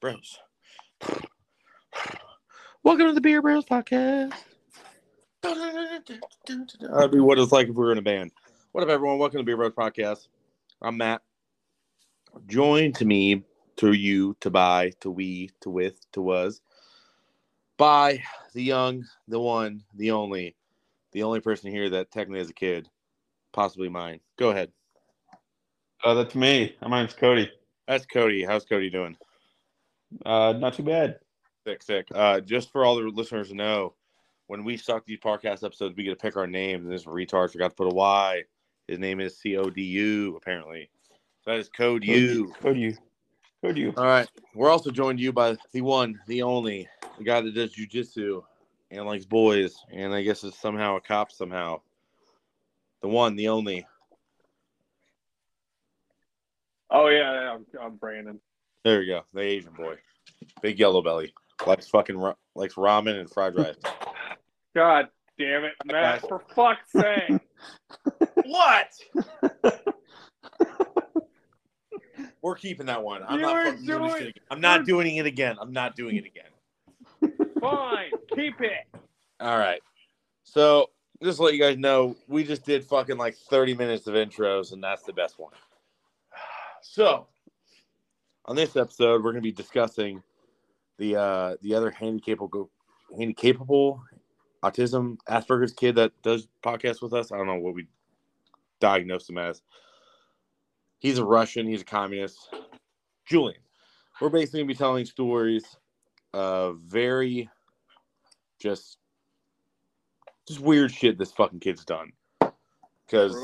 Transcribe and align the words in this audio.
Bros. 0.00 0.38
Welcome 2.84 3.08
to 3.08 3.12
the 3.14 3.20
Beer 3.20 3.42
Bros 3.42 3.64
podcast. 3.64 4.32
That'd 5.42 7.10
be 7.10 7.18
what 7.18 7.40
it's 7.40 7.50
like 7.50 7.66
if 7.66 7.74
we 7.74 7.82
were 7.82 7.90
in 7.90 7.98
a 7.98 8.02
band. 8.02 8.30
What 8.70 8.84
up, 8.84 8.90
everyone? 8.90 9.18
Welcome 9.18 9.38
to 9.38 9.42
the 9.42 9.44
Beer 9.44 9.56
Bros 9.56 9.72
podcast. 9.72 10.28
I'm 10.80 10.98
Matt. 10.98 11.22
Joined 12.46 12.94
to 12.96 13.04
me, 13.04 13.42
to 13.78 13.92
you, 13.92 14.36
to 14.38 14.50
buy 14.50 14.92
to 15.00 15.10
we, 15.10 15.50
to 15.62 15.70
with, 15.70 15.98
to 16.12 16.22
was, 16.22 16.60
by 17.76 18.22
the 18.54 18.62
young, 18.62 19.04
the 19.26 19.40
one, 19.40 19.82
the 19.96 20.12
only, 20.12 20.54
the 21.10 21.24
only 21.24 21.40
person 21.40 21.72
here 21.72 21.90
that 21.90 22.12
technically 22.12 22.38
is 22.40 22.50
a 22.50 22.54
kid, 22.54 22.88
possibly 23.52 23.88
mine. 23.88 24.20
Go 24.38 24.50
ahead. 24.50 24.70
Oh, 26.04 26.14
that's 26.14 26.36
me. 26.36 26.76
My 26.82 27.00
name's 27.00 27.14
Cody. 27.14 27.50
That's 27.88 28.06
Cody. 28.06 28.44
How's 28.44 28.64
Cody 28.64 28.90
doing? 28.90 29.16
Uh, 30.24 30.54
not 30.56 30.74
too 30.74 30.82
bad. 30.82 31.18
Sick, 31.66 31.82
sick. 31.82 32.08
Uh, 32.14 32.40
just 32.40 32.72
for 32.72 32.84
all 32.84 32.96
the 32.96 33.02
listeners 33.02 33.48
to 33.48 33.54
know, 33.54 33.94
when 34.46 34.64
we 34.64 34.76
suck 34.76 35.04
these 35.04 35.18
podcast 35.18 35.64
episodes, 35.64 35.94
we 35.96 36.04
get 36.04 36.10
to 36.10 36.16
pick 36.16 36.36
our 36.36 36.46
names, 36.46 36.84
and 36.84 36.92
this 36.92 37.04
retard 37.04 37.52
forgot 37.52 37.70
to 37.70 37.76
put 37.76 37.92
a 37.92 37.94
Y. 37.94 38.44
His 38.86 38.98
name 38.98 39.20
is 39.20 39.38
C 39.38 39.56
O 39.56 39.68
D 39.68 39.82
U, 39.82 40.36
apparently. 40.36 40.88
So 41.44 41.50
that 41.50 41.58
is 41.58 41.68
Code 41.68 42.04
U. 42.04 42.52
Code 42.60 42.78
you. 42.78 42.96
Code 43.62 43.76
you. 43.76 43.92
All 43.96 44.04
right. 44.04 44.28
We're 44.54 44.70
also 44.70 44.90
joined 44.90 45.20
you 45.20 45.32
by 45.32 45.56
the 45.72 45.82
one, 45.82 46.18
the 46.26 46.42
only, 46.42 46.88
the 47.18 47.24
guy 47.24 47.40
that 47.40 47.54
does 47.54 47.74
jujitsu 47.74 48.42
and 48.90 49.04
likes 49.04 49.26
boys, 49.26 49.76
and 49.92 50.14
I 50.14 50.22
guess 50.22 50.44
is 50.44 50.54
somehow 50.54 50.96
a 50.96 51.00
cop 51.00 51.30
somehow. 51.30 51.82
The 53.02 53.08
one, 53.08 53.36
the 53.36 53.48
only. 53.48 53.86
Oh 56.90 57.08
yeah, 57.08 57.32
yeah, 57.34 57.52
I'm, 57.52 57.66
I'm 57.78 57.96
Brandon. 57.96 58.40
There 58.84 59.02
you 59.02 59.12
go, 59.12 59.22
the 59.34 59.42
Asian 59.42 59.74
boy, 59.74 59.96
big 60.62 60.78
yellow 60.78 61.02
belly, 61.02 61.32
likes 61.66 61.88
fucking 61.88 62.16
ra- 62.16 62.34
likes 62.54 62.74
ramen 62.74 63.18
and 63.20 63.30
fried 63.30 63.56
rice. 63.56 63.76
God 64.74 65.08
damn 65.38 65.64
it, 65.64 65.72
Matt! 65.84 66.20
For 66.20 66.42
fuck's 66.54 66.92
sake! 66.92 67.40
what? 68.44 68.88
We're 72.42 72.54
keeping 72.56 72.86
that 72.86 73.02
one. 73.02 73.22
I'm 73.26 73.36
You 73.36 73.42
not 73.46 73.64
fucking 73.66 73.84
doing 73.86 74.02
this 74.02 74.10
doing- 74.12 74.12
shit 74.12 74.28
again. 74.28 74.44
I'm 74.50 74.60
not 74.60 74.86
doing 74.86 75.16
it 75.16 75.26
again. 75.26 75.56
I'm 75.60 75.72
not 75.72 75.96
doing 75.96 76.16
it 76.16 76.24
again. 76.24 76.44
Fine, 77.60 78.10
keep 78.34 78.60
it. 78.60 78.86
All 79.40 79.58
right. 79.58 79.80
So 80.44 80.90
just 81.22 81.38
to 81.38 81.42
let 81.44 81.54
you 81.54 81.60
guys 81.60 81.76
know, 81.76 82.16
we 82.28 82.44
just 82.44 82.64
did 82.64 82.84
fucking 82.84 83.16
like 83.18 83.36
30 83.36 83.74
minutes 83.74 84.06
of 84.06 84.14
intros, 84.14 84.72
and 84.72 84.82
that's 84.82 85.02
the 85.02 85.12
best 85.12 85.38
one. 85.38 85.52
So 86.80 87.26
on 88.46 88.54
this 88.56 88.76
episode, 88.76 89.22
we're 89.22 89.32
gonna 89.32 89.42
be 89.42 89.50
discussing 89.52 90.22
the 90.98 91.16
uh 91.16 91.56
the 91.62 91.74
other 91.74 91.90
handicapable 91.90 92.68
handicapable 93.18 94.00
autism 94.62 95.16
Asperger's 95.28 95.72
kid 95.72 95.94
that 95.96 96.12
does 96.22 96.48
podcast 96.64 97.00
with 97.00 97.14
us. 97.14 97.32
I 97.32 97.36
don't 97.36 97.46
know 97.46 97.56
what 97.56 97.74
we 97.74 97.86
diagnosed 98.80 99.30
him 99.30 99.38
as. 99.38 99.62
He's 100.98 101.18
a 101.18 101.24
Russian, 101.24 101.66
he's 101.66 101.82
a 101.82 101.86
communist. 101.86 102.54
Julian. 103.24 103.60
We're 104.20 104.30
basically 104.30 104.60
gonna 104.60 104.68
be 104.68 104.74
telling 104.74 105.04
stories 105.04 105.64
of 106.32 106.80
very 106.80 107.48
just 108.58 108.98
just 110.46 110.60
weird 110.60 110.92
shit 110.92 111.18
this 111.18 111.32
fucking 111.32 111.60
kid's 111.60 111.84
done. 111.84 112.12
Because 113.06 113.36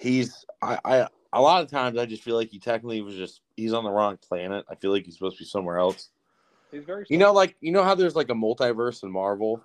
he's 0.00 0.44
I, 0.62 0.78
I 0.84 1.08
a 1.32 1.40
lot 1.40 1.62
of 1.62 1.70
times 1.70 1.98
I 1.98 2.06
just 2.06 2.22
feel 2.22 2.36
like 2.36 2.48
he 2.48 2.58
technically 2.58 3.02
was 3.02 3.14
just 3.14 3.42
he's 3.56 3.74
on 3.74 3.84
the 3.84 3.90
wrong 3.90 4.16
planet. 4.16 4.64
I 4.70 4.74
feel 4.74 4.90
like 4.90 5.04
he's 5.04 5.14
supposed 5.14 5.36
to 5.36 5.44
be 5.44 5.48
somewhere 5.48 5.78
else. 5.78 6.08
He's 6.70 6.84
very. 6.84 7.06
You 7.08 7.18
know, 7.18 7.32
like 7.32 7.56
you 7.60 7.72
know 7.72 7.84
how 7.84 7.94
there's 7.94 8.16
like 8.16 8.30
a 8.30 8.34
multiverse 8.34 9.02
in 9.02 9.10
Marvel. 9.10 9.62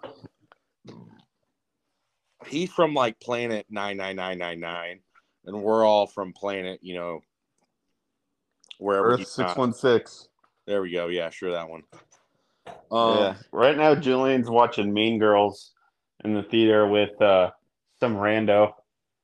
He's 2.48 2.72
from 2.72 2.94
like 2.94 3.20
planet 3.20 3.66
nine 3.70 3.98
nine 3.98 4.16
nine 4.16 4.38
nine 4.38 4.60
nine, 4.60 5.00
and 5.46 5.62
we're 5.62 5.86
all 5.86 6.08
from 6.08 6.34
planet 6.34 6.80
you 6.82 6.96
know 6.96 7.22
wherever 8.78 9.12
Earth 9.14 9.20
he's 9.20 9.30
six 9.30 9.50
not. 9.50 9.58
one 9.58 9.74
six. 9.74 10.28
There 10.68 10.82
we 10.82 10.92
go. 10.92 11.08
Yeah, 11.08 11.30
sure 11.30 11.52
that 11.52 11.70
one. 11.70 11.84
Um, 12.92 13.18
Yeah. 13.18 13.36
Right 13.52 13.78
now, 13.78 13.96
Julian's 13.96 14.50
watching 14.50 14.94
Mean 14.94 15.20
Girls 15.20 15.74
in 16.24 16.34
the 16.34 16.44
theater 16.44 16.88
with 16.88 17.20
uh 17.22 17.52
some 18.00 18.16
rando. 18.16 18.74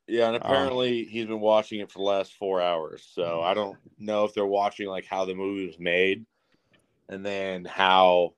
Yeah, 0.07 0.27
and 0.27 0.35
Um, 0.37 0.41
apparently 0.41 1.03
he's 1.03 1.25
been 1.25 1.41
watching 1.41 1.79
it 1.81 1.91
for 1.91 1.99
the 1.99 2.05
last 2.05 2.33
four 2.35 2.61
hours. 2.61 3.07
So 3.11 3.41
I 3.41 3.53
don't 3.53 3.77
know 3.97 4.23
if 4.23 4.33
they're 4.33 4.45
watching 4.45 4.87
like 4.87 5.05
how 5.05 5.25
the 5.25 5.35
movie 5.35 5.67
was 5.67 5.79
made, 5.79 6.25
and 7.09 7.25
then 7.25 7.65
how. 7.65 8.33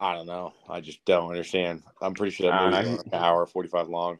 I 0.00 0.14
don't 0.14 0.26
know. 0.26 0.52
I 0.68 0.80
just 0.80 1.02
don't 1.04 1.30
understand. 1.30 1.82
I'm 2.02 2.14
pretty 2.14 2.34
sure 2.34 2.50
that 2.50 2.60
Uh, 2.60 2.70
movie's 2.70 2.88
he- 2.88 2.96
like 2.96 3.06
an 3.06 3.14
hour 3.14 3.46
forty 3.46 3.68
five 3.68 3.88
long. 3.88 4.18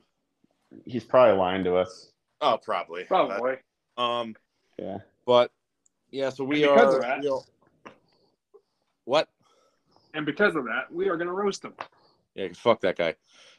He's 0.86 1.04
probably 1.04 1.36
lying 1.36 1.64
to 1.64 1.76
us. 1.76 2.12
Oh, 2.40 2.58
probably. 2.62 3.04
Probably. 3.04 3.56
Um, 3.96 4.34
Yeah. 4.78 4.98
but 5.26 5.50
yeah, 6.10 6.30
so 6.30 6.44
we 6.44 6.62
And 6.64 6.74
because 6.74 6.94
are. 6.94 6.96
of 6.98 7.02
that- 7.02 7.20
we'll- 7.22 7.46
what? 9.04 9.28
And 10.14 10.24
because 10.24 10.54
of 10.56 10.64
that, 10.64 10.90
we 10.92 11.08
are 11.08 11.16
gonna 11.16 11.32
roast 11.32 11.64
him. 11.64 11.74
Yeah, 12.34 12.48
'cause 12.48 12.58
fuck 12.58 12.80
that 12.80 12.96
guy. 12.96 13.14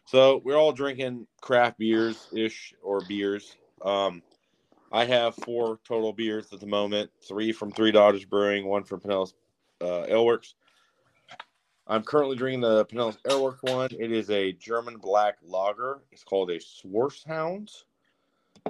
So 0.06 0.38
we're 0.38 0.58
all 0.58 0.72
drinking 0.72 1.28
craft 1.42 1.78
beers 1.78 2.28
ish 2.34 2.74
or 2.82 3.02
beers. 3.08 3.56
Um, 3.82 4.24
I 4.92 5.06
have 5.06 5.36
four 5.36 5.80
total 5.84 6.14
beers 6.14 6.52
at 6.54 6.60
the 6.60 6.68
moment. 6.68 7.12
Three 7.28 7.52
from 7.52 7.72
Three 7.72 7.92
Daughters 7.92 8.26
Brewing, 8.26 8.66
one 8.68 8.84
from 8.84 9.00
Pinellas 9.02 9.34
uh, 9.82 10.06
Aleworks. 10.10 10.54
I'm 11.88 12.04
currently 12.04 12.36
drinking 12.36 12.62
the 12.62 12.86
Pinellas 12.86 13.18
Aleworks 13.28 13.64
one. 13.64 13.90
It 13.92 14.12
is 14.12 14.30
a 14.30 14.52
German 14.54 14.98
black 14.98 15.36
lager. 15.44 16.00
It's 16.12 16.24
called 16.24 16.50
a 16.50 16.58
Swarshound. 16.58 17.72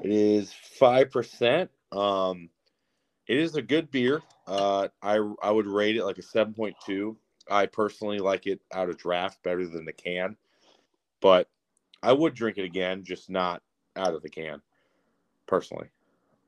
It 0.01 0.11
is 0.11 0.51
five 0.51 1.11
percent. 1.11 1.71
Um, 1.91 2.49
it 3.27 3.37
is 3.37 3.55
a 3.55 3.61
good 3.61 3.89
beer. 3.89 4.21
Uh, 4.47 4.89
I 5.01 5.19
I 5.41 5.51
would 5.51 5.67
rate 5.67 5.95
it 5.95 6.03
like 6.03 6.17
a 6.17 6.23
seven 6.23 6.53
point 6.53 6.75
two. 6.85 7.17
I 7.49 7.67
personally 7.67 8.19
like 8.19 8.47
it 8.47 8.59
out 8.73 8.89
of 8.89 8.97
draft 8.97 9.41
better 9.43 9.65
than 9.65 9.85
the 9.85 9.93
can, 9.93 10.35
but 11.21 11.47
I 12.03 12.11
would 12.11 12.33
drink 12.33 12.57
it 12.57 12.65
again, 12.65 13.03
just 13.03 13.29
not 13.29 13.61
out 13.95 14.13
of 14.13 14.21
the 14.21 14.29
can, 14.29 14.61
personally. 15.47 15.87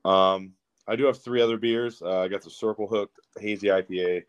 Um, 0.04 0.52
I 0.86 0.96
do 0.96 1.04
have 1.06 1.18
three 1.18 1.40
other 1.40 1.56
beers. 1.56 2.02
Uh, 2.02 2.20
I 2.20 2.28
got 2.28 2.42
the 2.42 2.50
Circle 2.50 2.88
Hook 2.88 3.10
Hazy 3.38 3.68
IPA, 3.68 4.24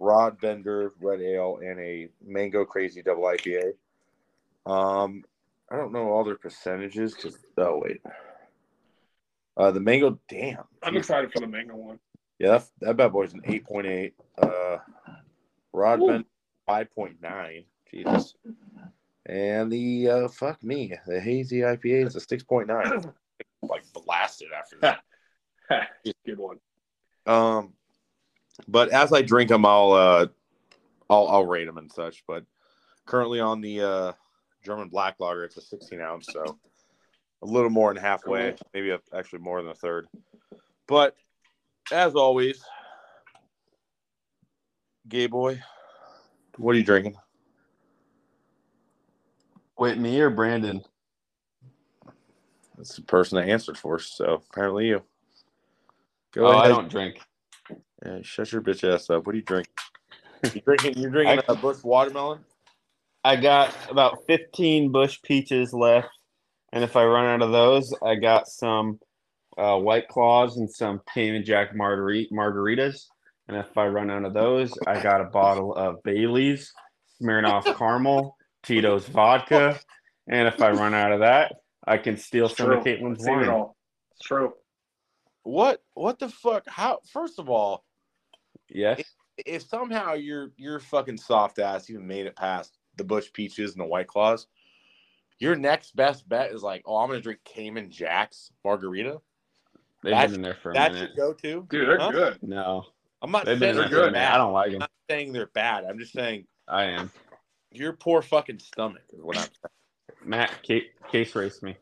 Rod 0.00 0.40
Bender 0.40 0.92
Red 1.00 1.20
Ale, 1.20 1.58
and 1.62 1.80
a 1.80 2.08
Mango 2.24 2.64
Crazy 2.64 3.02
Double 3.02 3.24
IPA. 3.24 3.72
Um, 4.66 5.24
I 5.70 5.76
don't 5.76 5.92
know 5.92 6.10
all 6.10 6.24
their 6.24 6.36
percentages 6.36 7.14
because 7.14 7.38
oh 7.56 7.80
wait, 7.82 8.00
uh, 9.56 9.70
the 9.70 9.80
mango. 9.80 10.18
Damn, 10.28 10.64
I'm 10.82 10.96
excited 10.96 11.32
for 11.32 11.40
the 11.40 11.46
mango 11.46 11.74
one. 11.74 11.98
yeah, 12.38 12.50
that, 12.50 12.68
that 12.80 12.96
bad 12.96 13.12
boy's 13.12 13.34
an 13.34 13.42
eight 13.44 13.64
point 13.64 13.86
eight. 13.86 14.14
Uh, 14.40 14.78
Rod 15.72 16.00
Ooh. 16.00 16.06
Bender 16.06 16.28
five 16.66 16.94
point 16.94 17.16
nine. 17.20 17.64
Jesus. 17.90 18.34
And 19.26 19.70
the 19.70 20.08
uh, 20.08 20.28
fuck 20.28 20.62
me, 20.62 20.94
the 21.06 21.20
hazy 21.20 21.58
IPA 21.58 22.06
is 22.06 22.16
a 22.16 22.20
six 22.20 22.42
point 22.42 22.68
nine. 22.68 23.12
like 23.62 23.82
blasted 23.92 24.48
after 24.56 24.76
that. 24.80 25.00
Good 26.24 26.38
one. 26.38 26.58
Um, 27.26 27.74
but 28.66 28.88
as 28.90 29.12
I 29.12 29.22
drink 29.22 29.50
them, 29.50 29.64
I'll 29.64 29.92
uh, 29.92 30.26
I'll 31.08 31.28
I'll 31.28 31.46
rate 31.46 31.66
them 31.66 31.78
and 31.78 31.90
such. 31.90 32.24
But 32.26 32.44
currently 33.06 33.40
on 33.40 33.60
the 33.60 33.80
uh, 33.80 34.12
German 34.64 34.88
Black 34.88 35.16
Lager, 35.20 35.44
it's 35.44 35.56
a 35.56 35.60
16 35.60 36.00
ounce, 36.00 36.28
so 36.32 36.58
a 37.42 37.46
little 37.46 37.70
more 37.70 37.92
than 37.92 38.02
halfway, 38.02 38.56
maybe 38.74 38.90
a, 38.90 39.00
actually 39.14 39.40
more 39.40 39.62
than 39.62 39.70
a 39.70 39.74
third. 39.74 40.08
But 40.86 41.14
as 41.92 42.14
always, 42.14 42.64
gay 45.08 45.26
boy, 45.26 45.62
what 46.56 46.74
are 46.74 46.78
you 46.78 46.84
drinking? 46.84 47.16
Wait, 49.78 49.96
me 49.96 50.20
or 50.20 50.30
Brandon? 50.30 50.82
That's 52.76 52.96
the 52.96 53.02
person 53.02 53.38
that 53.38 53.48
answered 53.48 53.78
for 53.78 53.98
so 53.98 54.42
apparently 54.50 54.88
you. 54.88 55.02
Go 56.32 56.46
oh, 56.46 56.58
I 56.58 56.68
don't 56.68 56.90
drink. 56.90 57.20
Yeah, 58.04 58.18
shut 58.22 58.52
your 58.52 58.62
bitch 58.62 58.84
ass 58.88 59.10
up. 59.10 59.26
What 59.26 59.34
are 59.34 59.38
you 59.38 59.44
drinking? 59.44 59.72
You 60.54 60.60
drinking? 60.60 60.98
You're 60.98 61.10
drinking 61.10 61.40
a 61.48 61.54
Busch 61.54 61.82
watermelon. 61.82 62.40
I 63.24 63.36
got 63.36 63.74
about 63.90 64.24
15 64.26 64.92
Busch 64.92 65.20
peaches 65.22 65.72
left. 65.72 66.08
And 66.72 66.84
if 66.84 66.96
I 66.96 67.04
run 67.04 67.26
out 67.26 67.42
of 67.42 67.50
those, 67.50 67.92
I 68.02 68.14
got 68.14 68.46
some 68.46 69.00
uh, 69.56 69.78
White 69.78 70.08
Claws 70.08 70.58
and 70.58 70.70
some 70.70 71.00
Cayman 71.12 71.44
Jack 71.44 71.74
margarita, 71.74 72.32
margaritas. 72.32 73.06
And 73.48 73.56
if 73.56 73.76
I 73.76 73.86
run 73.88 74.10
out 74.10 74.24
of 74.24 74.34
those, 74.34 74.72
I 74.86 75.00
got 75.02 75.20
a 75.20 75.24
bottle 75.24 75.74
of 75.74 76.02
Bailey's, 76.04 76.72
Smirnoff 77.20 77.64
Caramel, 77.78 78.36
Tito's 78.62 79.06
Vodka. 79.06 79.80
And 80.28 80.46
if 80.46 80.60
I 80.60 80.70
run 80.70 80.94
out 80.94 81.12
of 81.12 81.20
that, 81.20 81.54
I 81.86 81.96
can 81.96 82.18
steal 82.18 82.46
It's 82.46 82.58
some 82.58 82.70
of 82.70 82.82
true. 82.82 82.92
Caitlin's 82.96 83.20
I've 83.20 83.24
seen 83.24 83.40
it 83.40 83.50
wine. 83.50 83.66
It's 84.12 84.26
true. 84.26 84.52
What? 85.42 85.82
What 85.94 86.18
the 86.18 86.28
fuck? 86.28 86.64
How? 86.68 86.98
First 87.10 87.38
of 87.38 87.48
all, 87.48 87.82
Yes. 88.70 89.02
if 89.38 89.62
somehow 89.62 90.14
your 90.14 90.52
your 90.56 90.80
fucking 90.80 91.18
soft 91.18 91.58
ass 91.58 91.88
even 91.90 92.06
made 92.06 92.26
it 92.26 92.36
past 92.36 92.78
the 92.96 93.04
Busch 93.04 93.32
Peaches 93.32 93.72
and 93.72 93.80
the 93.80 93.86
White 93.86 94.06
Claws, 94.08 94.46
your 95.38 95.54
next 95.56 95.94
best 95.96 96.28
bet 96.28 96.50
is 96.52 96.62
like, 96.62 96.82
oh, 96.86 96.96
I'm 96.96 97.08
gonna 97.08 97.20
drink 97.20 97.40
Cayman 97.44 97.90
Jack's 97.90 98.50
margarita. 98.64 99.20
They've 100.02 100.12
That's- 100.12 100.30
been 100.30 100.36
in 100.36 100.42
there 100.42 100.54
for 100.62 100.70
a 100.70 100.74
That's 100.74 100.94
minute. 100.94 101.10
your 101.16 101.32
go-to. 101.32 101.66
Dude, 101.70 101.88
they're 101.88 101.98
Huh? 101.98 102.10
good. 102.10 102.42
No, 102.42 102.86
I'm 103.22 103.30
not 103.30 103.44
they've 103.46 103.58
saying 103.58 103.74
they're 103.76 103.88
there 103.88 103.88
for 103.88 103.88
a 103.88 103.90
good, 104.06 104.12
minute. 104.12 104.26
bad. 104.26 104.34
I 104.34 104.36
don't 104.38 104.52
like 104.52 104.66
I'm 104.66 104.72
them. 104.72 104.78
not 104.80 104.90
saying 105.10 105.32
they're 105.32 105.46
bad. 105.46 105.84
I'm 105.84 105.98
just 105.98 106.12
saying 106.12 106.46
I 106.68 106.84
am. 106.84 107.10
your 107.72 107.92
poor 107.94 108.22
fucking 108.22 108.58
stomach 108.60 109.02
is 109.12 109.20
what 109.22 109.36
I'm 109.36 109.42
saying. 109.44 110.24
Matt, 110.24 110.62
case, 110.62 110.84
case 111.10 111.34
race 111.34 111.62
me. 111.62 111.76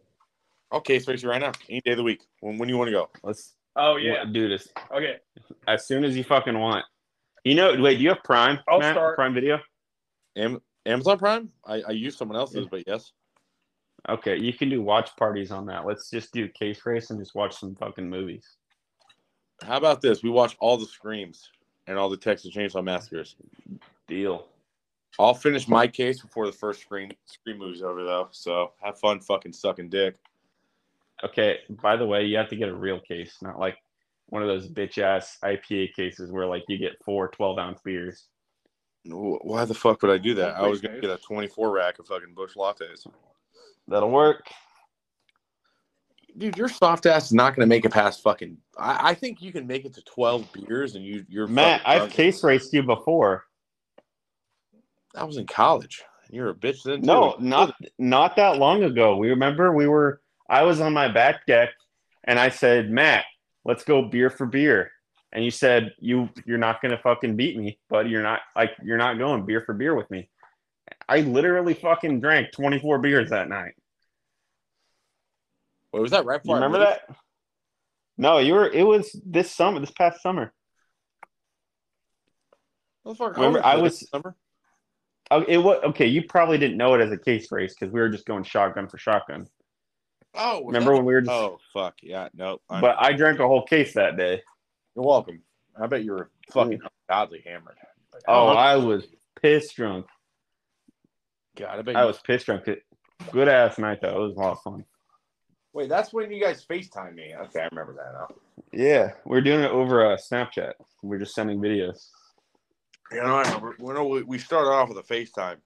Okay, 0.72 0.98
space 0.98 1.22
you 1.22 1.30
right 1.30 1.40
now. 1.40 1.52
Any 1.68 1.80
day 1.82 1.92
of 1.92 1.96
the 1.98 2.02
week. 2.02 2.22
When 2.40 2.58
when 2.58 2.68
you 2.68 2.76
want 2.76 2.88
to 2.88 2.92
go. 2.92 3.08
Let's 3.22 3.54
Oh 3.76 3.96
yeah. 3.96 4.24
do 4.24 4.48
this 4.48 4.68
Okay. 4.90 5.16
as 5.68 5.86
soon 5.86 6.04
as 6.04 6.16
you 6.16 6.24
fucking 6.24 6.58
want. 6.58 6.84
You 7.44 7.54
know, 7.54 7.80
wait, 7.80 7.98
do 7.98 8.02
you 8.02 8.08
have 8.08 8.22
Prime? 8.24 8.58
I'll 8.68 8.80
Matt? 8.80 8.94
start. 8.94 9.16
Prime 9.16 9.34
Video. 9.34 9.60
Am- 10.36 10.60
Amazon 10.84 11.18
Prime? 11.18 11.50
I, 11.64 11.82
I 11.88 11.90
use 11.92 12.16
someone 12.16 12.36
else's, 12.36 12.66
but 12.70 12.82
yes. 12.86 13.12
Okay, 14.08 14.36
you 14.36 14.52
can 14.52 14.68
do 14.68 14.82
watch 14.82 15.10
parties 15.16 15.50
on 15.50 15.66
that. 15.66 15.84
Let's 15.86 16.10
just 16.10 16.32
do 16.32 16.48
case 16.48 16.84
race 16.86 17.10
and 17.10 17.18
just 17.18 17.34
watch 17.34 17.56
some 17.56 17.74
fucking 17.74 18.08
movies. 18.08 18.56
How 19.62 19.76
about 19.76 20.00
this? 20.00 20.22
We 20.22 20.30
watch 20.30 20.56
all 20.60 20.76
the 20.76 20.86
screams 20.86 21.48
and 21.86 21.98
all 21.98 22.08
the 22.08 22.16
Texas 22.16 22.54
Chainsaw 22.54 22.84
Massacres. 22.84 23.36
Deal. 24.08 24.46
I'll 25.18 25.34
finish 25.34 25.66
my 25.66 25.86
case 25.88 26.20
before 26.20 26.46
the 26.46 26.52
first 26.52 26.82
screen 26.82 27.10
screen 27.26 27.58
movie's 27.58 27.82
over 27.82 28.04
though. 28.04 28.28
So 28.32 28.72
have 28.82 28.98
fun 28.98 29.20
fucking 29.20 29.52
sucking 29.54 29.88
dick. 29.88 30.16
Okay. 31.24 31.58
By 31.82 31.96
the 31.96 32.06
way, 32.06 32.24
you 32.24 32.36
have 32.36 32.48
to 32.50 32.56
get 32.56 32.68
a 32.68 32.74
real 32.74 33.00
case, 33.00 33.36
not 33.42 33.58
like 33.58 33.78
one 34.28 34.42
of 34.42 34.48
those 34.48 34.68
bitch 34.68 34.98
ass 34.98 35.38
IPA 35.44 35.94
cases 35.94 36.30
where 36.30 36.46
like 36.46 36.64
you 36.68 36.78
get 36.78 37.02
four 37.04 37.28
12 37.28 37.58
ounce 37.58 37.80
beers. 37.84 38.26
Why 39.04 39.64
the 39.64 39.74
fuck 39.74 40.02
would 40.02 40.10
I 40.10 40.18
do 40.18 40.34
that? 40.34 40.56
I 40.56 40.66
was 40.66 40.80
gonna 40.80 41.00
get 41.00 41.10
a 41.10 41.18
24 41.18 41.70
rack 41.70 41.98
of 41.98 42.06
fucking 42.06 42.34
Busch 42.34 42.54
lattes. 42.54 43.06
That'll 43.86 44.10
work. 44.10 44.48
Dude, 46.36 46.56
your 46.58 46.68
soft 46.68 47.06
ass 47.06 47.26
is 47.26 47.32
not 47.32 47.54
gonna 47.54 47.66
make 47.66 47.84
it 47.84 47.92
past 47.92 48.22
fucking. 48.22 48.58
I, 48.76 49.10
I 49.10 49.14
think 49.14 49.40
you 49.40 49.52
can 49.52 49.66
make 49.66 49.84
it 49.84 49.94
to 49.94 50.02
12 50.02 50.52
beers 50.52 50.96
and 50.96 51.04
you 51.04 51.24
you're 51.28 51.46
Matt, 51.46 51.82
I've 51.86 52.10
case 52.10 52.42
raced 52.42 52.72
you 52.72 52.82
before. 52.82 53.44
I 55.14 55.24
was 55.24 55.36
in 55.36 55.46
college. 55.46 56.02
You're 56.30 56.50
a 56.50 56.54
bitch 56.54 56.82
then. 56.82 57.00
Too. 57.00 57.06
No, 57.06 57.36
not 57.38 57.74
not 57.98 58.34
that 58.36 58.58
long 58.58 58.82
ago. 58.82 59.16
We 59.16 59.30
remember 59.30 59.72
we 59.72 59.86
were 59.86 60.20
I 60.48 60.62
was 60.62 60.80
on 60.80 60.92
my 60.92 61.08
back 61.08 61.46
deck 61.46 61.70
and 62.24 62.38
I 62.38 62.48
said, 62.48 62.90
Matt, 62.90 63.24
let's 63.64 63.84
go 63.84 64.02
beer 64.02 64.30
for 64.30 64.46
beer. 64.46 64.90
And 65.32 65.44
you 65.44 65.50
said 65.50 65.92
you 65.98 66.28
you're 66.44 66.58
not 66.58 66.80
gonna 66.80 66.98
fucking 67.02 67.36
beat 67.36 67.56
me, 67.56 67.78
but 67.90 68.08
you're 68.08 68.22
not 68.22 68.40
like 68.54 68.70
you're 68.82 68.96
not 68.96 69.18
going 69.18 69.44
beer 69.44 69.62
for 69.66 69.74
beer 69.74 69.94
with 69.94 70.10
me. 70.10 70.30
I 71.08 71.20
literally 71.20 71.74
fucking 71.74 72.20
drank 72.20 72.52
24 72.52 72.98
beers 73.00 73.30
that 73.30 73.48
night. 73.48 73.74
What 75.90 76.02
was 76.02 76.12
that 76.12 76.24
right 76.24 76.36
You 76.36 76.40
before? 76.40 76.56
Remember 76.56 76.78
that? 76.78 77.02
No, 78.16 78.38
you 78.38 78.54
were 78.54 78.68
it 78.70 78.84
was 78.84 79.18
this 79.24 79.50
summer, 79.50 79.80
this 79.80 79.90
past 79.90 80.22
summer. 80.22 80.52
Remember, 83.36 83.64
I 83.64 83.76
was- 83.76 84.08
summer. 84.08 84.36
Oh, 85.30 85.42
it 85.42 85.56
was 85.58 85.82
okay. 85.84 86.06
You 86.06 86.22
probably 86.22 86.56
didn't 86.56 86.76
know 86.76 86.94
it 86.94 87.00
as 87.00 87.10
a 87.10 87.18
case 87.18 87.50
race 87.50 87.74
because 87.74 87.92
we 87.92 87.98
were 87.98 88.08
just 88.08 88.26
going 88.26 88.44
shotgun 88.44 88.88
for 88.88 88.96
shotgun. 88.96 89.48
Oh, 90.34 90.64
Remember 90.64 90.90
that- 90.90 90.96
when 90.96 91.04
we 91.04 91.14
were 91.14 91.20
just? 91.22 91.30
Oh 91.34 91.58
fuck 91.72 91.94
yeah, 92.02 92.28
no. 92.34 92.60
I'm- 92.68 92.80
but 92.80 92.96
I 92.98 93.12
drank 93.12 93.38
a 93.40 93.46
whole 93.46 93.64
case 93.64 93.94
that 93.94 94.16
day. 94.16 94.42
you're 94.94 95.04
welcome. 95.04 95.42
I 95.80 95.86
bet 95.86 96.04
you 96.04 96.12
were 96.12 96.30
fucking 96.52 96.80
godly 97.08 97.42
hammered. 97.44 97.76
Oh, 98.26 98.48
I 98.48 98.76
was 98.76 99.06
pissed 99.40 99.76
drunk. 99.76 100.06
God, 101.56 101.78
I 101.78 101.82
bet 101.82 101.96
I 101.96 102.02
you 102.02 102.06
was 102.06 102.18
pissed 102.18 102.46
drunk. 102.46 102.68
Good 103.32 103.48
ass 103.48 103.78
night 103.78 104.00
though. 104.00 104.24
It 104.24 104.28
was 104.28 104.36
a 104.36 104.40
lot 104.40 104.52
of 104.52 104.62
fun. 104.62 104.84
Wait, 105.76 105.90
that's 105.90 106.10
when 106.10 106.30
you 106.32 106.42
guys 106.42 106.64
FaceTime 106.64 107.14
me. 107.14 107.34
Okay, 107.38 107.60
I 107.60 107.68
remember 107.70 107.92
that 107.94 108.12
now. 108.14 108.28
Yeah, 108.72 109.12
we're 109.26 109.42
doing 109.42 109.62
it 109.62 109.70
over 109.70 110.10
uh, 110.10 110.16
Snapchat. 110.16 110.72
We're 111.02 111.18
just 111.18 111.34
sending 111.34 111.58
videos. 111.60 112.08
Yeah, 113.12 113.24
know, 113.24 113.36
I 113.36 113.42
remember. 113.42 113.74
When 113.78 114.08
we, 114.08 114.22
we 114.22 114.38
started 114.38 114.70
off 114.70 114.88
with 114.88 114.96
a 114.98 115.02
FaceTime, 115.02 115.58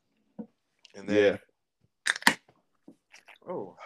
and 0.97 1.09
then 1.09 1.39
oh, 3.49 3.77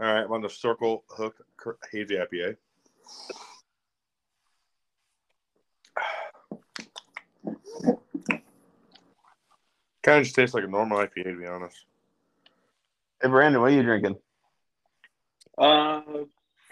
all 0.00 0.04
right, 0.04 0.24
I'm 0.24 0.32
on 0.32 0.42
the 0.42 0.48
Circle 0.48 1.04
Hook 1.08 1.36
Cur- 1.56 1.78
Hazy 1.90 2.16
IPA. 2.16 2.56
Kind 10.02 10.18
of 10.18 10.24
just 10.24 10.36
tastes 10.36 10.54
like 10.54 10.64
a 10.64 10.68
normal 10.68 10.98
IPA, 10.98 11.24
to 11.24 11.38
be 11.38 11.46
honest. 11.46 11.84
Hey 13.20 13.28
Brandon, 13.28 13.60
what 13.60 13.72
are 13.72 13.74
you 13.74 13.82
drinking? 13.82 14.16
Uh, 15.56 16.02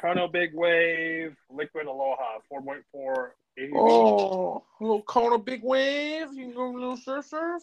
Kona 0.01 0.29
Big 0.29 0.55
Wave 0.55 1.37
Liquid 1.51 1.87
Aloha 1.87 2.39
4.4 2.53 3.31
ABV. 3.59 3.73
Oh, 3.75 4.63
a 4.81 4.85
little 4.85 5.03
Kona 5.03 5.39
big 5.39 5.65
wave. 5.65 6.33
You 6.33 6.45
can 6.47 6.55
go 6.55 6.71
a 6.71 6.73
little 6.73 6.97
surf 6.97 7.27
surf. 7.27 7.63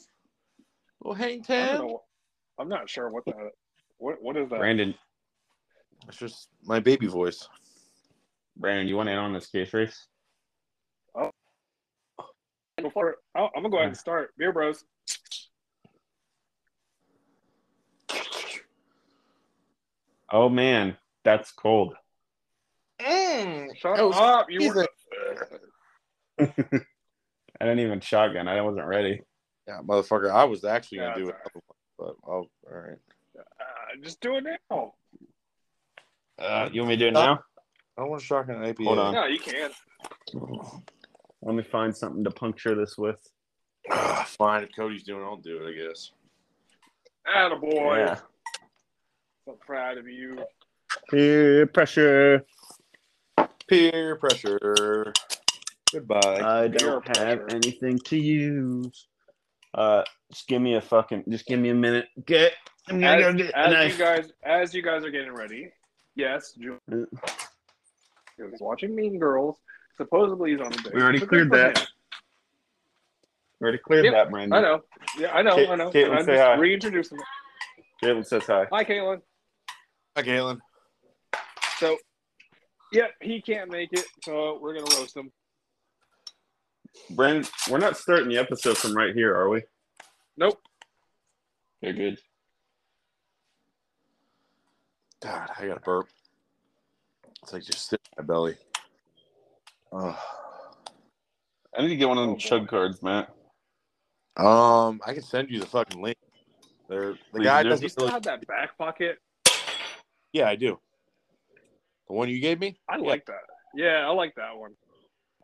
little 1.02 1.14
hang 1.14 1.46
I 1.50 1.78
don't 1.78 1.88
ten. 1.88 2.00
I'm 2.60 2.68
not 2.70 2.90
sure 2.90 3.10
what 3.10 3.26
that. 3.26 3.52
What 3.98 4.22
what 4.22 4.36
is 4.36 4.50
that? 4.50 4.60
Brandon, 4.60 4.94
It's 6.08 6.18
just 6.18 6.50
my 6.64 6.80
baby 6.80 7.08
voice. 7.08 7.48
Brandon, 8.58 8.88
you 8.88 8.96
want 8.98 9.10
in 9.10 9.18
on 9.18 9.34
this 9.34 9.48
case 9.48 9.74
race? 9.74 10.08
Oh, 11.16 11.32
Before 12.82 13.16
oh, 13.36 13.46
I'm 13.56 13.64
gonna 13.64 13.70
go 13.70 13.78
ahead 13.78 13.88
and 13.90 13.98
start. 13.98 14.32
Beer 14.38 14.52
Bros. 14.52 14.84
Oh 20.32 20.50
man, 20.50 20.98
that's 21.24 21.52
cold. 21.52 21.96
Mm, 23.00 23.76
Shut 23.78 23.98
that 23.98 24.04
was 24.06 24.16
up! 24.18 24.48
You 24.50 24.68
were, 24.68 24.88
I 26.40 26.46
didn't 27.60 27.80
even 27.80 28.00
shotgun. 28.00 28.48
I 28.48 28.62
wasn't 28.62 28.88
ready. 28.88 29.22
Yeah, 29.68 29.80
motherfucker. 29.84 30.32
I 30.32 30.44
was 30.46 30.64
actually 30.64 31.00
gonna 31.00 31.10
Yeah, 31.10 31.16
do 31.16 31.30
it's 31.30 31.38
it, 31.56 31.64
but 31.98 32.16
oh, 32.28 32.32
all 32.32 32.50
right. 32.70 32.98
uh, 33.38 34.02
just 34.02 34.22
do 34.22 34.38
it 34.38 34.46
now. 34.72 34.94
Uh, 36.40 36.70
you 36.72 36.82
want 36.82 36.90
me 36.90 36.96
to 36.98 37.00
do 37.00 37.08
it 37.08 37.14
now? 37.14 37.40
I 37.98 38.02
don't 38.02 38.10
want 38.10 38.22
to 38.22 38.26
shotgun 38.28 38.64
an 38.64 38.74
IPA. 38.74 38.86
Hold 38.86 39.00
on. 39.00 39.14
No, 39.14 39.26
you 39.26 39.40
can. 39.40 39.72
Let 41.42 41.56
me 41.56 41.64
find 41.64 41.96
something 41.96 42.24
to 42.24 42.32
puncture 42.32 42.76
this 42.76 42.98
with. 42.98 43.20
Ah, 43.92 44.26
Fine, 44.38 44.64
if 44.64 44.70
Cody's 44.76 45.04
doing, 45.04 45.22
it, 45.22 45.26
I'll 45.26 45.38
do 45.38 45.58
it. 45.66 45.70
I 45.70 45.88
guess. 45.88 46.12
Attaboy. 47.28 48.08
Yeah. 48.08 48.20
So 49.46 49.58
proud 49.66 49.98
of 49.98 50.08
you. 50.08 50.40
Peer 51.10 51.68
pressure. 51.68 52.46
Peer 53.68 54.16
pressure. 54.16 55.14
Goodbye. 55.92 56.20
I 56.64 56.68
Peer 56.70 56.78
don't 56.78 57.18
have 57.18 57.42
anything 57.50 58.00
to 58.00 58.18
use. 58.18 59.08
Uh, 59.74 60.04
just 60.32 60.48
give 60.48 60.62
me 60.62 60.76
a 60.76 60.82
fucking. 60.82 61.26
Just 61.30 61.46
give 61.46 61.60
me 61.60 61.70
a 61.70 61.76
minute. 61.76 62.08
Get. 62.26 62.54
I'm 62.90 63.00
gonna 63.00 63.22
go 63.22 63.30
As, 63.30 63.36
get 63.36 63.50
a 63.50 63.58
as 63.58 63.72
knife. 63.74 63.92
you 63.92 63.98
guys, 64.04 64.32
as 64.44 64.74
you 64.74 64.82
guys 64.82 65.04
are 65.06 65.12
getting 65.12 65.34
ready, 65.34 65.70
yes, 66.16 66.54
Ju- 66.54 66.80
Uh. 66.92 67.06
he's 68.38 68.60
watching 68.62 68.96
Mean 68.96 69.20
Girls. 69.20 69.58
Supposedly 69.98 70.52
he's 70.52 70.60
on 70.62 70.74
a 70.74 70.78
date. 70.78 70.94
We 70.94 71.02
already 71.02 71.20
So 71.20 71.28
cleared 71.28 71.52
that. 71.52 71.78
him. 71.78 71.88
We 73.60 73.66
already 73.66 73.78
cleared 73.78 74.06
Yep, 74.06 74.14
that, 74.14 74.30
Brandon. 74.32 74.58
I 74.58 74.62
know. 74.62 74.82
Yeah, 75.18 75.34
I 75.34 75.42
know. 75.42 75.56
Kate- 75.56 75.70
I 75.70 75.76
know. 75.76 75.92
Caitlin, 75.92 76.18
I'm 76.18 76.26
say 76.26 76.34
just 76.36 76.42
hi. 76.48 76.56
reintroducing. 76.56 77.20
it. 77.20 77.26
Caitlin 78.04 78.26
says 78.26 78.44
hi. 78.46 78.66
Hi, 78.72 78.84
Caitlin. 78.84 79.22
Hi, 80.16 80.22
Galen. 80.24 80.62
So, 81.78 81.98
yeah, 82.92 83.08
he 83.22 83.42
can't 83.42 83.72
make 83.72 83.94
it, 83.94 84.06
so 84.24 84.60
we're 84.62 84.74
gonna 84.74 84.96
roast 84.98 85.16
him. 85.16 85.32
Brandon, 87.12 87.50
we're 87.70 87.78
not 87.80 87.98
starting 87.98 88.30
the 88.30 88.38
episode 88.38 88.78
from 88.78 88.96
right 88.96 89.14
here, 89.16 89.36
are 89.36 89.50
we? 89.50 89.64
Nope. 90.38 90.60
They're 91.82 91.94
good. 91.94 92.20
God, 95.24 95.50
I 95.58 95.68
got 95.68 95.78
a 95.78 95.82
burp. 95.82 96.08
It's 97.42 97.54
like 97.54 97.64
just 97.64 97.90
sitting 97.90 98.04
in 98.18 98.24
my 98.26 98.28
belly. 98.34 98.56
Oh. 99.92 100.20
I 101.78 101.82
need 101.82 101.90
to 101.90 101.96
get 101.96 102.10
one 102.10 102.18
of 102.18 102.26
them 102.26 102.36
Oh, 102.36 102.38
chug 102.38 102.68
cards, 102.68 103.02
Matt. 103.02 103.30
Um, 104.38 105.00
I 105.06 105.14
can 105.14 105.24
send 105.24 105.50
you 105.50 105.60
the 105.60 105.66
fucking 105.66 106.02
link. 106.02 106.18
There, 106.90 107.14
the 107.14 107.18
Please 107.32 107.44
guy 107.46 107.64
do. 107.64 107.70
doesn't 107.70 107.84
You 107.84 107.90
still 107.90 108.04
really. 108.06 108.14
have 108.14 108.24
that 108.24 108.46
back 108.48 108.78
pocket? 108.78 109.18
Yeah, 110.34 110.50
I 110.50 110.56
do. 110.56 110.80
The 112.08 112.14
one 112.14 112.30
you 112.30 112.40
gave 112.40 112.60
me. 112.60 112.78
I 112.90 112.98
Yeah. 112.98 113.04
like 113.04 113.26
that. 113.28 113.42
Yeah, 113.76 114.06
I 114.08 114.10
like 114.10 114.36
that 114.36 114.58
one 114.58 114.76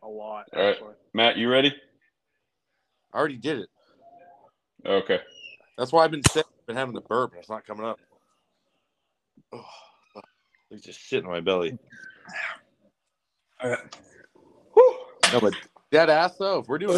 a 0.02 0.08
lot. 0.08 0.46
All 0.54 0.62
right. 0.62 0.78
Matt, 1.14 1.36
you 1.36 1.50
ready? 1.50 1.74
I 3.12 3.18
already 3.18 3.36
did 3.38 3.60
it. 3.60 3.68
Okay. 4.86 5.20
That's 5.78 5.92
why 5.92 6.04
I've 6.04 6.10
been 6.10 6.22
sick. 6.30 6.46
Been 6.66 6.76
having 6.76 6.94
the 6.94 7.00
burp. 7.00 7.32
and 7.32 7.40
It's 7.40 7.48
not 7.50 7.66
coming 7.66 7.84
up. 7.86 7.98
Oh, 9.52 9.64
fuck. 10.14 10.24
it's 10.70 10.84
just 10.84 11.08
sitting 11.08 11.26
in 11.26 11.30
my 11.30 11.40
belly. 11.40 11.78
All 13.62 13.70
right. 13.70 13.96
No, 15.32 15.40
but 15.40 15.54
Dead 15.90 16.08
ass 16.08 16.36
though. 16.36 16.60
If 16.60 16.68
we're 16.68 16.78
doing, 16.78 16.96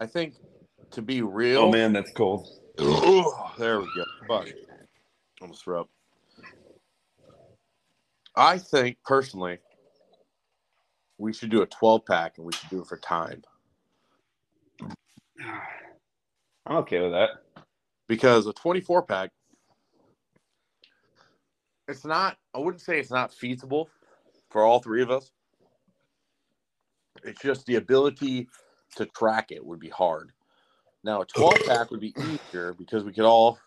I 0.00 0.06
think 0.06 0.34
to 0.90 1.02
be 1.02 1.22
real. 1.22 1.62
Oh 1.62 1.70
man, 1.70 1.92
that's 1.92 2.12
cold. 2.12 2.48
there 2.76 3.80
we 3.80 3.86
go. 3.96 4.04
Fuck. 4.26 4.48
Almost 5.40 5.62
threw 5.64 5.80
up. 5.80 5.88
I 8.34 8.58
think 8.58 8.98
personally, 9.04 9.58
we 11.18 11.32
should 11.32 11.50
do 11.50 11.62
a 11.62 11.66
12 11.66 12.04
pack 12.04 12.38
and 12.38 12.46
we 12.46 12.52
should 12.52 12.68
do 12.70 12.80
it 12.80 12.86
for 12.86 12.98
time 12.98 13.42
I'm 16.66 16.76
okay 16.78 17.00
with 17.00 17.12
that. 17.12 17.30
because 18.08 18.46
a 18.46 18.52
24 18.52 19.02
pack, 19.04 19.30
it's 21.88 22.04
not, 22.04 22.36
I 22.54 22.58
wouldn't 22.58 22.82
say 22.82 22.98
it's 22.98 23.10
not 23.10 23.32
feasible 23.32 23.88
for 24.50 24.62
all 24.62 24.80
three 24.80 25.02
of 25.02 25.10
us. 25.10 25.30
It's 27.24 27.40
just 27.40 27.66
the 27.66 27.76
ability 27.76 28.48
to 28.96 29.06
track 29.06 29.50
it 29.50 29.64
would 29.64 29.80
be 29.80 29.88
hard. 29.88 30.32
Now, 31.04 31.22
a 31.22 31.26
12 31.26 31.54
pack 31.66 31.90
would 31.90 32.00
be 32.00 32.14
easier 32.18 32.74
because 32.74 33.04
we 33.04 33.12
could 33.12 33.24
all 33.24 33.58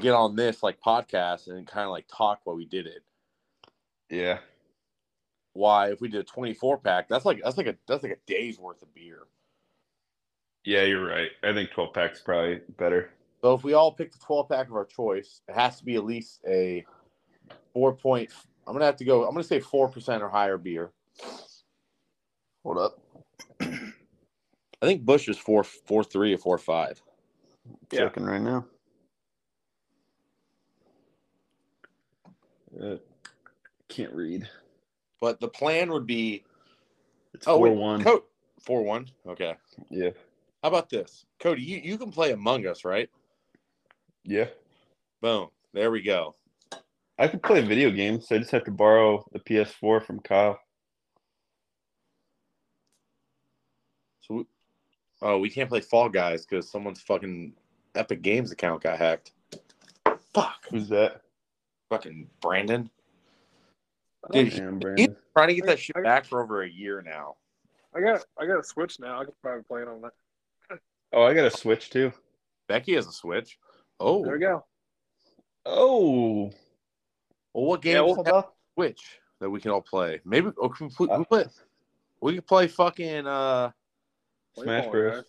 get 0.00 0.14
on 0.14 0.36
this 0.36 0.62
like 0.62 0.80
podcast 0.80 1.48
and 1.48 1.66
kind 1.66 1.84
of 1.84 1.90
like 1.90 2.06
talk 2.08 2.40
while 2.44 2.56
we 2.56 2.66
did 2.66 2.86
it. 2.86 3.02
Yeah. 4.10 4.38
Why, 5.52 5.90
if 5.90 6.00
we 6.00 6.08
did 6.08 6.20
a 6.20 6.24
24 6.24 6.78
pack, 6.78 7.08
that's 7.08 7.24
like 7.24 7.40
that's 7.42 7.56
like 7.56 7.68
a 7.68 7.76
that's 7.86 8.02
like 8.02 8.12
a 8.12 8.18
day's 8.26 8.58
worth 8.58 8.82
of 8.82 8.92
beer. 8.92 9.20
Yeah, 10.64 10.82
you're 10.82 11.06
right. 11.06 11.28
I 11.42 11.52
think 11.52 11.70
12 11.70 11.92
packs 11.92 12.20
probably 12.20 12.60
better. 12.76 13.10
So 13.42 13.54
if 13.54 13.62
we 13.62 13.74
all 13.74 13.92
pick 13.92 14.10
the 14.10 14.18
12 14.18 14.48
pack 14.48 14.68
of 14.68 14.74
our 14.74 14.86
choice, 14.86 15.42
it 15.46 15.54
has 15.54 15.78
to 15.78 15.84
be 15.84 15.96
at 15.96 16.04
least 16.04 16.40
a 16.48 16.84
four 17.74 17.94
point. 17.94 18.30
I'm 18.66 18.72
gonna 18.72 18.86
have 18.86 18.96
to 18.96 19.04
go. 19.04 19.24
I'm 19.24 19.34
gonna 19.34 19.44
say 19.44 19.60
four 19.60 19.88
percent 19.88 20.22
or 20.22 20.30
higher 20.30 20.56
beer. 20.56 20.92
Hold 22.64 22.78
up. 22.78 22.98
I 23.60 24.86
think 24.86 25.04
Busch 25.04 25.28
is 25.28 25.36
four 25.36 25.64
four 25.64 26.02
three 26.04 26.32
or 26.32 26.38
four 26.38 26.56
five. 26.56 27.02
Yeah. 27.92 28.00
Checking 28.00 28.24
right 28.24 28.40
now. 28.40 28.64
Uh, 32.82 32.96
can't 33.88 34.12
read. 34.12 34.48
But 35.20 35.40
the 35.40 35.48
plan 35.48 35.92
would 35.92 36.06
be 36.06 36.44
It's 37.34 37.46
oh 37.46 37.56
four 37.56 37.68
wait, 37.70 37.76
one. 37.76 38.02
Co- 38.02 38.24
four 38.60 38.82
one. 38.82 39.08
Okay. 39.26 39.54
Yeah. 39.90 40.10
How 40.62 40.68
about 40.68 40.88
this, 40.88 41.26
Cody? 41.40 41.62
You 41.62 41.80
you 41.82 41.98
can 41.98 42.10
play 42.10 42.32
Among 42.32 42.66
Us, 42.66 42.84
right? 42.84 43.10
Yeah. 44.24 44.46
Boom. 45.20 45.48
There 45.72 45.90
we 45.90 46.02
go. 46.02 46.34
I 47.18 47.28
could 47.28 47.42
play 47.42 47.60
video 47.62 47.90
games. 47.90 48.28
So 48.28 48.34
I 48.36 48.38
just 48.38 48.50
have 48.50 48.64
to 48.64 48.70
borrow 48.70 49.24
the 49.32 49.38
PS4 49.38 50.04
from 50.04 50.20
Kyle. 50.20 50.58
So, 54.22 54.34
we, 54.34 54.44
oh, 55.22 55.38
we 55.38 55.50
can't 55.50 55.68
play 55.68 55.80
Fall 55.80 56.08
Guys 56.08 56.46
because 56.46 56.70
someone's 56.70 57.00
fucking 57.02 57.52
Epic 57.94 58.22
Games 58.22 58.50
account 58.52 58.82
got 58.82 58.98
hacked. 58.98 59.32
Fuck. 60.32 60.66
Who's 60.70 60.88
that? 60.88 61.20
Fucking 61.90 62.28
Brandon. 62.40 62.90
Dude, 64.32 64.50
don't- 64.50 64.56
Damn, 64.56 64.72
He's 64.74 64.82
Brandon. 64.82 65.16
trying 65.36 65.48
to 65.48 65.54
get 65.54 65.66
that 65.66 65.78
shit 65.78 66.02
back 66.02 66.24
for 66.24 66.42
over 66.42 66.62
a 66.62 66.68
year 66.68 67.02
now. 67.02 67.36
I 67.94 68.00
got 68.00 68.24
I 68.38 68.46
got 68.46 68.58
a 68.58 68.64
Switch 68.64 68.98
now. 68.98 69.20
I 69.20 69.24
can 69.24 69.34
probably 69.40 69.62
play 69.62 69.82
it 69.82 69.88
on 69.88 70.00
that. 70.00 70.78
Oh, 71.12 71.22
I 71.22 71.32
got 71.34 71.44
a 71.44 71.50
Switch 71.50 71.90
too. 71.90 72.12
Becky 72.66 72.94
has 72.94 73.06
a 73.06 73.12
Switch. 73.12 73.56
Oh, 74.00 74.24
There 74.24 74.32
we 74.32 74.40
go. 74.40 74.64
Oh. 75.64 76.50
Well, 77.54 77.64
what 77.64 77.84
Yeah, 77.84 78.02
games 78.02 78.18
well- 78.18 78.34
have 78.34 78.44
Switch 78.74 79.20
that 79.40 79.48
we 79.48 79.60
can 79.60 79.70
all 79.70 79.80
play? 79.80 80.20
Maybe 80.24 80.50
oh, 80.60 80.68
can 80.68 80.90
we, 80.98 81.06
we 81.06 81.24
play. 81.24 81.44
We 82.20 82.34
could 82.34 82.46
play 82.46 82.66
fucking 82.66 83.26
uh, 83.26 83.70
Smash 84.58 84.86
Bros. 84.88 85.14
Guys. 85.14 85.24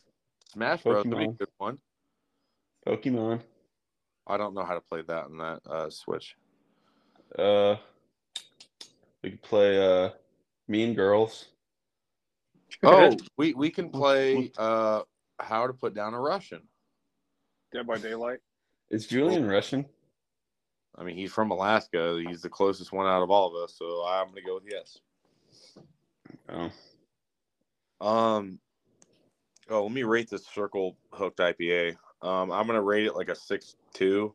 Smash 0.52 0.84
Bros. 0.84 1.06
Would 1.06 1.18
be 1.18 1.26
a 1.26 1.28
Pokemon. 1.28 1.38
good 1.38 1.50
one. 1.58 1.78
Pokemon. 2.88 3.42
I 4.28 4.38
don't 4.38 4.56
know 4.56 4.64
how 4.64 4.74
to 4.74 4.82
play 4.82 5.02
that 5.04 5.26
on 5.26 5.38
that 5.38 5.60
uh, 5.70 5.90
Switch. 5.90 6.36
Uh, 7.38 7.76
we 9.22 9.32
could 9.32 9.42
play 9.42 9.80
uh, 9.80 10.10
Mean 10.68 10.94
Girls. 10.94 11.46
Oh, 12.84 13.16
we 13.38 13.54
we 13.54 13.70
can 13.70 13.90
play 13.90 14.52
uh, 14.58 15.02
how 15.40 15.68
to 15.68 15.74
put 15.74 15.94
down 15.94 16.14
a 16.14 16.20
Russian. 16.20 16.62
Dead 17.72 17.86
by 17.88 17.98
Daylight. 17.98 18.40
Is 18.90 19.08
Julian 19.08 19.48
Russian? 19.48 19.86
I 20.98 21.04
mean, 21.04 21.16
he's 21.16 21.32
from 21.32 21.52
Alaska. 21.52 22.22
He's 22.26 22.42
the 22.42 22.50
closest 22.50 22.92
one 22.92 23.08
out 23.08 23.24
of 23.24 23.30
all 23.30 23.48
of 23.56 23.64
us, 23.64 23.76
so 23.78 24.06
I'm 24.06 24.30
gonna 24.30 24.42
go 24.46 24.56
with 24.56 24.66
yes. 24.70 25.00
Oh, 26.50 26.72
Um. 28.06 28.60
Oh, 29.70 29.84
let 29.84 29.92
me 29.92 30.04
rate 30.04 30.30
this 30.30 30.46
Circle 30.46 30.96
Hooked 31.12 31.40
IPA. 31.40 31.98
Um, 32.22 32.52
I'm 32.52 32.68
gonna 32.68 32.82
rate 32.82 33.06
it 33.06 33.16
like 33.16 33.30
a 33.30 33.36
six 33.36 33.76
two. 33.94 34.34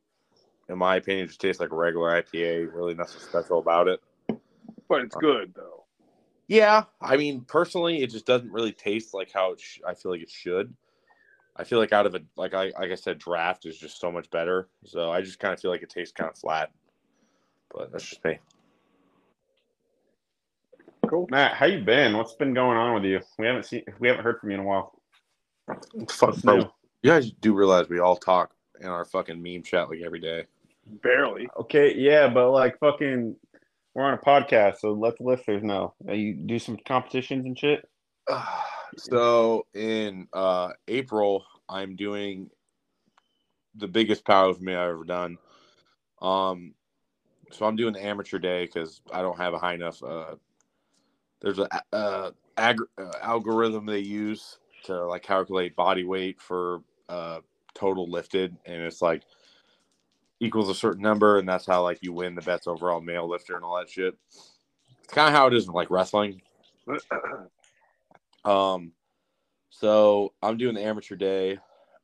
In 0.69 0.79
my 0.79 0.97
opinion, 0.97 1.25
it 1.25 1.29
just 1.29 1.41
tastes 1.41 1.61
like 1.61 1.73
a 1.73 1.77
regular 1.77 2.23
IPA. 2.23 2.73
Really 2.73 2.95
nothing 2.95 3.21
special 3.21 3.59
about 3.59 3.89
it. 3.89 4.01
But 4.89 5.03
it's 5.03 5.17
good 5.17 5.53
though. 5.55 5.85
Yeah, 6.49 6.85
I 7.01 7.17
mean, 7.17 7.43
personally, 7.43 8.03
it 8.03 8.11
just 8.11 8.27
doesn't 8.27 8.51
really 8.53 8.73
taste 8.73 9.15
like 9.15 9.31
how 9.33 9.53
it 9.53 9.61
sh- 9.61 9.81
I 9.87 9.95
feel 9.95 10.11
like 10.13 10.21
it 10.21 10.31
should. 10.31 10.75
I 11.61 11.65
feel 11.65 11.79
like 11.79 11.93
out 11.93 12.07
of 12.07 12.15
a 12.15 12.21
like 12.37 12.55
I 12.55 12.73
like 12.81 12.91
I 12.91 12.95
said, 12.95 13.19
draft 13.19 13.67
is 13.67 13.79
just 13.79 14.01
so 14.01 14.11
much 14.11 14.31
better. 14.31 14.69
So 14.87 15.11
I 15.11 15.21
just 15.21 15.39
kind 15.39 15.53
of 15.53 15.61
feel 15.61 15.71
like 15.71 15.83
it 15.83 15.91
tastes 15.91 16.15
kind 16.15 16.31
of 16.31 16.39
flat. 16.39 16.71
But 17.71 17.93
that's 17.93 18.09
just 18.09 18.25
me. 18.25 18.39
Cool. 21.07 21.27
Matt, 21.31 21.55
how 21.55 21.67
you 21.67 21.81
been? 21.85 22.17
What's 22.17 22.33
been 22.35 22.55
going 22.55 22.79
on 22.79 22.95
with 22.95 23.05
you? 23.05 23.21
We 23.39 23.47
haven't 23.47 23.65
seen, 23.65 23.83
we 23.99 24.09
haven't 24.09 24.25
heard 24.25 24.41
from 24.41 24.51
you 24.51 24.55
in 24.55 24.61
a 24.61 24.67
while. 24.67 24.93
Fuck, 26.09 26.31
What's 26.31 26.43
bro. 26.43 26.57
new? 26.57 26.71
You 27.03 27.11
guys 27.11 27.31
do 27.31 27.55
realize 27.55 27.89
we 27.89 27.99
all 27.99 28.17
talk 28.17 28.53
in 28.81 28.87
our 28.89 29.05
fucking 29.05 29.43
meme 29.43 29.63
chat 29.63 29.91
like 29.91 30.01
every 30.05 30.21
day. 30.21 30.47
Barely. 31.03 31.49
Okay, 31.59 31.95
yeah, 31.95 32.29
but 32.29 32.51
like 32.53 32.79
fucking, 32.79 33.37
we're 33.95 34.05
on 34.05 34.15
a 34.15 34.19
podcast, 34.19 34.79
so 34.79 34.93
let 34.93 35.19
the 35.19 35.25
listeners 35.25 35.63
know. 35.63 35.95
You 36.09 36.35
do 36.35 36.59
some 36.59 36.79
competitions 36.87 37.45
and 37.45 37.59
shit. 37.59 37.87
so 38.97 39.67
in 39.75 40.29
uh, 40.33 40.71
April, 40.89 41.45
I'm 41.69 41.97
doing 41.97 42.51
the 43.75 43.89
biggest 43.89 44.25
power 44.25 44.53
for 44.53 44.63
me 44.63 44.75
I've 44.75 44.91
ever 44.91 45.05
done. 45.05 45.39
Um, 46.21 46.75
so 47.51 47.67
I'm 47.67 47.77
doing 47.77 47.95
the 47.95 48.05
amateur 48.05 48.39
day 48.39 48.65
because 48.65 49.01
I 49.13 49.23
don't 49.23 49.39
have 49.39 49.55
a 49.55 49.59
high 49.59 49.75
enough. 49.75 50.03
Uh, 50.03 50.37
there's 51.41 51.59
a 51.59 51.69
ag- 52.57 52.81
uh, 52.99 53.13
algorithm 53.23 53.87
they 53.87 54.01
use 54.01 54.59
to 54.85 55.07
like 55.07 55.23
calculate 55.23 55.77
body 55.77 56.05
weight 56.05 56.41
for 56.41 56.83
uh, 57.09 57.41
total 57.75 58.09
lifted, 58.11 58.57
and 58.67 58.83
it's 58.83 59.03
like 59.03 59.23
equals 60.41 60.69
a 60.69 60.75
certain 60.75 61.03
number, 61.03 61.39
and 61.39 61.49
that's 61.49 61.67
how 61.67 61.83
like 61.83 61.99
you 62.03 62.13
win 62.13 62.35
the 62.35 62.43
best 62.43 62.69
overall 62.69 63.01
male 63.01 63.29
lifter 63.29 63.57
and 63.57 63.65
all 63.65 63.79
that 63.79 63.91
shit. 63.91 64.17
It's 64.31 65.13
kind 65.13 65.29
of 65.29 65.35
how 65.35 65.47
it 65.47 65.55
is 65.55 65.67
in 65.67 65.73
like 65.73 65.91
wrestling. 65.91 66.41
Um, 68.45 68.93
so 69.71 70.33
I'm 70.43 70.57
doing 70.57 70.75
the 70.75 70.85
amateur 70.85 71.17
day. 71.17 71.59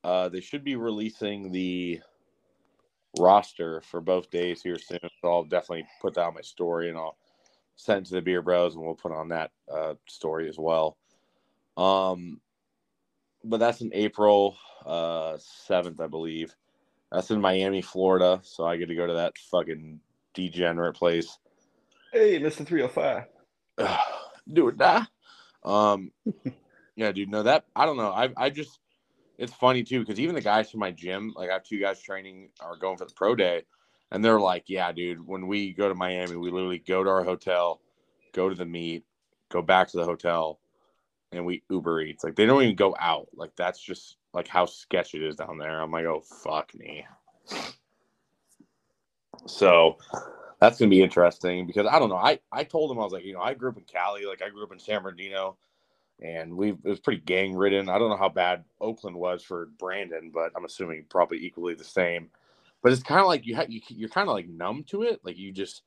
Uh, 0.04 0.28
they 0.28 0.40
should 0.40 0.64
be 0.64 0.76
releasing 0.76 1.50
the 1.50 2.00
roster 3.18 3.80
for 3.80 4.00
both 4.00 4.30
days 4.30 4.62
here 4.62 4.78
soon. 4.78 5.00
So 5.02 5.28
I'll 5.28 5.44
definitely 5.44 5.86
put 6.00 6.14
that 6.14 6.24
on 6.26 6.34
my 6.34 6.42
story 6.42 6.88
and 6.88 6.98
I'll 6.98 7.16
send 7.76 8.06
it 8.06 8.08
to 8.08 8.14
the 8.14 8.22
Beer 8.22 8.42
Bros 8.42 8.74
and 8.74 8.84
we'll 8.84 8.94
put 8.94 9.12
on 9.12 9.28
that 9.28 9.50
uh, 9.72 9.94
story 10.06 10.48
as 10.48 10.58
well. 10.58 10.96
Um, 11.76 12.40
but 13.44 13.58
that's 13.58 13.80
in 13.80 13.90
April 13.94 14.56
uh, 14.84 15.38
7th, 15.68 16.00
I 16.00 16.06
believe. 16.06 16.54
That's 17.12 17.30
in 17.30 17.40
Miami, 17.40 17.82
Florida. 17.82 18.40
So 18.42 18.66
I 18.66 18.76
get 18.76 18.88
to 18.88 18.94
go 18.94 19.06
to 19.06 19.14
that 19.14 19.38
fucking 19.50 20.00
degenerate 20.34 20.96
place. 20.96 21.38
Hey, 22.12 22.38
Mister 22.38 22.64
Three 22.64 22.80
Hundred 22.80 23.26
Five. 23.78 24.18
do 24.52 24.68
it 24.68 24.78
die. 24.78 25.06
Um, 25.66 26.12
yeah, 26.96 27.12
dude. 27.12 27.28
No, 27.28 27.42
that 27.42 27.64
I 27.74 27.84
don't 27.84 27.96
know. 27.96 28.10
I 28.10 28.30
I 28.36 28.50
just 28.50 28.78
it's 29.36 29.52
funny 29.52 29.82
too 29.82 30.00
because 30.00 30.18
even 30.20 30.34
the 30.34 30.40
guys 30.40 30.70
from 30.70 30.80
my 30.80 30.92
gym, 30.92 31.32
like 31.36 31.50
I 31.50 31.54
have 31.54 31.64
two 31.64 31.80
guys 31.80 32.00
training 32.00 32.50
are 32.60 32.76
going 32.76 32.96
for 32.96 33.04
the 33.04 33.14
pro 33.14 33.34
day, 33.34 33.64
and 34.10 34.24
they're 34.24 34.40
like, 34.40 34.64
"Yeah, 34.68 34.92
dude. 34.92 35.26
When 35.26 35.46
we 35.46 35.72
go 35.72 35.88
to 35.88 35.94
Miami, 35.94 36.36
we 36.36 36.50
literally 36.50 36.78
go 36.78 37.04
to 37.04 37.10
our 37.10 37.24
hotel, 37.24 37.80
go 38.32 38.48
to 38.48 38.54
the 38.54 38.64
meet, 38.64 39.04
go 39.50 39.60
back 39.60 39.88
to 39.88 39.96
the 39.98 40.04
hotel, 40.04 40.60
and 41.32 41.44
we 41.44 41.62
Uber 41.68 42.00
Eats. 42.00 42.24
Like 42.24 42.36
they 42.36 42.46
don't 42.46 42.62
even 42.62 42.76
go 42.76 42.94
out. 42.98 43.28
Like 43.34 43.54
that's 43.56 43.80
just 43.80 44.16
like 44.32 44.48
how 44.48 44.66
sketch 44.66 45.14
it 45.14 45.22
is 45.22 45.36
down 45.36 45.58
there. 45.58 45.80
I'm 45.80 45.90
like, 45.90 46.06
oh 46.06 46.22
fuck 46.42 46.74
me. 46.74 47.04
So 49.46 49.98
that's 50.66 50.78
gonna 50.80 50.90
be 50.90 51.02
interesting 51.02 51.66
because 51.66 51.86
I 51.86 51.98
don't 51.98 52.08
know. 52.08 52.16
I 52.16 52.40
I 52.52 52.64
told 52.64 52.90
him 52.90 52.98
I 52.98 53.04
was 53.04 53.12
like, 53.12 53.24
you 53.24 53.34
know, 53.34 53.40
I 53.40 53.54
grew 53.54 53.70
up 53.70 53.76
in 53.76 53.84
Cali, 53.84 54.26
like 54.26 54.42
I 54.42 54.50
grew 54.50 54.64
up 54.64 54.72
in 54.72 54.78
San 54.78 55.02
Bernardino, 55.02 55.56
and 56.20 56.56
we 56.56 56.70
it 56.70 56.84
was 56.84 57.00
pretty 57.00 57.22
gang 57.22 57.54
ridden. 57.54 57.88
I 57.88 57.98
don't 57.98 58.10
know 58.10 58.16
how 58.16 58.28
bad 58.28 58.64
Oakland 58.80 59.16
was 59.16 59.42
for 59.42 59.66
Brandon, 59.78 60.30
but 60.32 60.52
I'm 60.56 60.64
assuming 60.64 61.04
probably 61.08 61.38
equally 61.44 61.74
the 61.74 61.84
same. 61.84 62.30
But 62.82 62.92
it's 62.92 63.02
kind 63.02 63.20
of 63.20 63.26
like 63.26 63.46
you 63.46 63.56
ha- 63.56 63.66
you 63.68 63.80
you're 63.88 64.08
kind 64.08 64.28
of 64.28 64.34
like 64.34 64.48
numb 64.48 64.84
to 64.88 65.02
it. 65.02 65.20
Like 65.24 65.38
you 65.38 65.52
just 65.52 65.82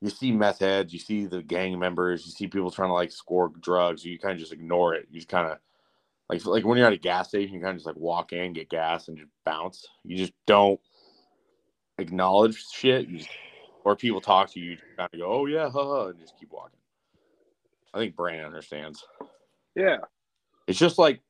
you 0.00 0.10
see 0.10 0.32
meth 0.32 0.60
heads, 0.60 0.92
you 0.92 0.98
see 0.98 1.26
the 1.26 1.42
gang 1.42 1.78
members, 1.78 2.26
you 2.26 2.32
see 2.32 2.46
people 2.48 2.70
trying 2.70 2.90
to 2.90 2.94
like 2.94 3.12
score 3.12 3.52
drugs, 3.60 4.04
you 4.04 4.18
kind 4.18 4.34
of 4.34 4.40
just 4.40 4.52
ignore 4.52 4.94
it. 4.94 5.06
You 5.10 5.20
just 5.20 5.28
kind 5.28 5.50
of 5.50 5.58
like 6.28 6.44
like 6.46 6.64
when 6.64 6.78
you're 6.78 6.86
at 6.86 6.92
a 6.92 6.98
gas 6.98 7.28
station, 7.28 7.54
you 7.54 7.60
kind 7.60 7.70
of 7.70 7.76
just 7.76 7.86
like 7.86 7.96
walk 7.96 8.32
in, 8.32 8.52
get 8.52 8.70
gas, 8.70 9.08
and 9.08 9.18
just 9.18 9.30
bounce. 9.44 9.86
You 10.04 10.16
just 10.16 10.32
don't 10.46 10.80
acknowledge 11.98 12.64
shit. 12.72 13.08
You 13.08 13.18
just, 13.18 13.30
or 13.86 13.94
people 13.94 14.20
talk 14.20 14.50
to 14.50 14.58
you, 14.58 14.72
you 14.72 14.78
kind 14.96 15.08
of 15.12 15.20
go, 15.20 15.26
"Oh 15.26 15.46
yeah, 15.46 15.70
haha," 15.70 16.08
and 16.08 16.18
just 16.18 16.36
keep 16.40 16.50
walking. 16.50 16.80
I 17.94 17.98
think 17.98 18.16
Brandon 18.16 18.46
understands. 18.46 19.04
Yeah. 19.76 19.98
It's 20.66 20.78
just 20.78 20.98
like 20.98 21.20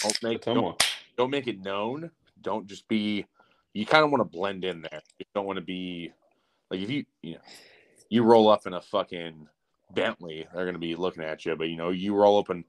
don't 0.00 0.22
make 0.22 0.42
don't, 0.42 0.80
don't 1.18 1.30
make 1.30 1.48
it 1.48 1.60
known. 1.60 2.12
Don't 2.42 2.68
just 2.68 2.86
be. 2.86 3.26
You 3.72 3.86
kind 3.86 4.04
of 4.04 4.12
want 4.12 4.20
to 4.20 4.38
blend 4.38 4.64
in 4.64 4.82
there. 4.82 5.00
You 5.18 5.26
don't 5.34 5.46
want 5.46 5.56
to 5.56 5.64
be 5.64 6.12
like 6.70 6.78
if 6.78 6.90
you 6.90 7.04
you 7.22 7.32
know 7.34 7.40
you 8.08 8.22
roll 8.22 8.48
up 8.48 8.68
in 8.68 8.74
a 8.74 8.80
fucking 8.80 9.48
Bentley, 9.92 10.46
they're 10.54 10.66
gonna 10.66 10.78
be 10.78 10.94
looking 10.94 11.24
at 11.24 11.44
you. 11.44 11.56
But 11.56 11.70
you 11.70 11.76
know 11.76 11.90
you 11.90 12.14
roll 12.14 12.38
up 12.38 12.50
in 12.50 12.64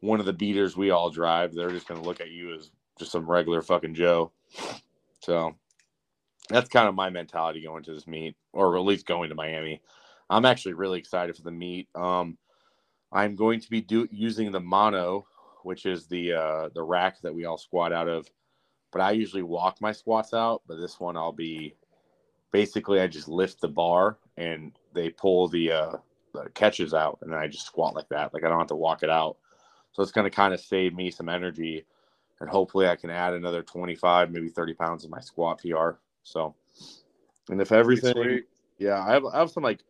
one 0.00 0.18
of 0.18 0.24
the 0.24 0.32
beaters 0.32 0.78
we 0.78 0.90
all 0.90 1.10
drive, 1.10 1.54
they're 1.54 1.68
just 1.68 1.86
gonna 1.86 2.02
look 2.02 2.22
at 2.22 2.30
you 2.30 2.54
as 2.54 2.70
just 2.98 3.12
some 3.12 3.30
regular 3.30 3.60
fucking 3.60 3.94
Joe. 3.94 4.32
So 5.20 5.56
that's 6.52 6.68
kind 6.68 6.88
of 6.88 6.94
my 6.94 7.10
mentality 7.10 7.62
going 7.62 7.82
to 7.84 7.94
this 7.94 8.06
meet, 8.06 8.36
or 8.52 8.76
at 8.76 8.82
least 8.82 9.06
going 9.06 9.28
to 9.28 9.34
Miami. 9.34 9.80
I'm 10.30 10.44
actually 10.44 10.74
really 10.74 10.98
excited 10.98 11.36
for 11.36 11.42
the 11.42 11.50
meet. 11.50 11.88
Um, 11.94 12.38
I'm 13.12 13.36
going 13.36 13.60
to 13.60 13.70
be 13.70 13.80
do, 13.80 14.08
using 14.10 14.50
the 14.50 14.60
mono, 14.60 15.26
which 15.62 15.86
is 15.86 16.06
the 16.06 16.32
uh, 16.32 16.68
the 16.74 16.82
rack 16.82 17.20
that 17.22 17.34
we 17.34 17.44
all 17.44 17.58
squat 17.58 17.92
out 17.92 18.08
of. 18.08 18.26
But 18.90 19.02
I 19.02 19.12
usually 19.12 19.42
walk 19.42 19.80
my 19.80 19.92
squats 19.92 20.34
out. 20.34 20.62
But 20.66 20.76
this 20.76 20.98
one, 21.00 21.16
I'll 21.16 21.32
be 21.32 21.74
basically 22.52 23.00
I 23.00 23.06
just 23.06 23.28
lift 23.28 23.60
the 23.60 23.68
bar 23.68 24.18
and 24.36 24.72
they 24.94 25.10
pull 25.10 25.48
the, 25.48 25.72
uh, 25.72 25.92
the 26.32 26.48
catches 26.54 26.94
out, 26.94 27.18
and 27.22 27.32
then 27.32 27.38
I 27.38 27.48
just 27.48 27.66
squat 27.66 27.94
like 27.94 28.08
that. 28.10 28.32
Like 28.32 28.44
I 28.44 28.48
don't 28.48 28.58
have 28.58 28.68
to 28.68 28.76
walk 28.76 29.02
it 29.02 29.10
out. 29.10 29.36
So 29.92 30.02
it's 30.02 30.12
going 30.12 30.24
to 30.24 30.34
kind 30.34 30.54
of 30.54 30.60
save 30.60 30.94
me 30.94 31.10
some 31.10 31.28
energy, 31.28 31.84
and 32.40 32.48
hopefully 32.48 32.88
I 32.88 32.96
can 32.96 33.10
add 33.10 33.34
another 33.34 33.62
25, 33.62 34.30
maybe 34.30 34.48
30 34.48 34.74
pounds 34.74 35.04
of 35.04 35.10
my 35.10 35.20
squat 35.20 35.60
PR. 35.60 35.98
So, 36.22 36.54
and 37.48 37.60
if 37.60 37.72
everything, 37.72 38.42
yeah, 38.78 39.02
I 39.04 39.12
have 39.12 39.24
I 39.26 39.38
have 39.38 39.50
some 39.50 39.62
like 39.62 39.80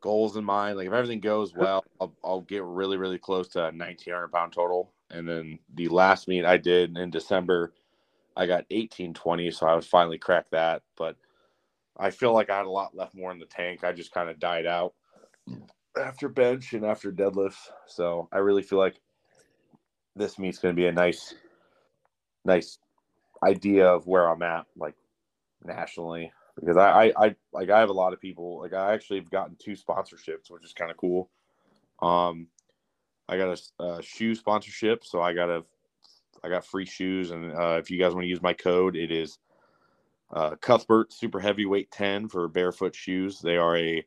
goals 0.00 0.36
in 0.36 0.44
mind. 0.44 0.76
Like 0.76 0.86
if 0.86 0.92
everything 0.92 1.20
goes 1.20 1.54
well, 1.54 1.84
I'll, 2.00 2.14
I'll 2.22 2.40
get 2.42 2.62
really 2.62 2.96
really 2.96 3.18
close 3.18 3.48
to 3.48 3.60
1900 3.60 4.28
pound 4.28 4.52
total. 4.52 4.92
And 5.10 5.28
then 5.28 5.58
the 5.74 5.88
last 5.88 6.28
meet 6.28 6.44
I 6.44 6.56
did 6.56 6.96
in 6.96 7.10
December, 7.10 7.72
I 8.36 8.46
got 8.46 8.64
1820, 8.70 9.50
so 9.50 9.66
I 9.66 9.74
was 9.74 9.86
finally 9.86 10.18
cracked 10.18 10.50
that. 10.52 10.82
But 10.96 11.16
I 11.96 12.10
feel 12.10 12.32
like 12.32 12.50
I 12.50 12.56
had 12.56 12.66
a 12.66 12.70
lot 12.70 12.96
left 12.96 13.14
more 13.14 13.32
in 13.32 13.38
the 13.38 13.46
tank. 13.46 13.84
I 13.84 13.92
just 13.92 14.12
kind 14.12 14.28
of 14.28 14.38
died 14.38 14.66
out 14.66 14.94
after 15.96 16.28
bench 16.28 16.72
and 16.72 16.84
after 16.84 17.12
deadlifts. 17.12 17.70
So 17.86 18.28
I 18.32 18.38
really 18.38 18.62
feel 18.62 18.78
like 18.78 19.00
this 20.16 20.38
meet's 20.38 20.58
going 20.58 20.74
to 20.74 20.80
be 20.80 20.86
a 20.86 20.92
nice, 20.92 21.34
nice 22.44 22.78
idea 23.42 23.86
of 23.86 24.06
where 24.06 24.28
I'm 24.28 24.42
at, 24.42 24.66
like 24.76 24.94
nationally, 25.64 26.32
because 26.58 26.76
I, 26.76 27.06
I, 27.06 27.26
I 27.26 27.36
like 27.52 27.70
I 27.70 27.80
have 27.80 27.90
a 27.90 27.94
lot 27.94 28.12
of 28.12 28.20
people. 28.20 28.60
Like 28.60 28.72
I 28.72 28.94
actually 28.94 29.18
have 29.18 29.30
gotten 29.30 29.56
two 29.58 29.72
sponsorships, 29.72 30.50
which 30.50 30.64
is 30.64 30.72
kind 30.72 30.90
of 30.90 30.96
cool. 30.96 31.30
Um, 32.00 32.48
I 33.28 33.36
got 33.36 33.58
a, 33.78 33.82
a 33.82 34.02
shoe 34.02 34.34
sponsorship, 34.34 35.04
so 35.04 35.22
I 35.22 35.32
got 35.32 35.48
a, 35.48 35.64
I 36.42 36.48
got 36.48 36.66
free 36.66 36.86
shoes, 36.86 37.30
and 37.30 37.52
uh, 37.52 37.78
if 37.80 37.90
you 37.90 37.98
guys 37.98 38.12
want 38.12 38.24
to 38.24 38.28
use 38.28 38.42
my 38.42 38.52
code, 38.52 38.96
it 38.96 39.10
is 39.10 39.38
uh, 40.32 40.56
Cuthbert 40.56 41.12
Super 41.12 41.40
Heavyweight 41.40 41.90
10 41.90 42.28
for 42.28 42.48
barefoot 42.48 42.94
shoes. 42.94 43.40
They 43.40 43.56
are 43.56 43.76
a 43.76 44.04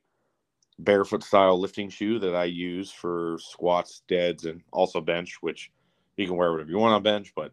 barefoot 0.79 1.23
style 1.23 1.59
lifting 1.59 1.89
shoe 1.89 2.19
that 2.19 2.35
I 2.35 2.45
use 2.45 2.91
for 2.91 3.37
squats, 3.39 4.03
deads, 4.07 4.45
and 4.45 4.61
also 4.71 5.01
bench, 5.01 5.37
which 5.41 5.71
you 6.17 6.27
can 6.27 6.35
wear 6.35 6.51
whatever 6.51 6.69
you 6.69 6.77
want 6.77 6.93
on 6.93 7.03
bench. 7.03 7.33
But 7.35 7.51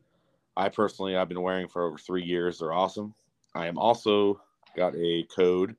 I 0.57 0.69
personally, 0.69 1.17
I've 1.17 1.29
been 1.29 1.41
wearing 1.41 1.69
for 1.69 1.87
over 1.87 1.99
three 1.99 2.25
years. 2.25 2.59
They're 2.59 2.73
awesome. 2.73 3.15
I 3.55 3.67
am 3.67 3.79
also 3.79 4.41
got 4.77 4.95
a 4.97 5.25
code, 5.35 5.77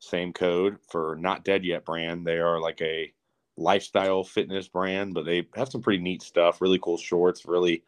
same 0.00 0.32
code 0.32 0.78
for 0.88 1.16
Not 1.18 1.44
Dead 1.44 1.64
Yet 1.64 1.84
brand. 1.84 2.26
They 2.26 2.38
are 2.38 2.60
like 2.60 2.80
a 2.80 3.12
lifestyle 3.56 4.24
fitness 4.24 4.68
brand, 4.68 5.14
but 5.14 5.24
they 5.24 5.46
have 5.54 5.68
some 5.68 5.82
pretty 5.82 6.02
neat 6.02 6.22
stuff. 6.22 6.60
Really 6.60 6.80
cool 6.82 6.98
shorts, 6.98 7.46
really 7.46 7.84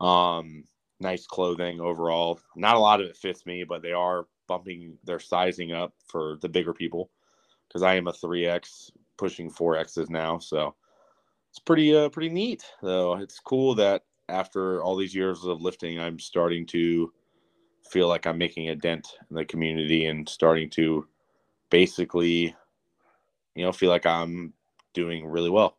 um 0.00 0.64
nice 1.00 1.26
clothing 1.26 1.80
overall. 1.80 2.40
Not 2.54 2.76
a 2.76 2.80
lot 2.80 3.00
of 3.00 3.06
it 3.06 3.16
fits 3.16 3.44
me, 3.46 3.64
but 3.64 3.82
they 3.82 3.92
are 3.92 4.26
bumping 4.48 4.96
their 5.04 5.20
sizing 5.20 5.72
up 5.72 5.92
for 6.06 6.38
the 6.40 6.48
bigger 6.48 6.72
people 6.72 7.10
because 7.68 7.82
I 7.82 7.96
am 7.96 8.06
a 8.06 8.12
3X 8.12 8.90
pushing 9.18 9.50
4Xs 9.50 10.08
now. 10.08 10.38
So 10.38 10.74
it's 11.50 11.58
pretty 11.58 11.94
uh 11.94 12.08
pretty 12.08 12.30
neat 12.30 12.64
though. 12.82 13.16
It's 13.16 13.40
cool 13.40 13.74
that 13.76 14.04
after 14.28 14.82
all 14.82 14.96
these 14.96 15.14
years 15.14 15.44
of 15.44 15.60
lifting, 15.60 16.00
I'm 16.00 16.18
starting 16.18 16.66
to 16.68 17.12
feel 17.90 18.08
like 18.08 18.26
I'm 18.26 18.38
making 18.38 18.68
a 18.68 18.74
dent 18.76 19.08
in 19.30 19.36
the 19.36 19.44
community 19.44 20.06
and 20.06 20.28
starting 20.28 20.70
to 20.70 21.06
basically, 21.70 22.54
you 23.54 23.64
know, 23.64 23.72
feel 23.72 23.90
like 23.90 24.06
I'm 24.06 24.52
doing 24.94 25.26
really 25.26 25.50
well. 25.50 25.76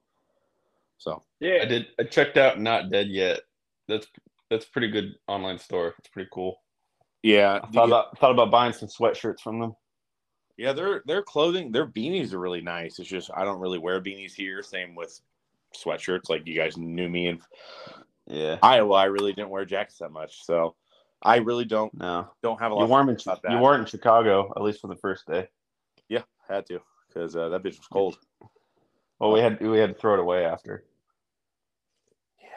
So 0.98 1.24
Yeah. 1.40 1.60
I 1.62 1.66
did. 1.66 1.88
I 2.00 2.04
checked 2.04 2.38
out 2.38 2.60
Not 2.60 2.90
Dead 2.92 3.08
Yet. 3.08 3.42
That's 3.88 4.08
that's 4.50 4.66
a 4.66 4.70
pretty 4.70 4.90
good 4.90 5.16
online 5.28 5.60
store. 5.60 5.96
It's 6.00 6.10
pretty 6.10 6.30
cool. 6.32 6.62
yeah, 7.24 7.60
I 7.64 7.68
thought 7.72 7.88
about 7.88 8.18
thought 8.20 8.32
about 8.32 8.52
buying 8.52 8.74
some 8.74 8.88
sweatshirts 8.90 9.40
from 9.42 9.60
them. 9.60 9.76
Yeah, 10.58 10.74
their 10.74 11.04
their 11.06 11.22
clothing, 11.22 11.72
their 11.72 11.86
beanies 11.86 12.34
are 12.34 12.40
really 12.40 12.62
nice. 12.62 12.98
It's 13.00 13.10
just 13.10 13.30
I 13.36 13.44
don't 13.44 13.60
really 13.60 13.78
wear 13.78 14.02
beanies 14.02 14.34
here. 14.34 14.64
Same 14.64 14.96
with 14.96 15.20
sweatshirts. 15.76 16.30
Like 16.30 16.48
you 16.48 16.56
guys 16.56 16.78
knew 16.78 17.08
me 17.10 17.28
in 17.28 17.40
Yeah. 18.26 18.58
Iowa, 18.64 18.96
I 18.96 19.06
really 19.06 19.34
didn't 19.34 19.50
wear 19.52 19.66
jackets 19.66 20.00
that 20.00 20.12
much. 20.12 20.44
So 20.46 20.76
I 21.22 21.38
really 21.38 21.66
don't 21.66 21.94
No. 21.98 22.30
don't 22.44 22.60
have 22.60 22.72
a 22.72 22.76
lot. 22.76 22.86
You 22.86 22.92
weren't 22.92 23.10
in, 23.10 23.18
about 23.26 23.42
that. 23.44 23.52
you 23.52 23.58
weren't 23.60 23.82
in 23.82 23.86
Chicago 23.88 24.52
at 24.56 24.62
least 24.62 24.82
for 24.82 24.88
the 24.88 24.96
first 24.96 25.26
day. 25.28 25.48
Yeah, 26.10 26.24
had 26.48 26.66
to 26.68 26.80
because 27.08 27.36
uh, 27.36 27.50
that 27.50 27.64
bitch 27.64 27.78
was 27.78 27.88
cold. 27.92 28.18
Well, 29.20 29.32
we 29.32 29.40
had 29.40 29.60
we 29.60 29.80
had 29.80 29.90
to 29.90 29.96
throw 30.00 30.14
it 30.14 30.20
away 30.20 30.46
after. 30.46 30.84
Yeah, 32.40 32.48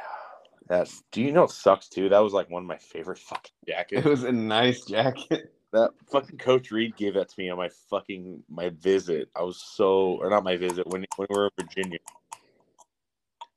that's. 0.68 1.02
Do 1.10 1.22
you 1.22 1.32
know 1.32 1.44
it 1.44 1.50
sucks 1.50 1.88
too? 1.88 2.10
That 2.10 2.18
was 2.18 2.32
like 2.34 2.50
one 2.50 2.62
of 2.62 2.68
my 2.68 2.76
favorite 2.76 3.18
fucking 3.18 3.52
jackets. 3.66 4.04
It 4.04 4.08
was 4.08 4.24
a 4.24 4.32
nice 4.32 4.84
jacket. 4.84 5.54
that 5.72 5.92
fucking 6.12 6.36
Coach 6.38 6.70
Reed 6.70 6.96
gave 6.96 7.14
that 7.14 7.28
to 7.30 7.34
me 7.38 7.48
on 7.48 7.56
my 7.56 7.70
fucking 7.88 8.42
my 8.50 8.70
visit. 8.80 9.30
I 9.34 9.42
was 9.42 9.62
so 9.62 10.18
or 10.20 10.28
not 10.28 10.44
my 10.44 10.56
visit 10.56 10.86
when 10.86 11.06
when 11.16 11.28
we 11.30 11.34
were 11.36 11.46
in 11.46 11.64
Virginia. 11.64 11.98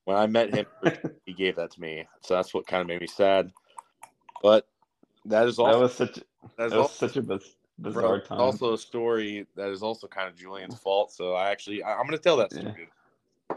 When 0.05 0.17
I 0.17 0.27
met 0.27 0.53
him, 0.53 0.65
he 1.25 1.33
gave 1.33 1.57
that 1.57 1.71
to 1.71 1.81
me. 1.81 2.07
So 2.21 2.35
that's 2.35 2.53
what 2.53 2.67
kind 2.67 2.81
of 2.81 2.87
made 2.87 3.01
me 3.01 3.07
sad. 3.07 3.51
But 4.41 4.67
that 5.25 5.47
is 5.47 5.59
also 5.59 5.71
That 5.73 5.79
was 5.81 5.93
such 5.93 6.13
that 6.15 6.25
that 6.57 6.63
was 6.65 6.73
also, 6.73 7.07
such 7.07 7.17
a 7.17 7.21
biz- 7.21 7.55
bizarre 7.79 8.19
time. 8.21 8.39
also 8.39 8.73
a 8.73 8.77
story 8.77 9.45
that 9.55 9.69
is 9.69 9.81
also 9.81 10.07
kind 10.07 10.27
of 10.27 10.35
Julian's 10.35 10.77
fault. 10.77 11.11
So 11.11 11.33
I 11.33 11.49
actually 11.51 11.83
I, 11.83 11.99
am 11.99 12.05
gonna 12.05 12.17
tell 12.17 12.37
that 12.37 12.51
story. 12.51 12.89
Yeah. 13.49 13.55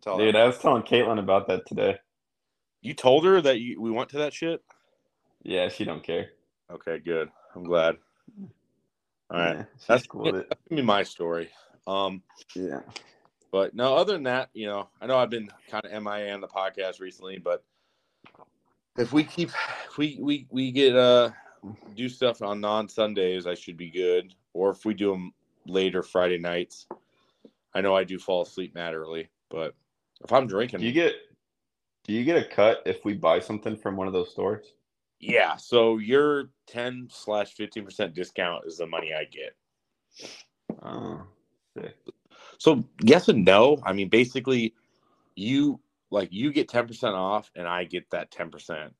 tell 0.00 0.18
Dude, 0.18 0.34
that. 0.34 0.40
I 0.42 0.46
was 0.46 0.58
telling 0.58 0.82
Caitlin 0.82 1.18
about 1.18 1.46
that 1.48 1.66
today. 1.66 1.98
You 2.82 2.94
told 2.94 3.24
her 3.24 3.40
that 3.42 3.60
you, 3.60 3.80
we 3.80 3.90
went 3.90 4.08
to 4.10 4.18
that 4.18 4.32
shit. 4.32 4.62
Yeah, 5.42 5.68
she 5.68 5.84
don't 5.84 6.02
care. 6.02 6.30
Okay, 6.70 6.98
good. 6.98 7.30
I'm 7.54 7.64
glad. 7.64 7.96
All 9.30 9.38
right, 9.38 9.56
Yeah, 9.56 9.64
That's- 9.86 10.06
cool 10.06 10.22
with 10.24 10.36
it. 10.36 10.48
give 10.68 10.76
me 10.76 10.82
my 10.82 11.02
story. 11.02 11.50
Um, 11.86 12.22
Yeah. 12.54 12.80
But 13.52 13.74
no, 13.74 13.96
other 13.96 14.12
than 14.12 14.22
that, 14.24 14.50
you 14.54 14.66
know, 14.66 14.88
I 15.00 15.06
know 15.06 15.18
I've 15.18 15.30
been 15.30 15.50
kind 15.68 15.84
of 15.84 15.90
MIA 16.02 16.32
on 16.32 16.40
the 16.40 16.46
podcast 16.46 17.00
recently, 17.00 17.38
but 17.38 17.64
if 18.98 19.12
we 19.12 19.24
keep, 19.24 19.50
if 19.88 19.98
we 19.98 20.18
we 20.20 20.46
we 20.50 20.72
get 20.72 20.96
uh 20.96 21.30
do 21.94 22.08
stuff 22.08 22.42
on 22.42 22.60
non 22.60 22.88
Sundays, 22.88 23.46
I 23.46 23.54
should 23.54 23.76
be 23.76 23.90
good. 23.90 24.34
Or 24.52 24.70
if 24.70 24.84
we 24.84 24.94
do 24.94 25.10
them 25.10 25.32
later 25.66 26.02
Friday 26.02 26.38
nights, 26.38 26.86
I 27.74 27.80
know 27.80 27.94
I 27.94 28.04
do 28.04 28.18
fall 28.18 28.42
asleep 28.42 28.74
mad 28.74 28.94
early, 28.94 29.28
but 29.50 29.74
if 30.24 30.32
I'm 30.32 30.46
drinking, 30.46 30.80
Do 30.80 30.86
you 30.86 30.92
get 30.92 31.14
do 32.04 32.12
you 32.12 32.24
get 32.24 32.42
a 32.44 32.48
cut 32.48 32.82
if 32.86 33.04
we 33.04 33.14
buy 33.14 33.40
something 33.40 33.76
from 33.76 33.96
one 33.96 34.06
of 34.06 34.12
those 34.12 34.30
stores? 34.30 34.66
yeah. 35.20 35.56
So 35.56 35.98
your 35.98 36.50
ten 36.66 37.08
slash 37.10 37.54
fifteen 37.54 37.84
percent 37.84 38.14
discount 38.14 38.64
is 38.66 38.78
the 38.78 38.86
money 38.86 39.12
I 39.14 39.24
get. 39.24 39.54
Oh, 40.82 41.22
sick. 41.76 41.96
So 42.58 42.84
yes 43.02 43.28
and 43.28 43.44
no. 43.44 43.78
I 43.84 43.92
mean, 43.92 44.08
basically, 44.08 44.74
you 45.36 45.80
like 46.10 46.32
you 46.32 46.52
get 46.52 46.68
ten 46.68 46.86
percent 46.86 47.14
off, 47.14 47.50
and 47.54 47.66
I 47.66 47.84
get 47.84 48.10
that 48.10 48.30
ten 48.30 48.50
percent 48.50 48.94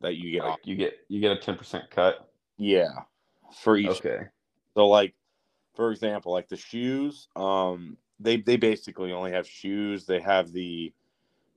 that 0.00 0.16
you 0.16 0.32
get 0.32 0.42
off. 0.42 0.58
You 0.64 0.76
get 0.76 0.94
you 1.08 1.20
get 1.20 1.32
a 1.32 1.36
ten 1.40 1.56
percent 1.56 1.90
cut. 1.90 2.28
Yeah, 2.56 2.90
for 3.62 3.76
each. 3.76 3.88
Okay. 3.88 4.20
So 4.74 4.88
like, 4.88 5.14
for 5.74 5.90
example, 5.90 6.32
like 6.32 6.48
the 6.48 6.56
shoes, 6.56 7.28
um, 7.36 7.96
they 8.20 8.38
they 8.38 8.56
basically 8.56 9.12
only 9.12 9.32
have 9.32 9.46
shoes. 9.46 10.06
They 10.06 10.20
have 10.20 10.52
the 10.52 10.92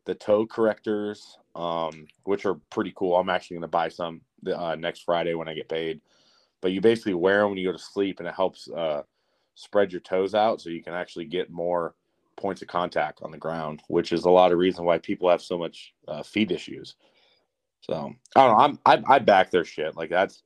the 0.05 0.15
toe 0.15 0.45
correctors, 0.45 1.37
um, 1.55 2.07
which 2.23 2.45
are 2.45 2.55
pretty 2.69 2.93
cool. 2.95 3.15
I'm 3.15 3.29
actually 3.29 3.57
gonna 3.57 3.67
buy 3.67 3.89
some 3.89 4.21
uh, 4.53 4.75
next 4.75 5.03
Friday 5.03 5.33
when 5.33 5.47
I 5.47 5.53
get 5.53 5.69
paid. 5.69 6.01
But 6.61 6.71
you 6.73 6.81
basically 6.81 7.13
wear 7.13 7.39
them 7.39 7.51
when 7.51 7.57
you 7.57 7.67
go 7.67 7.71
to 7.71 7.79
sleep, 7.79 8.19
and 8.19 8.27
it 8.27 8.35
helps 8.35 8.69
uh, 8.69 9.03
spread 9.55 9.91
your 9.93 10.01
toes 10.01 10.35
out 10.35 10.61
so 10.61 10.69
you 10.69 10.83
can 10.83 10.93
actually 10.93 11.25
get 11.25 11.49
more 11.49 11.95
points 12.39 12.61
of 12.61 12.67
contact 12.67 13.19
on 13.21 13.31
the 13.31 13.37
ground, 13.37 13.81
which 13.87 14.11
is 14.11 14.25
a 14.25 14.29
lot 14.29 14.51
of 14.51 14.57
reason 14.57 14.85
why 14.85 14.97
people 14.97 15.29
have 15.29 15.41
so 15.41 15.57
much 15.57 15.93
uh, 16.07 16.23
feet 16.23 16.51
issues. 16.51 16.95
So 17.81 18.13
I 18.35 18.47
don't 18.47 18.57
know. 18.57 18.63
I'm 18.63 18.79
I, 19.07 19.15
I 19.15 19.19
back 19.19 19.51
their 19.51 19.65
shit. 19.65 19.95
Like 19.95 20.09
that's 20.09 20.43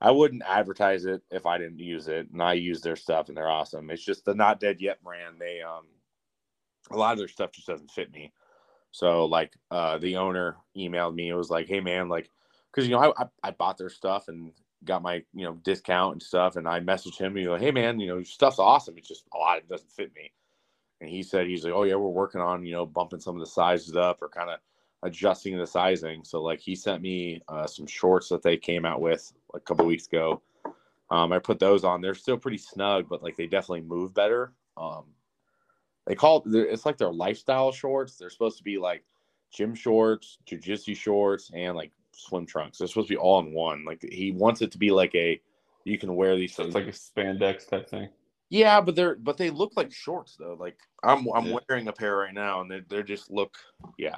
I 0.00 0.10
wouldn't 0.10 0.42
advertise 0.46 1.04
it 1.04 1.22
if 1.30 1.46
I 1.46 1.58
didn't 1.58 1.78
use 1.78 2.08
it, 2.08 2.28
and 2.32 2.42
I 2.42 2.54
use 2.54 2.80
their 2.80 2.96
stuff, 2.96 3.28
and 3.28 3.36
they're 3.36 3.48
awesome. 3.48 3.90
It's 3.90 4.04
just 4.04 4.24
the 4.24 4.34
Not 4.34 4.60
Dead 4.60 4.80
Yet 4.80 5.02
brand. 5.02 5.36
They 5.38 5.60
um 5.62 5.86
a 6.90 6.96
lot 6.96 7.12
of 7.12 7.18
their 7.18 7.28
stuff 7.28 7.52
just 7.52 7.68
doesn't 7.68 7.90
fit 7.90 8.12
me. 8.12 8.32
So 8.90 9.24
like 9.24 9.52
uh 9.70 9.98
the 9.98 10.16
owner 10.16 10.56
emailed 10.76 11.14
me. 11.14 11.28
It 11.28 11.34
was 11.34 11.50
like, 11.50 11.68
hey 11.68 11.80
man, 11.80 12.08
like 12.08 12.28
because 12.72 12.88
you 12.88 12.94
know 12.94 13.14
I, 13.16 13.26
I 13.42 13.50
bought 13.52 13.78
their 13.78 13.90
stuff 13.90 14.28
and 14.28 14.52
got 14.84 15.02
my 15.02 15.22
you 15.32 15.44
know 15.44 15.54
discount 15.62 16.14
and 16.14 16.22
stuff, 16.22 16.56
and 16.56 16.66
I 16.68 16.80
messaged 16.80 17.18
him. 17.18 17.36
You 17.36 17.46
know, 17.46 17.56
hey 17.56 17.70
man, 17.70 18.00
you 18.00 18.08
know 18.08 18.16
your 18.16 18.24
stuff's 18.24 18.58
awesome. 18.58 18.98
It's 18.98 19.08
just 19.08 19.24
a 19.34 19.38
lot. 19.38 19.58
It 19.58 19.68
doesn't 19.68 19.92
fit 19.92 20.14
me. 20.14 20.32
And 21.02 21.10
he 21.10 21.24
said 21.24 21.48
he's 21.48 21.64
like, 21.64 21.74
oh 21.74 21.82
yeah, 21.82 21.96
we're 21.96 22.08
working 22.08 22.40
on 22.40 22.64
you 22.64 22.72
know 22.72 22.86
bumping 22.86 23.20
some 23.20 23.34
of 23.34 23.40
the 23.40 23.50
sizes 23.50 23.96
up 23.96 24.22
or 24.22 24.28
kind 24.28 24.48
of 24.48 24.60
adjusting 25.02 25.58
the 25.58 25.66
sizing. 25.66 26.22
So 26.22 26.40
like 26.40 26.60
he 26.60 26.76
sent 26.76 27.02
me 27.02 27.42
uh, 27.48 27.66
some 27.66 27.86
shorts 27.86 28.28
that 28.28 28.42
they 28.42 28.56
came 28.56 28.84
out 28.84 29.00
with 29.00 29.32
a 29.52 29.58
couple 29.60 29.84
weeks 29.84 30.06
ago. 30.06 30.40
Um, 31.10 31.32
I 31.32 31.40
put 31.40 31.58
those 31.58 31.82
on. 31.82 32.00
They're 32.00 32.14
still 32.14 32.38
pretty 32.38 32.58
snug, 32.58 33.08
but 33.08 33.20
like 33.20 33.36
they 33.36 33.48
definitely 33.48 33.80
move 33.80 34.14
better. 34.14 34.52
Um, 34.76 35.06
they 36.06 36.14
call 36.14 36.44
it, 36.46 36.54
it's 36.54 36.86
like 36.86 36.98
their 36.98 37.12
lifestyle 37.12 37.72
shorts. 37.72 38.16
They're 38.16 38.30
supposed 38.30 38.58
to 38.58 38.64
be 38.64 38.78
like 38.78 39.02
gym 39.52 39.74
shorts, 39.74 40.38
jujitsu 40.46 40.96
shorts, 40.96 41.50
and 41.52 41.76
like 41.76 41.90
swim 42.12 42.46
trunks. 42.46 42.78
They're 42.78 42.86
supposed 42.86 43.08
to 43.08 43.14
be 43.14 43.18
all 43.18 43.40
in 43.40 43.52
one. 43.52 43.84
Like 43.84 44.06
he 44.08 44.30
wants 44.30 44.62
it 44.62 44.70
to 44.70 44.78
be 44.78 44.92
like 44.92 45.14
a 45.16 45.40
you 45.84 45.98
can 45.98 46.14
wear 46.14 46.36
these. 46.36 46.54
So 46.54 46.62
it's 46.62 46.76
like 46.76 46.86
a 46.86 46.92
spandex 46.92 47.68
type 47.68 47.90
thing. 47.90 48.08
Yeah, 48.52 48.82
but 48.82 48.96
they're 48.96 49.16
but 49.16 49.38
they 49.38 49.48
look 49.48 49.72
like 49.78 49.92
shorts 49.94 50.36
though. 50.38 50.58
Like 50.60 50.76
I'm 51.02 51.26
I'm 51.34 51.46
Yeah. 51.46 51.58
wearing 51.68 51.88
a 51.88 51.92
pair 51.94 52.18
right 52.18 52.34
now, 52.34 52.60
and 52.60 52.70
they 52.70 52.80
they 52.88 53.02
just 53.02 53.30
look 53.30 53.56
yeah 53.98 54.16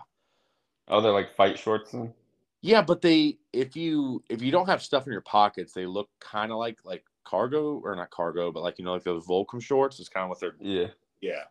Oh, 0.88 1.00
they're 1.00 1.12
like 1.12 1.36
fight 1.36 1.58
shorts 1.58 1.92
then. 1.92 2.14
yeah. 2.62 2.82
But 2.82 3.00
they 3.02 3.38
if 3.52 3.76
you 3.76 4.24
if 4.28 4.42
you 4.42 4.50
don't 4.50 4.68
have 4.68 4.82
stuff 4.82 5.06
in 5.06 5.12
your 5.12 5.22
pockets, 5.22 5.72
they 5.72 5.86
look 5.86 6.10
kind 6.20 6.52
of 6.52 6.58
like 6.58 6.80
like 6.84 7.04
cargo 7.24 7.80
or 7.84 7.94
not 7.96 8.10
cargo, 8.10 8.52
but 8.52 8.64
like 8.64 8.78
you 8.78 8.84
know 8.84 8.94
like 8.94 9.04
those 9.04 9.26
Volcom 9.26 9.62
shorts. 9.62 10.00
Is 10.00 10.08
kind 10.08 10.24
of 10.24 10.30
what 10.30 10.40
they're 10.40 10.56
Yeah, 10.60 10.88
yeah 11.20 11.44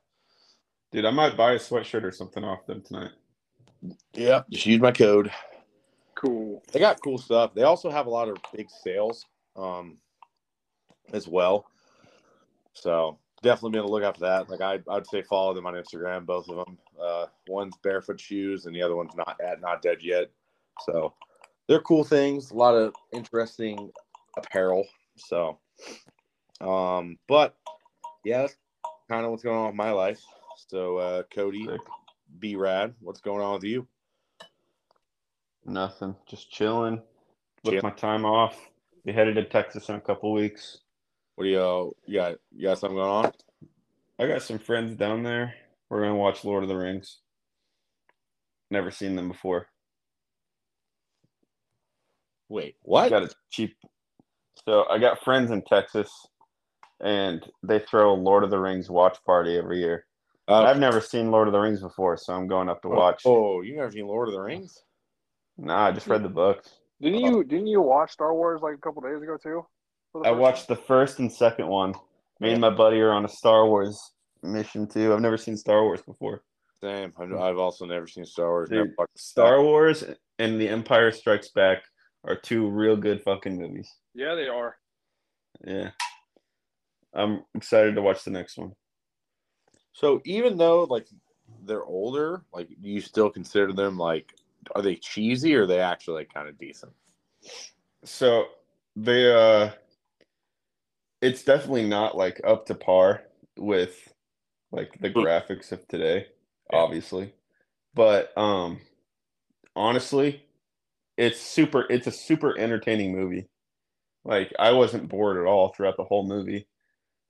dude, 0.91 1.05
I 1.05 1.11
might 1.11 1.37
buy 1.37 1.53
a 1.53 1.59
sweatshirt 1.59 2.03
or 2.03 2.11
something 2.11 2.43
off 2.43 2.65
them 2.67 2.81
tonight. 2.81 3.11
yeah. 4.13 4.43
Just 4.51 4.65
use 4.65 4.81
my 4.81 4.91
code. 4.91 5.31
Cool. 6.15 6.63
They 6.73 6.79
got 6.79 7.01
cool 7.01 7.17
stuff. 7.17 7.53
They 7.53 7.63
also 7.63 7.89
have 7.89 8.07
a 8.07 8.11
lot 8.11 8.29
of 8.29 8.37
big 8.55 8.69
sales 8.69 9.25
um 9.55 9.97
as 11.13 11.27
well. 11.27 11.65
So 12.73 13.17
definitely 13.41 13.71
be 13.71 13.79
on 13.79 13.85
the 13.85 13.91
lookout 13.91 14.15
for 14.15 14.21
that. 14.21 14.49
Like 14.49 14.61
I 14.61 14.79
I'd 14.89 15.07
say 15.07 15.21
follow 15.21 15.53
them 15.53 15.65
on 15.65 15.73
Instagram, 15.73 16.25
both 16.25 16.49
of 16.49 16.57
them. 16.57 16.77
Uh 17.01 17.25
one's 17.47 17.75
barefoot 17.83 18.19
shoes 18.19 18.65
and 18.65 18.75
the 18.75 18.81
other 18.81 18.95
one's 18.95 19.15
not 19.15 19.39
at 19.43 19.61
not 19.61 19.81
dead 19.81 19.97
yet. 20.01 20.29
So 20.85 21.13
they're 21.67 21.81
cool 21.81 22.03
things, 22.03 22.51
a 22.51 22.55
lot 22.55 22.75
of 22.75 22.93
interesting 23.11 23.91
apparel. 24.37 24.85
So 25.17 25.59
um 26.61 27.17
but 27.27 27.55
yeah, 28.25 28.41
that's 28.41 28.55
kind 29.09 29.25
of 29.25 29.31
what's 29.31 29.43
going 29.43 29.57
on 29.57 29.67
with 29.67 29.75
my 29.75 29.91
life. 29.91 30.21
So 30.69 30.97
uh 30.97 31.23
Cody. 31.33 31.67
B 32.39 32.55
Rad, 32.55 32.93
what's 32.99 33.21
going 33.21 33.41
on 33.41 33.53
with 33.53 33.63
you? 33.63 33.87
Nothing, 35.65 36.15
just 36.27 36.51
chilling. 36.51 37.01
With 37.63 37.75
Chill. 37.75 37.83
my 37.83 37.91
time 37.91 38.25
off. 38.25 38.69
Be 39.05 39.13
headed 39.13 39.35
to 39.35 39.45
Texas 39.45 39.89
in 39.89 39.95
a 39.95 40.01
couple 40.01 40.33
weeks. 40.33 40.79
What 41.35 41.45
do 41.45 41.49
you 41.49 41.59
uh, 41.59 41.89
you 42.05 42.19
got 42.19 42.35
you 42.55 42.67
got 42.67 42.79
something 42.79 42.97
going 42.97 43.25
on? 43.25 43.31
I 44.19 44.27
got 44.27 44.43
some 44.43 44.59
friends 44.59 44.95
down 44.95 45.23
there. 45.23 45.53
We're 45.89 46.01
gonna 46.01 46.15
watch 46.15 46.45
Lord 46.45 46.63
of 46.63 46.69
the 46.69 46.77
Rings. 46.77 47.19
Never 48.69 48.91
seen 48.91 49.15
them 49.15 49.27
before. 49.27 49.67
Wait, 52.49 52.75
what? 52.83 53.09
Got 53.09 53.23
a 53.23 53.29
cheap. 53.49 53.75
So 54.65 54.85
I 54.89 54.99
got 54.99 55.23
friends 55.23 55.49
in 55.51 55.63
Texas, 55.63 56.11
and 56.99 57.43
they 57.63 57.79
throw 57.79 58.13
Lord 58.13 58.43
of 58.43 58.51
the 58.51 58.59
Rings 58.59 58.89
watch 58.89 59.17
party 59.25 59.57
every 59.57 59.79
year. 59.79 60.05
Uh, 60.47 60.63
I've 60.63 60.79
never 60.79 61.01
seen 61.01 61.31
Lord 61.31 61.47
of 61.47 61.53
the 61.53 61.59
Rings 61.59 61.81
before, 61.81 62.17
so 62.17 62.33
I'm 62.33 62.47
going 62.47 62.69
up 62.69 62.81
to 62.83 62.89
watch. 62.89 63.23
Oh, 63.25 63.61
you 63.61 63.75
never 63.75 63.91
seen 63.91 64.07
Lord 64.07 64.27
of 64.27 64.35
the 64.35 64.41
Rings? 64.41 64.83
Nah, 65.57 65.87
I 65.87 65.91
just 65.91 66.07
read 66.07 66.23
the 66.23 66.29
books. 66.29 66.69
Didn't 67.01 67.21
you 67.21 67.43
didn't 67.43 67.67
you 67.67 67.81
watch 67.81 68.11
Star 68.11 68.33
Wars 68.33 68.61
like 68.61 68.75
a 68.75 68.77
couple 68.77 69.01
days 69.01 69.21
ago 69.21 69.37
too? 69.41 69.65
For 70.13 70.21
the 70.21 70.29
I 70.29 70.31
watched 70.31 70.67
the 70.67 70.75
first 70.75 71.19
and 71.19 71.31
second 71.31 71.67
one. 71.67 71.93
Me 72.39 72.51
and 72.51 72.61
my 72.61 72.69
buddy 72.69 73.01
are 73.01 73.11
on 73.11 73.25
a 73.25 73.29
Star 73.29 73.67
Wars 73.67 74.13
mission 74.43 74.87
too. 74.87 75.13
I've 75.13 75.21
never 75.21 75.37
seen 75.37 75.57
Star 75.57 75.83
Wars 75.83 76.01
before. 76.01 76.43
Same. 76.81 77.13
I've, 77.17 77.33
I've 77.33 77.57
also 77.57 77.85
never 77.85 78.07
seen 78.07 78.25
Star 78.25 78.49
Wars. 78.49 78.69
Dude, 78.69 78.77
Never 78.77 78.93
watched 78.97 79.19
Star 79.19 79.61
Wars 79.61 80.03
and 80.39 80.59
The 80.59 80.69
Empire 80.69 81.11
Strikes 81.11 81.49
Back 81.49 81.83
are 82.25 82.35
two 82.35 82.69
real 82.69 82.95
good 82.95 83.21
fucking 83.23 83.57
movies. 83.57 83.91
Yeah, 84.13 84.35
they 84.35 84.47
are. 84.47 84.77
Yeah. 85.65 85.91
I'm 87.13 87.43
excited 87.55 87.95
to 87.95 88.01
watch 88.01 88.23
the 88.23 88.31
next 88.31 88.57
one. 88.57 88.73
So 89.93 90.21
even 90.25 90.57
though 90.57 90.83
like 90.83 91.07
they're 91.65 91.85
older, 91.85 92.43
like 92.53 92.67
you 92.81 93.01
still 93.01 93.29
consider 93.29 93.73
them 93.73 93.97
like 93.97 94.33
are 94.75 94.81
they 94.81 94.95
cheesy 94.95 95.55
or 95.55 95.63
are 95.63 95.67
they 95.67 95.79
actually 95.79 96.15
like 96.15 96.33
kind 96.33 96.47
of 96.47 96.57
decent? 96.57 96.91
So 98.03 98.45
they 98.95 99.33
uh 99.33 99.71
it's 101.23 101.43
definitely 101.43 101.87
not 101.87 102.17
like 102.17 102.41
up 102.45 102.67
to 102.67 102.75
par 102.75 103.23
with 103.57 104.13
like 104.71 104.99
the 105.01 105.11
graphics 105.11 105.71
of 105.71 105.87
today, 105.87 106.27
Yeah. 106.71 106.79
obviously. 106.83 107.33
But 107.95 108.37
um 108.37 108.81
honestly, 109.75 110.45
it's 111.17 111.41
super 111.41 111.85
it's 111.89 112.07
a 112.07 112.11
super 112.11 112.57
entertaining 112.57 113.13
movie. 113.15 113.49
Like 114.25 114.53
I 114.59 114.71
wasn't 114.73 115.09
bored 115.09 115.37
at 115.37 115.47
all 115.49 115.69
throughout 115.73 115.97
the 115.97 116.05
whole 116.05 116.27
movie. 116.27 116.67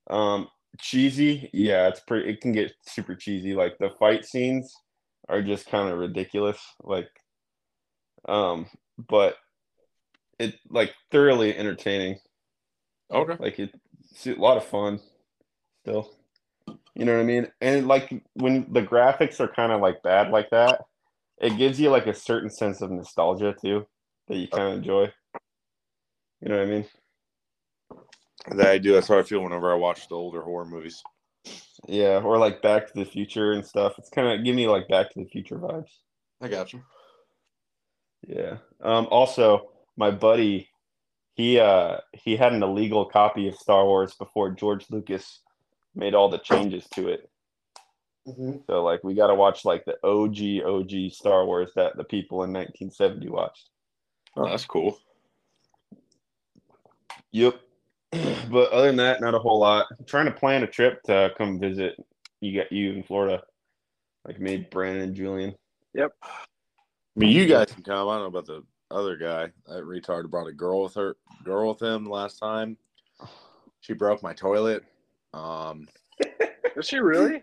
Um 0.09 0.49
cheesy, 0.79 1.49
yeah, 1.53 1.89
it's 1.89 2.01
pretty 2.01 2.29
it 2.31 2.41
can 2.41 2.53
get 2.53 2.73
super 2.87 3.15
cheesy. 3.15 3.55
Like 3.55 3.77
the 3.79 3.91
fight 3.99 4.25
scenes 4.25 4.73
are 5.29 5.43
just 5.43 5.67
kind 5.67 5.89
of 5.89 5.99
ridiculous. 5.99 6.59
Like 6.83 7.09
um 8.27 8.67
but 8.97 9.35
it 10.39 10.55
like 10.69 10.93
thoroughly 11.11 11.55
entertaining. 11.55 12.19
Okay. 13.09 13.37
Like 13.37 13.59
it, 13.59 13.73
it's 14.13 14.27
a 14.27 14.33
lot 14.35 14.57
of 14.57 14.65
fun 14.65 14.99
still. 15.81 16.11
You 16.95 17.05
know 17.05 17.13
what 17.13 17.21
I 17.21 17.25
mean? 17.25 17.47
And 17.61 17.87
like 17.87 18.23
when 18.33 18.71
the 18.71 18.83
graphics 18.83 19.39
are 19.39 19.47
kind 19.47 19.71
of 19.71 19.81
like 19.81 20.03
bad 20.03 20.29
like 20.29 20.49
that, 20.51 20.81
it 21.39 21.57
gives 21.57 21.79
you 21.79 21.89
like 21.89 22.07
a 22.07 22.13
certain 22.13 22.49
sense 22.49 22.81
of 22.81 22.91
nostalgia 22.91 23.55
too 23.59 23.87
that 24.27 24.37
you 24.37 24.47
kind 24.47 24.69
of 24.69 24.77
enjoy. 24.77 25.11
You 26.41 26.49
know 26.49 26.57
what 26.57 26.67
I 26.67 26.69
mean? 26.69 26.85
That 28.55 28.67
I 28.67 28.77
do. 28.77 28.93
That's 28.93 29.07
how 29.07 29.17
I 29.17 29.23
feel 29.23 29.41
whenever 29.41 29.71
I 29.71 29.75
watch 29.75 30.07
the 30.07 30.15
older 30.15 30.41
horror 30.41 30.65
movies. 30.65 31.01
Yeah, 31.87 32.21
or 32.23 32.37
like 32.37 32.61
Back 32.61 32.87
to 32.87 32.93
the 32.93 33.05
Future 33.05 33.53
and 33.53 33.65
stuff. 33.65 33.95
It's 33.97 34.09
kind 34.09 34.27
of 34.27 34.45
give 34.45 34.55
me 34.55 34.67
like 34.67 34.87
Back 34.87 35.11
to 35.11 35.19
the 35.19 35.29
Future 35.29 35.57
vibes. 35.57 35.89
I 36.41 36.47
got 36.47 36.73
you. 36.73 36.83
Yeah. 38.27 38.57
Um 38.81 39.07
also 39.09 39.71
my 39.97 40.11
buddy 40.11 40.69
he 41.35 41.59
uh 41.59 41.97
he 42.13 42.35
had 42.35 42.53
an 42.53 42.63
illegal 42.63 43.05
copy 43.05 43.47
of 43.47 43.55
Star 43.55 43.85
Wars 43.85 44.13
before 44.13 44.51
George 44.51 44.85
Lucas 44.89 45.41
made 45.95 46.13
all 46.13 46.29
the 46.29 46.39
changes 46.39 46.87
to 46.93 47.09
it. 47.09 47.29
So 48.67 48.83
like 48.83 49.03
we 49.03 49.15
got 49.15 49.27
to 49.27 49.35
watch 49.35 49.65
like 49.65 49.83
the 49.85 49.97
OG 50.03 50.65
OG 50.65 51.11
Star 51.11 51.45
Wars 51.45 51.71
that 51.75 51.97
the 51.97 52.03
people 52.03 52.43
in 52.43 52.53
1970 52.53 53.29
watched. 53.29 53.69
Oh, 54.37 54.47
that's 54.47 54.65
cool. 54.65 54.97
Yep. 57.31 57.55
But 58.51 58.71
other 58.71 58.87
than 58.87 58.97
that, 58.97 59.21
not 59.21 59.33
a 59.33 59.39
whole 59.39 59.59
lot. 59.59 59.87
I'm 59.97 60.05
trying 60.05 60.25
to 60.25 60.31
plan 60.31 60.61
a 60.61 60.67
trip 60.67 61.01
to 61.03 61.31
come 61.37 61.59
visit 61.59 61.95
you 62.43 62.59
got 62.59 62.71
you 62.71 62.91
in 62.91 63.03
Florida. 63.03 63.41
Like 64.25 64.39
me, 64.39 64.67
Brandon 64.69 65.03
and 65.03 65.15
Julian. 65.15 65.55
Yep. 65.93 66.11
I 66.21 66.27
mean, 67.15 67.29
you 67.29 67.45
guys 67.45 67.71
can 67.71 67.83
come. 67.83 68.07
I 68.07 68.17
don't 68.17 68.21
know 68.21 68.39
about 68.39 68.45
the 68.45 68.63
other 68.93 69.17
guy. 69.17 69.51
That 69.67 69.83
retard 69.83 70.29
brought 70.29 70.47
a 70.47 70.53
girl 70.53 70.83
with 70.83 70.93
her, 70.95 71.15
girl 71.43 71.69
with 71.69 71.81
him 71.81 72.09
last 72.09 72.39
time. 72.39 72.77
She 73.81 73.93
broke 73.93 74.23
my 74.23 74.33
toilet. 74.33 74.83
Um, 75.33 75.87
Is 76.75 76.87
she 76.87 76.99
really? 76.99 77.41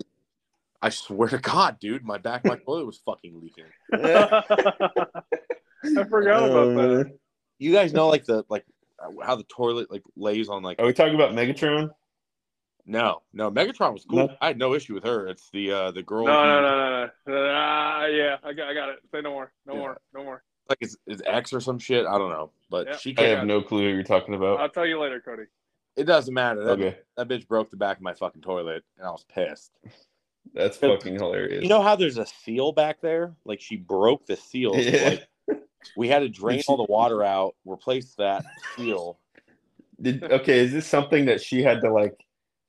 I 0.82 0.88
swear 0.88 1.28
to 1.28 1.38
God, 1.38 1.78
dude, 1.78 2.04
my 2.04 2.18
back, 2.18 2.44
my 2.44 2.56
toilet 2.56 2.86
was 2.86 2.98
fucking 3.04 3.38
leaking. 3.40 3.64
I 3.92 4.42
forgot 6.08 6.48
about 6.50 6.74
that. 6.76 7.18
You 7.58 7.72
guys 7.72 7.92
know, 7.92 8.08
like 8.08 8.24
the 8.24 8.44
like 8.48 8.64
how 9.22 9.36
the 9.36 9.44
toilet 9.44 9.90
like 9.90 10.02
lays 10.16 10.48
on 10.48 10.62
like. 10.62 10.80
Are 10.80 10.86
we 10.86 10.92
talking 10.94 11.14
about 11.14 11.32
Megatron? 11.32 11.90
No, 12.86 13.20
no, 13.32 13.50
Megatron 13.50 13.92
was 13.92 14.04
cool. 14.08 14.28
No? 14.28 14.36
I 14.40 14.48
had 14.48 14.58
no 14.58 14.74
issue 14.74 14.94
with 14.94 15.04
her. 15.04 15.26
It's 15.28 15.50
the 15.50 15.70
uh 15.72 15.90
the 15.90 16.02
girl. 16.02 16.26
No, 16.26 16.40
who- 16.40 16.46
no, 16.46 16.60
no, 16.62 16.90
no, 16.90 17.10
no. 17.26 17.52
Ah, 17.54 18.06
yeah, 18.06 18.36
I 18.42 18.52
got, 18.54 18.68
I 18.68 18.74
got 18.74 18.88
it. 18.88 19.00
Say 19.12 19.20
no 19.20 19.30
more. 19.32 19.52
No 19.66 19.74
Yeah. 19.74 19.78
more. 19.80 20.00
No 20.14 20.24
more. 20.24 20.42
Like 20.70 20.78
it's, 20.80 20.96
it's 21.08 21.20
X 21.26 21.52
or 21.52 21.60
some 21.60 21.78
shit. 21.80 22.06
I 22.06 22.16
don't 22.16 22.30
know, 22.30 22.50
but 22.70 22.86
Yeah. 22.86 22.96
she 22.96 23.10
I 23.10 23.14
came. 23.14 23.36
have 23.38 23.46
no 23.46 23.60
clue 23.60 23.84
what 23.84 23.92
you're 23.94 24.02
talking 24.04 24.34
about. 24.34 24.60
I'll 24.60 24.68
tell 24.68 24.86
you 24.86 25.00
later, 25.00 25.20
Cody. 25.20 25.42
It 25.96 26.04
doesn't 26.04 26.32
matter. 26.32 26.62
That, 26.64 26.70
Okay, 26.78 26.98
that 27.16 27.26
bitch 27.28 27.48
broke 27.48 27.70
the 27.70 27.76
back 27.76 27.96
of 27.96 28.02
my 28.04 28.14
fucking 28.14 28.40
toilet, 28.40 28.84
and 28.96 29.04
I 29.06 29.10
was 29.10 29.24
pissed. 29.24 29.72
that's 30.54 30.76
fucking 30.76 31.14
hilarious. 31.16 31.62
You 31.64 31.68
know 31.68 31.82
how 31.82 31.96
there's 31.96 32.18
a 32.18 32.24
seal 32.26 32.70
back 32.70 33.00
there? 33.00 33.34
Like 33.44 33.60
she 33.60 33.76
broke 33.76 34.26
the 34.26 34.36
seal. 34.36 34.76
Yeah. 34.76 35.16
like, 35.48 35.62
we 35.96 36.06
had 36.06 36.20
to 36.20 36.28
drain 36.40 36.62
all 36.68 36.76
the 36.76 36.84
water 36.84 37.24
out, 37.24 37.56
replace 37.64 38.14
that 38.14 38.44
seal. 38.76 39.18
Did 40.00 40.22
okay? 40.22 40.60
Is 40.60 40.72
this 40.72 40.86
something 40.86 41.24
that 41.26 41.42
she 41.42 41.62
had 41.64 41.80
to 41.80 41.92
like, 41.92 42.14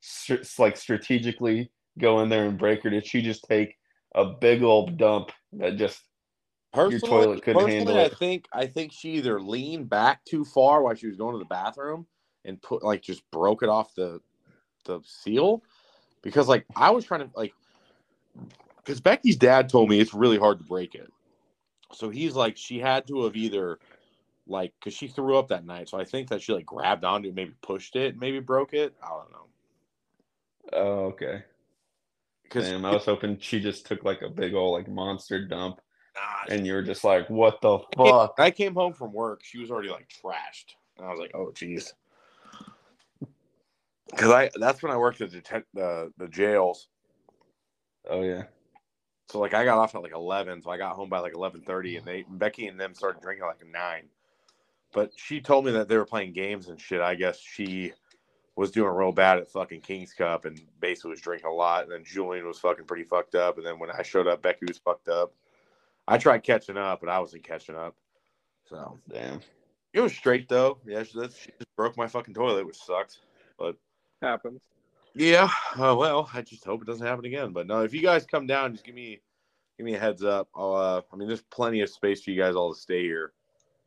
str- 0.00 0.42
like 0.58 0.76
strategically 0.76 1.70
go 2.00 2.20
in 2.20 2.28
there 2.28 2.46
and 2.46 2.58
break, 2.58 2.84
or 2.84 2.90
did 2.90 3.06
she 3.06 3.22
just 3.22 3.44
take 3.44 3.76
a 4.16 4.24
big 4.24 4.64
old 4.64 4.96
dump 4.96 5.30
that 5.52 5.76
just? 5.76 6.02
Personally, 6.72 7.00
toilet 7.00 7.42
couldn't 7.42 7.62
personally, 7.62 7.94
handle 7.94 7.98
I 7.98 8.06
it. 8.06 8.16
think 8.16 8.48
I 8.52 8.66
think 8.66 8.92
she 8.92 9.12
either 9.12 9.40
leaned 9.40 9.90
back 9.90 10.24
too 10.24 10.44
far 10.44 10.82
while 10.82 10.94
she 10.94 11.06
was 11.06 11.16
going 11.16 11.34
to 11.34 11.38
the 11.38 11.44
bathroom 11.44 12.06
and 12.44 12.60
put 12.62 12.82
like 12.82 13.02
just 13.02 13.28
broke 13.30 13.62
it 13.62 13.68
off 13.68 13.94
the 13.94 14.20
the 14.84 15.00
seal 15.04 15.62
because 16.22 16.48
like 16.48 16.64
I 16.74 16.90
was 16.90 17.04
trying 17.04 17.20
to 17.20 17.30
like 17.36 17.52
because 18.78 19.00
Becky's 19.00 19.36
dad 19.36 19.68
told 19.68 19.90
me 19.90 20.00
it's 20.00 20.14
really 20.14 20.38
hard 20.38 20.58
to 20.58 20.64
break 20.64 20.94
it. 20.94 21.10
So 21.92 22.08
he's 22.08 22.34
like 22.34 22.56
she 22.56 22.78
had 22.78 23.06
to 23.08 23.24
have 23.24 23.36
either 23.36 23.78
like 24.46 24.72
because 24.78 24.94
she 24.94 25.08
threw 25.08 25.36
up 25.36 25.48
that 25.48 25.66
night. 25.66 25.88
So 25.88 25.98
I 25.98 26.04
think 26.04 26.28
that 26.30 26.42
she 26.42 26.52
like 26.52 26.66
grabbed 26.66 27.04
onto 27.04 27.28
it, 27.28 27.34
maybe 27.34 27.52
pushed 27.62 27.96
it, 27.96 28.18
maybe 28.18 28.40
broke 28.40 28.72
it. 28.72 28.94
I 29.02 29.08
don't 29.08 29.30
know. 29.30 29.46
Oh, 30.72 31.04
okay. 31.06 31.42
Because 32.42 32.70
I 32.70 32.90
was 32.90 33.04
hoping 33.04 33.38
she 33.40 33.60
just 33.60 33.86
took 33.86 34.04
like 34.04 34.22
a 34.22 34.28
big 34.28 34.54
old 34.54 34.78
like 34.78 34.88
monster 34.88 35.46
dump, 35.46 35.80
nah, 36.14 36.54
and 36.54 36.66
you 36.66 36.74
were 36.74 36.82
just 36.82 37.04
like, 37.04 37.28
"What 37.30 37.60
the 37.60 37.78
fuck?" 37.96 38.34
I 38.38 38.50
came 38.50 38.74
home 38.74 38.92
from 38.92 39.12
work. 39.12 39.42
She 39.44 39.58
was 39.58 39.70
already 39.70 39.90
like 39.90 40.08
trashed, 40.08 40.74
and 40.98 41.06
I 41.06 41.10
was 41.10 41.20
like, 41.20 41.32
"Oh, 41.34 41.52
jeez." 41.54 41.92
Because 44.10 44.30
I 44.30 44.50
that's 44.56 44.82
when 44.82 44.92
I 44.92 44.96
worked 44.96 45.20
at 45.20 45.30
the 45.30 45.40
deten- 45.40 45.64
the 45.74 46.12
the 46.18 46.28
jails. 46.28 46.88
Oh 48.08 48.22
yeah. 48.22 48.44
So 49.30 49.40
like 49.40 49.54
I 49.54 49.64
got 49.64 49.78
off 49.78 49.94
at 49.94 50.02
like 50.02 50.12
eleven, 50.12 50.60
so 50.60 50.70
I 50.70 50.76
got 50.76 50.96
home 50.96 51.08
by 51.08 51.20
like 51.20 51.34
eleven 51.34 51.62
thirty, 51.62 51.96
and 51.96 52.06
they 52.06 52.24
Becky 52.28 52.66
and 52.66 52.78
them 52.78 52.94
started 52.94 53.22
drinking 53.22 53.46
like 53.46 53.64
nine. 53.66 54.08
But 54.92 55.12
she 55.16 55.40
told 55.40 55.64
me 55.64 55.72
that 55.72 55.88
they 55.88 55.96
were 55.96 56.04
playing 56.04 56.34
games 56.34 56.68
and 56.68 56.78
shit. 56.78 57.00
I 57.00 57.14
guess 57.14 57.38
she 57.40 57.92
was 58.56 58.70
doing 58.70 58.92
real 58.92 59.12
bad 59.12 59.38
at 59.38 59.50
fucking 59.50 59.80
King's 59.80 60.12
Cup 60.12 60.44
and 60.44 60.60
basically 60.80 61.12
was 61.12 61.20
drinking 61.20 61.48
a 61.48 61.52
lot. 61.52 61.84
And 61.84 61.92
then 61.92 62.04
Julian 62.04 62.46
was 62.46 62.58
fucking 62.58 62.84
pretty 62.84 63.04
fucked 63.04 63.34
up. 63.34 63.56
And 63.56 63.66
then 63.66 63.78
when 63.78 63.90
I 63.90 64.02
showed 64.02 64.26
up, 64.26 64.42
Becky 64.42 64.66
was 64.68 64.78
fucked 64.78 65.08
up. 65.08 65.32
I 66.08 66.18
tried 66.18 66.42
catching 66.42 66.76
up, 66.76 67.00
but 67.00 67.08
I 67.08 67.18
wasn't 67.20 67.44
catching 67.44 67.76
up. 67.76 67.96
So 68.68 68.98
Damn. 69.08 69.40
it 69.92 70.00
was 70.00 70.12
straight 70.12 70.48
though. 70.48 70.78
Yeah, 70.86 71.02
she, 71.02 71.18
that, 71.18 71.32
she 71.32 71.50
just 71.58 71.76
broke 71.76 71.96
my 71.96 72.06
fucking 72.06 72.34
toilet, 72.34 72.66
which 72.66 72.76
sucked. 72.76 73.18
But 73.58 73.76
Happens. 74.20 74.60
yeah, 75.14 75.50
uh, 75.76 75.94
well, 75.98 76.30
I 76.32 76.42
just 76.42 76.64
hope 76.64 76.82
it 76.82 76.86
doesn't 76.86 77.06
happen 77.06 77.24
again. 77.24 77.52
But 77.52 77.66
no, 77.66 77.82
if 77.82 77.92
you 77.92 78.02
guys 78.02 78.24
come 78.24 78.46
down, 78.46 78.72
just 78.72 78.84
give 78.84 78.94
me 78.94 79.20
give 79.78 79.84
me 79.84 79.94
a 79.94 79.98
heads 79.98 80.22
up. 80.22 80.48
I'll, 80.54 80.74
uh, 80.74 81.02
I 81.12 81.16
mean, 81.16 81.28
there's 81.28 81.42
plenty 81.42 81.80
of 81.80 81.90
space 81.90 82.22
for 82.22 82.30
you 82.30 82.40
guys 82.40 82.54
all 82.54 82.72
to 82.72 82.80
stay 82.80 83.02
here 83.02 83.32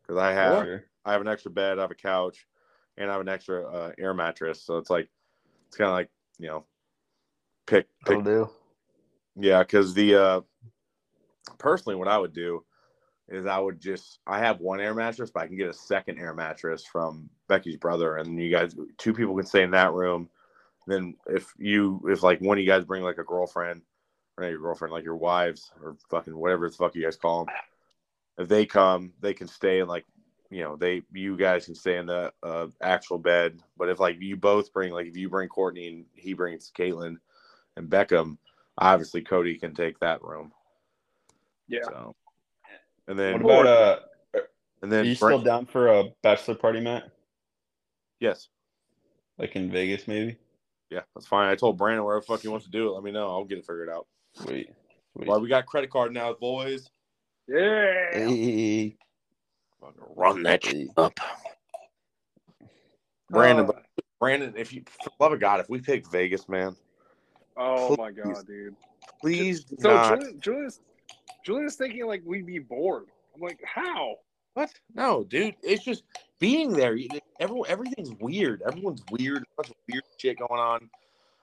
because 0.02 0.20
I 0.22 0.32
have 0.34 0.66
Sure. 0.66 0.84
I 1.06 1.12
have 1.14 1.22
an 1.22 1.28
extra 1.28 1.52
bed, 1.52 1.78
I 1.78 1.82
have 1.82 1.92
a 1.92 1.96
couch, 1.96 2.48
and 2.98 3.10
I 3.10 3.14
have 3.14 3.22
an 3.22 3.30
extra 3.30 3.66
uh, 3.66 3.92
air 3.98 4.14
mattress. 4.14 4.62
So 4.64 4.78
it's 4.78 4.90
like 4.90 5.10
it's 5.68 5.78
kind 5.78 5.90
of 5.90 5.94
like 5.94 6.10
you 6.38 6.48
know, 6.48 6.66
pick 7.66 7.88
pick 8.06 8.24
do. 8.24 8.50
yeah, 9.36 9.64
because 9.64 9.94
the 9.94 10.16
uh 10.16 10.42
personally, 11.58 11.96
what 11.96 12.08
I 12.08 12.18
would 12.18 12.34
do 12.34 12.64
is 13.28 13.46
I 13.46 13.58
would 13.58 13.80
just 13.80 14.20
I 14.28 14.40
have 14.40 14.60
one 14.60 14.80
air 14.80 14.94
mattress, 14.94 15.32
but 15.32 15.44
I 15.44 15.48
can 15.48 15.58
get 15.58 15.70
a 15.70 15.74
second 15.74 16.20
air 16.20 16.34
mattress 16.34 16.86
from 16.86 17.30
Becky's 17.48 17.78
brother, 17.78 18.18
and 18.18 18.40
you 18.40 18.52
guys 18.52 18.76
two 18.98 19.14
people 19.14 19.36
can 19.36 19.46
stay 19.46 19.64
in 19.64 19.72
that 19.72 19.94
room. 19.94 20.30
Then 20.88 21.16
if 21.28 21.54
you 21.58 22.02
if 22.08 22.24
like 22.24 22.40
one 22.42 22.58
of 22.58 22.64
you 22.64 22.70
guys 22.70 22.86
bring 22.86 23.04
like 23.04 23.18
a 23.18 23.24
girlfriend 23.24 23.82
or 24.38 24.44
not 24.44 24.52
your 24.52 24.62
girlfriend, 24.62 24.94
like 24.94 25.04
your 25.04 25.16
wives 25.16 25.72
or 25.82 25.98
fucking 26.10 26.38
whatever 26.38 26.70
the 26.70 26.76
fuck 26.76 26.96
you 26.96 27.04
guys 27.04 27.16
call 27.16 27.46
them, 27.46 27.56
if 28.38 28.48
they 28.48 28.66
come, 28.66 29.14
they 29.22 29.34
can 29.34 29.48
stay 29.48 29.80
in 29.80 29.88
like 29.88 30.06
you 30.52 30.64
know 30.64 30.76
they 30.76 31.02
you 31.12 31.36
guys 31.36 31.66
can 31.66 31.76
stay 31.76 31.98
in 31.98 32.06
the 32.06 32.32
uh, 32.44 32.68
actual 32.82 33.18
bed. 33.18 33.60
But 33.78 33.90
if 33.90 34.00
like 34.00 34.18
you 34.20 34.36
both 34.36 34.72
bring 34.72 34.94
like 34.94 35.08
if 35.08 35.18
you 35.18 35.30
bring 35.30 35.50
Courtney 35.50 35.88
and 35.88 36.06
he 36.14 36.34
brings 36.34 36.72
Caitlin 36.78 37.18
and 37.76 37.90
Beckham, 37.90 38.38
obviously 38.78 39.22
Cody 39.22 39.58
can 39.58 39.74
take 39.74 40.00
that 40.00 40.22
room. 40.22 40.52
Yeah. 41.68 41.80
So, 41.84 42.16
and 43.08 43.18
then 43.18 43.34
What 43.34 43.42
about 43.42 43.66
uh? 43.68 44.00
and 44.82 44.92
Are 44.92 44.96
then 44.96 45.06
you 45.06 45.16
Brent- 45.16 45.40
still 45.42 45.44
down 45.44 45.66
for 45.66 45.88
a 45.88 46.06
bachelor 46.22 46.56
party, 46.56 46.80
Matt? 46.80 47.12
yes, 48.20 48.50
Like 49.38 49.56
in 49.56 49.72
Vegas, 49.72 50.08
maybe? 50.08 50.38
yeah, 50.90 51.02
that's 51.16 51.28
fine. 51.28 51.50
I 51.50 51.56
told 51.56 51.78
Brandon 51.78 52.04
wherever 52.06 52.22
the 52.22 52.26
fuck 52.26 52.42
he 52.42 52.48
wants 52.48 52.66
to 52.66 52.72
do 52.72 52.88
it. 52.90 52.92
Let 52.92 53.04
me 53.04 53.12
know. 53.12 53.28
I'll 53.30 53.44
get 53.46 53.58
it 53.58 53.66
figured 53.66 53.90
out. 53.90 54.08
Sweet. 54.34 54.70
Sweet. 55.14 55.28
Well, 55.28 55.40
we 55.42 55.50
got 55.50 55.66
credit 55.66 55.90
card 55.90 56.14
now, 56.14 56.34
boys. 56.34 56.90
Yeah. 57.48 58.12
Hey, 58.14 58.98
Fucking 59.82 60.02
Run 60.16 60.44
that 60.44 60.66
hey. 60.66 60.88
up, 60.98 61.20
Brandon. 63.30 63.70
Uh, 63.70 63.74
Brandon, 64.20 64.54
if 64.56 64.72
you, 64.74 64.84
for 64.88 65.10
the 65.10 65.16
love 65.24 65.34
of 65.34 65.40
God, 65.40 65.60
if 65.60 65.70
we 65.70 65.80
pick 65.80 66.10
Vegas, 66.10 66.48
man, 66.48 66.76
oh 67.58 67.96
my 67.98 68.12
god, 68.12 68.48
dude. 68.48 68.76
please 69.22 69.66
So 69.80 69.90
not. 69.90 70.20
Julian, 70.20 70.40
Julian's 70.40 70.80
Julian's 71.46 71.76
thinking 71.76 72.06
like 72.08 72.22
we'd 72.26 72.46
be 72.46 72.60
bored. 72.60 73.06
I'm 73.34 73.42
like, 73.42 73.60
how? 73.64 74.16
What? 74.54 74.74
No, 74.94 75.24
dude. 75.24 75.56
It's 75.62 75.84
just 75.84 76.04
being 76.40 76.72
there. 76.72 76.98
Everyone, 77.40 77.70
everything's 77.70 78.12
weird. 78.22 78.62
Everyone's 78.66 79.04
weird. 79.12 79.44
A 79.44 79.46
bunch 79.58 79.70
of 79.70 79.76
weird 79.92 80.04
shit 80.18 80.40
going 80.40 80.60
on. 80.60 80.90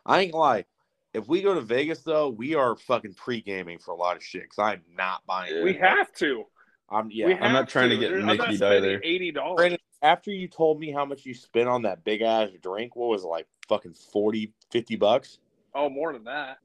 I 0.07 0.21
ain't 0.21 0.33
gonna 0.33 0.42
lie. 0.42 0.64
If 1.12 1.29
we 1.29 1.42
go 1.42 1.55
to 1.55 1.61
Vegas 1.61 2.01
though, 2.01 2.31
we 2.31 2.55
are 2.55 2.75
fucking 2.75 3.14
pre 3.14 3.42
gaming 3.42 3.79
for 3.79 3.92
a 3.92 3.97
lot 3.97 4.16
of 4.16 4.23
shit. 4.23 4.49
Cause 4.49 4.59
I'm 4.59 4.83
not 4.97 5.25
buying. 5.27 5.55
Yeah. 5.55 5.62
We 5.62 5.75
have 5.75 6.12
to. 6.14 6.45
I'm 6.90 7.11
yeah. 7.11 7.27
we 7.27 7.35
I'm- 7.35 7.53
not 7.53 7.68
trying 7.68 7.90
to 7.90 7.99
get 7.99 8.09
dude. 8.09 8.21
I'm 8.21 8.37
not 8.37 8.49
Mickey'd 8.49 8.62
either. 8.62 9.01
Eighty 9.05 9.31
dollars. 9.31 9.77
After 10.01 10.33
you 10.33 10.49
told 10.49 10.81
me 10.81 10.90
how 10.90 11.05
much 11.05 11.25
you 11.25 11.33
spent 11.33 11.68
on 11.68 11.83
that 11.83 12.03
big 12.03 12.23
ass 12.23 12.49
drink, 12.61 12.97
what 12.97 13.09
was 13.09 13.23
it 13.23 13.29
like 13.29 13.47
fucking 13.68 13.95
40, 13.95 14.53
50 14.73 14.97
bucks? 14.97 15.38
Oh, 15.77 15.88
more 15.88 16.12
than 16.12 16.25
that. 16.25 16.59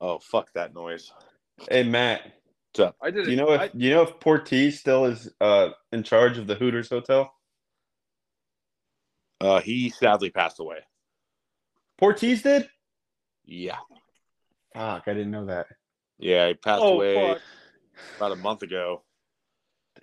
Oh 0.00 0.18
fuck 0.18 0.52
that 0.54 0.74
noise. 0.74 1.12
Hey, 1.70 1.84
Matt. 1.84 2.22
I 3.02 3.10
did. 3.10 3.26
You 3.28 3.36
know 3.36 3.52
if 3.52 3.60
I, 3.60 3.70
you 3.74 3.90
know 3.90 4.02
if 4.02 4.18
Portis 4.20 4.74
still 4.74 5.04
is 5.06 5.30
uh 5.40 5.70
in 5.92 6.02
charge 6.02 6.38
of 6.38 6.46
the 6.46 6.54
Hooters 6.54 6.88
Hotel? 6.88 7.32
Uh, 9.40 9.60
he 9.60 9.90
sadly 9.90 10.30
passed 10.30 10.58
away. 10.60 10.78
Portis 12.00 12.42
did? 12.42 12.68
Yeah, 13.44 13.76
Fuck, 14.74 15.02
I 15.06 15.12
didn't 15.12 15.30
know 15.32 15.46
that. 15.46 15.66
yeah, 16.18 16.48
he 16.48 16.54
passed 16.54 16.80
oh 16.82 16.94
away 16.94 17.14
fuck. 17.34 17.42
about 18.16 18.32
a 18.32 18.36
month 18.36 18.62
ago. 18.62 19.02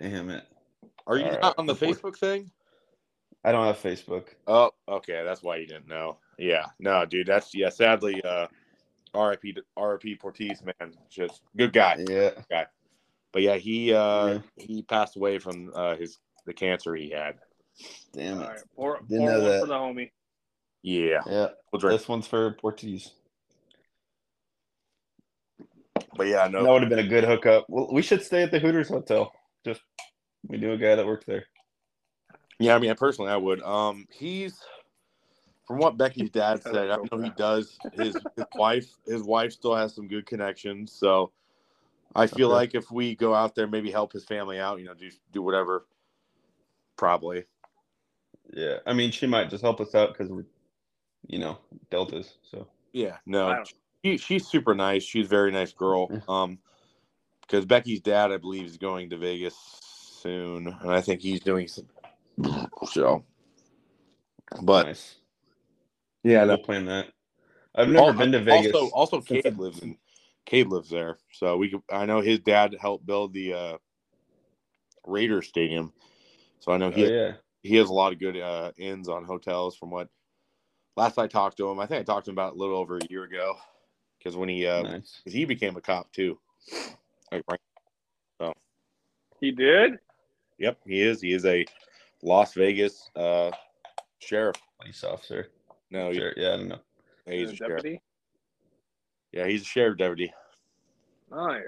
Damn 0.00 0.30
it. 0.30 0.44
Are 1.06 1.16
you 1.18 1.24
All 1.24 1.30
right, 1.32 1.40
not 1.42 1.58
on 1.58 1.66
the 1.66 1.74
before- 1.74 2.12
Facebook 2.12 2.16
thing? 2.18 2.50
I 3.44 3.50
don't 3.50 3.66
have 3.66 3.78
Facebook. 3.82 4.28
Oh, 4.46 4.70
okay, 4.88 5.22
that's 5.24 5.42
why 5.42 5.56
you 5.56 5.66
didn't 5.66 5.88
know. 5.88 6.18
Yeah, 6.38 6.66
no, 6.78 7.04
dude, 7.04 7.26
that's 7.26 7.52
yeah. 7.52 7.70
Sadly, 7.70 8.22
uh, 8.22 8.46
R.I.P. 9.14 9.56
R.I.P. 9.76 10.16
Portis, 10.16 10.64
man, 10.64 10.94
just 11.10 11.42
good 11.56 11.72
guy. 11.72 12.04
Yeah. 12.08 12.30
guy. 12.50 12.66
But 13.32 13.42
yeah, 13.42 13.56
he 13.56 13.92
uh 13.92 14.26
Yeah. 14.26 14.38
he 14.56 14.82
passed 14.82 15.16
away 15.16 15.38
from 15.38 15.72
uh 15.74 15.96
his 15.96 16.18
the 16.46 16.52
cancer 16.54 16.94
he 16.94 17.10
had. 17.10 17.36
Damn 18.12 18.40
it. 18.40 18.46
right, 18.48 18.58
pour, 18.76 19.00
Didn't 19.08 19.18
pour 19.26 19.30
know 19.30 19.40
one 19.40 19.50
that. 19.50 19.60
for 19.60 19.66
the 19.66 19.74
homie. 19.74 20.10
Yeah, 20.82 21.20
Yeah. 21.26 21.48
we'll 21.72 21.80
drink. 21.80 21.98
This 22.00 22.08
one's 22.08 22.26
for 22.26 22.52
Portis. 22.54 23.10
But 26.16 26.26
yeah, 26.26 26.46
no, 26.48 26.62
That 26.64 26.70
would 26.72 26.82
have 26.82 26.90
been 26.90 26.98
a 26.98 27.08
good 27.08 27.24
hookup. 27.24 27.66
Well, 27.68 27.88
we 27.92 28.02
should 28.02 28.22
stay 28.22 28.42
at 28.42 28.50
the 28.50 28.58
Hooters 28.58 28.88
Hotel. 28.88 29.32
Just 29.64 29.80
we 30.46 30.58
knew 30.58 30.72
a 30.72 30.76
guy 30.78 30.94
that 30.94 31.06
worked 31.06 31.26
there. 31.26 31.46
Yeah, 32.58 32.74
I 32.74 32.78
mean, 32.78 32.94
personally, 32.96 33.30
I 33.30 33.36
would. 33.36 33.62
Um, 33.62 34.06
he's 34.10 34.58
from 35.72 35.80
what 35.80 35.96
Becky's 35.96 36.30
dad 36.32 36.62
said. 36.62 36.90
I 36.90 36.96
so 36.96 37.08
know 37.10 37.18
he 37.22 37.30
does. 37.30 37.78
His 37.94 38.14
his 38.36 38.44
wife, 38.54 38.90
his 39.06 39.22
wife 39.22 39.52
still 39.52 39.74
has 39.74 39.94
some 39.94 40.06
good 40.06 40.26
connections. 40.26 40.92
So 40.92 41.32
I 42.14 42.26
feel 42.26 42.48
Okay. 42.48 42.54
like 42.54 42.74
if 42.74 42.90
we 42.90 43.14
go 43.14 43.34
out 43.34 43.54
there, 43.54 43.66
maybe 43.66 43.90
help 43.90 44.12
his 44.12 44.24
family 44.26 44.60
out. 44.60 44.80
You 44.80 44.84
know, 44.84 44.94
do 44.94 45.08
do 45.32 45.40
whatever. 45.40 45.86
Probably. 46.96 47.44
Yeah. 48.52 48.76
I 48.86 48.92
mean, 48.92 49.10
she 49.12 49.26
might 49.26 49.48
just 49.48 49.62
help 49.62 49.80
us 49.80 49.94
out 49.94 50.12
because 50.12 50.30
we're, 50.30 50.44
you 51.26 51.38
know, 51.38 51.56
Deltas. 51.90 52.34
So 52.50 52.68
Yeah. 52.92 53.16
No. 53.24 53.64
She, 54.04 54.18
she's 54.18 54.46
super 54.46 54.74
nice. 54.74 55.02
She's 55.02 55.26
a 55.26 55.30
very 55.30 55.52
nice 55.52 55.72
girl. 55.72 56.10
Um, 56.28 56.58
because 57.40 57.64
Becky's 57.64 58.00
dad, 58.00 58.30
I 58.30 58.36
believe, 58.36 58.66
is 58.66 58.76
going 58.76 59.10
to 59.10 59.16
Vegas 59.16 59.56
soon, 59.82 60.66
and 60.68 60.90
I 60.90 61.00
think 61.00 61.22
he's 61.22 61.40
doing 61.40 61.66
some. 61.66 61.86
So. 62.84 63.24
But 64.62 64.86
nice. 64.86 65.16
Yeah, 66.24 66.44
we'll 66.44 66.58
plan 66.58 66.86
that. 66.86 67.08
I've 67.74 67.88
never 67.88 68.06
Al- 68.06 68.12
been 68.14 68.32
to 68.32 68.40
Vegas. 68.40 68.74
Also, 68.74 68.90
also, 68.90 69.20
Cade 69.20 69.46
I- 69.46 69.50
lives 69.50 69.80
in. 69.80 69.96
Cade 70.44 70.66
lives 70.66 70.90
there, 70.90 71.18
so 71.32 71.56
we. 71.56 71.70
Could, 71.70 71.82
I 71.90 72.04
know 72.04 72.20
his 72.20 72.40
dad 72.40 72.76
helped 72.80 73.06
build 73.06 73.32
the 73.32 73.54
uh, 73.54 73.78
Raiders 75.06 75.46
stadium, 75.48 75.92
so 76.58 76.72
I 76.72 76.78
know 76.78 76.88
Oh, 76.88 76.90
he 76.90 77.10
yeah. 77.10 77.32
he 77.62 77.76
has 77.76 77.88
a 77.88 77.92
lot 77.92 78.12
of 78.12 78.18
good 78.18 78.36
uh, 78.36 78.72
ins 78.76 79.08
on 79.08 79.24
hotels 79.24 79.76
from 79.76 79.90
what 79.90 80.08
last 80.96 81.18
I 81.18 81.26
talked 81.26 81.56
to 81.58 81.70
him, 81.70 81.78
I 81.78 81.86
think 81.86 82.00
I 82.00 82.02
talked 82.02 82.24
to 82.26 82.30
him 82.30 82.34
about 82.34 82.54
a 82.54 82.58
little 82.58 82.76
over 82.76 82.96
a 82.96 83.06
year 83.08 83.24
ago, 83.24 83.54
because 84.18 84.36
when 84.36 84.48
he 84.48 84.66
uh, 84.66 84.82
Nice. 84.82 85.20
cause 85.24 85.32
he 85.32 85.44
became 85.44 85.76
a 85.76 85.80
cop 85.80 86.12
too. 86.12 86.38
Like, 87.30 87.44
right. 87.48 87.58
He 89.40 89.50
did. 89.50 89.98
Yep, 90.58 90.78
he 90.86 91.02
is. 91.02 91.20
He 91.20 91.32
is 91.32 91.44
a 91.46 91.64
Las 92.22 92.54
Vegas 92.54 93.10
uh, 93.16 93.50
sheriff. 94.20 94.56
Police 94.80 95.02
officer. 95.02 95.48
No, 95.92 96.08
he- 96.10 96.16
Sure. 96.18 96.32
Yeah, 96.36 96.54
I 96.54 96.56
don't 96.56 96.68
know. 96.68 96.80
yeah, 97.26 97.34
he's 97.34 97.50
a 97.52 97.56
sheriff. 97.56 97.82
deputy. 97.82 98.02
Yeah, 99.30 99.46
he's 99.46 99.62
a 99.62 99.66
sheriff 99.66 99.98
deputy. 99.98 100.32
Nice. 101.30 101.62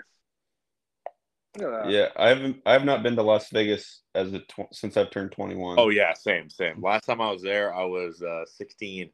Look 1.59 1.73
at 1.73 1.85
that. 1.85 1.91
Yeah, 1.91 2.09
I 2.17 2.29
haven't. 2.29 2.63
I 2.67 2.73
have 2.73 2.85
not 2.85 3.03
been 3.03 3.17
to 3.17 3.23
Las 3.23 3.51
Vegas 3.51 4.01
as 4.15 4.33
a 4.33 4.41
tw- 4.41 4.73
since 4.73 4.97
I've 4.97 5.11
turned 5.11 5.33
21. 5.33 5.79
Oh 5.79 5.91
yeah, 5.91 6.13
same, 6.15 6.49
same. 6.51 6.83
Last 6.83 7.05
time 7.05 7.21
I 7.21 7.31
was 7.31 7.43
there, 7.43 7.73
I 7.75 7.85
was 7.85 8.23
uh, 8.23 8.45
16 8.47 9.11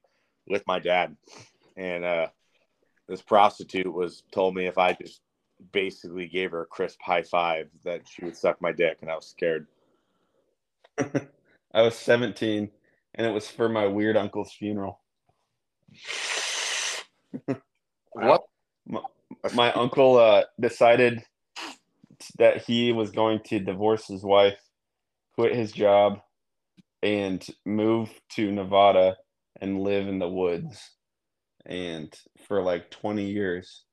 with 0.49 0.63
my 0.67 0.79
dad, 0.79 1.17
and 1.77 2.05
uh, 2.05 2.29
this 3.09 3.21
prostitute 3.21 3.93
was 3.93 4.23
told 4.33 4.55
me 4.55 4.67
if 4.67 4.79
I 4.79 4.93
just 4.95 5.21
basically 5.73 6.29
gave 6.29 6.53
her 6.53 6.63
a 6.63 6.67
crisp 6.67 7.01
high 7.03 7.23
five 7.23 7.69
that 7.85 8.09
she 8.09 8.25
would 8.25 8.37
suck 8.37 8.63
my 8.63 8.73
dick, 8.73 8.99
and 9.03 9.11
I 9.11 9.17
was 9.17 9.27
scared. 9.27 9.67
I 10.99 11.83
was 11.83 11.95
17, 11.97 12.71
and 13.15 13.27
it 13.27 13.31
was 13.31 13.49
for 13.49 13.69
my 13.69 13.87
weird 13.87 14.17
uncle's 14.17 14.53
funeral. 14.53 15.01
What? 18.13 18.43
My 19.55 19.73
uncle 19.73 20.19
uh, 20.19 20.45
decided 20.59 21.23
that 22.39 22.63
he 22.63 22.93
was 22.93 23.11
going 23.11 23.41
to 23.47 23.61
divorce 23.61 24.07
his 24.07 24.23
wife, 24.23 24.59
quit 25.35 25.55
his 25.55 25.73
job, 25.73 26.21
and 27.03 27.47
move 27.65 28.11
to 28.33 28.51
Nevada 28.53 29.17
and 29.61 29.81
live 29.81 30.09
in 30.09 30.19
the 30.19 30.29
woods. 30.29 30.91
And 31.65 32.13
for 32.47 32.63
like 32.63 32.91
20 32.91 33.31
years, 33.31 33.85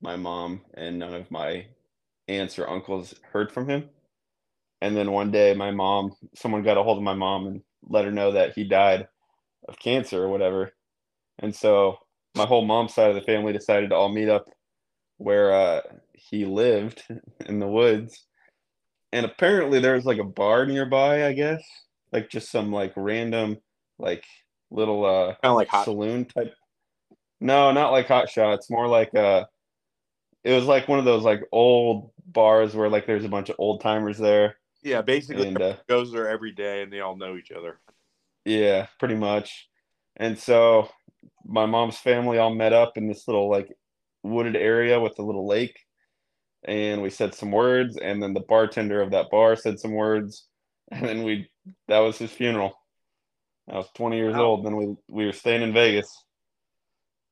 my 0.00 0.16
mom 0.16 0.62
and 0.74 0.98
none 0.98 1.14
of 1.14 1.30
my 1.30 1.66
aunts 2.28 2.58
or 2.58 2.68
uncles 2.68 3.14
heard 3.32 3.52
from 3.52 3.68
him. 3.68 3.88
And 4.80 4.96
then 4.96 5.12
one 5.12 5.30
day, 5.30 5.54
my 5.54 5.70
mom, 5.70 6.12
someone 6.34 6.62
got 6.62 6.76
a 6.76 6.82
hold 6.82 6.98
of 6.98 7.04
my 7.04 7.14
mom 7.14 7.46
and 7.46 7.62
let 7.88 8.04
her 8.04 8.12
know 8.12 8.32
that 8.32 8.52
he 8.54 8.64
died 8.64 9.08
of 9.68 9.78
cancer 9.78 10.22
or 10.22 10.28
whatever. 10.28 10.72
And 11.38 11.54
so 11.54 11.98
my 12.34 12.46
whole 12.46 12.64
mom's 12.64 12.94
side 12.94 13.10
of 13.10 13.14
the 13.16 13.22
family 13.22 13.52
decided 13.52 13.90
to 13.90 13.96
all 13.96 14.08
meet 14.08 14.28
up 14.28 14.46
where 15.18 15.52
uh, 15.54 15.80
he 16.12 16.44
lived 16.44 17.02
in 17.46 17.58
the 17.58 17.66
woods. 17.66 18.26
And 19.12 19.24
apparently 19.24 19.80
there 19.80 19.94
was 19.94 20.04
like 20.04 20.18
a 20.18 20.24
bar 20.24 20.66
nearby, 20.66 21.26
I 21.26 21.32
guess, 21.32 21.62
like 22.12 22.28
just 22.28 22.50
some 22.50 22.72
like 22.72 22.92
random, 22.96 23.58
like 23.98 24.24
little 24.70 25.04
uh, 25.04 25.28
Kind 25.42 25.50
of 25.52 25.54
like 25.56 25.68
hot. 25.68 25.84
saloon 25.84 26.24
type. 26.26 26.52
No, 27.40 27.72
not 27.72 27.92
like 27.92 28.08
hot 28.08 28.28
shots. 28.30 28.70
More 28.70 28.88
like 28.88 29.14
uh, 29.14 29.44
it 30.44 30.52
was 30.52 30.64
like 30.64 30.88
one 30.88 30.98
of 30.98 31.04
those 31.04 31.22
like 31.22 31.42
old 31.52 32.10
bars 32.26 32.74
where 32.74 32.88
like 32.88 33.06
there's 33.06 33.24
a 33.24 33.28
bunch 33.28 33.48
of 33.48 33.56
old 33.58 33.80
timers 33.80 34.18
there, 34.18 34.56
Yeah, 34.86 35.02
basically 35.02 35.48
and 35.48 35.60
uh, 35.60 35.76
goes 35.88 36.12
there 36.12 36.28
every 36.28 36.52
day, 36.52 36.82
and 36.82 36.92
they 36.92 37.00
all 37.00 37.16
know 37.16 37.36
each 37.36 37.50
other. 37.50 37.80
Yeah, 38.44 38.86
pretty 39.00 39.16
much. 39.16 39.68
And 40.16 40.38
so 40.38 40.88
my 41.44 41.66
mom's 41.66 41.98
family 41.98 42.38
all 42.38 42.54
met 42.54 42.72
up 42.72 42.96
in 42.96 43.08
this 43.08 43.26
little 43.26 43.50
like 43.50 43.68
wooded 44.22 44.54
area 44.54 45.00
with 45.00 45.18
a 45.18 45.22
little 45.22 45.44
lake. 45.46 45.76
And 46.64 47.02
we 47.02 47.10
said 47.10 47.34
some 47.34 47.50
words, 47.50 47.96
and 47.96 48.22
then 48.22 48.32
the 48.32 48.44
bartender 48.48 49.02
of 49.02 49.10
that 49.10 49.28
bar 49.28 49.56
said 49.56 49.80
some 49.80 49.92
words, 49.92 50.46
and 50.92 51.04
then 51.04 51.24
we 51.24 51.48
that 51.88 51.98
was 51.98 52.16
his 52.18 52.30
funeral. 52.30 52.72
I 53.68 53.78
was 53.78 53.88
20 53.96 54.16
years 54.16 54.34
Wow. 54.34 54.42
old, 54.44 54.64
then 54.66 54.76
we 54.76 54.94
we 55.08 55.26
were 55.26 55.32
staying 55.32 55.62
in 55.62 55.72
Vegas. 55.72 56.24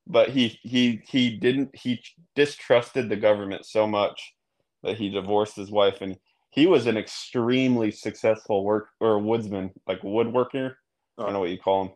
But 0.09 0.31
he 0.31 0.49
he 0.63 1.03
he 1.07 1.37
didn't 1.37 1.77
he 1.77 2.03
distrusted 2.35 3.09
the 3.09 3.17
government 3.17 3.65
so 3.65 3.87
much 3.87 4.35
that 4.83 4.99
he 4.99 5.09
divorced 5.09 5.55
his 5.55 5.71
wife 5.71 6.01
and 6.01 6.19
he 6.55 6.67
was 6.67 6.87
an 6.87 6.99
extremely 6.99 7.93
successful 7.93 8.65
work 8.65 8.89
or 9.01 9.19
woodsman, 9.21 9.73
like 9.89 10.03
woodworker. 10.03 10.75
I 11.19 11.25
don't 11.25 11.35
know 11.35 11.41
what 11.41 11.51
you 11.51 11.59
call 11.59 11.87
him, 11.87 11.93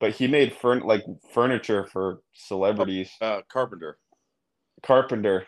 but 0.00 0.12
he 0.12 0.28
made 0.28 0.54
furn 0.54 0.80
like 0.80 1.04
furniture 1.34 1.86
for 1.86 2.22
celebrities, 2.34 3.10
Uh, 3.20 3.42
Carpenter. 3.50 3.98
carpenter. 4.82 5.46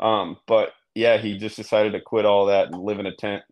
Um, 0.00 0.38
but 0.46 0.70
yeah, 0.94 1.18
he 1.18 1.38
just 1.38 1.56
decided 1.56 1.92
to 1.92 2.00
quit 2.00 2.26
all 2.26 2.46
that 2.46 2.68
and 2.68 2.82
live 2.82 3.00
in 3.00 3.06
a 3.06 3.16
tent. 3.16 3.42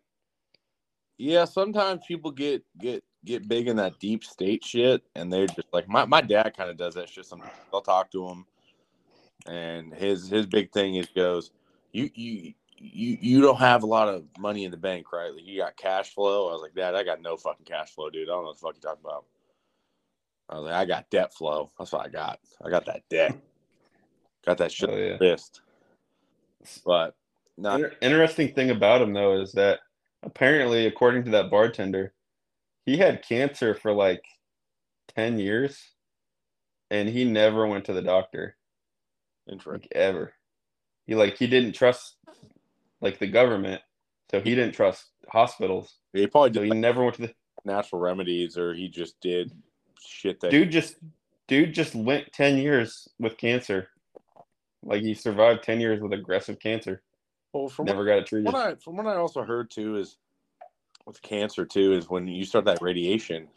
Yeah, 1.18 1.44
sometimes 1.44 2.02
people 2.06 2.33
get 2.33 2.64
get 2.78 3.04
get 3.24 3.48
big 3.48 3.68
in 3.68 3.76
that 3.76 3.98
deep 4.00 4.24
state 4.24 4.64
shit, 4.64 5.02
and 5.14 5.33
they're 5.33 5.46
just 5.46 5.68
like 5.72 5.88
my, 5.88 6.04
my 6.06 6.20
dad 6.20 6.56
kind 6.56 6.70
of 6.70 6.76
does 6.76 6.94
that 6.94 7.09
shit. 7.09 7.26
Sometimes 7.26 7.52
I'll 7.72 7.80
talk 7.83 8.11
to 8.12 8.28
him, 8.28 8.46
and 9.46 9.94
his 9.94 10.28
his 10.28 10.46
big 10.46 10.72
thing 10.72 10.96
is 10.96 11.09
goes, 11.09 11.52
you 11.92 12.11
you 12.14 12.54
you 12.81 13.19
you 13.21 13.40
don't 13.43 13.59
have 13.59 13.83
a 13.83 13.87
lot 13.87 14.09
of 14.09 14.25
money 14.38 14.64
in 14.64 14.71
the 14.71 14.77
bank, 14.77 15.12
right? 15.12 15.33
Like 15.33 15.45
you 15.47 15.59
got 15.59 15.77
cash 15.77 16.14
flow. 16.14 16.49
I 16.49 16.53
was 16.53 16.62
like, 16.62 16.75
Dad, 16.75 16.95
I 16.95 17.05
got 17.05 17.21
no 17.21 17.37
fucking 17.37 17.66
cash 17.66 17.90
flow, 17.95 18.09
dude. 18.11 18.29
I 18.29 18.33
don't 18.33 18.43
know 18.43 18.49
what 18.49 18.57
the 18.57 18.66
fuck 18.66 18.75
you 18.75 18.81
talking 18.81 19.05
about. 19.05 19.25
I 20.49 20.55
was 20.57 20.64
like, 20.64 20.75
I 20.75 20.85
got 20.87 21.11
debt 21.11 21.35
flow. 21.35 21.71
That's 21.79 21.93
what 21.93 22.07
I 22.07 22.09
got. 22.09 22.40
I 22.64 22.71
got 22.71 22.87
that 22.87 23.03
debt. 23.11 23.37
got 24.47 24.59
that 24.59 24.73
shit 24.73 24.90
Oh 24.90 24.97
yeah. 24.97 25.19
fist. 25.19 25.61
But 26.85 27.14
no, 27.59 27.75
Inter- 27.77 27.97
interesting 28.01 28.55
thing 28.55 28.71
about 28.71 29.03
him 29.03 29.12
though 29.12 29.40
is 29.40 29.53
that 29.53 29.81
apparently, 30.23 30.87
according 30.87 31.25
to 31.25 31.31
that 31.33 31.51
bartender, 31.51 32.14
he 32.87 32.97
had 32.97 33.23
cancer 33.27 33.75
for 33.75 33.93
like 33.93 34.25
ten 35.14 35.38
years, 35.38 35.93
and 36.90 37.09
he 37.09 37.25
never 37.25 37.66
went 37.66 37.85
to 37.85 37.93
the 37.93 38.03
doctor. 38.03 38.57
interesting. 39.51 39.73
like 39.73 39.88
ever. 39.93 40.33
He 41.07 41.14
like 41.14 41.37
he 41.37 41.47
didn't 41.47 41.73
trust 41.73 42.16
like 43.00 43.18
the 43.18 43.26
government, 43.26 43.82
so 44.30 44.40
he 44.40 44.54
didn't 44.54 44.74
trust 44.74 45.06
hospitals. 45.28 45.96
He 46.12 46.26
probably 46.26 46.50
So 46.50 46.60
did 46.60 46.64
he 46.64 46.70
like, 46.70 46.78
never 46.78 47.02
went 47.02 47.16
to 47.16 47.22
the 47.22 47.34
natural 47.64 48.00
remedies, 48.00 48.58
or 48.58 48.74
he 48.74 48.88
just 48.88 49.20
did 49.20 49.52
shit 50.00 50.40
that 50.40 50.50
dude. 50.50 50.70
Just 50.70 50.96
dude 51.48 51.74
just 51.74 51.94
went 51.94 52.32
ten 52.32 52.58
years 52.58 53.08
with 53.18 53.36
cancer. 53.36 53.88
Like 54.82 55.02
he 55.02 55.14
survived 55.14 55.62
ten 55.62 55.80
years 55.80 56.00
with 56.00 56.12
aggressive 56.12 56.58
cancer. 56.58 57.02
Well, 57.52 57.68
from 57.68 57.86
Never 57.86 58.04
got 58.04 58.18
it 58.18 58.26
treated. 58.26 58.52
what 58.52 58.56
I 58.56 58.74
from 58.76 58.96
what 58.96 59.06
I 59.06 59.16
also 59.16 59.42
heard 59.42 59.70
too 59.70 59.96
is 59.96 60.16
with 61.06 61.20
cancer 61.22 61.64
too 61.64 61.92
is 61.94 62.08
when 62.08 62.28
you 62.28 62.44
start 62.44 62.64
that 62.66 62.80
radiation, 62.80 63.48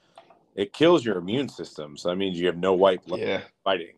it 0.56 0.74
kills 0.74 1.06
your 1.06 1.18
immune 1.18 1.50
system. 1.50 1.98
So 1.98 2.10
that 2.10 2.16
means 2.16 2.40
you 2.40 2.48
have 2.48 2.58
no 2.58 2.74
white 2.74 3.06
blood 3.06 3.20
Yeah, 3.20 3.42
fighting. 3.64 3.96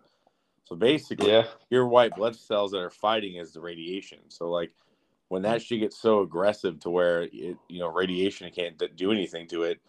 So 0.65 0.75
basically, 0.75 1.31
yeah, 1.31 1.45
your 1.69 1.88
white 1.88 2.15
blood 2.15 2.36
cells 2.36 2.71
that 2.71 2.79
are 2.79 2.89
fighting 2.89 3.36
is 3.36 3.53
the 3.53 3.62
radiation. 3.62 4.19
So 4.29 4.49
like 4.49 4.71
when 5.30 5.42
hmm. 5.42 5.50
that 5.50 5.62
shit 5.62 5.82
gets 5.82 5.98
so 5.98 6.22
aggressive 6.22 6.80
to 6.82 6.90
where 6.90 7.24
it 7.24 7.58
you 7.68 7.80
know 7.80 7.88
radiation 7.88 8.50
can't 8.52 8.82
do 8.96 9.12
anything 9.12 9.48
to 9.48 9.64
it, 9.64 9.80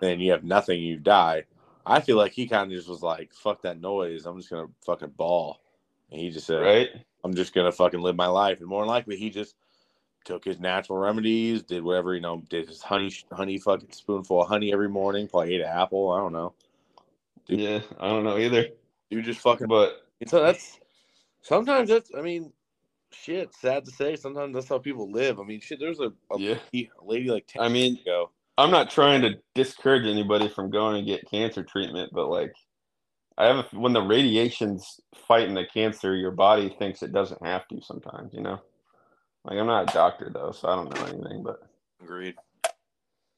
then 0.00 0.20
you 0.20 0.30
have 0.32 0.44
nothing. 0.44 0.80
You 0.80 0.96
die. 0.98 1.44
I 1.84 2.00
feel 2.00 2.16
like 2.16 2.32
he 2.32 2.48
kind 2.48 2.70
of 2.70 2.76
just 2.76 2.88
was 2.88 3.02
like, 3.02 3.32
"Fuck 3.32 3.62
that 3.62 3.80
noise. 3.80 4.26
I'm 4.26 4.38
just 4.38 4.50
gonna 4.50 4.68
fucking 4.84 5.10
ball," 5.16 5.60
and 6.10 6.20
he 6.20 6.30
just 6.30 6.46
said, 6.46 6.62
right. 6.62 6.90
I'm 7.24 7.34
just 7.34 7.54
gonna 7.54 7.72
fucking 7.72 8.00
live 8.00 8.16
my 8.16 8.26
life. 8.26 8.60
And 8.60 8.68
more 8.68 8.82
than 8.82 8.88
likely, 8.88 9.16
he 9.16 9.30
just 9.30 9.56
took 10.24 10.44
his 10.44 10.58
natural 10.58 10.98
remedies, 10.98 11.62
did 11.62 11.82
whatever 11.82 12.14
you 12.14 12.20
know, 12.20 12.42
did 12.48 12.68
his 12.68 12.82
honey, 12.82 13.12
honey 13.32 13.58
fucking 13.58 13.92
spoonful 13.92 14.42
of 14.42 14.48
honey 14.48 14.72
every 14.72 14.88
morning. 14.88 15.28
Probably 15.28 15.54
ate 15.54 15.60
an 15.60 15.68
apple. 15.68 16.10
I 16.10 16.18
don't 16.18 16.32
know. 16.32 16.52
Dude. 17.46 17.60
Yeah, 17.60 17.80
I 18.00 18.08
don't 18.08 18.24
know 18.24 18.38
either. 18.38 18.66
You 19.10 19.22
just 19.22 19.40
fucking. 19.40 19.68
But 19.68 20.06
So 20.26 20.42
that's 20.42 20.80
sometimes 21.42 21.88
that's. 21.88 22.10
I 22.16 22.20
mean, 22.20 22.52
shit. 23.22 23.54
Sad 23.54 23.84
to 23.84 23.90
say, 23.90 24.16
sometimes 24.16 24.54
that's 24.54 24.68
how 24.68 24.78
people 24.78 25.10
live. 25.10 25.40
I 25.40 25.44
mean, 25.44 25.60
shit. 25.60 25.80
There's 25.80 26.00
a, 26.00 26.12
a 26.30 26.38
yeah, 26.38 26.58
lady, 26.72 26.90
a 27.00 27.04
lady 27.04 27.30
like 27.30 27.46
ten 27.46 27.62
I 27.62 27.68
mean, 27.68 27.98
ago. 27.98 28.30
I'm 28.58 28.70
not 28.70 28.90
trying 28.90 29.22
to 29.22 29.34
discourage 29.54 30.06
anybody 30.06 30.48
from 30.48 30.70
going 30.70 30.96
and 30.96 31.06
get 31.06 31.30
cancer 31.30 31.62
treatment, 31.62 32.10
but 32.12 32.28
like, 32.28 32.54
I 33.36 33.46
have 33.46 33.56
a, 33.56 33.78
when 33.78 33.92
the 33.92 34.00
radiation's 34.00 35.00
fighting 35.28 35.54
the 35.54 35.66
cancer, 35.72 36.16
your 36.16 36.30
body 36.30 36.74
thinks 36.78 37.02
it 37.02 37.12
doesn't 37.12 37.44
have 37.44 37.68
to 37.68 37.82
sometimes, 37.82 38.32
you 38.32 38.40
know. 38.40 38.60
Like 39.44 39.58
I'm 39.58 39.66
not 39.66 39.90
a 39.90 39.92
doctor 39.92 40.30
though, 40.32 40.52
so 40.52 40.68
I 40.68 40.74
don't 40.74 40.94
know 40.94 41.04
anything, 41.04 41.42
but 41.42 41.60
Agreed. 42.02 42.34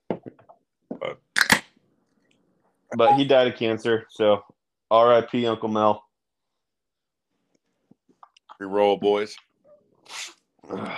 But, 0.09 1.19
but 2.97 3.17
he 3.17 3.25
died 3.25 3.49
of 3.49 3.59
cancer, 3.59 4.07
so 4.11 4.45
R.I.P. 4.91 5.47
Uncle 5.47 5.69
Mel. 5.69 6.05
We 8.59 8.67
roll, 8.67 8.97
boys. 8.97 9.37
But 10.69 10.97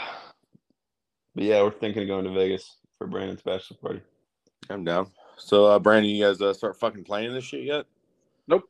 yeah, 1.35 1.63
we're 1.63 1.71
thinking 1.71 2.03
of 2.03 2.09
going 2.09 2.25
to 2.25 2.33
Vegas 2.33 2.77
for 2.99 3.07
Brandon's 3.07 3.43
bachelor 3.43 3.77
party. 3.83 4.01
I'm 4.69 4.85
down. 4.85 5.09
So, 5.37 5.67
uh, 5.67 5.79
Brandon, 5.79 6.11
you 6.11 6.25
guys 6.25 6.41
uh, 6.41 6.53
start 6.53 6.79
fucking 6.79 7.05
playing 7.05 7.33
this 7.33 7.45
shit 7.45 7.65
yet? 7.65 7.87
Nope. 8.47 8.69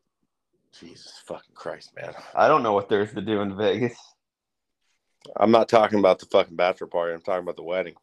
Jesus 0.78 1.20
fucking 1.26 1.54
Christ, 1.54 1.92
man. 1.96 2.14
I 2.34 2.48
don't 2.48 2.62
know 2.62 2.72
what 2.72 2.88
there's 2.88 3.12
to 3.14 3.20
do 3.20 3.40
in 3.40 3.56
Vegas. 3.56 3.96
I'm 5.36 5.50
not 5.50 5.68
talking 5.68 5.98
about 5.98 6.18
the 6.18 6.26
fucking 6.26 6.56
bachelor 6.56 6.86
party. 6.86 7.12
I'm 7.12 7.20
talking 7.20 7.42
about 7.42 7.56
the 7.56 7.62
wedding. 7.62 7.94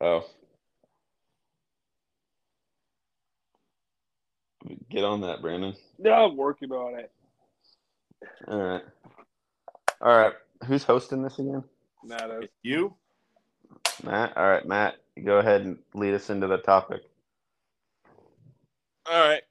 Oh. 0.00 0.24
Get 4.88 5.04
on 5.04 5.22
that, 5.22 5.42
Brandon. 5.42 5.74
No, 5.98 6.12
I'm 6.12 6.36
working 6.36 6.70
on 6.72 6.98
it. 6.98 7.10
All 8.48 8.58
right. 8.58 8.82
All 10.00 10.16
right. 10.16 10.32
Who's 10.66 10.84
hosting 10.84 11.22
this 11.22 11.38
again? 11.38 11.64
That 12.08 12.30
is. 12.30 12.44
Uh, 12.44 12.46
you? 12.62 12.94
Matt. 14.02 14.36
All 14.36 14.46
right, 14.46 14.66
Matt. 14.66 14.96
Go 15.24 15.38
ahead 15.38 15.62
and 15.62 15.78
lead 15.94 16.14
us 16.14 16.30
into 16.30 16.46
the 16.46 16.58
topic. 16.58 17.02
All 19.06 19.28
right. 19.28 19.42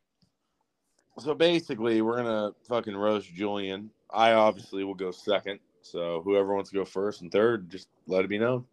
So 1.20 1.34
basically, 1.34 2.02
we're 2.02 2.18
gonna 2.18 2.52
fucking 2.68 2.96
roast 2.96 3.34
Julian. 3.34 3.92
I 4.12 4.34
obviously 4.34 4.84
will 4.84 4.96
go 4.96 5.12
second. 5.12 5.60
So 5.82 6.22
whoever 6.24 6.56
wants 6.56 6.70
to 6.72 6.76
go 6.76 6.86
first 6.86 7.22
and 7.22 7.32
third, 7.32 7.70
just 7.70 7.88
let 8.08 8.26
it 8.26 8.30
be 8.30 8.40
known. 8.40 8.66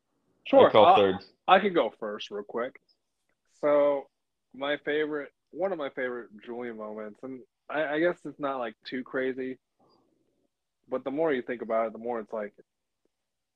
Sure. 0.45 0.69
I 0.69 0.73
call 0.73 0.87
I'll- 0.87 0.97
third. 0.97 1.17
I 1.49 1.59
can 1.59 1.73
go 1.75 1.93
first 1.99 2.31
real 2.31 2.45
quick. 2.45 2.81
So 3.61 4.07
my 4.55 4.77
favorite, 4.79 5.33
one 5.51 5.73
of 5.73 5.79
my 5.79 5.91
favorite 5.91 6.29
Julian 6.45 6.77
moments, 6.77 7.21
and 7.25 7.41
I, 7.69 7.95
I 7.95 8.01
guess 8.01 8.19
it's 8.25 8.39
not 8.39 8.59
like 8.59 8.75
too 8.87 9.03
crazy, 9.03 9.59
but 10.91 11.05
the 11.05 11.11
more 11.11 11.33
you 11.33 11.43
think 11.43 11.63
about 11.63 11.87
it, 11.87 11.93
the 11.93 11.99
more 11.99 12.21
it's 12.21 12.33
like, 12.33 12.53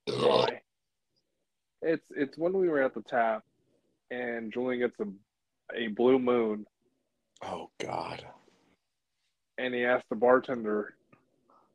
why? 0.07 0.61
It's 1.81 2.05
it's 2.15 2.37
when 2.37 2.53
we 2.53 2.69
were 2.69 2.81
at 2.81 2.93
the 2.95 3.01
tap, 3.03 3.43
and 4.11 4.51
Julian 4.53 4.79
gets 4.81 4.99
a 4.99 5.05
a 5.75 5.87
blue 5.87 6.19
moon, 6.19 6.65
Oh 7.43 7.69
God. 7.79 8.23
and 9.57 9.73
he 9.73 9.83
asked 9.83 10.05
the 10.09 10.15
bartender, 10.15 10.95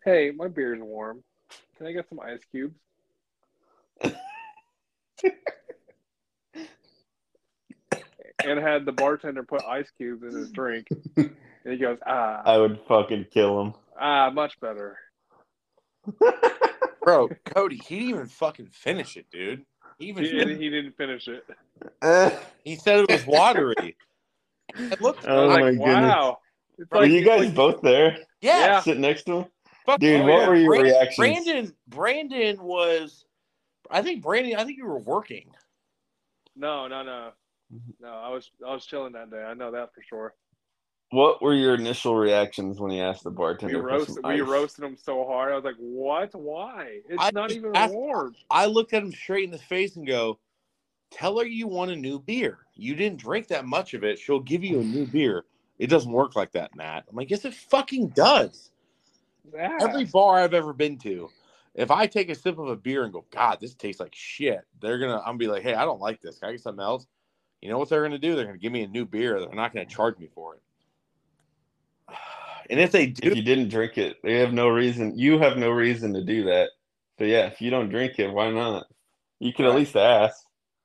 "Hey, 0.05 0.31
my 0.35 0.49
beer's 0.49 0.81
warm. 0.81 1.23
Can 1.77 1.87
I 1.87 1.93
get 1.93 2.09
some 2.09 2.21
ice 2.21 2.41
cubes?" 2.51 2.75
and 8.45 8.59
had 8.59 8.85
the 8.87 8.93
bartender 8.93 9.43
put 9.43 9.63
ice 9.65 9.91
cubes 9.99 10.23
in 10.23 10.35
his 10.35 10.51
drink, 10.51 10.87
and 11.17 11.35
he 11.65 11.77
goes, 11.77 11.99
"Ah, 12.07 12.43
I 12.45 12.57
would 12.59 12.81
fucking 12.89 13.27
kill 13.33 13.61
him. 13.61 13.75
ah, 14.01 14.31
much 14.31 14.59
better." 14.61 14.99
Bro, 17.03 17.29
Cody, 17.47 17.81
he 17.87 17.97
didn't 17.99 18.11
even 18.11 18.27
fucking 18.27 18.69
finish 18.73 19.17
it, 19.17 19.27
dude. 19.31 19.65
He 19.99 20.07
even 20.07 20.25
He, 20.25 20.31
he 20.31 20.71
didn't 20.71 20.97
finish 20.97 21.29
it. 21.29 21.45
he 22.65 22.77
said 22.77 23.01
it 23.01 23.11
was 23.11 23.27
watery. 23.27 23.97
It 24.77 25.01
looked 25.01 25.27
Oh 25.29 25.47
like, 25.47 25.61
my 25.61 25.71
goodness. 25.73 25.87
wow. 25.87 26.39
It's 26.79 26.91
Were 26.91 27.01
like, 27.01 27.11
you 27.11 27.25
guys 27.25 27.47
like- 27.47 27.55
both 27.55 27.83
there? 27.83 28.17
yeah. 28.41 28.59
Yeah. 28.61 28.81
Sitting 28.81 29.03
next 29.03 29.25
to 29.25 29.39
him? 29.41 29.45
Fuck 29.87 30.01
Dude, 30.01 30.21
oh, 30.21 30.25
what 30.25 30.41
yeah. 30.43 30.49
were 30.49 30.57
your 30.57 30.71
Bran- 30.75 30.83
reactions? 30.85 31.17
Brandon, 31.17 31.75
Brandon 31.89 32.63
was. 32.63 33.25
I 33.91 34.03
think 34.03 34.23
Brandon. 34.23 34.57
I 34.57 34.65
think 34.65 34.77
you 34.79 34.87
were 34.87 34.99
working. 34.99 35.51
no, 36.55 36.87
no, 36.87 37.03
no, 37.03 37.31
no. 38.01 38.09
I 38.09 38.29
was 38.29 38.51
I 38.67 38.73
was 38.73 38.85
chilling 38.87 39.13
that 39.15 39.31
day. 39.31 39.43
I 39.43 39.55
know 39.55 39.71
that 39.73 39.93
for 39.95 40.03
sure. 40.09 40.35
What 41.11 41.43
were 41.43 41.55
your 41.55 41.75
initial 41.75 42.15
reactions 42.15 42.81
when 42.81 42.93
he 42.93 43.01
asked 43.01 43.25
the 43.25 43.31
We 43.31 43.37
bartender? 43.37 44.05
some 44.07 44.23
we 44.25 44.41
roasted 44.41 44.85
him 44.85 44.97
so 44.97 45.25
hard. 45.27 45.53
I 45.53 45.57
was 45.57 45.65
like, 45.65 45.77
"What? 45.79 46.33
Why? 46.35 47.01
It's 47.09 47.17
I 47.19 47.31
not 47.33 47.51
even 47.51 47.75
asked- 47.75 47.93
warm." 47.95 48.37
I 48.49 48.67
looked 48.67 48.93
at 48.93 49.03
him 49.03 49.13
straight 49.13 49.45
in 49.45 49.51
the 49.51 49.59
face 49.59 49.97
and 49.97 50.07
go, 50.07 50.39
"Tell 51.11 51.39
her 51.39 51.45
you 51.45 51.67
want 51.67 51.91
a 51.91 51.97
new 51.97 52.21
beer. 52.21 52.67
You 52.75 52.95
didn't 52.95 53.21
drink 53.21 53.49
that 53.49 53.67
much 53.67 53.93
of 53.95 54.05
it. 54.05 54.21
She'll 54.21 54.39
give 54.41 54.63
you 54.63 54.81
a 54.81 54.85
new 54.85 55.05
beer." 55.07 55.45
It 55.81 55.89
doesn't 55.89 56.13
work 56.13 56.37
like 56.37 56.53
that, 56.53 56.77
Matt. 56.77 57.07
I'm 57.09 57.17
like, 57.17 57.31
yes, 57.31 57.45
it 57.47 57.55
fucking 57.55 58.09
does. 58.09 58.71
Yeah. 59.53 59.79
Every 59.81 60.05
bar 60.05 60.37
I've 60.37 60.53
ever 60.53 60.75
been 60.75 60.99
to, 60.99 61.31
if 61.75 61.91
I 61.91 62.07
take 62.07 62.29
a 62.29 62.35
sip 62.35 62.59
of 62.59 62.69
a 62.69 62.77
beer 62.77 63.03
and 63.05 63.13
go, 63.13 63.25
God, 63.31 63.59
this 63.61 63.75
tastes 63.75 63.99
like 63.99 64.15
shit, 64.15 64.61
they're 64.81 64.99
gonna 64.99 65.19
I'm 65.21 65.25
gonna 65.25 65.39
be 65.39 65.47
like, 65.49 65.63
hey, 65.63 65.75
I 65.75 65.87
don't 65.87 66.01
like 66.01 66.21
this. 66.21 66.39
Can 66.39 66.51
I 66.51 66.53
get 66.53 66.61
something 66.61 66.85
else? 66.85 67.07
You 67.63 67.71
know 67.71 67.79
what 67.79 67.89
they're 67.89 68.03
gonna 68.03 68.19
do? 68.19 68.37
They're 68.37 68.45
gonna 68.45 68.59
give 68.59 68.73
me 68.73 68.83
a 68.83 68.89
new 68.89 69.07
beer. 69.07 69.41
They're 69.41 69.55
not 69.55 69.73
gonna 69.73 69.87
charge 69.87 70.19
me 70.19 70.29
for 70.33 70.55
it. 70.55 70.63
And 72.71 72.81
if 72.81 72.93
they 72.93 73.07
do, 73.07 73.31
If 73.31 73.37
you 73.37 73.43
didn't 73.43 73.69
drink 73.69 73.99
it, 73.99 74.19
they 74.23 74.39
have 74.39 74.53
no 74.53 74.69
reason. 74.69 75.19
You 75.19 75.39
have 75.41 75.57
no 75.57 75.71
reason 75.71 76.15
to 76.15 76.25
do 76.25 76.45
that. 76.45 76.71
So 77.19 77.25
yeah, 77.25 77.47
if 77.47 77.61
you 77.61 77.71
don't 77.71 77.91
drink 77.91 78.19
it, 78.19 78.33
why 78.33 78.51
not? 78.51 78.87
You 79.41 79.53
can 79.53 79.67
at 79.67 79.75
least 79.75 79.97
ask. 79.97 80.39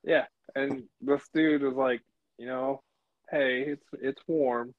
Yeah, 0.04 0.26
and 0.56 0.84
this 1.02 1.22
dude 1.34 1.62
was 1.62 1.76
like, 1.76 2.02
you 2.38 2.48
know, 2.48 2.82
hey, 3.30 3.66
it's 3.68 3.86
it's 3.94 4.22
warm, 4.28 4.74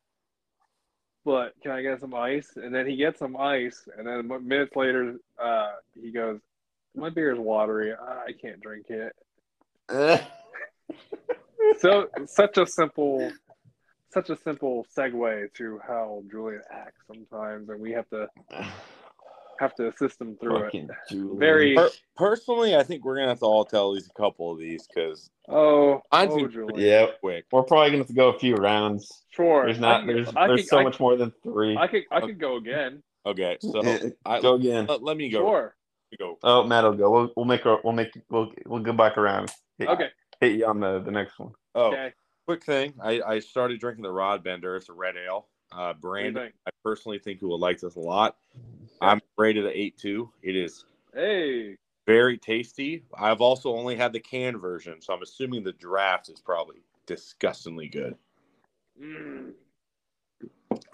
but 1.24 1.52
can 1.62 1.70
I 1.70 1.82
get 1.82 2.00
some 2.00 2.14
ice? 2.14 2.50
And 2.56 2.74
then 2.74 2.86
he 2.86 2.96
gets 2.96 3.18
some 3.18 3.36
ice, 3.36 3.88
and 3.96 4.06
then 4.06 4.28
minutes 4.46 4.74
later, 4.76 5.16
uh, 5.42 5.72
he 5.94 6.10
goes, 6.10 6.40
my 6.94 7.10
beer 7.10 7.32
is 7.32 7.38
watery. 7.38 7.92
I 7.94 8.32
can't 8.40 8.60
drink 8.60 8.86
it. 8.90 10.22
So 11.78 12.08
such 12.26 12.58
a 12.58 12.66
simple, 12.66 13.30
such 14.12 14.30
a 14.30 14.36
simple 14.36 14.86
segue 14.96 15.52
to 15.54 15.80
how 15.86 16.22
Julian 16.30 16.62
acts 16.70 17.02
sometimes, 17.06 17.68
and 17.68 17.80
we 17.80 17.92
have 17.92 18.08
to 18.10 18.26
have 19.60 19.74
to 19.74 19.88
assist 19.88 20.20
him 20.20 20.36
through 20.40 20.64
it. 20.64 20.72
Julian. 21.10 21.38
Very- 21.38 21.74
per- 21.74 21.90
personally, 22.16 22.76
I 22.76 22.82
think 22.82 23.04
we're 23.04 23.16
gonna 23.16 23.28
have 23.28 23.38
to 23.40 23.46
all 23.46 23.64
tell 23.64 23.94
these 23.94 24.06
a 24.08 24.12
couple 24.20 24.52
of 24.52 24.58
these 24.58 24.86
because 24.86 25.30
Oh, 25.48 26.02
Mine's 26.12 26.32
oh, 26.34 26.46
Julian. 26.46 26.78
Yeah, 26.78 27.06
quick. 27.20 27.46
we're 27.52 27.62
probably 27.62 27.88
gonna 27.88 27.98
have 27.98 28.06
to 28.08 28.12
go 28.12 28.28
a 28.28 28.38
few 28.38 28.54
rounds. 28.56 29.24
Sure. 29.30 29.64
There's 29.64 29.80
not. 29.80 30.04
can- 30.04 30.14
There's 30.14 30.28
I 30.36 30.46
there's 30.48 30.60
can- 30.62 30.68
so 30.68 30.78
I- 30.78 30.84
much 30.84 31.00
more 31.00 31.16
than 31.16 31.32
three. 31.42 31.76
I 31.76 31.86
could 31.86 32.02
I 32.10 32.20
could 32.20 32.38
go 32.38 32.56
again. 32.56 33.02
Okay, 33.24 33.56
so 33.60 33.82
I, 34.24 34.40
go 34.40 34.54
again. 34.54 34.86
let, 34.86 35.02
let 35.02 35.16
me 35.16 35.28
go. 35.30 35.38
Sure. 35.40 35.74
Go. 36.20 36.38
Oh, 36.44 36.62
Matt 36.64 36.84
will 36.84 36.92
go. 36.94 37.10
We'll, 37.10 37.32
we'll 37.36 37.44
make 37.44 37.66
our, 37.66 37.80
we'll 37.84 37.92
make 37.92 38.08
we'll 38.30 38.52
we'll 38.66 38.80
go 38.82 38.92
back 38.92 39.18
around. 39.18 39.50
Hit, 39.78 39.88
Okay. 39.88 40.08
hit 40.40 40.52
you 40.52 40.66
on 40.66 40.80
the 40.80 41.00
the 41.00 41.10
next 41.10 41.38
one. 41.38 41.50
Oh, 41.74 41.88
Okay. 41.88 42.12
Quick 42.46 42.64
thing. 42.64 42.94
I, 43.02 43.20
I 43.26 43.38
started 43.40 43.80
drinking 43.80 44.04
the 44.04 44.10
Rod 44.10 44.42
Bender. 44.44 44.76
It's 44.76 44.88
a 44.88 44.92
red 44.92 45.16
ale. 45.16 45.46
Uh, 45.72 45.92
Brandon. 45.94 46.52
I 46.66 46.70
personally 46.84 47.18
think 47.18 47.42
you 47.42 47.48
will 47.48 47.58
like 47.58 47.80
this 47.80 47.96
a 47.96 48.00
lot. 48.00 48.36
I'm 49.00 49.20
rated 49.36 49.66
at 49.66 49.74
eight 49.74 49.98
two. 49.98 50.30
It 50.42 50.54
is 50.56 50.84
Hey. 51.12 51.76
very 52.06 52.38
tasty. 52.38 53.04
I've 53.18 53.40
also 53.40 53.74
only 53.74 53.96
had 53.96 54.12
the 54.12 54.20
can 54.20 54.58
version, 54.58 55.00
so 55.02 55.12
I'm 55.12 55.22
assuming 55.22 55.64
the 55.64 55.72
draft 55.72 56.28
is 56.28 56.40
probably 56.40 56.76
disgustingly 57.06 57.88
good. 57.88 58.16
Mm. 59.00 59.52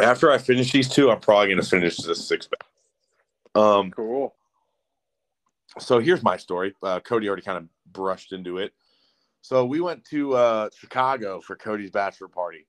After 0.00 0.32
I 0.32 0.38
finish 0.38 0.72
these 0.72 0.88
two, 0.88 1.10
I'm 1.10 1.20
probably 1.20 1.50
gonna 1.50 1.62
finish 1.62 1.98
this 1.98 2.26
six 2.26 2.48
pack. 2.48 2.66
Um, 3.54 3.90
Cool. 3.90 4.34
so 5.78 5.98
here's 5.98 6.22
my 6.22 6.38
story. 6.38 6.74
Uh, 6.82 6.98
Cody 7.00 7.28
already 7.28 7.42
kind 7.42 7.58
of 7.58 7.68
brushed 7.92 8.32
into 8.32 8.56
it. 8.56 8.72
So 9.42 9.64
we 9.64 9.80
went 9.80 10.04
to 10.06 10.34
uh, 10.34 10.68
Chicago 10.76 11.40
for 11.40 11.56
Cody's 11.56 11.90
bachelor 11.90 12.28
party. 12.28 12.66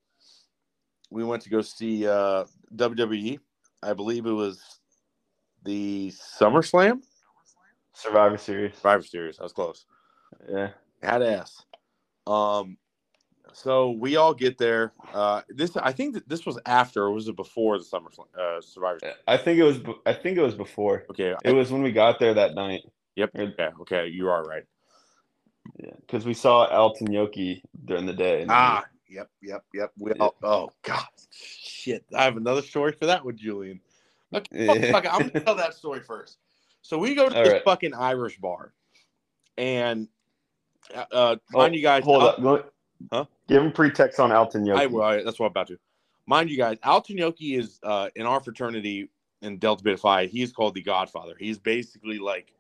We 1.11 1.23
went 1.23 1.43
to 1.43 1.49
go 1.49 1.61
see 1.61 2.07
uh, 2.07 2.45
WWE. 2.75 3.39
I 3.83 3.93
believe 3.93 4.25
it 4.25 4.31
was 4.31 4.61
the 5.63 6.11
SummerSlam 6.11 7.01
Survivor 7.93 8.37
Series. 8.37 8.75
Survivor 8.75 9.03
Series. 9.03 9.39
I 9.39 9.43
was 9.43 9.53
close. 9.53 9.85
Yeah. 10.49 10.69
Had 11.03 11.21
ass. 11.21 11.63
Um, 12.25 12.77
so 13.53 13.91
we 13.91 14.15
all 14.15 14.33
get 14.33 14.57
there. 14.57 14.93
Uh, 15.13 15.41
this 15.49 15.77
I 15.77 15.91
think 15.91 16.15
that 16.15 16.27
this 16.27 16.43
was 16.43 16.59
after, 16.65 17.03
or 17.03 17.11
was 17.11 17.27
it 17.27 17.35
before 17.35 17.77
the 17.77 17.83
SummerSlam 17.83 18.25
uh, 18.35 18.61
Survivor? 18.61 18.99
Series? 18.99 19.15
I 19.27 19.37
think 19.37 19.59
it 19.59 19.63
was. 19.63 19.79
I 20.07 20.13
think 20.13 20.39
it 20.39 20.41
was 20.41 20.55
before. 20.55 21.05
Okay. 21.11 21.35
It 21.43 21.51
was 21.51 21.71
when 21.71 21.83
we 21.83 21.91
got 21.91 22.19
there 22.19 22.33
that 22.33 22.55
night. 22.55 22.81
yep. 23.15 23.29
Okay. 23.37 23.69
Okay. 23.81 24.07
You 24.07 24.29
are 24.29 24.43
right. 24.43 24.63
Yeah, 25.77 25.91
because 26.01 26.25
we 26.25 26.33
saw 26.33 26.65
Elton 26.65 27.07
Yoki 27.07 27.61
during 27.85 28.05
the 28.05 28.13
day. 28.13 28.45
Ah, 28.49 28.85
yep, 29.09 29.29
yep, 29.41 29.63
yep. 29.73 29.91
We 29.97 30.11
all, 30.13 30.35
oh 30.43 30.71
god, 30.83 31.05
shit. 31.31 32.05
I 32.15 32.23
have 32.23 32.37
another 32.37 32.61
story 32.61 32.91
for 32.91 33.07
that 33.07 33.25
one, 33.25 33.37
Julian. 33.37 33.79
Okay, 34.33 34.67
fuck, 34.67 34.77
Yeah. 34.81 34.91
fuck 34.91 35.13
I'm 35.13 35.27
gonna 35.27 35.45
tell 35.45 35.55
that 35.55 35.73
story 35.73 36.01
first. 36.01 36.37
So 36.81 36.97
we 36.97 37.15
go 37.15 37.29
to 37.29 37.35
All 37.35 37.43
this 37.43 37.53
right. 37.53 37.63
fucking 37.63 37.93
Irish 37.93 38.37
bar, 38.37 38.73
and 39.57 40.07
uh, 40.93 41.05
uh 41.11 41.35
Oh, 41.53 41.57
mind 41.59 41.75
you 41.75 41.81
guys, 41.81 42.03
hold 42.03 42.23
up. 42.23 42.39
Huh? 43.11 43.25
Give 43.47 43.61
him 43.63 43.71
pretext 43.71 44.19
on 44.19 44.31
Elton 44.31 44.65
Yoki. 44.65 44.77
I 44.77 44.85
will. 44.85 45.01
I- 45.03 45.23
That's 45.23 45.39
what 45.39 45.47
I'm 45.47 45.51
about 45.51 45.67
to. 45.67 45.77
Mind 46.25 46.49
you 46.49 46.57
guys, 46.57 46.77
Alton 46.83 47.17
Yoki 47.17 47.57
is 47.59 47.79
uh, 47.83 48.09
in 48.15 48.25
our 48.25 48.39
fraternity 48.39 49.09
in 49.41 49.57
Delta 49.57 49.83
Beta 49.83 49.97
Phi. 49.97 50.27
He's 50.27 50.53
called 50.53 50.73
the 50.73 50.81
Godfather. 50.81 51.35
He's 51.37 51.59
basically 51.59 52.17
like 52.17 52.53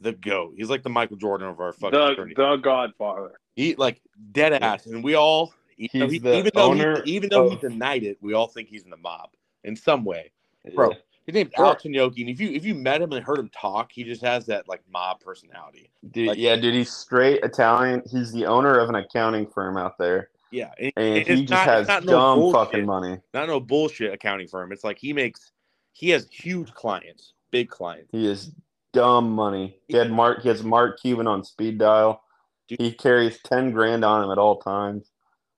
the 0.00 0.12
goat. 0.12 0.54
He's 0.56 0.70
like 0.70 0.82
the 0.82 0.88
Michael 0.90 1.16
Jordan 1.16 1.48
of 1.48 1.60
our 1.60 1.72
fucking 1.72 1.98
The 1.98 2.06
fraternity. 2.08 2.34
the 2.36 2.56
Godfather. 2.56 3.32
He 3.54 3.74
like 3.76 4.00
dead 4.32 4.52
ass, 4.54 4.86
and 4.86 5.02
we 5.04 5.14
all 5.14 5.52
even 5.76 6.00
though, 6.00 6.06
He's 6.06 6.12
he, 6.12 6.18
the 6.18 6.38
even 6.38 6.50
though 6.54 6.62
owner 6.70 7.02
he, 7.04 7.12
even 7.16 7.28
though 7.30 7.48
he 7.48 7.54
of- 7.54 7.60
denied 7.60 8.02
it, 8.02 8.18
we 8.20 8.34
all 8.34 8.46
think 8.48 8.68
he's 8.68 8.82
in 8.84 8.90
the 8.90 8.96
mob 8.96 9.30
in 9.64 9.74
some 9.76 10.04
way. 10.04 10.30
Yeah. 10.64 10.72
Bro, 10.74 10.90
his 11.26 11.34
name's 11.34 11.50
Sure. 11.56 11.66
Alton 11.66 11.92
Yoki, 11.92 12.20
and 12.20 12.28
if 12.30 12.40
you 12.40 12.50
if 12.50 12.64
you 12.64 12.74
met 12.74 13.00
him 13.00 13.12
and 13.12 13.24
heard 13.24 13.38
him 13.38 13.48
talk, 13.50 13.90
he 13.92 14.04
just 14.04 14.22
has 14.22 14.46
that 14.46 14.68
like 14.68 14.82
mob 14.92 15.20
personality. 15.20 15.90
Dude, 16.10 16.28
Like- 16.28 16.38
yeah, 16.38 16.56
dude, 16.56 16.74
he's 16.74 16.92
straight 16.92 17.42
Italian. 17.42 18.02
He's 18.10 18.32
the 18.32 18.46
owner 18.46 18.78
of 18.78 18.88
an 18.88 18.94
accounting 18.96 19.46
firm 19.46 19.76
out 19.78 19.96
there, 19.98 20.28
Yeah, 20.50 20.70
and, 20.78 20.92
and 20.96 21.16
and 21.18 21.26
he 21.26 21.34
just 21.46 21.50
not- 21.50 21.66
has 21.66 21.80
it's 21.82 21.88
not 21.88 22.04
no 22.04 22.12
dumb 22.12 22.52
fucking 22.52 22.84
money. 22.86 23.18
not 23.34 23.48
no 23.48 23.58
bullshit 23.60 24.12
accounting 24.12 24.48
firm. 24.48 24.72
It's 24.72 24.84
like 24.84 24.98
he 24.98 25.12
makes 25.12 25.52
he 25.92 26.10
has 26.10 26.28
huge 26.30 26.72
clients, 26.74 27.32
big 27.50 27.68
clients. 27.70 28.08
He 28.12 28.26
is 28.26 28.52
dumb 28.92 29.30
money. 29.30 29.78
He 29.88 29.96
had 29.96 30.10
Mark. 30.10 30.42
He 30.42 30.48
has 30.48 30.62
Mark 30.62 31.00
Cuban 31.00 31.26
on 31.26 31.44
speed 31.44 31.78
dial. 31.78 32.22
Dude. 32.68 32.80
He 32.80 32.92
carries 32.92 33.38
ten 33.42 33.70
grand 33.72 34.04
on 34.04 34.24
him 34.24 34.30
at 34.30 34.38
all 34.38 34.58
times. 34.58 35.10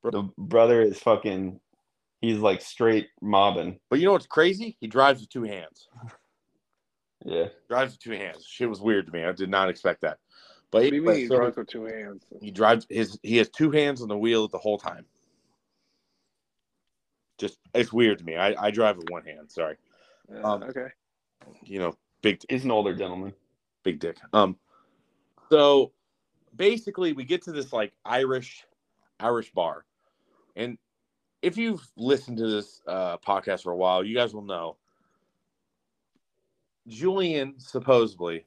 Bro. 0.03 0.11
The 0.13 0.29
brother 0.39 0.81
is 0.83 0.99
fucking. 0.99 1.61
he's 2.21 2.39
like 2.39 2.61
straight 2.61 3.09
mobbing. 3.21 3.79
But 3.91 3.99
you 4.01 4.07
know 4.07 4.13
what's 4.13 4.27
crazy? 4.27 4.77
He 4.81 4.87
drives 4.87 5.21
with 5.21 5.31
two 5.31 5.45
hands. 5.45 5.89
Yeah. 7.25 7.51
Drives 7.69 7.93
with 7.93 8.01
two 8.01 8.11
hands. 8.11 8.45
Shit 8.45 8.69
was 8.69 8.81
weird 8.81 9.07
to 9.07 9.13
me. 9.13 9.23
I 9.25 9.31
did 9.31 9.49
not 9.49 9.69
expect 9.69 10.01
that. 10.01 10.19
But 10.73 10.79
What 10.83 10.91
do 10.91 10.97
you 10.97 11.03
anyway, 11.03 11.13
mean 11.13 11.21
he 11.23 11.29
so 11.29 11.37
drives 11.37 11.57
with 11.57 11.69
two 11.69 11.85
hands? 11.85 12.25
he 12.41 12.51
drives 12.51 12.85
his 12.91 13.17
he 13.23 13.37
has 13.37 13.49
two 13.49 13.71
hands 13.71 14.03
on 14.03 14.09
the 14.09 14.19
wheel 14.19 14.49
the 14.49 14.59
whole 14.59 14.77
time. 14.77 15.07
Just 17.39 17.59
it's 17.75 17.93
weird 17.93 18.19
to 18.19 18.25
me. 18.25 18.35
I, 18.35 18.55
I 18.67 18.71
drive 18.73 18.97
with 18.97 19.09
one 19.11 19.25
hand. 19.25 19.53
Sorry, 19.53 19.77
Yeah, 20.33 20.41
Um, 20.43 20.65
okay. 20.65 20.89
you 21.63 21.79
know, 21.79 21.95
big 22.23 22.41
He's 22.49 22.65
an 22.65 22.71
older 22.71 22.95
gentleman. 22.95 23.33
big 23.83 24.01
dick. 24.01 24.17
Um, 24.33 24.57
so 25.51 25.93
basically, 26.57 27.13
we 27.13 27.25
get 27.25 27.43
to 27.43 27.53
this 27.53 27.73
like 27.73 27.93
Irish 28.05 28.65
Irish 29.21 29.53
bar, 29.53 29.85
and 30.57 30.79
if 31.43 31.57
you've 31.57 31.87
listened 31.97 32.39
to 32.39 32.49
this 32.49 32.81
uh, 32.87 33.19
podcast 33.19 33.65
for 33.65 33.73
a 33.73 33.77
while, 33.77 34.05
you 34.05 34.15
guys 34.15 34.33
will 34.33 34.43
know 34.43 34.77
Julian 36.87 37.55
supposedly 37.59 38.45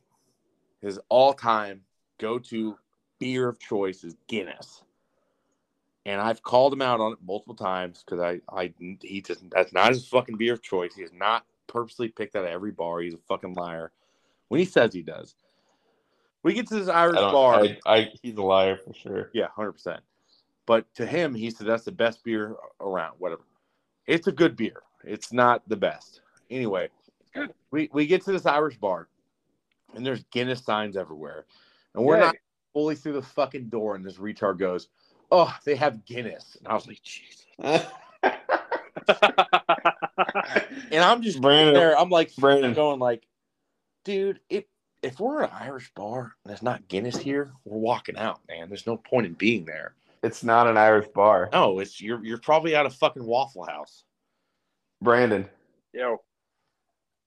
his 0.81 0.99
all-time 1.09 1.81
go-to 2.19 2.77
beer 3.19 3.49
of 3.49 3.59
choice 3.59 4.03
is 4.03 4.15
Guinness. 4.27 4.83
And 6.05 6.21
I've 6.21 6.43
called 6.43 6.71
him 6.71 6.81
out 6.81 6.99
on 6.99 7.13
it 7.13 7.17
multiple 7.25 7.55
times 7.55 8.03
because 8.05 8.19
I, 8.19 8.39
I, 8.55 8.71
he 9.01 9.21
just 9.21 9.49
that's 9.49 9.73
not 9.73 9.89
his 9.89 10.07
fucking 10.07 10.37
beer 10.37 10.53
of 10.53 10.61
choice. 10.61 10.93
He 10.93 11.01
is 11.01 11.11
not 11.11 11.43
purposely 11.67 12.07
picked 12.09 12.33
that 12.33 12.45
at 12.45 12.51
every 12.51 12.71
bar. 12.71 12.99
He's 12.99 13.13
a 13.13 13.19
fucking 13.27 13.53
liar 13.53 13.91
when 14.49 14.59
he 14.59 14.65
says 14.65 14.93
he 14.93 15.01
does. 15.01 15.35
We 16.43 16.53
get 16.53 16.67
to 16.67 16.75
this 16.75 16.87
Irish 16.87 17.15
don't, 17.15 17.31
bar. 17.31 17.63
I, 17.63 17.77
I, 17.85 18.11
he's 18.21 18.35
a 18.35 18.43
liar 18.43 18.77
for 18.77 18.93
sure. 18.93 19.31
Yeah, 19.33 19.47
hundred 19.55 19.73
percent. 19.73 20.01
But 20.67 20.85
to 20.95 21.05
him, 21.05 21.33
he 21.33 21.49
said 21.49 21.67
that's 21.67 21.85
the 21.85 21.91
best 21.91 22.23
beer 22.23 22.55
around. 22.79 23.15
Whatever. 23.17 23.41
It's 24.07 24.27
a 24.27 24.31
good 24.31 24.55
beer. 24.55 24.83
It's 25.03 25.33
not 25.33 25.67
the 25.67 25.75
best. 25.75 26.21
Anyway, 26.49 26.89
Good. 27.33 27.53
we 27.71 27.89
we 27.93 28.05
get 28.05 28.23
to 28.25 28.31
this 28.31 28.45
Irish 28.45 28.77
bar, 28.77 29.07
and 29.95 30.05
there's 30.05 30.23
Guinness 30.25 30.63
signs 30.63 30.95
everywhere, 30.97 31.45
and 31.93 32.03
we're 32.03 32.17
Yay. 32.17 32.25
not 32.25 32.35
fully 32.73 32.95
through 32.95 33.13
the 33.13 33.21
fucking 33.21 33.69
door, 33.69 33.95
and 33.95 34.05
this 34.05 34.17
retard 34.17 34.59
goes, 34.59 34.89
"Oh, 35.31 35.55
they 35.65 35.75
have 35.75 36.05
Guinness," 36.05 36.57
and 36.59 36.67
I 36.67 36.73
was 36.75 36.87
like, 36.87 37.01
"Jesus!" 37.01 37.45
And 40.91 41.03
I'm 41.03 41.21
just 41.21 41.41
Brandon, 41.41 41.73
there. 41.73 41.97
I'm 41.97 42.09
like 42.09 42.33
Brandon. 42.35 42.73
going 42.73 42.99
like, 42.99 43.23
dude, 44.05 44.39
if 44.49 44.65
if 45.01 45.19
we're 45.19 45.43
an 45.43 45.49
Irish 45.53 45.91
bar 45.95 46.33
and 46.43 46.49
there's 46.49 46.61
not 46.63 46.87
Guinness 46.87 47.17
here, 47.17 47.51
we're 47.65 47.77
walking 47.79 48.17
out, 48.17 48.39
man. 48.47 48.69
There's 48.69 48.87
no 48.87 48.97
point 48.97 49.25
in 49.25 49.33
being 49.33 49.65
there. 49.65 49.93
it's 50.23 50.43
not 50.43 50.67
an 50.67 50.77
Irish 50.77 51.07
bar. 51.13 51.49
No, 51.51 51.79
it's 51.79 51.99
you're 51.99 52.23
you're 52.23 52.37
probably 52.37 52.75
at 52.75 52.85
a 52.85 52.89
fucking 52.89 53.25
Waffle 53.25 53.65
House. 53.65 54.03
Brandon, 55.01 55.47
Yo, 55.93 56.21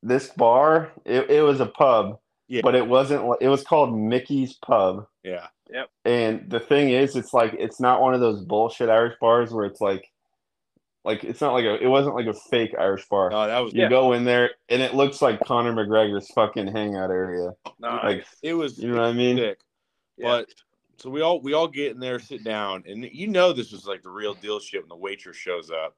this 0.02 0.28
bar, 0.28 0.90
it, 1.04 1.28
it 1.30 1.42
was 1.42 1.60
a 1.60 1.66
pub, 1.66 2.18
Yeah. 2.48 2.62
but 2.62 2.74
it 2.74 2.86
wasn't. 2.86 3.22
It 3.40 3.48
was 3.48 3.64
called 3.64 3.96
Mickey's 3.96 4.54
Pub. 4.54 5.06
Yeah. 5.22 5.48
Yep. 5.70 5.90
And 6.06 6.48
the 6.50 6.60
thing 6.60 6.90
is, 6.90 7.14
it's 7.16 7.34
like 7.34 7.54
it's 7.58 7.80
not 7.80 8.00
one 8.00 8.14
of 8.14 8.20
those 8.20 8.40
bullshit 8.42 8.88
Irish 8.88 9.16
bars 9.20 9.52
where 9.52 9.66
it's 9.66 9.80
like, 9.82 10.10
like 11.08 11.24
it's 11.24 11.40
not 11.40 11.52
like 11.54 11.64
a. 11.64 11.82
It 11.82 11.88
wasn't 11.88 12.14
like 12.14 12.26
a 12.26 12.34
fake 12.34 12.74
Irish 12.78 13.08
bar. 13.08 13.30
No, 13.30 13.46
that 13.46 13.58
was 13.58 13.72
you 13.74 13.82
Yeah. 13.82 13.88
go 13.88 14.12
in 14.12 14.24
there 14.24 14.50
and 14.68 14.80
it 14.82 14.94
looks 14.94 15.20
like 15.20 15.40
Conor 15.40 15.72
McGregor's 15.72 16.30
fucking 16.32 16.68
hangout 16.68 17.10
area. 17.10 17.50
nice. 17.80 18.04
Like 18.04 18.26
it 18.42 18.54
was 18.54 18.78
you 18.78 18.88
know 18.90 19.00
what 19.00 19.08
I 19.08 19.12
mean? 19.12 19.38
sick. 19.38 19.58
Yeah. 20.16 20.28
But 20.28 20.48
so 20.98 21.10
we 21.10 21.20
all 21.22 21.40
we 21.40 21.54
all 21.54 21.66
get 21.68 21.92
in 21.92 22.00
there, 22.00 22.18
sit 22.20 22.44
down, 22.44 22.84
and 22.86 23.04
you 23.04 23.26
know 23.28 23.52
this 23.52 23.72
was 23.72 23.86
like 23.86 24.02
the 24.02 24.10
real 24.10 24.34
deal 24.34 24.60
shit 24.60 24.82
when 24.82 24.88
the 24.88 24.96
waitress 24.96 25.36
shows 25.36 25.70
up 25.70 25.96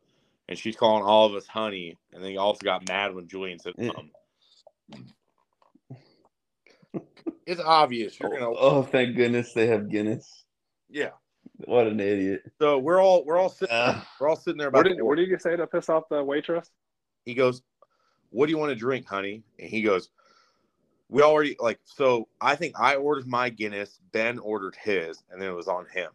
and 0.49 0.59
she's 0.59 0.77
calling 0.77 1.03
all 1.05 1.27
of 1.27 1.35
us 1.35 1.47
honey, 1.47 1.97
and 2.13 2.23
then 2.23 2.31
he 2.31 2.37
also 2.37 2.61
got 2.65 2.87
mad 2.89 3.15
when 3.15 3.27
Julian 3.29 3.59
said 3.59 3.75
Yeah. 3.79 3.91
um. 3.99 4.11
It's 7.47 7.61
obvious 7.61 8.19
you're 8.21 8.31
gonna 8.31 8.51
Oh, 8.51 8.83
thank 8.83 9.17
goodness 9.17 9.53
they 9.55 9.67
have 9.69 9.89
Guinness. 9.91 10.45
yeah. 10.89 11.11
What 11.65 11.87
an 11.87 12.01
idiot. 12.01 12.43
So 12.59 12.79
we're 12.79 13.03
all 13.03 13.25
we're 13.25 13.37
all 13.37 13.49
sitting 13.49 13.75
Ugh. 13.75 14.03
we're 14.19 14.29
all 14.29 14.37
sitting 14.37 14.59
there 14.59 14.71
what 14.71 14.87
did 14.87 15.01
what 15.03 15.17
did 15.17 15.29
you 15.29 15.39
say 15.39 15.57
to 15.57 15.67
piss 15.67 15.89
off 15.89 16.05
the 16.11 16.23
waitress? 16.23 16.71
he 17.25 17.35
goes, 17.35 17.63
"What 18.31 18.47
do 18.47 18.53
you 18.53 18.59
want 18.59 18.71
to 18.71 18.77
drink, 18.77 19.07
honey?" 19.07 19.43
And 19.59 19.69
he 19.69 19.83
goes, 19.83 20.11
"We 21.09 21.23
already 21.23 21.57
like 21.61 21.81
so. 21.85 22.29
I 22.41 22.57
think 22.57 22.79
I 22.79 22.97
ordered 22.97 23.27
my 23.27 23.51
Guinness. 23.51 24.01
Ben 24.13 24.39
ordered 24.39 24.77
his, 24.77 25.23
and 25.31 25.41
then 25.41 25.51
it 25.51 25.55
was 25.55 25.69
on 25.69 25.87
him." 25.87 26.11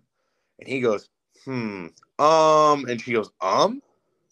And 0.60 0.68
he 0.68 0.82
goes, 0.82 1.10
"Hmm, 1.44 1.88
um." 2.20 2.86
And 2.86 3.00
she 3.00 3.14
goes, 3.14 3.30
"Um." 3.42 3.82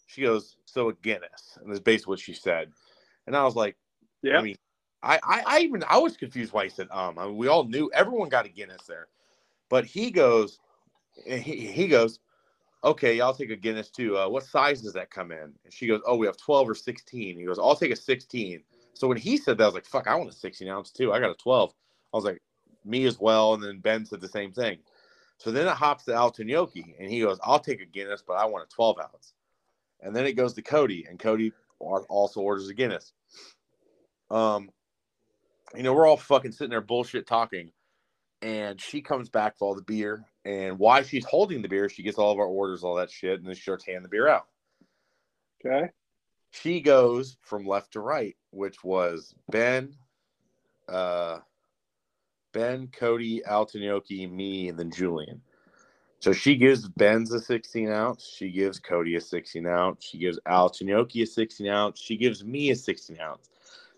She 0.06 0.22
goes, 0.22 0.56
"So 0.64 0.88
a 0.88 0.94
Guinness," 0.94 1.58
and 1.60 1.70
that's 1.70 1.80
basically 1.80 2.12
what 2.12 2.20
she 2.20 2.34
said. 2.34 2.72
And 3.26 3.36
I 3.36 3.44
was 3.44 3.56
like, 3.56 3.76
Yeah. 4.22 4.38
I 4.38 4.42
mean, 4.42 4.56
I, 5.02 5.18
I, 5.22 5.42
I 5.46 5.58
even 5.60 5.84
I 5.88 5.98
was 5.98 6.16
confused 6.16 6.52
why 6.52 6.64
he 6.64 6.70
said 6.70 6.88
um. 6.90 7.18
I 7.18 7.26
mean, 7.26 7.36
we 7.36 7.48
all 7.48 7.64
knew 7.64 7.90
everyone 7.94 8.28
got 8.28 8.46
a 8.46 8.48
Guinness 8.48 8.82
there, 8.86 9.08
but 9.68 9.84
he 9.84 10.10
goes, 10.10 10.58
and 11.28 11.42
he 11.42 11.66
he 11.66 11.86
goes, 11.88 12.20
okay, 12.82 13.20
I'll 13.20 13.34
take 13.34 13.50
a 13.50 13.56
Guinness 13.56 13.90
too. 13.90 14.18
Uh, 14.18 14.28
what 14.28 14.44
size 14.44 14.82
does 14.82 14.92
that 14.94 15.10
come 15.10 15.32
in? 15.32 15.52
And 15.64 15.72
she 15.72 15.86
goes, 15.86 16.00
oh, 16.06 16.16
we 16.16 16.26
have 16.26 16.36
twelve 16.36 16.68
or 16.68 16.74
sixteen. 16.74 17.38
He 17.38 17.44
goes, 17.44 17.58
I'll 17.58 17.76
take 17.76 17.92
a 17.92 17.96
sixteen. 17.96 18.62
So 18.92 19.08
when 19.08 19.16
he 19.16 19.36
said 19.36 19.58
that, 19.58 19.64
I 19.64 19.66
was 19.66 19.74
like, 19.74 19.86
fuck, 19.86 20.06
I 20.06 20.14
want 20.14 20.30
a 20.30 20.34
sixteen 20.34 20.68
ounce 20.68 20.90
too. 20.90 21.12
I 21.12 21.20
got 21.20 21.30
a 21.30 21.34
twelve. 21.34 21.72
I 22.12 22.16
was 22.16 22.24
like, 22.24 22.40
me 22.84 23.06
as 23.06 23.18
well. 23.18 23.54
And 23.54 23.62
then 23.62 23.80
Ben 23.80 24.04
said 24.04 24.20
the 24.20 24.28
same 24.28 24.52
thing. 24.52 24.78
So 25.38 25.50
then 25.50 25.66
it 25.66 25.74
hops 25.74 26.04
to 26.04 26.12
Altonyoki, 26.12 26.94
and 26.98 27.10
he 27.10 27.20
goes, 27.20 27.40
I'll 27.42 27.58
take 27.58 27.80
a 27.80 27.86
Guinness, 27.86 28.22
but 28.24 28.34
I 28.34 28.44
want 28.44 28.64
a 28.70 28.74
twelve 28.74 28.98
ounce. 29.00 29.34
And 30.00 30.14
then 30.14 30.26
it 30.26 30.34
goes 30.34 30.52
to 30.54 30.62
Cody, 30.62 31.06
and 31.08 31.18
Cody 31.18 31.52
also 31.80 32.40
orders 32.40 32.68
a 32.68 32.74
Guinness. 32.74 33.12
Um, 34.30 34.70
you 35.74 35.82
know, 35.82 35.92
we're 35.92 36.06
all 36.06 36.16
fucking 36.16 36.52
sitting 36.52 36.70
there 36.70 36.80
bullshit 36.80 37.26
talking, 37.26 37.72
and 38.42 38.80
she 38.80 39.00
comes 39.00 39.28
back 39.28 39.54
with 39.54 39.62
all 39.62 39.74
the 39.74 39.82
beer. 39.82 40.24
And 40.44 40.78
while 40.78 41.02
she's 41.02 41.24
holding 41.24 41.62
the 41.62 41.68
beer, 41.68 41.88
she 41.88 42.02
gets 42.02 42.18
all 42.18 42.32
of 42.32 42.38
our 42.38 42.46
orders, 42.46 42.84
all 42.84 42.96
that 42.96 43.10
shit, 43.10 43.38
and 43.38 43.48
then 43.48 43.54
she 43.54 43.62
starts 43.62 43.86
handing 43.86 44.02
the 44.02 44.08
beer 44.08 44.28
out. 44.28 44.46
Okay. 45.64 45.88
She 46.50 46.80
goes 46.80 47.36
from 47.40 47.66
left 47.66 47.92
to 47.94 48.00
right, 48.00 48.36
which 48.50 48.84
was 48.84 49.34
Ben, 49.50 49.94
uh, 50.88 51.38
Ben, 52.52 52.88
Cody, 52.88 53.42
Altonyoki, 53.48 54.30
me, 54.30 54.68
and 54.68 54.78
then 54.78 54.90
Julian. 54.90 55.40
So 56.20 56.32
she 56.32 56.56
gives 56.56 56.88
Ben's 56.88 57.32
a 57.32 57.40
16 57.40 57.90
ounce. 57.90 58.24
She 58.24 58.50
gives 58.50 58.78
Cody 58.78 59.16
a 59.16 59.20
16 59.20 59.66
ounce. 59.66 60.04
She 60.04 60.18
gives 60.18 60.38
Altonyoki 60.46 61.22
a 61.22 61.26
16 61.26 61.66
ounce. 61.66 62.00
She 62.00 62.16
gives 62.16 62.44
me 62.44 62.70
a 62.70 62.76
16 62.76 63.18
ounce. 63.20 63.50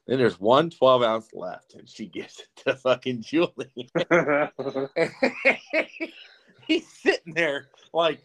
Then 0.06 0.18
there's 0.18 0.40
one 0.40 0.70
12 0.70 1.02
ounce 1.02 1.28
left, 1.34 1.74
and 1.74 1.88
she 1.88 2.06
gives 2.06 2.40
it 2.40 2.48
to 2.64 2.74
fucking 2.76 3.22
Julian. 3.22 3.90
He's 6.68 6.88
sitting 6.88 7.34
there 7.34 7.68
like 7.92 8.20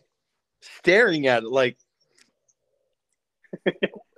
staring 0.62 1.28
at 1.28 1.44
it, 1.44 1.50
like, 1.50 1.78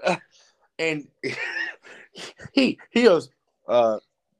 uh, 0.06 0.16
and 0.80 1.08
he 2.54 2.80
he 2.92 3.04
goes, 3.04 3.30
uh, 3.68 4.00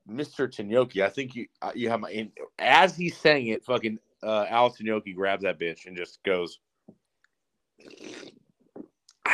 "Mr. 0.10 0.48
Tanyoki, 0.48 1.04
I 1.04 1.10
think 1.10 1.36
you 1.36 1.48
uh, 1.62 1.72
you 1.76 1.90
have 1.90 2.00
my." 2.00 2.12
And 2.12 2.32
as 2.60 2.96
he's 2.96 3.18
saying 3.18 3.48
it, 3.48 3.66
fucking 3.66 4.00
uh, 4.22 4.46
Alice 4.50 4.78
Tanyoki 4.82 5.14
grabs 5.14 5.44
that 5.44 5.60
bitch 5.60 5.86
and 5.86 5.98
just 5.98 6.24
goes, 6.24 6.60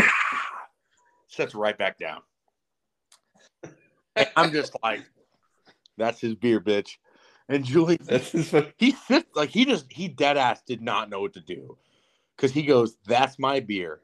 sets 1.28 1.54
right 1.54 1.78
back 1.78 2.00
down. 2.00 2.22
And 4.16 4.30
I'm 4.36 4.52
just 4.52 4.76
like, 4.82 5.06
"That's 5.98 6.20
his 6.20 6.34
beer, 6.34 6.60
bitch." 6.60 6.98
And 7.50 7.66
Julie 7.66 7.98
That's 8.02 8.32
his 8.32 8.50
fuck- 8.50 8.74
he 8.78 8.92
sits 8.92 9.36
like 9.36 9.50
he 9.50 9.66
just 9.66 9.92
he 9.92 10.08
dead 10.08 10.38
ass 10.38 10.62
did 10.62 10.82
not 10.82 11.10
know 11.10 11.20
what 11.20 11.34
to 11.34 11.42
do. 11.42 11.78
Because 12.38 12.52
he 12.52 12.64
goes 12.64 12.96
that's 13.06 13.38
my 13.38 13.60
beer. 13.60 14.00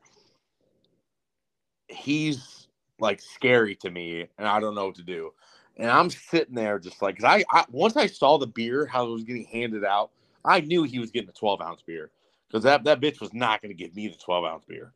He's 1.88 2.68
like 3.00 3.22
scary 3.22 3.76
to 3.76 3.92
me 3.92 4.26
and 4.38 4.48
i 4.48 4.60
don't 4.60 4.74
know 4.74 4.88
what 4.88 4.96
to 4.96 5.04
do. 5.04 5.32
And 5.78 5.90
i'm 5.90 6.10
sitting 6.10 6.56
there 6.56 6.80
just 6.80 7.02
like 7.02 7.16
because 7.16 7.30
I, 7.30 7.58
I 7.58 7.66
once 7.70 7.96
i 7.96 8.08
saw 8.08 8.38
the 8.38 8.48
beer 8.48 8.86
how 8.86 9.06
it 9.08 9.12
was 9.12 9.24
getting 9.24 9.46
handed 9.46 9.84
out 9.86 10.12
i 10.44 10.62
knew 10.62 10.84
he 10.84 11.00
was 11.00 11.12
getting 11.12 11.30
a 11.30 11.34
12 11.34 11.62
ounce 11.62 11.82
beer. 11.84 12.10
Because 12.48 12.64
that, 12.64 12.84
that 12.84 13.02
bitch 13.02 13.20
was 13.20 13.34
not 13.34 13.62
going 13.62 13.76
to 13.76 13.84
give 13.84 13.96
me 13.96 14.08
the 14.08 14.16
12 14.16 14.46
ounce 14.46 14.66
beer. 14.66 14.94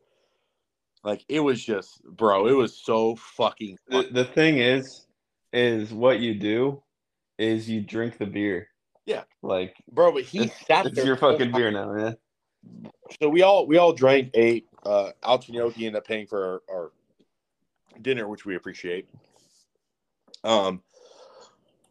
Like 1.04 1.24
it 1.28 1.40
was 1.40 1.62
just 1.62 2.02
bro 2.04 2.48
it 2.48 2.52
was 2.52 2.76
so 2.76 3.14
fucking 3.16 3.78
the, 3.88 4.08
the 4.10 4.24
thing 4.24 4.58
is, 4.58 5.06
is 5.52 5.92
what 5.92 6.20
you 6.20 6.34
do 6.34 6.82
is 7.40 7.68
you 7.68 7.80
drink 7.80 8.18
the 8.18 8.26
beer. 8.26 8.68
Yeah. 9.06 9.24
Like 9.42 9.76
bro 9.90 10.12
but 10.12 10.22
he 10.24 10.44
it's, 10.44 10.66
sat 10.66 10.86
it's 10.86 10.96
there 10.96 11.06
your 11.06 11.16
fucking 11.16 11.52
beer 11.52 11.70
now, 11.70 11.92
man. 11.92 12.16
so 13.20 13.28
we 13.28 13.42
all 13.42 13.66
we 13.66 13.78
all 13.78 13.92
drank 13.92 14.30
ate 14.34 14.68
uh 14.84 15.10
Altonyoki 15.22 15.78
ended 15.78 15.96
up 15.96 16.06
paying 16.06 16.26
for 16.26 16.62
our, 16.68 16.74
our 16.74 16.92
dinner 18.02 18.28
which 18.28 18.44
we 18.44 18.54
appreciate 18.54 19.08
um 20.44 20.82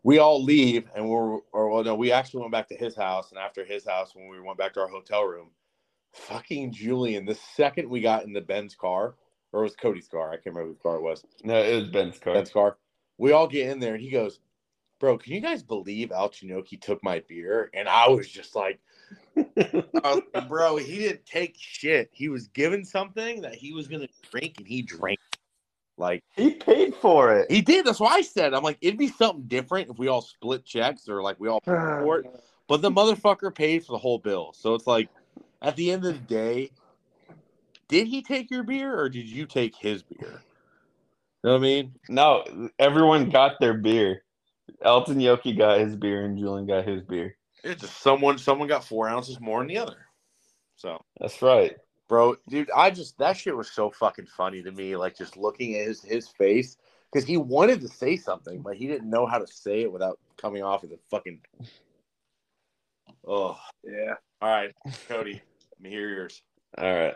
we 0.04 0.20
all 0.20 0.43
leave 0.43 0.88
and 0.95 1.10
we're 1.10 1.39
or 1.52 1.70
well 1.70 1.84
no 1.84 1.95
we 1.95 2.12
actually 2.12 2.41
went 2.41 2.52
back 2.52 2.68
to 2.70 2.76
his 2.76 2.95
house 2.95 3.32
and 3.32 3.39
after 3.39 3.66
his 3.66 3.86
house 3.86 4.16
when 4.16 4.30
we 4.30 4.39
went 4.39 4.58
back 4.58 4.74
to 4.74 4.80
our 4.80 4.88
hotel 4.88 5.24
room 5.24 5.50
fucking 6.14 6.72
Julian. 6.72 7.26
The 7.26 7.36
second 7.36 7.89
we 7.89 8.02
got 8.02 8.24
in 8.24 8.34
the 8.34 8.41
Ben's 8.41 8.76
car, 8.76 9.16
or 9.52 9.62
it 9.62 9.64
was 9.64 9.76
Cody's 9.76 10.08
car, 10.08 10.32
I 10.32 10.36
can't 10.36 10.47
remember 10.47 10.70
whose 10.70 10.82
car 10.82 10.95
it 10.95 11.02
was. 11.02 11.24
No, 11.43 11.62
it 11.62 11.76
was 11.76 11.89
Ben's 11.89 12.20
car. 12.20 12.34
Ben's 12.34 12.52
car. 12.52 12.78
We 13.18 13.32
all 13.32 13.47
get 13.47 13.70
in 13.70 13.80
there, 13.80 13.95
and 13.95 14.04
he 14.04 14.10
goes, 14.10 14.39
"Bro, 15.00 15.20
can 15.20 15.34
you 15.34 15.41
guys 15.41 15.64
believe 15.64 16.12
Al 16.12 16.30
Chinoki 16.30 16.80
took 16.80 17.04
my 17.04 17.24
beer?" 17.28 17.70
And 17.74 17.88
I 17.88 18.10
was 18.10 18.28
just 18.28 18.56
like, 18.56 18.80
I 19.38 19.45
was 20.04 20.22
like, 20.34 20.47
"Bro, 20.50 20.78
he 20.78 21.00
didn't 21.00 21.26
take 21.26 21.56
shit. 21.58 22.10
He 22.12 22.30
was 22.30 22.47
given 22.50 22.84
something 22.84 23.41
that 23.41 23.56
he 23.56 23.74
was 23.74 23.88
gonna 23.88 24.10
drink, 24.32 24.56
and 24.58 24.68
he 24.68 24.82
drank." 24.82 25.20
Like 25.97 26.24
he 26.36 26.52
paid 26.52 26.95
for 26.95 27.36
it. 27.36 27.52
he 27.52 27.62
did. 27.62 27.86
That's 27.86 28.00
why 28.00 28.14
I 28.14 28.22
said, 28.22 28.54
"I'm 28.54 28.64
like, 28.64 28.78
it'd 28.82 28.97
be 28.97 29.10
something 29.10 29.43
different 29.47 29.89
if 29.89 30.00
we 30.00 30.08
all 30.08 30.22
split 30.22 30.66
checks 30.66 31.10
or 31.10 31.22
like 31.22 31.39
we 31.39 31.50
all 31.50 31.62
paid 31.62 31.72
for 32.04 32.20
it." 32.20 32.43
But 32.68 32.82
the 32.82 32.91
motherfucker 32.91 33.54
paid 33.54 33.84
for 33.84 33.93
the 33.93 33.97
whole 33.97 34.20
bill. 34.20 34.54
So 34.54 34.76
it's 34.76 34.86
like, 34.86 35.10
at 35.62 35.76
the 35.76 35.91
end 35.91 36.06
of 36.06 36.14
the 36.14 36.20
day, 36.20 36.72
did 37.88 38.08
he 38.08 38.22
take 38.22 38.52
your 38.52 38.64
beer 38.64 38.97
or 38.97 39.10
did 39.10 39.28
you 39.28 39.45
take 39.45 39.76
his 39.76 40.04
beer? 40.04 40.41
You 41.43 41.50
know 41.50 41.52
what 41.54 41.58
I 41.58 41.60
mean? 41.60 41.93
No, 42.08 42.70
everyone 42.78 43.30
got 43.30 43.60
their 43.60 43.74
beer. 43.74 44.24
Elton 44.82 45.17
Yoki 45.19 45.57
got 45.57 45.80
his 45.80 45.95
beer 45.95 46.25
and 46.25 46.38
Julian 46.38 46.65
got 46.67 46.88
his 46.88 47.01
beer. 47.03 47.36
It's 47.63 47.82
just 47.82 48.01
someone 48.01 48.38
someone 48.38 48.67
got 48.67 48.84
four 48.86 49.07
ounces 49.09 49.39
more 49.39 49.59
than 49.59 49.67
the 49.67 49.77
other. 49.77 49.97
So 50.75 51.03
That's 51.19 51.41
right. 51.41 51.75
bro, 52.07 52.38
dude, 52.47 52.71
I 52.75 52.89
just 52.89 53.17
that 53.17 53.36
shit 53.38 53.55
was 53.55 53.69
so 53.69 53.91
fucking 53.91 54.27
funny 54.27 54.63
to 54.63 54.71
me. 54.71 54.95
Like 54.95 55.17
just 55.17 55.36
looking 55.38 55.75
at 55.75 55.86
his 55.88 56.01
his 56.01 56.27
face 56.30 56.77
because 57.11 57.27
he 57.27 57.38
wanted 57.38 57.82
to 57.82 57.88
say 57.88 58.15
something, 58.15 58.61
but 58.61 58.75
he 58.77 58.88
didn't 58.88 59.09
know 59.09 59.25
how 59.25 59.39
to 59.39 59.47
say 59.47 59.82
it 59.82 59.91
without 59.91 60.19
coming 60.38 60.63
off 60.63 60.84
as 60.84 60.91
a 60.91 60.97
fucking. 61.11 61.41
Oh, 63.27 63.57
Yeah. 63.84 64.13
all 64.41 64.49
right, 64.49 64.73
Cody, 65.07 65.34
let 65.34 65.82
me 65.82 65.89
hear 65.89 66.09
yours. 66.09 66.41
All 66.77 66.93
right. 66.93 67.15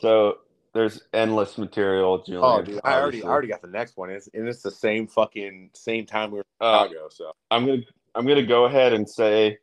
So 0.00 0.38
there's 0.74 1.02
endless 1.12 1.58
material, 1.58 2.22
Julian. 2.22 2.44
Oh, 2.44 2.62
dude, 2.62 2.80
I 2.84 2.94
already. 3.00 3.22
I 3.22 3.26
already 3.28 3.48
got 3.48 3.62
the 3.62 3.68
next 3.68 3.96
one. 3.96 4.10
It's, 4.10 4.28
and 4.34 4.46
it's 4.48 4.62
the 4.62 4.70
same 4.70 5.06
fucking 5.06 5.70
same 5.74 6.06
time 6.06 6.30
we 6.30 6.38
were 6.38 6.44
in 6.60 6.66
Uh, 6.66 6.82
Chicago. 6.84 7.08
So 7.10 7.32
I'm 7.50 7.66
gonna 7.66 7.82
I'm 8.14 8.26
gonna 8.26 8.46
go 8.46 8.64
ahead 8.66 8.92
and 8.92 9.08
say 9.08 9.58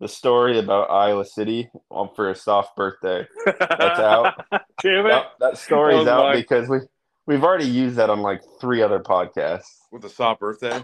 the 0.00 0.08
story 0.08 0.58
about 0.58 0.90
Iowa 0.90 1.24
City 1.24 1.68
um, 1.90 2.10
for 2.14 2.30
a 2.30 2.34
soft 2.34 2.76
birthday. 2.76 3.26
That's 3.44 4.00
out. 4.00 4.34
Damn 4.82 5.06
it. 5.06 5.08
That, 5.10 5.26
that 5.40 5.58
story's 5.58 6.06
Oh, 6.06 6.10
out 6.10 6.24
my. 6.26 6.36
because 6.36 6.68
we 6.68 6.78
we've 7.26 7.44
already 7.44 7.66
used 7.68 7.96
that 7.96 8.10
on 8.10 8.20
like 8.20 8.42
three 8.60 8.82
other 8.82 8.98
podcasts. 9.00 9.66
with 9.92 10.02
the 10.02 10.08
soft 10.10 10.40
birthday, 10.40 10.82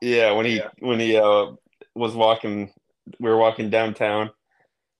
Yeah, 0.00 0.32
when 0.32 0.46
he 0.46 0.56
Yeah. 0.58 0.68
when 0.80 0.98
he 1.00 1.16
uh 1.16 1.52
was 1.94 2.14
walking, 2.14 2.72
we 3.18 3.28
were 3.30 3.36
walking 3.36 3.70
downtown, 3.70 4.30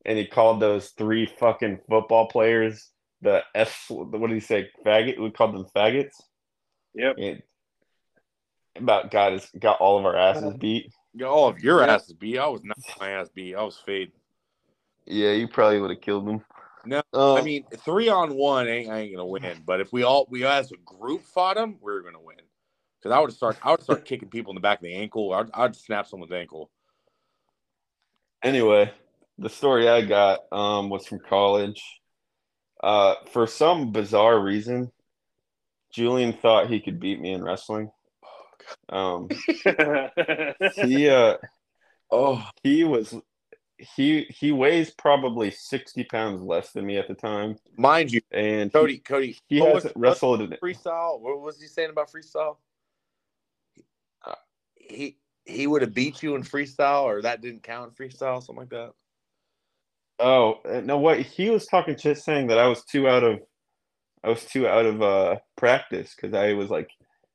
and 0.04 0.18
he 0.18 0.26
called 0.26 0.60
those 0.60 0.90
three 0.90 1.26
fucking 1.26 1.80
football 1.88 2.26
players 2.28 2.90
the 3.22 3.42
F. 3.54 3.86
What 3.88 4.28
did 4.28 4.34
he 4.34 4.40
say? 4.40 4.70
Faggot. 4.84 5.18
We 5.18 5.30
called 5.30 5.54
them 5.54 5.66
faggots. 5.74 6.20
Yep. 6.94 7.16
And 7.18 7.42
about 8.76 9.10
got 9.10 9.32
his 9.32 9.50
got 9.58 9.80
all 9.80 9.98
of 9.98 10.06
our 10.06 10.16
asses 10.16 10.54
beat. 10.54 10.92
got 11.16 11.30
all 11.30 11.48
of 11.48 11.58
your 11.60 11.80
Yeah. 11.80 11.94
asses 11.94 12.14
beat. 12.14 12.38
I 12.38 12.46
was 12.46 12.62
not 12.64 12.78
my 12.98 13.10
ass 13.10 13.28
beat. 13.28 13.54
I 13.54 13.62
was 13.62 13.76
fade. 13.78 14.12
Yeah, 15.06 15.32
you 15.32 15.48
probably 15.48 15.80
would 15.80 15.90
have 15.90 16.00
killed 16.00 16.26
them. 16.26 16.44
No, 16.84 17.02
Uh, 17.12 17.34
I 17.34 17.42
mean 17.42 17.66
three 17.84 18.08
on 18.08 18.34
one 18.34 18.66
ain't 18.68 18.90
I 18.90 19.00
ain't 19.00 19.14
gonna 19.14 19.26
win. 19.26 19.62
But 19.66 19.80
if 19.80 19.92
we 19.92 20.02
all 20.02 20.26
we 20.30 20.44
as 20.44 20.72
a 20.72 20.76
group 20.78 21.24
fought 21.24 21.56
him, 21.58 21.78
we 21.80 21.92
are 21.92 22.00
gonna 22.00 22.20
win. 22.20 22.36
Because 22.98 23.14
I 23.14 23.18
would 23.20 23.32
start 23.32 23.58
I 23.62 23.72
would 23.72 23.82
start 23.82 24.04
kicking 24.04 24.30
people 24.30 24.52
in 24.52 24.54
the 24.54 24.60
back 24.60 24.78
of 24.78 24.84
the 24.84 24.94
ankle. 24.94 25.32
I'd, 25.32 25.50
I'd 25.52 25.76
snap 25.76 26.06
someone's 26.06 26.32
ankle. 26.32 26.70
anyway, 28.42 28.92
the 29.38 29.50
story 29.50 29.88
I 29.88 30.02
got 30.02 30.40
um, 30.52 30.88
was 30.88 31.06
from 31.06 31.18
college. 31.20 31.82
Uh, 32.82 33.14
for 33.32 33.46
some 33.46 33.92
bizarre 33.92 34.40
reason, 34.40 34.90
Julian 35.92 36.32
thought 36.32 36.70
he 36.70 36.80
could 36.80 36.98
beat 37.00 37.20
me 37.20 37.32
in 37.32 37.42
wrestling. 37.42 37.90
Um, 38.88 39.28
he 40.74 41.08
uh, 41.08 41.36
Oh, 42.10 42.44
he 42.62 42.84
was 42.84 43.14
he 43.78 44.24
he 44.24 44.52
weighs 44.52 44.90
probably 44.90 45.50
sixty 45.50 46.04
pounds 46.04 46.42
less 46.42 46.72
than 46.72 46.86
me 46.86 46.98
at 46.98 47.08
the 47.08 47.14
time, 47.14 47.56
mind 47.76 48.12
you, 48.12 48.20
and 48.30 48.72
Cody, 48.72 48.98
Cody, 48.98 49.38
he, 49.48 49.56
he 49.56 49.60
what 49.60 49.74
was- 49.74 49.82
hasn't 49.84 49.96
wrestled 50.00 50.40
in 50.42 50.50
freestyle. 50.62 51.20
What 51.20 51.40
was 51.40 51.60
he 51.60 51.66
saying 51.66 51.90
about 51.90 52.10
freestyle? 52.10 52.56
Uh, 54.26 54.34
he 54.74 55.16
he 55.44 55.66
would 55.66 55.82
have 55.82 55.94
beat 55.94 56.22
you 56.22 56.34
in 56.34 56.42
freestyle, 56.42 57.04
or 57.04 57.22
that 57.22 57.40
didn't 57.40 57.62
count 57.62 57.92
in 57.98 58.08
freestyle, 58.08 58.42
something 58.42 58.56
like 58.56 58.70
that. 58.70 58.92
Oh 60.20 60.60
uh, 60.64 60.80
no! 60.80 60.98
What 60.98 61.20
he 61.20 61.50
was 61.50 61.66
talking 61.66 61.96
shit, 61.96 62.18
saying 62.18 62.48
that 62.48 62.58
I 62.58 62.66
was 62.66 62.84
too 62.84 63.08
out 63.08 63.24
of, 63.24 63.40
I 64.22 64.28
was 64.28 64.44
too 64.44 64.68
out 64.68 64.86
of 64.86 65.02
uh 65.02 65.36
practice 65.56 66.14
because 66.14 66.34
I 66.34 66.52
was 66.52 66.70
like 66.70 66.90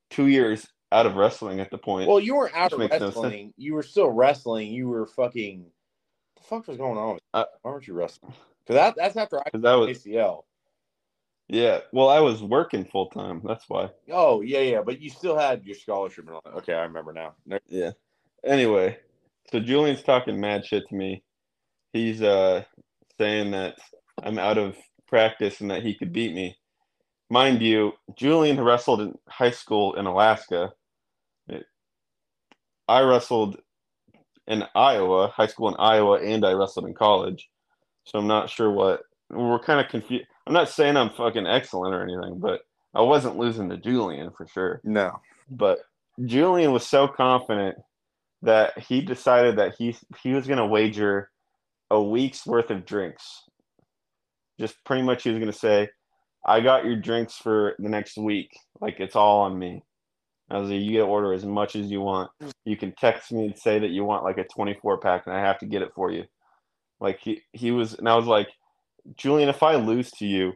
two 0.09 0.27
years 0.27 0.67
out 0.91 1.05
of 1.05 1.15
wrestling 1.15 1.59
at 1.59 1.71
the 1.71 1.77
point. 1.77 2.07
Well, 2.07 2.19
you 2.19 2.35
weren't 2.35 2.55
out 2.55 2.73
of 2.73 2.79
makes 2.79 2.99
no 2.99 3.07
wrestling. 3.07 3.53
you 3.57 3.73
were 3.73 3.83
still 3.83 4.09
wrestling. 4.09 4.71
You 4.71 4.87
were 4.87 5.07
fucking. 5.07 5.65
The 6.37 6.43
fuck 6.43 6.67
was 6.67 6.77
going 6.77 6.97
on? 6.97 7.17
Uh, 7.33 7.45
Why 7.61 7.71
weren't 7.71 7.87
you 7.87 7.93
wrestling? 7.93 8.33
Because 8.65 8.79
that, 8.79 8.95
that's 8.97 9.17
after 9.17 9.39
I 9.39 9.49
that 9.53 9.73
was 9.73 9.97
ACL. 9.97 10.43
yeah. 11.47 11.79
Well, 11.91 12.09
I 12.09 12.19
was 12.19 12.41
working 12.41 12.85
full 12.85 13.09
time. 13.09 13.41
That's 13.43 13.65
why. 13.67 13.89
Oh 14.11 14.41
yeah, 14.41 14.61
yeah, 14.61 14.81
but 14.81 15.01
you 15.01 15.09
still 15.09 15.37
had 15.37 15.65
your 15.65 15.75
scholarship. 15.75 16.25
And 16.27 16.35
all 16.35 16.41
that. 16.45 16.55
Okay, 16.59 16.73
I 16.73 16.83
remember 16.83 17.13
now. 17.13 17.33
Yeah. 17.67 17.91
Anyway, 18.45 18.97
so 19.51 19.59
Julian's 19.59 20.03
talking 20.03 20.39
mad 20.39 20.65
shit 20.65 20.87
to 20.89 20.95
me. 20.95 21.23
He's 21.93 22.21
uh 22.21 22.63
saying 23.19 23.51
that 23.51 23.75
I'm 24.23 24.39
out 24.39 24.57
of 24.57 24.75
practice 25.07 25.61
and 25.61 25.71
that 25.71 25.83
he 25.83 25.95
could 25.95 26.13
beat 26.13 26.33
me. 26.33 26.57
Mind 27.29 27.61
you, 27.61 27.93
Julian 28.17 28.61
wrestled 28.61 29.01
in 29.01 29.15
high 29.29 29.51
school 29.51 29.95
in 29.95 30.05
Alaska. 30.05 30.73
It- 31.47 31.65
I 32.87 33.01
wrestled 33.01 33.57
in 34.47 34.63
Iowa, 34.75 35.29
high 35.29 35.47
school 35.47 35.69
in 35.69 35.75
Iowa, 35.79 36.19
and 36.21 36.45
I 36.45 36.53
wrestled 36.53 36.87
in 36.87 36.93
college. 36.93 37.49
So 38.05 38.19
I'm 38.19 38.27
not 38.27 38.49
sure 38.49 38.71
what 38.71 39.01
we're 39.29 39.59
kind 39.59 39.79
of 39.79 39.89
confused. 39.89 40.25
I'm 40.47 40.53
not 40.53 40.69
saying 40.69 40.97
I'm 40.97 41.09
fucking 41.11 41.47
excellent 41.47 41.95
or 41.95 42.03
anything, 42.03 42.39
but 42.39 42.61
I 42.93 43.01
wasn't 43.01 43.37
losing 43.37 43.69
to 43.69 43.77
Julian 43.77 44.31
for 44.37 44.47
sure 44.47 44.81
No. 44.83 45.19
but 45.49 45.79
Julian 46.25 46.71
was 46.71 46.85
so 46.87 47.07
confident 47.07 47.77
that 48.43 48.77
he 48.79 49.01
decided 49.01 49.57
that 49.57 49.75
he 49.77 49.97
he 50.21 50.33
was 50.33 50.47
going 50.47 50.59
to 50.59 50.65
wager 50.67 51.31
a 51.91 52.01
week's 52.01 52.45
worth 52.45 52.71
of 52.71 52.85
drinks. 52.85 53.43
Just 54.59 54.75
pretty 54.85 55.03
much, 55.03 55.23
he 55.23 55.29
was 55.29 55.39
going 55.39 55.51
to 55.51 55.57
say, 55.57 55.89
"I 56.45 56.61
got 56.61 56.85
your 56.85 56.95
drinks 56.95 57.35
for 57.35 57.75
the 57.79 57.89
next 57.89 58.17
week. 58.17 58.49
Like 58.81 58.99
it's 58.99 59.15
all 59.15 59.41
on 59.41 59.57
me." 59.57 59.83
I 60.49 60.59
was 60.59 60.69
like, 60.69 60.81
"You 60.81 60.91
get 60.91 61.01
order 61.01 61.33
as 61.33 61.45
much 61.45 61.75
as 61.75 61.91
you 61.91 62.01
want. 62.01 62.31
You 62.65 62.77
can 62.77 62.93
text 62.93 63.31
me 63.31 63.45
and 63.45 63.57
say 63.57 63.79
that 63.79 63.89
you 63.91 64.05
want 64.05 64.23
like 64.23 64.37
a 64.37 64.45
24 64.45 64.99
pack, 64.99 65.27
and 65.27 65.35
I 65.35 65.39
have 65.39 65.59
to 65.59 65.65
get 65.65 65.81
it 65.81 65.91
for 65.95 66.11
you." 66.11 66.23
Like 66.99 67.19
he 67.21 67.41
he 67.53 67.71
was, 67.71 67.95
and 67.95 68.07
I 68.07 68.15
was 68.15 68.27
like, 68.27 68.49
"Julian, 69.17 69.49
if 69.49 69.63
I 69.63 69.75
lose 69.75 70.11
to 70.11 70.25
you, 70.25 70.53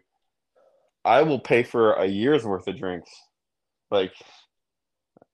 I 1.06 1.24
will 1.24 1.40
pay 1.40 1.64
for 1.64 1.94
a 1.94 2.06
year's 2.06 2.46
worth 2.46 2.68
of 2.68 2.78
drinks." 2.78 3.12
Like 3.92 4.14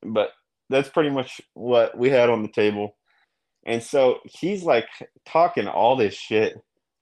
but 0.06 0.30
that's 0.70 0.90
pretty 0.90 1.10
much 1.10 1.42
what 1.54 1.98
we 1.98 2.10
had 2.10 2.30
on 2.30 2.44
the 2.44 2.50
table. 2.50 2.96
And 3.66 3.82
so 3.82 4.20
he's 4.26 4.64
like 4.64 4.88
talking 5.26 5.68
all 5.68 5.96
this 5.96 6.14
shit, 6.14 6.56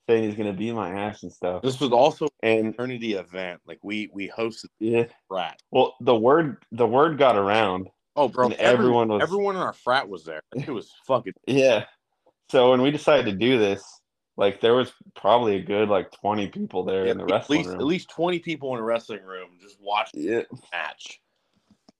saying 0.07 0.23
he's 0.23 0.35
gonna 0.35 0.53
beat 0.53 0.73
my 0.73 0.91
ass 0.91 1.23
and 1.23 1.31
stuff. 1.31 1.61
This 1.61 1.79
was 1.79 1.91
also 1.91 2.27
an 2.41 2.67
eternity 2.67 3.13
event. 3.13 3.61
Like 3.67 3.79
we 3.83 4.09
we 4.13 4.29
hosted 4.29 4.67
yeah, 4.79 5.05
frat. 5.27 5.59
well, 5.71 5.95
the 5.99 6.15
word 6.15 6.63
the 6.71 6.87
word 6.87 7.17
got 7.17 7.35
around. 7.35 7.89
Oh, 8.15 8.27
bro, 8.27 8.47
everyone 8.47 8.59
everyone 8.59 9.07
was- 9.09 9.23
everyone 9.23 9.55
in 9.55 9.61
our 9.61 9.73
frat 9.73 10.07
was 10.07 10.23
there. 10.23 10.41
It 10.55 10.69
was 10.69 10.91
fucking. 11.07 11.33
Yeah. 11.47 11.85
So 12.51 12.71
when 12.71 12.81
we 12.81 12.91
decided 12.91 13.25
to 13.25 13.31
do 13.31 13.57
this, 13.57 13.83
like 14.37 14.61
there 14.61 14.75
was 14.75 14.93
probably 15.15 15.55
a 15.55 15.61
good 15.61 15.89
like 15.89 16.11
twenty 16.11 16.47
people 16.47 16.83
there 16.83 17.05
in 17.05 17.17
the 17.17 17.23
at 17.23 17.31
wrestling 17.31 17.59
least 17.59 17.69
room. 17.71 17.79
at 17.79 17.85
least 17.85 18.09
twenty 18.09 18.39
people 18.39 18.73
in 18.73 18.79
a 18.79 18.83
wrestling 18.83 19.23
room 19.23 19.57
just 19.59 19.77
watching 19.81 20.21
yeah. 20.21 20.41
the 20.49 20.57
match. 20.71 21.19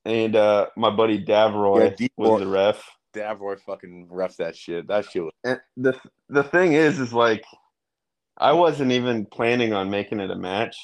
And 0.05 0.35
uh 0.35 0.67
my 0.77 0.89
buddy 0.89 1.23
Davroy 1.23 1.95
Yeah, 1.99 2.07
was 2.17 2.39
the 2.39 2.47
ref. 2.47 2.83
Davroy 3.13 3.59
fucking 3.59 4.07
refs 4.11 4.37
that 4.37 4.55
shit. 4.55 4.87
That 4.87 5.05
shit 5.09 5.23
was. 5.23 5.33
And 5.43 5.59
the 5.77 5.97
the 6.29 6.43
thing 6.43 6.73
is, 6.73 6.99
is 6.99 7.13
like, 7.13 7.43
I 8.37 8.51
wasn't 8.53 8.91
even 8.91 9.25
planning 9.25 9.73
on 9.73 9.89
making 9.89 10.19
it 10.19 10.31
a 10.31 10.35
match. 10.35 10.75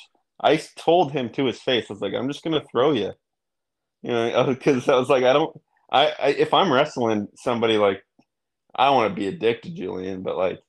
I 0.41 0.61
told 0.77 1.11
him 1.11 1.29
to 1.31 1.45
his 1.45 1.59
face, 1.59 1.85
I 1.89 1.93
was 1.93 2.01
like, 2.01 2.13
I'm 2.13 2.29
just 2.29 2.43
gonna 2.43 2.63
throw 2.71 2.91
you, 2.91 3.11
you 4.01 4.11
know, 4.11 4.45
because 4.49 4.87
I 4.87 4.95
was 4.95 5.09
like, 5.09 5.23
I 5.23 5.33
don't, 5.33 5.55
I, 5.91 6.13
I 6.19 6.27
if 6.29 6.53
I'm 6.53 6.71
wrestling 6.71 7.27
somebody 7.35 7.77
like, 7.77 8.03
I 8.75 8.85
don't 8.85 8.95
want 8.95 9.11
to 9.11 9.19
be 9.19 9.27
a 9.27 9.31
dick 9.31 9.63
to 9.63 9.71
Julian, 9.71 10.21
but 10.21 10.37
like, 10.37 10.59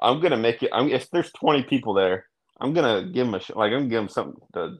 I'm 0.00 0.20
gonna 0.20 0.36
make 0.36 0.62
it. 0.62 0.70
I'm 0.72 0.88
if 0.88 1.10
there's 1.10 1.32
20 1.32 1.62
people 1.64 1.94
there, 1.94 2.26
I'm 2.60 2.72
gonna 2.74 3.08
give 3.12 3.26
him 3.26 3.34
a 3.34 3.40
sh- 3.40 3.50
like, 3.54 3.72
I'm 3.72 3.80
gonna 3.80 3.88
give 3.88 4.02
him 4.02 4.08
something 4.08 4.40
to, 4.54 4.76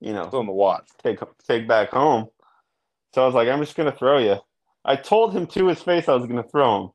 you 0.00 0.12
know, 0.12 0.24
on 0.24 0.46
the 0.46 0.52
watch. 0.52 0.88
take 1.02 1.18
take 1.46 1.66
back 1.66 1.90
home. 1.90 2.26
So 3.14 3.22
I 3.22 3.26
was 3.26 3.34
like, 3.34 3.48
I'm 3.48 3.60
just 3.60 3.76
gonna 3.76 3.96
throw 3.96 4.18
you. 4.18 4.36
I 4.88 4.96
told 4.96 5.34
him 5.34 5.46
to 5.48 5.66
his 5.68 5.82
face 5.82 6.08
I 6.08 6.14
was 6.14 6.26
gonna 6.26 6.42
throw 6.42 6.82
him, 6.84 6.90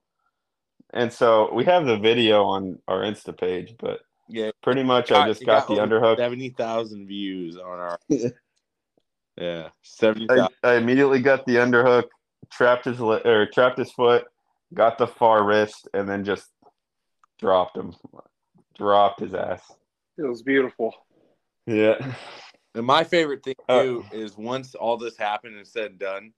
and 0.93 1.13
so 1.13 1.53
we 1.53 1.63
have 1.65 1.85
the 1.85 1.97
video 1.97 2.43
on 2.43 2.79
our 2.87 3.01
Insta 3.01 3.37
page. 3.37 3.75
But 3.79 3.99
Yeah, 4.27 4.49
Pretty 4.63 4.81
much, 4.81 5.09
got- 5.09 5.25
I 5.25 5.29
just 5.29 5.43
it 5.43 5.45
got, 5.45 5.67
the 5.67 5.79
over 5.79 5.99
underhook. 5.99 6.17
Seventy 6.17 6.49
thousand 6.49 7.07
views 7.07 7.55
on 7.57 7.79
our. 7.79 7.99
yeah, 9.37 9.69
seventy 9.83 10.27
I. 10.29 10.47
I 10.63 10.73
immediately 10.75 11.21
got 11.21 11.45
the 11.45 11.57
underhook, 11.57 12.05
trapped 12.51 12.85
his 12.85 12.99
li- 12.99 13.21
or 13.25 13.45
trapped 13.45 13.77
his 13.77 13.91
foot, 13.91 14.25
got 14.73 14.97
the 14.97 15.07
far 15.07 15.43
wrist, 15.43 15.87
and 15.93 16.09
then 16.09 16.23
just 16.25 16.47
dropped 17.39 17.77
him, 17.77 17.93
dropped 18.75 19.19
his 19.19 19.35
ass. 19.35 19.61
It 20.17 20.23
was 20.27 20.41
beautiful. 20.41 20.93
Yeah. 21.67 22.13
And 22.75 22.85
my 22.87 23.03
favorite 23.03 23.43
thing 23.43 23.55
Uh, 23.69 23.83
too 23.83 24.05
is 24.11 24.35
once 24.35 24.73
all 24.73 24.97
this 24.97 25.15
happened 25.15 25.57
and 25.57 25.67
said 25.67 25.91
and 25.91 25.99
done, 25.99 26.33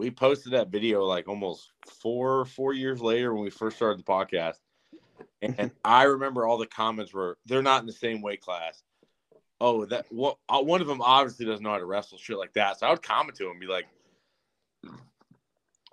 we 0.00 0.10
posted 0.10 0.54
that 0.54 0.68
video 0.68 1.04
like 1.04 1.28
almost 1.28 1.72
four 1.86 2.46
four 2.46 2.72
years 2.72 3.02
later 3.02 3.34
when 3.34 3.44
we 3.44 3.50
first 3.50 3.76
started 3.76 3.98
the 3.98 4.04
podcast. 4.04 4.56
And 5.42 5.70
I 5.84 6.04
remember 6.04 6.46
all 6.46 6.56
the 6.56 6.66
comments 6.66 7.12
were 7.12 7.36
they're 7.44 7.62
not 7.62 7.82
in 7.82 7.86
the 7.86 7.92
same 7.92 8.22
weight 8.22 8.40
class. 8.40 8.82
Oh, 9.60 9.84
that 9.86 10.06
one 10.10 10.80
of 10.80 10.86
them 10.86 11.02
obviously 11.02 11.44
doesn't 11.44 11.62
know 11.62 11.70
how 11.70 11.78
to 11.78 11.84
wrestle 11.84 12.16
shit 12.16 12.38
like 12.38 12.54
that. 12.54 12.78
So 12.78 12.86
I 12.86 12.90
would 12.90 13.02
comment 13.02 13.36
to 13.36 13.44
him 13.44 13.52
and 13.52 13.60
be 13.60 13.66
like, 13.66 13.86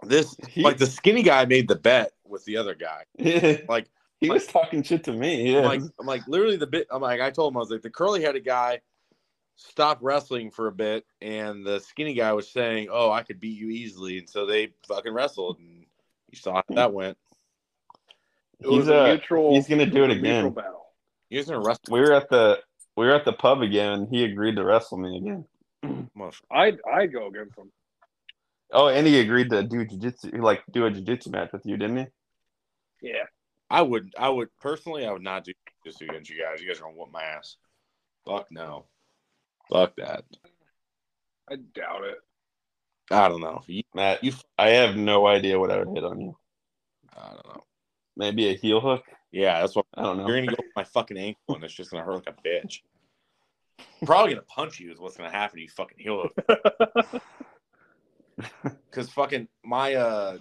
"This 0.04 0.36
He- 0.48 0.64
like 0.64 0.78
the 0.78 0.86
skinny 0.86 1.22
guy 1.22 1.44
made 1.44 1.68
the 1.68 1.76
bet 1.76 2.14
with 2.26 2.46
the 2.46 2.58
other 2.58 2.76
guy. 2.76 3.04
Like 3.68 3.90
he 4.22 4.30
was 4.30 4.48
talking 4.48 4.84
shit 4.84 5.04
to 5.04 5.14
me. 5.14 5.52
Yeah. 5.52 5.60
I'm 5.60 5.66
like 5.66 5.82
I'm 6.00 6.08
like 6.08 6.28
literally 6.30 6.56
the 6.56 6.68
bit 6.68 6.88
I'm 6.90 7.02
like 7.02 7.20
I 7.20 7.30
told 7.30 7.52
him 7.52 7.58
I 7.58 7.60
was 7.60 7.70
like 7.70 7.82
the 7.82 7.90
curly 7.90 8.22
headed 8.22 8.46
guy 8.46 8.80
stopped 9.58 10.02
wrestling 10.02 10.52
for 10.52 10.68
a 10.68 10.72
bit 10.72 11.06
and 11.22 11.66
the 11.66 11.80
skinny 11.80 12.14
guy 12.14 12.32
was 12.32 12.50
saying, 12.50 12.88
Oh, 12.92 13.12
I 13.12 13.24
could 13.24 13.40
beat 13.40 13.58
you 13.58 13.70
easily 13.70 14.20
and 14.20 14.30
so 14.30 14.46
they 14.46 14.74
fucking 14.88 15.14
wrestled 15.14 15.60
and 15.60 15.86
you 16.30 16.38
saw 16.38 16.56
how 16.56 16.64
that 16.76 16.94
went. 16.94 17.18
It 18.60 18.68
was 18.68 18.86
he's 18.86 18.88
a 18.88 19.08
mutual. 19.08 19.54
he's 19.54 19.68
gonna 19.68 19.86
do 19.86 20.04
it 20.04 20.08
was 20.08 20.18
a 20.18 20.22
mutual 20.22 20.40
again. 20.40 20.54
battle. 20.54 20.86
He 21.30 21.38
was 21.38 21.48
gonna 21.48 21.60
wrestle 21.60 21.82
we 21.92 22.00
were 22.00 22.14
at 22.14 22.30
the 22.30 22.60
we 22.96 23.06
were 23.06 23.14
at 23.14 23.26
the 23.26 23.34
pub 23.34 23.62
again, 23.62 23.92
and 23.92 24.10
he 24.10 24.24
agreed 24.24 24.56
to 24.56 24.66
wrestle 24.66 24.98
me 24.98 25.18
again. 25.18 25.46
I'd 26.52 26.80
I'd 26.92 27.14
go 27.14 27.28
against 27.28 27.58
him. 27.58 27.72
Oh, 28.74 28.88
and 28.88 29.06
he 29.08 29.20
agreed 29.20 29.50
to 29.52 29.64
do 29.64 29.86
jujitsu, 29.86 30.42
like 30.42 30.64
do 30.72 30.86
a 30.86 30.92
jujitsu 30.92 31.30
match 31.30 31.52
with 31.54 31.66
you, 31.66 31.78
didn't 31.78 31.98
he? 31.98 32.06
Yeah. 33.10 33.24
I 33.70 33.82
would 33.82 34.14
I 34.18 34.30
would 34.30 34.50
personally 34.60 35.06
I 35.06 35.12
would 35.12 35.22
not 35.22 35.44
do 35.44 35.54
this 35.86 36.02
against 36.02 36.30
you 36.30 36.42
guys. 36.42 36.62
You 36.62 36.68
guys 36.68 36.80
are 36.80 36.84
gonna 36.84 36.96
whoop 36.96 37.12
my 37.12 37.24
ass. 37.24 37.58
Fuck 38.26 38.48
no. 38.52 38.86
Fuck 39.72 39.96
that. 39.98 40.24
I 41.50 41.56
doubt 41.56 42.04
it. 42.06 42.18
I 43.10 43.30
don't 43.30 43.42
know. 43.42 43.62
You, 43.68 43.84
Matt, 43.94 44.24
you 44.24 44.34
I 44.58 44.70
have 44.70 44.96
no 44.96 45.28
idea 45.28 45.60
what 45.60 45.72
I 45.72 45.80
would 45.80 45.96
hit 45.96 46.04
on 46.04 46.20
you. 46.20 46.38
I 47.16 47.30
don't 47.30 47.48
know. 47.48 47.64
Maybe 48.16 48.50
a 48.50 48.56
heel 48.56 48.82
hook. 48.82 49.06
Yeah, 49.32 49.62
that's 49.62 49.76
what 49.76 49.86
I 49.94 50.04
don't 50.04 50.18
know. 50.18 50.28
You're 50.28 50.38
gonna 50.38 50.48
go 50.48 50.56
with 50.58 50.76
my 50.76 50.84
fucking 50.84 51.18
ankle, 51.18 51.56
and 51.56 51.64
it's 51.64 51.74
just 51.74 51.92
gonna 51.92 52.04
hurt 52.04 52.26
like 52.26 52.36
a 52.38 52.48
bitch. 52.48 52.82
I'm 53.80 54.08
probably 54.08 54.34
gonna 54.34 54.46
punch 54.46 54.80
you. 54.80 54.92
Is 54.92 55.00
what's 55.00 55.18
gonna 55.18 55.32
happen. 55.32 55.58
to 55.58 55.64
You 55.64 55.70
fucking 55.70 56.00
heel 56.00 56.30
hook. 56.36 57.22
Because 58.90 59.10
fucking 59.10 59.48
my 59.64 59.96
uh, 59.96 60.38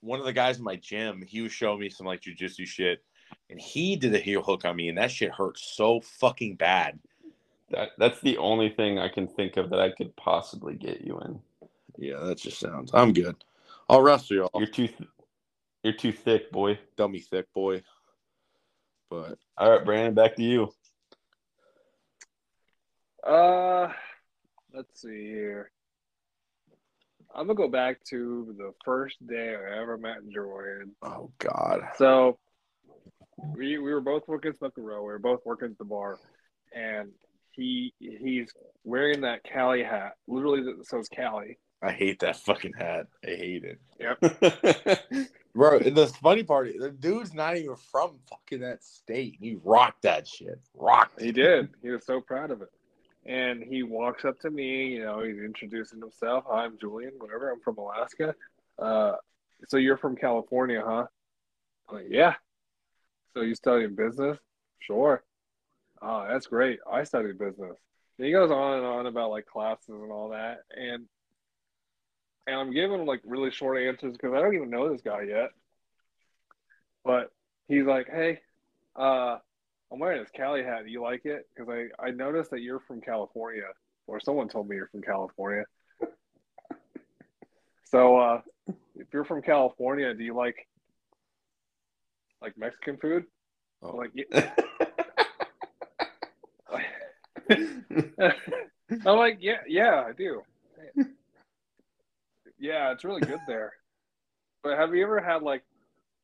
one 0.00 0.18
of 0.18 0.26
the 0.26 0.32
guys 0.32 0.58
in 0.58 0.64
my 0.64 0.76
gym, 0.76 1.22
he 1.26 1.40
was 1.40 1.52
showing 1.52 1.80
me 1.80 1.88
some 1.88 2.06
like 2.06 2.20
jujitsu 2.20 2.66
shit, 2.66 3.02
and 3.48 3.60
he 3.60 3.96
did 3.96 4.14
a 4.14 4.18
heel 4.18 4.42
hook 4.42 4.64
on 4.64 4.76
me, 4.76 4.88
and 4.88 4.98
that 4.98 5.10
shit 5.10 5.32
hurt 5.32 5.58
so 5.58 6.00
fucking 6.00 6.56
bad. 6.56 6.98
That 7.70 7.90
that's 7.98 8.20
the 8.20 8.36
only 8.38 8.68
thing 8.70 8.98
I 8.98 9.08
can 9.08 9.28
think 9.28 9.56
of 9.56 9.70
that 9.70 9.80
I 9.80 9.90
could 9.90 10.14
possibly 10.16 10.74
get 10.74 11.02
you 11.02 11.18
in. 11.20 11.40
Yeah, 11.98 12.18
that 12.20 12.38
just 12.38 12.58
sounds. 12.58 12.90
I'm 12.92 13.12
good. 13.12 13.36
I'll 13.88 14.02
wrestle 14.02 14.36
y'all. 14.36 14.50
You're 14.54 14.66
too 14.66 14.88
th- 14.88 15.08
you're 15.82 15.94
too 15.94 16.12
thick, 16.12 16.50
boy. 16.50 16.78
dummy 16.96 17.20
thick 17.20 17.46
boy. 17.54 17.82
But 19.08 19.38
All 19.56 19.70
right, 19.70 19.84
Brandon, 19.84 20.14
back 20.14 20.36
to 20.36 20.42
you. 20.42 20.72
Uh, 23.26 23.92
let's 24.72 25.02
see 25.02 25.26
here. 25.26 25.70
I'm 27.34 27.46
gonna 27.46 27.56
go 27.56 27.68
back 27.68 28.02
to 28.10 28.54
the 28.58 28.72
first 28.84 29.24
day 29.26 29.54
I 29.54 29.80
ever 29.80 29.96
met 29.96 30.28
Jordan. 30.32 30.92
oh 31.02 31.30
god, 31.38 31.82
So 31.96 32.38
we 33.54 33.78
we 33.78 33.92
were 33.92 34.00
both 34.00 34.26
working 34.26 34.50
at 34.50 34.58
Smoker 34.58 34.82
Row. 34.82 35.00
We 35.02 35.08
were 35.08 35.18
both 35.18 35.40
working 35.44 35.70
at 35.70 35.78
the 35.78 35.84
bar, 35.84 36.18
and 36.74 37.10
he 37.60 37.92
he's 37.98 38.52
wearing 38.84 39.20
that 39.20 39.44
Cali 39.44 39.82
hat. 39.82 40.14
Literally, 40.26 40.62
that 40.62 40.86
says 40.86 41.08
Cali. 41.08 41.58
I 41.82 41.92
hate 41.92 42.20
that 42.20 42.36
fucking 42.36 42.74
hat. 42.78 43.06
I 43.24 43.30
hate 43.30 43.64
it. 43.64 43.80
Yep. 43.98 45.28
Bro, 45.54 45.80
the 45.80 46.06
funny 46.22 46.42
part, 46.42 46.68
is 46.68 46.80
the 46.80 46.90
dude's 46.90 47.34
not 47.34 47.56
even 47.56 47.74
from 47.90 48.18
fucking 48.28 48.60
that 48.60 48.84
state. 48.84 49.36
He 49.40 49.58
rocked 49.64 50.02
that 50.02 50.28
shit. 50.28 50.60
Rocked. 50.74 51.20
He 51.20 51.32
did. 51.32 51.70
He 51.82 51.90
was 51.90 52.04
so 52.04 52.20
proud 52.20 52.50
of 52.50 52.62
it. 52.62 52.68
And 53.26 53.62
he 53.62 53.82
walks 53.82 54.24
up 54.24 54.38
to 54.40 54.50
me, 54.50 54.86
you 54.86 55.04
know, 55.04 55.22
he's 55.22 55.38
introducing 55.38 56.00
himself. 56.00 56.44
Hi, 56.48 56.64
I'm 56.64 56.78
Julian, 56.78 57.12
whatever. 57.18 57.50
I'm 57.50 57.60
from 57.60 57.78
Alaska. 57.78 58.34
Uh, 58.78 59.12
so 59.68 59.76
you're 59.76 59.98
from 59.98 60.16
California, 60.16 60.82
huh? 60.84 61.06
I'm 61.88 61.96
like, 61.96 62.06
yeah. 62.08 62.34
So 63.34 63.42
you 63.42 63.54
studying 63.54 63.94
business? 63.94 64.38
Sure. 64.78 65.22
Oh, 66.02 66.26
that's 66.28 66.46
great. 66.46 66.78
I 66.90 67.04
studied 67.04 67.38
business. 67.38 67.76
And 68.18 68.26
he 68.26 68.32
goes 68.32 68.50
on 68.50 68.78
and 68.78 68.86
on 68.86 69.06
about 69.06 69.30
like 69.30 69.46
classes 69.46 69.88
and 69.88 70.10
all 70.10 70.30
that. 70.30 70.60
And 70.76 71.06
and 72.46 72.56
I'm 72.56 72.72
giving 72.72 73.00
him 73.00 73.06
like 73.06 73.20
really 73.24 73.50
short 73.50 73.78
answers 73.80 74.12
because 74.12 74.32
I 74.34 74.40
don't 74.40 74.54
even 74.54 74.70
know 74.70 74.90
this 74.90 75.02
guy 75.02 75.22
yet. 75.22 75.50
But 77.04 77.30
he's 77.68 77.84
like, 77.84 78.08
hey, 78.08 78.40
uh, 78.96 79.38
I'm 79.92 79.98
wearing 79.98 80.20
this 80.20 80.30
Cali 80.34 80.62
hat. 80.62 80.84
Do 80.84 80.90
you 80.90 81.02
like 81.02 81.24
it? 81.24 81.48
Because 81.54 81.72
I, 81.72 82.04
I 82.04 82.10
noticed 82.10 82.50
that 82.50 82.60
you're 82.60 82.80
from 82.80 83.00
California, 83.00 83.64
or 84.06 84.20
someone 84.20 84.48
told 84.48 84.68
me 84.68 84.76
you're 84.76 84.88
from 84.88 85.02
California. 85.02 85.64
So, 87.84 88.18
uh, 88.18 88.40
if 88.96 89.08
you're 89.12 89.24
from 89.24 89.42
California, 89.42 90.14
do 90.14 90.22
you 90.22 90.34
like 90.34 90.68
like 92.40 92.56
Mexican 92.56 92.96
food? 92.98 93.24
Oh. 93.82 93.96
like, 93.96 94.10
yeah. 94.14 94.54
I'm 99.06 99.18
like, 99.18 99.38
yeah, 99.40 99.58
yeah, 99.66 100.04
I 100.08 100.12
do. 100.12 100.42
Yeah, 102.58 102.92
it's 102.92 103.04
really 103.04 103.22
good 103.22 103.40
there. 103.46 103.72
But 104.62 104.78
have 104.78 104.94
you 104.94 105.02
ever 105.02 105.20
had 105.20 105.42
like 105.42 105.62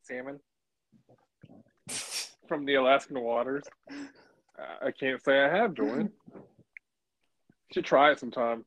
salmon 0.03 0.39
from 2.47 2.67
the 2.67 2.75
Alaskan 2.75 3.21
waters? 3.21 3.65
I 4.59 4.91
can't 4.91 5.23
say 5.25 5.41
I 5.41 5.49
have, 5.49 5.75
Jordan. 5.75 6.11
You 6.35 6.43
should 7.73 7.85
try 7.85 8.11
it 8.13 8.21
sometime. 8.21 8.65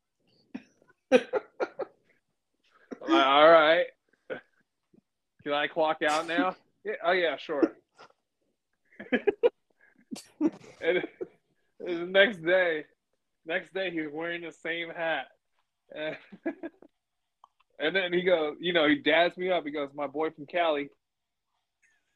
All 1.12 1.18
right. 3.08 3.86
Can 5.42 5.52
I 5.52 5.68
clock 5.68 6.02
out 6.02 6.26
now? 6.26 6.56
Yeah. 6.84 6.92
Oh 7.04 7.12
yeah, 7.12 7.36
sure. 7.36 7.76
and 10.80 11.04
the 11.84 12.06
next 12.06 12.38
day, 12.44 12.84
next 13.46 13.72
day 13.74 13.90
he 13.90 14.00
was 14.00 14.12
wearing 14.12 14.42
the 14.42 14.52
same 14.52 14.90
hat. 14.90 15.26
And, 15.94 16.16
and 17.78 17.96
then 17.96 18.12
he 18.12 18.22
goes, 18.22 18.56
you 18.60 18.72
know, 18.72 18.88
he 18.88 18.96
dads 18.96 19.36
me 19.36 19.50
up. 19.50 19.64
He 19.64 19.70
goes, 19.70 19.90
"My 19.94 20.06
boy 20.06 20.30
from 20.30 20.46
Cali, 20.46 20.88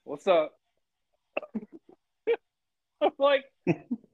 what's 0.05 0.27
up?" 0.27 0.53
I'm 3.03 3.11
like, 3.19 3.45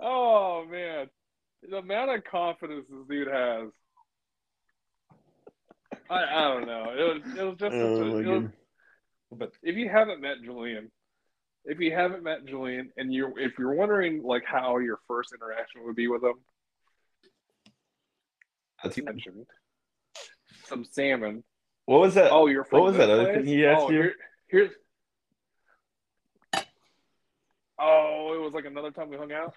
oh 0.01 0.65
man, 0.71 1.09
the 1.69 1.77
amount 1.79 2.11
of 2.11 2.25
confidence 2.25 2.87
this 2.89 3.07
dude 3.09 3.29
has. 3.29 3.69
I, 6.09 6.25
I 6.25 6.41
don't 6.49 6.67
know. 6.67 6.87
It 6.97 7.03
was 7.25 7.39
it 7.39 7.43
was 7.45 7.57
just 7.59 7.75
Oh, 7.75 8.03
a, 8.03 8.17
it 8.19 8.27
was. 8.27 8.51
But 9.33 9.53
if 9.63 9.77
you 9.77 9.89
haven't 9.89 10.21
met 10.21 10.43
Julian, 10.45 10.91
if 11.65 11.79
you 11.79 11.93
haven't 11.95 12.23
met 12.23 12.47
Julian, 12.47 12.91
and 12.97 13.13
you're 13.13 13.39
if 13.39 13.59
you're 13.59 13.75
wondering 13.75 14.23
like 14.23 14.45
how 14.45 14.79
your 14.79 15.01
first 15.07 15.33
interaction 15.35 15.83
would 15.85 15.97
be 15.97 16.09
with 16.09 16.23
him, 16.23 16.35
as 18.85 18.97
you 18.97 19.05
mentioned, 19.05 19.47
some 20.67 20.85
salmon. 20.85 21.45
What 21.87 22.01
was 22.01 22.15
that? 22.15 22.31
Oh, 22.31 22.47
you're 22.47 22.65
from 22.65 22.81
What 22.81 22.87
was 22.89 22.97
that 22.97 23.11
other 23.11 23.35
thing 23.35 23.47
he 23.47 23.67
asked 23.67 23.83
oh, 23.87 23.91
you? 23.91 24.03
Here, 24.03 24.15
here's. 24.49 24.71
Oh, 27.79 28.33
it 28.35 28.41
was 28.41 28.53
like 28.53 28.67
another 28.67 28.91
time 28.91 29.09
we 29.09 29.17
hung 29.17 29.33
out. 29.33 29.55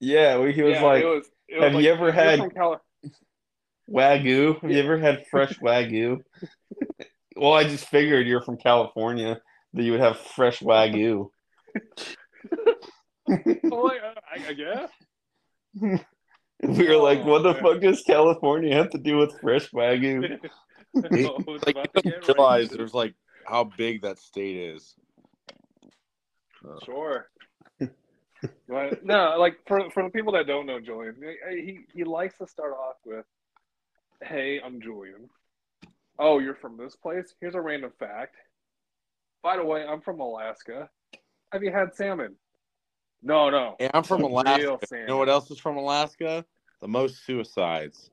yeah, 0.00 0.34
he 0.50 0.62
was 0.62 0.74
yeah, 0.74 0.82
like 0.82 1.02
it 1.02 1.06
was, 1.06 1.26
it 1.48 1.54
was 1.54 1.64
have 1.64 1.74
like, 1.74 1.84
you 1.84 1.92
ever 1.92 2.12
had- 2.12 2.54
Cali- 2.54 2.78
wagyu. 3.88 4.60
Have 4.60 4.70
you 4.70 4.78
ever 4.78 4.98
had 4.98 5.26
fresh 5.28 5.58
wagyu? 5.60 6.18
well, 7.36 7.52
I 7.54 7.64
just 7.64 7.86
figured 7.86 8.26
you're 8.26 8.42
from 8.42 8.56
California 8.56 9.40
that 9.74 9.82
you 9.82 9.92
would 9.92 10.00
have 10.00 10.18
fresh 10.18 10.60
wagyu. 10.60 11.30
I'm 13.28 13.70
like, 13.70 14.00
uh, 14.02 14.14
I, 14.30 14.48
I 14.48 14.52
guess. 14.54 14.90
we 16.62 16.88
were 16.88 16.96
like, 16.96 17.24
what 17.24 17.42
the 17.42 17.50
Oh, 17.50 17.60
fuck 17.60 17.80
does 17.80 18.02
California 18.02 18.74
have 18.74 18.90
to 18.90 18.98
do 18.98 19.18
with 19.18 19.38
fresh 19.40 19.70
wagyu? 19.70 20.38
I 20.96 21.00
was 21.46 21.62
like 21.66 21.76
you 22.04 22.10
don't 22.10 22.28
realize 22.28 22.68
right. 22.68 22.78
there's 22.78 22.94
like 22.94 23.14
how 23.46 23.64
big 23.76 24.02
that 24.02 24.18
state 24.18 24.56
is. 24.56 24.94
Uh, 26.66 26.78
Sure. 26.84 27.28
But 28.68 29.04
no, 29.04 29.36
like 29.38 29.56
for 29.66 29.90
for 29.90 30.04
the 30.04 30.10
people 30.10 30.32
that 30.34 30.46
don't 30.46 30.66
know 30.66 30.78
Julian, 30.78 31.16
he 31.50 31.80
he 31.92 32.04
likes 32.04 32.38
to 32.38 32.46
start 32.46 32.72
off 32.72 32.96
with, 33.04 33.24
"Hey, 34.22 34.60
I'm 34.64 34.80
Julian. 34.80 35.28
Oh, 36.18 36.38
you're 36.38 36.54
from 36.54 36.76
this 36.76 36.94
place? 36.94 37.34
Here's 37.40 37.54
a 37.54 37.60
random 37.60 37.92
fact. 37.98 38.36
By 39.42 39.56
the 39.56 39.64
way, 39.64 39.84
I'm 39.86 40.00
from 40.00 40.20
Alaska. 40.20 40.88
Have 41.52 41.62
you 41.62 41.72
had 41.72 41.94
salmon? 41.94 42.36
No, 43.22 43.50
no. 43.50 43.76
Hey, 43.78 43.90
I'm 43.94 44.02
from 44.02 44.22
Alaska. 44.22 44.78
You 44.92 45.06
know 45.06 45.16
what 45.18 45.28
else 45.28 45.50
is 45.50 45.58
from 45.58 45.76
Alaska? 45.76 46.44
The 46.80 46.88
most 46.88 47.24
suicides. 47.24 48.10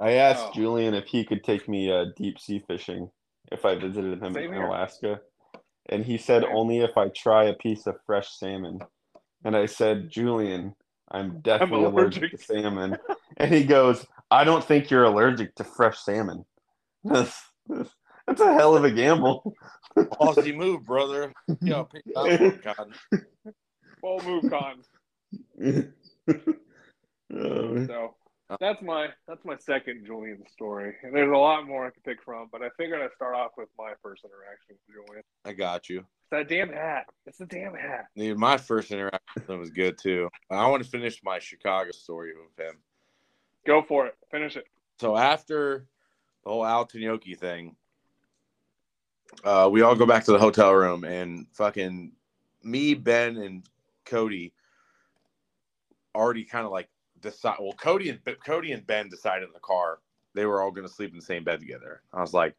I 0.00 0.12
asked 0.12 0.46
Oh. 0.48 0.52
Julian 0.54 0.94
if 0.94 1.06
he 1.06 1.24
could 1.24 1.42
take 1.42 1.68
me 1.68 1.90
uh, 1.90 2.06
deep 2.16 2.38
sea 2.38 2.62
fishing 2.66 3.10
if 3.50 3.64
I 3.64 3.76
visited 3.76 4.22
him 4.22 4.34
Same 4.34 4.44
in 4.44 4.52
here. 4.52 4.66
Alaska, 4.66 5.20
and 5.88 6.04
he 6.04 6.18
said 6.18 6.42
Same. 6.42 6.52
only 6.54 6.80
if 6.80 6.96
I 6.96 7.08
try 7.08 7.44
a 7.44 7.54
piece 7.54 7.86
of 7.86 7.96
fresh 8.04 8.28
salmon. 8.30 8.80
And 9.44 9.56
I 9.56 9.66
said, 9.66 10.10
Julian, 10.10 10.74
I'm 11.10 11.40
definitely 11.40 11.84
allergic. 11.84 12.22
allergic. 12.24 12.40
to 12.40 12.44
salmon. 12.44 12.98
and 13.38 13.52
he 13.54 13.64
goes, 13.64 14.04
I 14.30 14.44
don't 14.44 14.62
think 14.64 14.90
you're 14.90 15.04
allergic 15.04 15.54
to 15.56 15.64
fresh 15.64 15.98
salmon. 15.98 16.44
That's, 18.26 18.40
that's 18.40 18.40
a 18.42 18.54
hell 18.54 18.76
of 18.76 18.84
a 18.84 18.90
gamble. 18.90 19.54
Aussie 19.96 20.54
move, 20.56 20.84
brother. 20.84 21.32
Yo, 21.62 21.84
pick 21.84 22.04
that 22.14 22.40
one, 22.40 22.60
God. 22.62 23.22
Well, 24.02 24.20
move 24.24 24.50
con. 24.50 24.82
Uh, 27.34 27.86
So 27.86 28.14
that's 28.60 28.80
my 28.82 29.08
that's 29.26 29.44
my 29.44 29.56
second 29.58 30.06
Julian 30.06 30.44
story, 30.52 30.94
and 31.02 31.14
there's 31.14 31.32
a 31.32 31.36
lot 31.36 31.66
more 31.66 31.86
I 31.86 31.90
could 31.90 32.04
pick 32.04 32.22
from. 32.22 32.48
But 32.52 32.62
I 32.62 32.68
figured 32.78 33.00
I'd 33.02 33.12
start 33.14 33.34
off 33.34 33.52
with 33.56 33.68
my 33.76 33.92
first 34.02 34.24
interaction 34.24 34.76
with 34.76 35.06
Julian. 35.06 35.24
I 35.44 35.52
got 35.52 35.88
you. 35.88 35.98
It's 35.98 36.30
that 36.30 36.48
damn 36.48 36.72
hat. 36.72 37.06
It's 37.26 37.38
the 37.38 37.46
damn 37.46 37.74
hat. 37.74 38.06
Dude, 38.16 38.38
my 38.38 38.56
first 38.56 38.90
interaction 38.92 39.20
with 39.34 39.50
him 39.50 39.58
was 39.58 39.70
good 39.70 39.98
too. 39.98 40.28
I 40.50 40.68
want 40.68 40.84
to 40.84 40.88
finish 40.88 41.20
my 41.24 41.38
Chicago 41.40 41.90
story 41.90 42.32
with 42.36 42.66
him. 42.66 42.76
Go 43.66 43.82
for 43.82 44.06
it. 44.06 44.14
Finish 44.30 44.56
it. 44.56 44.66
So 45.00 45.16
after 45.16 45.86
the 46.44 46.50
whole 46.50 46.64
Al 46.64 46.86
Tanyoki 46.86 47.36
thing, 47.36 47.74
uh, 49.44 49.68
we 49.70 49.82
all 49.82 49.94
go 49.94 50.06
back 50.06 50.24
to 50.24 50.32
the 50.32 50.38
hotel 50.38 50.72
room 50.72 51.04
and 51.04 51.46
fucking 51.52 52.12
me, 52.62 52.94
Ben, 52.94 53.36
and 53.36 53.62
Cody 54.04 54.52
already 56.14 56.44
kind 56.44 56.66
of 56.66 56.72
like 56.72 56.88
decide. 57.20 57.56
Well, 57.60 57.72
Cody 57.74 58.10
and 58.10 58.20
Cody 58.44 58.72
and 58.72 58.86
Ben 58.86 59.08
decided 59.08 59.48
in 59.48 59.52
the 59.52 59.60
car 59.60 59.98
they 60.34 60.46
were 60.46 60.60
all 60.60 60.70
going 60.70 60.86
to 60.86 60.92
sleep 60.92 61.10
in 61.10 61.16
the 61.16 61.24
same 61.24 61.44
bed 61.44 61.60
together. 61.60 62.02
I 62.12 62.20
was 62.20 62.34
like, 62.34 62.54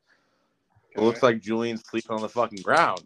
it 0.95 1.01
looks 1.01 1.21
like 1.21 1.41
Julian's 1.41 1.83
sleeping 1.87 2.15
on 2.15 2.21
the 2.21 2.29
fucking 2.29 2.61
ground. 2.63 3.03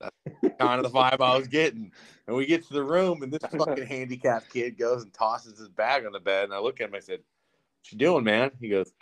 That's 0.00 0.14
kind 0.58 0.84
of 0.84 0.92
the 0.92 0.96
vibe 0.96 1.20
I 1.20 1.36
was 1.36 1.48
getting. 1.48 1.90
And 2.26 2.36
we 2.36 2.46
get 2.46 2.66
to 2.68 2.72
the 2.72 2.84
room, 2.84 3.22
and 3.22 3.32
this 3.32 3.42
fucking 3.50 3.86
handicapped 3.88 4.50
kid 4.50 4.78
goes 4.78 5.02
and 5.02 5.12
tosses 5.12 5.58
his 5.58 5.68
bag 5.68 6.06
on 6.06 6.12
the 6.12 6.20
bed. 6.20 6.44
And 6.44 6.54
I 6.54 6.60
look 6.60 6.80
at 6.80 6.88
him, 6.88 6.94
I 6.94 7.00
said, 7.00 7.18
What 7.18 7.92
you 7.92 7.98
doing, 7.98 8.24
man? 8.24 8.52
He 8.60 8.68
goes, 8.68 8.92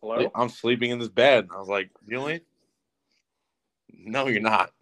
Hello. 0.00 0.30
I'm 0.34 0.48
sleeping 0.48 0.90
in 0.90 0.98
this 0.98 1.08
bed. 1.08 1.44
And 1.44 1.52
I 1.52 1.58
was 1.58 1.68
like, 1.68 1.90
Julian? 2.08 2.40
No, 3.92 4.28
you're 4.28 4.40
not. 4.40 4.72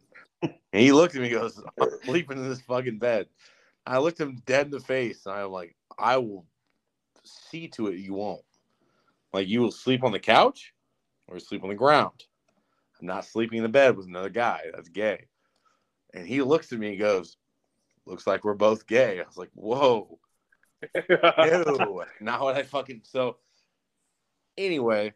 And 0.42 0.52
he 0.82 0.92
looked 0.92 1.14
at 1.14 1.20
me 1.20 1.28
and 1.28 1.40
goes, 1.40 1.62
I'm 1.80 1.88
sleeping 2.04 2.38
in 2.38 2.48
this 2.48 2.60
fucking 2.62 2.98
bed. 2.98 3.28
I 3.86 3.98
looked 3.98 4.20
him 4.20 4.42
dead 4.46 4.66
in 4.66 4.72
the 4.72 4.80
face, 4.80 5.26
and 5.26 5.34
I'm 5.34 5.50
like, 5.50 5.76
I 5.98 6.16
will 6.16 6.46
see 7.24 7.68
to 7.68 7.88
it 7.88 7.98
you 7.98 8.14
won't. 8.14 8.42
Like, 9.32 9.48
you 9.48 9.60
will 9.60 9.70
sleep 9.70 10.04
on 10.04 10.12
the 10.12 10.18
couch 10.18 10.72
or 11.28 11.38
sleep 11.38 11.62
on 11.62 11.68
the 11.68 11.74
ground. 11.74 12.24
I'm 13.00 13.06
not 13.06 13.24
sleeping 13.24 13.58
in 13.58 13.62
the 13.62 13.68
bed 13.68 13.96
with 13.96 14.06
another 14.06 14.30
guy. 14.30 14.62
That's 14.74 14.88
gay. 14.88 15.26
And 16.14 16.26
he 16.26 16.42
looks 16.42 16.72
at 16.72 16.78
me 16.78 16.90
and 16.90 16.98
goes, 16.98 17.36
Looks 18.06 18.26
like 18.26 18.44
we're 18.44 18.54
both 18.54 18.86
gay. 18.86 19.20
I 19.20 19.24
was 19.24 19.36
like, 19.36 19.50
Whoa. 19.54 20.18
Ew. 20.94 22.02
not 22.20 22.40
what 22.40 22.56
I 22.56 22.62
fucking 22.62 23.00
so 23.04 23.38
anyway, 24.56 25.14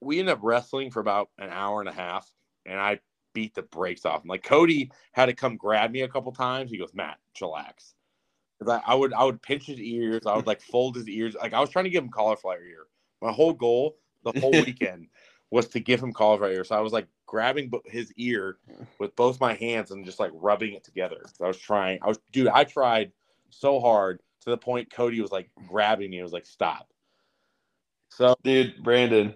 we 0.00 0.18
end 0.18 0.28
up 0.28 0.40
wrestling 0.42 0.90
for 0.90 1.00
about 1.00 1.30
an 1.38 1.50
hour 1.50 1.80
and 1.80 1.88
a 1.88 1.92
half, 1.92 2.30
and 2.66 2.78
I 2.78 3.00
beat 3.32 3.54
the 3.54 3.62
brakes 3.62 4.04
off 4.04 4.22
him. 4.22 4.28
Like 4.28 4.42
Cody 4.42 4.90
had 5.12 5.26
to 5.26 5.34
come 5.34 5.56
grab 5.56 5.90
me 5.90 6.02
a 6.02 6.08
couple 6.08 6.32
times. 6.32 6.70
He 6.70 6.78
goes, 6.78 6.94
Matt, 6.94 7.18
chillax. 7.36 7.94
I, 8.66 8.80
I 8.86 8.94
would 8.94 9.12
I 9.12 9.24
would 9.24 9.42
pinch 9.42 9.66
his 9.66 9.80
ears, 9.80 10.22
I 10.26 10.36
would 10.36 10.46
like 10.46 10.60
fold 10.72 10.96
his 10.96 11.08
ears. 11.08 11.34
Like 11.40 11.54
I 11.54 11.60
was 11.60 11.70
trying 11.70 11.84
to 11.84 11.90
give 11.90 12.04
him 12.04 12.10
cauliflower 12.10 12.62
ear. 12.62 12.86
My 13.20 13.32
whole 13.32 13.52
goal 13.52 13.96
the 14.24 14.38
whole 14.40 14.50
weekend 14.64 15.08
was 15.50 15.68
to 15.68 15.80
give 15.80 16.02
him 16.02 16.12
cauliflower 16.12 16.52
ear. 16.52 16.64
So 16.64 16.76
I 16.76 16.80
was 16.80 16.92
like 16.92 17.06
grabbing 17.26 17.70
his 17.86 18.12
ear 18.16 18.58
with 18.98 19.14
both 19.16 19.40
my 19.40 19.54
hands 19.54 19.90
and 19.90 20.04
just 20.04 20.20
like 20.20 20.30
rubbing 20.34 20.74
it 20.74 20.84
together. 20.84 21.24
So 21.34 21.44
I 21.44 21.48
was 21.48 21.58
trying. 21.58 21.98
I 22.02 22.08
was 22.08 22.18
dude, 22.32 22.48
I 22.48 22.64
tried 22.64 23.12
so 23.50 23.80
hard 23.80 24.20
to 24.42 24.50
the 24.50 24.56
point 24.56 24.92
Cody 24.92 25.20
was 25.20 25.32
like 25.32 25.50
grabbing 25.68 26.10
me. 26.10 26.16
He 26.16 26.22
was 26.22 26.32
like, 26.32 26.46
stop. 26.46 26.88
So 28.08 28.34
dude, 28.42 28.82
Brandon, 28.82 29.34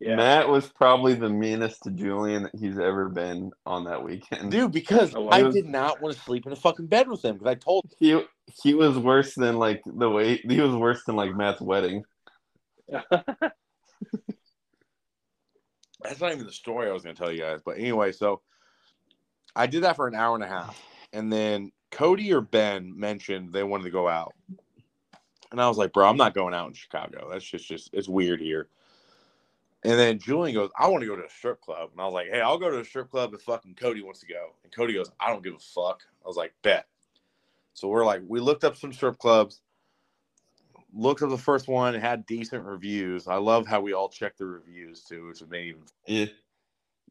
Yeah. 0.00 0.16
Matt 0.16 0.48
was 0.48 0.66
probably 0.66 1.12
the 1.14 1.28
meanest 1.28 1.82
to 1.82 1.90
Julian 1.90 2.44
that 2.44 2.54
he's 2.58 2.78
ever 2.78 3.10
been 3.10 3.50
on 3.66 3.84
that 3.84 4.02
weekend. 4.02 4.50
dude, 4.50 4.72
because 4.72 5.14
Oh, 5.14 5.28
I 5.28 5.42
wow. 5.42 5.50
did 5.50 5.66
not 5.66 6.00
want 6.00 6.16
to 6.16 6.22
sleep 6.22 6.46
in 6.46 6.52
a 6.52 6.56
fucking 6.56 6.86
bed 6.86 7.06
with 7.06 7.22
him 7.22 7.34
because 7.36 7.50
I 7.50 7.54
told 7.54 7.92
He 7.98 8.24
he 8.62 8.72
was 8.74 8.96
worse 8.98 9.34
than 9.34 9.58
like 9.58 9.82
the 9.84 10.08
way 10.08 10.36
he 10.38 10.60
was 10.60 10.74
worse 10.74 11.04
than 11.04 11.16
like 11.16 11.36
Matt's 11.36 11.60
wedding. 11.60 12.02
that's 16.02 16.20
not 16.20 16.32
even 16.32 16.46
the 16.46 16.52
story 16.52 16.88
I 16.88 16.92
was 16.92 17.02
going 17.02 17.14
to 17.14 17.22
tell 17.22 17.30
you 17.30 17.40
guys. 17.40 17.60
But 17.64 17.78
anyway, 17.78 18.12
so 18.12 18.40
I 19.54 19.66
did 19.66 19.82
that 19.82 19.96
for 19.96 20.08
an 20.08 20.14
hour 20.14 20.34
and 20.34 20.44
a 20.44 20.48
half. 20.48 20.80
And 21.12 21.30
then 21.32 21.72
Cody 21.90 22.32
or 22.32 22.40
Ben 22.40 22.98
mentioned 22.98 23.52
they 23.52 23.62
wanted 23.64 23.84
to 23.84 23.90
go 23.90 24.08
out. 24.08 24.32
And 25.52 25.60
I 25.60 25.68
was 25.68 25.76
like, 25.76 25.92
bro, 25.92 26.08
I'm 26.08 26.16
not 26.16 26.34
going 26.34 26.54
out 26.54 26.68
in 26.68 26.74
Chicago. 26.74 27.28
That's 27.30 27.44
just, 27.44 27.68
just 27.68 27.90
it's 27.92 28.08
weird 28.08 28.40
here. 28.40 28.68
And 29.82 29.98
then 29.98 30.18
Julian 30.18 30.54
goes, 30.54 30.70
I 30.78 30.88
want 30.88 31.02
to 31.02 31.06
go 31.08 31.16
to 31.16 31.24
a 31.24 31.30
strip 31.30 31.60
club. 31.60 31.90
And 31.92 32.00
I 32.00 32.04
was 32.04 32.12
like, 32.12 32.28
hey, 32.30 32.40
I'll 32.40 32.58
go 32.58 32.70
to 32.70 32.80
a 32.80 32.84
strip 32.84 33.10
club 33.10 33.32
if 33.34 33.42
fucking 33.42 33.76
Cody 33.76 34.02
wants 34.02 34.20
to 34.20 34.26
go. 34.26 34.54
And 34.62 34.72
Cody 34.72 34.92
goes, 34.94 35.10
I 35.18 35.28
don't 35.28 35.42
give 35.42 35.54
a 35.54 35.58
fuck. 35.58 36.02
I 36.24 36.28
was 36.28 36.36
like, 36.36 36.52
bet. 36.62 36.86
So 37.72 37.88
we're 37.88 38.04
like, 38.04 38.22
we 38.26 38.40
looked 38.40 38.64
up 38.64 38.76
some 38.76 38.92
strip 38.92 39.18
clubs, 39.18 39.62
looked 40.92 41.22
at 41.22 41.30
the 41.30 41.38
first 41.38 41.66
one, 41.68 41.94
it 41.94 42.02
had 42.02 42.26
decent 42.26 42.64
reviews. 42.64 43.26
I 43.26 43.36
love 43.36 43.66
how 43.66 43.80
we 43.80 43.94
all 43.94 44.08
checked 44.10 44.38
the 44.38 44.46
reviews 44.46 45.02
too, 45.02 45.28
which 45.28 45.42
made 45.48 45.68
even 45.68 45.82
Yeah. 46.06 46.26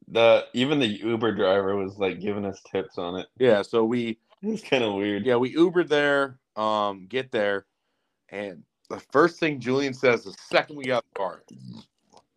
The 0.08 0.48
even 0.54 0.80
the 0.80 0.88
Uber 0.88 1.34
driver 1.36 1.76
was 1.76 1.98
like 1.98 2.20
giving 2.20 2.46
us 2.46 2.62
tips 2.72 2.98
on 2.98 3.16
it. 3.16 3.28
Yeah, 3.38 3.62
so 3.62 3.86
we 3.86 4.20
It 4.42 4.48
was 4.50 4.62
kind 4.62 4.84
of 4.84 4.94
weird. 4.96 5.26
yeah, 5.26 5.36
we 5.36 5.54
Ubered 5.56 5.88
there, 5.88 6.40
um, 6.56 7.06
get 7.08 7.32
there, 7.32 7.66
and 8.30 8.64
the 8.90 9.00
first 9.12 9.40
thing 9.40 9.60
Julian 9.60 9.94
says 9.94 10.24
the 10.24 10.36
second 10.50 10.78
we 10.78 10.86
got 10.86 11.04
the 11.14 11.20
car, 11.20 11.44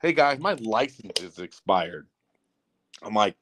hey 0.03 0.13
guys, 0.13 0.39
my 0.41 0.55
license 0.55 1.21
is 1.21 1.39
expired. 1.39 2.07
I'm 3.03 3.15
like, 3.15 3.37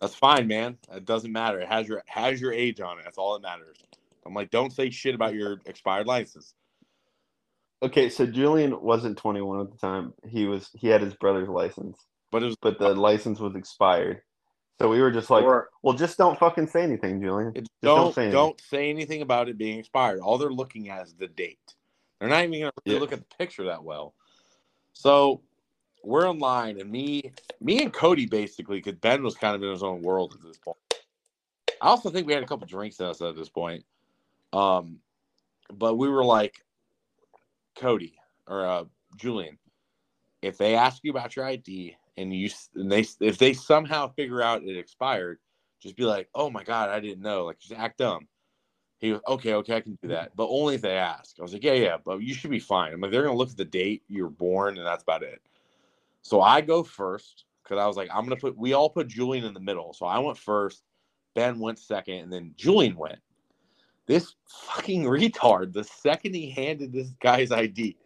that's 0.00 0.14
fine, 0.14 0.46
man. 0.46 0.76
It 0.94 1.04
doesn't 1.04 1.32
matter. 1.32 1.60
It 1.60 1.68
has 1.68 1.88
your 1.88 2.02
has 2.06 2.40
your 2.40 2.52
age 2.52 2.80
on 2.80 2.98
it. 2.98 3.04
That's 3.04 3.18
all 3.18 3.34
that 3.34 3.42
matters. 3.42 3.78
I'm 4.24 4.34
like, 4.34 4.50
don't 4.50 4.72
say 4.72 4.90
shit 4.90 5.14
about 5.14 5.34
your 5.34 5.60
expired 5.66 6.06
license. 6.06 6.54
Okay, 7.82 8.08
so 8.08 8.26
Julian 8.26 8.80
wasn't 8.80 9.18
21 9.18 9.60
at 9.60 9.70
the 9.70 9.78
time. 9.78 10.12
He 10.28 10.46
was 10.46 10.70
he 10.74 10.88
had 10.88 11.00
his 11.02 11.14
brother's 11.14 11.48
license, 11.48 11.98
But 12.30 12.42
it 12.42 12.46
was 12.46 12.56
but 12.60 12.78
the 12.78 12.94
license 12.94 13.38
was 13.38 13.54
expired. 13.54 14.22
So 14.80 14.90
we 14.90 15.00
were 15.00 15.10
just 15.10 15.30
like, 15.30 15.44
Or- 15.44 15.70
well, 15.82 15.94
just 15.94 16.18
don't 16.18 16.38
fucking 16.38 16.66
say 16.66 16.82
anything, 16.82 17.20
Julian. 17.22 17.54
Just 17.54 17.70
don't 17.82 17.96
don't 17.96 18.14
say 18.14 18.30
don't 18.30 18.60
say, 18.60 18.76
anything. 18.90 18.96
anything 18.96 19.22
about 19.22 19.48
it 19.48 19.56
being 19.56 19.78
expired. 19.78 20.20
All 20.20 20.36
they're 20.38 20.50
looking 20.50 20.90
at 20.90 21.06
is 21.06 21.14
the 21.14 21.28
date. 21.28 21.74
They're 22.18 22.28
not 22.28 22.44
even 22.44 22.60
gonna 22.60 22.72
really 22.84 22.96
Yeah. 22.96 23.00
look 23.00 23.12
at 23.12 23.20
the 23.20 23.36
picture 23.36 23.64
that 23.64 23.84
well. 23.84 24.14
So 24.92 25.42
we're 26.06 26.30
in 26.30 26.38
line, 26.38 26.80
and 26.80 26.90
me, 26.90 27.32
me 27.60 27.82
and 27.82 27.92
Cody 27.92 28.26
basically, 28.26 28.78
because 28.78 28.94
Ben 29.00 29.22
was 29.24 29.34
kind 29.34 29.56
of 29.56 29.62
in 29.62 29.70
his 29.70 29.82
own 29.82 30.02
world 30.02 30.34
at 30.34 30.46
this 30.46 30.56
point. 30.56 30.78
I 31.82 31.88
also 31.88 32.10
think 32.10 32.26
we 32.26 32.32
had 32.32 32.44
a 32.44 32.46
couple 32.46 32.66
drinks 32.66 33.00
in 33.00 33.06
us 33.06 33.20
at 33.20 33.36
this 33.36 33.48
point. 33.48 33.84
Um, 34.52 35.00
but 35.72 35.96
we 35.96 36.08
were 36.08 36.24
like, 36.24 36.64
Cody 37.74 38.14
or 38.46 38.66
uh, 38.66 38.84
Julian, 39.16 39.58
if 40.42 40.56
they 40.56 40.76
ask 40.76 41.02
you 41.02 41.10
about 41.10 41.34
your 41.34 41.44
ID 41.44 41.96
and 42.16 42.32
you 42.32 42.48
and 42.76 42.90
they 42.90 43.04
if 43.20 43.36
they 43.36 43.52
somehow 43.52 44.08
figure 44.08 44.40
out 44.40 44.62
it 44.62 44.78
expired, 44.78 45.38
just 45.82 45.96
be 45.96 46.04
like, 46.04 46.28
"Oh 46.34 46.48
my 46.48 46.62
god, 46.62 46.88
I 46.88 47.00
didn't 47.00 47.22
know." 47.22 47.44
Like, 47.44 47.58
just 47.58 47.72
act 47.72 47.98
dumb. 47.98 48.28
He 48.98 49.10
goes, 49.10 49.20
"Okay, 49.28 49.54
okay, 49.54 49.76
I 49.76 49.80
can 49.80 49.98
do 50.00 50.08
that, 50.08 50.34
but 50.36 50.48
only 50.48 50.76
if 50.76 50.82
they 50.82 50.96
ask." 50.96 51.36
I 51.38 51.42
was 51.42 51.52
like, 51.52 51.64
"Yeah, 51.64 51.74
yeah, 51.74 51.96
but 52.02 52.22
you 52.22 52.32
should 52.32 52.50
be 52.50 52.60
fine." 52.60 52.94
I'm 52.94 53.00
like, 53.00 53.10
"They're 53.10 53.24
gonna 53.24 53.36
look 53.36 53.50
at 53.50 53.56
the 53.56 53.64
date 53.64 54.04
you 54.08 54.22
were 54.22 54.30
born, 54.30 54.78
and 54.78 54.86
that's 54.86 55.02
about 55.02 55.22
it." 55.22 55.42
So 56.26 56.40
I 56.40 56.60
go 56.60 56.82
first 56.82 57.44
because 57.62 57.78
I 57.78 57.86
was 57.86 57.96
like, 57.96 58.08
"I'm 58.12 58.24
gonna 58.24 58.36
put." 58.36 58.56
We 58.56 58.72
all 58.72 58.90
put 58.90 59.06
Julian 59.06 59.44
in 59.44 59.54
the 59.54 59.60
middle, 59.60 59.92
so 59.92 60.06
I 60.06 60.18
went 60.18 60.36
first. 60.36 60.82
Ben 61.34 61.58
went 61.60 61.78
second, 61.78 62.16
and 62.16 62.32
then 62.32 62.52
Julian 62.56 62.96
went. 62.96 63.20
This 64.06 64.34
fucking 64.48 65.04
retard. 65.04 65.72
The 65.72 65.84
second 65.84 66.34
he 66.34 66.50
handed 66.50 66.92
this 66.92 67.10
guy's 67.20 67.52
ID, 67.52 67.96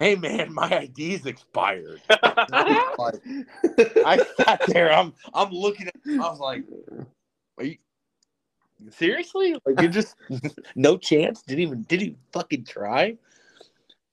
hey 0.00 0.16
man, 0.16 0.52
my 0.52 0.68
ID's 0.98 1.26
expired. 1.26 2.02
Like, 2.98 3.14
I 4.04 4.24
sat 4.36 4.62
there. 4.66 4.92
I'm 4.92 5.14
I'm 5.32 5.50
looking 5.50 5.86
at. 5.86 5.94
I 6.06 6.16
was 6.16 6.40
like, 6.40 6.64
Are 7.58 7.64
you 7.64 7.76
seriously? 8.90 9.54
Like 9.64 9.80
you 9.80 9.88
just 9.88 10.16
no 10.74 10.96
chance? 10.96 11.42
Didn't 11.42 11.60
even 11.60 11.82
did 11.84 12.00
he 12.00 12.16
fucking 12.32 12.64
try? 12.64 13.16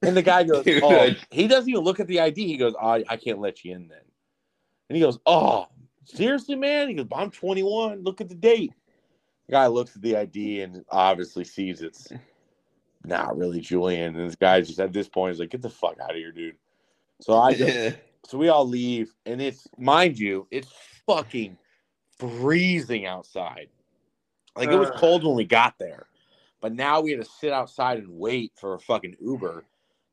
And 0.02 0.16
the 0.16 0.22
guy 0.22 0.44
goes, 0.44 0.64
Dude, 0.66 0.84
Oh, 0.84 0.96
I- 0.96 1.18
he 1.32 1.48
doesn't 1.48 1.70
even 1.70 1.84
look 1.84 2.00
at 2.00 2.08
the 2.08 2.20
ID. 2.20 2.46
He 2.46 2.58
goes, 2.58 2.74
oh, 2.80 3.04
I 3.08 3.18
can't 3.18 3.40
let 3.40 3.64
you 3.64 3.74
in 3.76 3.88
then. 3.88 4.00
And 4.90 4.96
he 4.96 5.02
goes, 5.02 5.20
Oh, 5.26 5.68
seriously, 6.06 6.56
man? 6.56 6.88
He 6.90 6.94
goes, 6.96 7.08
I'm 7.14 7.32
21. 7.32 8.04
Look 8.04 8.22
at 8.22 8.30
the 8.30 8.36
date. 8.36 8.74
The 9.48 9.54
guy 9.54 9.68
looks 9.68 9.96
at 9.96 10.02
the 10.02 10.18
ID 10.18 10.62
and 10.62 10.84
obviously 10.90 11.44
sees 11.44 11.82
it's 11.82 12.10
not 13.04 13.38
really 13.38 13.60
Julian. 13.62 14.16
And 14.16 14.28
this 14.30 14.36
guy 14.36 14.62
just 14.62 14.80
at 14.80 14.94
this 14.94 15.08
point 15.08 15.34
is 15.34 15.40
like, 15.40 15.50
Get 15.50 15.62
the 15.62 15.70
fuck 15.70 15.98
out 16.02 16.12
of 16.12 16.18
here, 16.18 16.32
dude. 16.32 16.56
So 17.22 17.38
I 17.40 17.54
just 17.54 17.74
Yeah. 17.76 17.92
so 18.26 18.38
we 18.38 18.50
all 18.50 18.68
leave, 18.68 19.14
and 19.26 19.42
it's 19.42 19.68
mind 19.78 20.20
you, 20.20 20.48
it's 20.52 20.72
fucking 21.08 21.58
freezing 22.18 23.06
outside. 23.06 23.70
Like 24.56 24.70
it 24.70 24.76
was 24.78 24.90
cold 24.98 25.24
when 25.24 25.36
we 25.36 25.46
got 25.46 25.78
there, 25.80 26.08
but 26.62 26.74
now 26.74 27.00
we 27.00 27.12
had 27.12 27.24
to 27.24 27.30
sit 27.40 27.54
outside 27.54 28.00
and 28.00 28.10
wait 28.10 28.52
for 28.56 28.74
a 28.74 28.80
fucking 28.80 29.16
Uber 29.22 29.66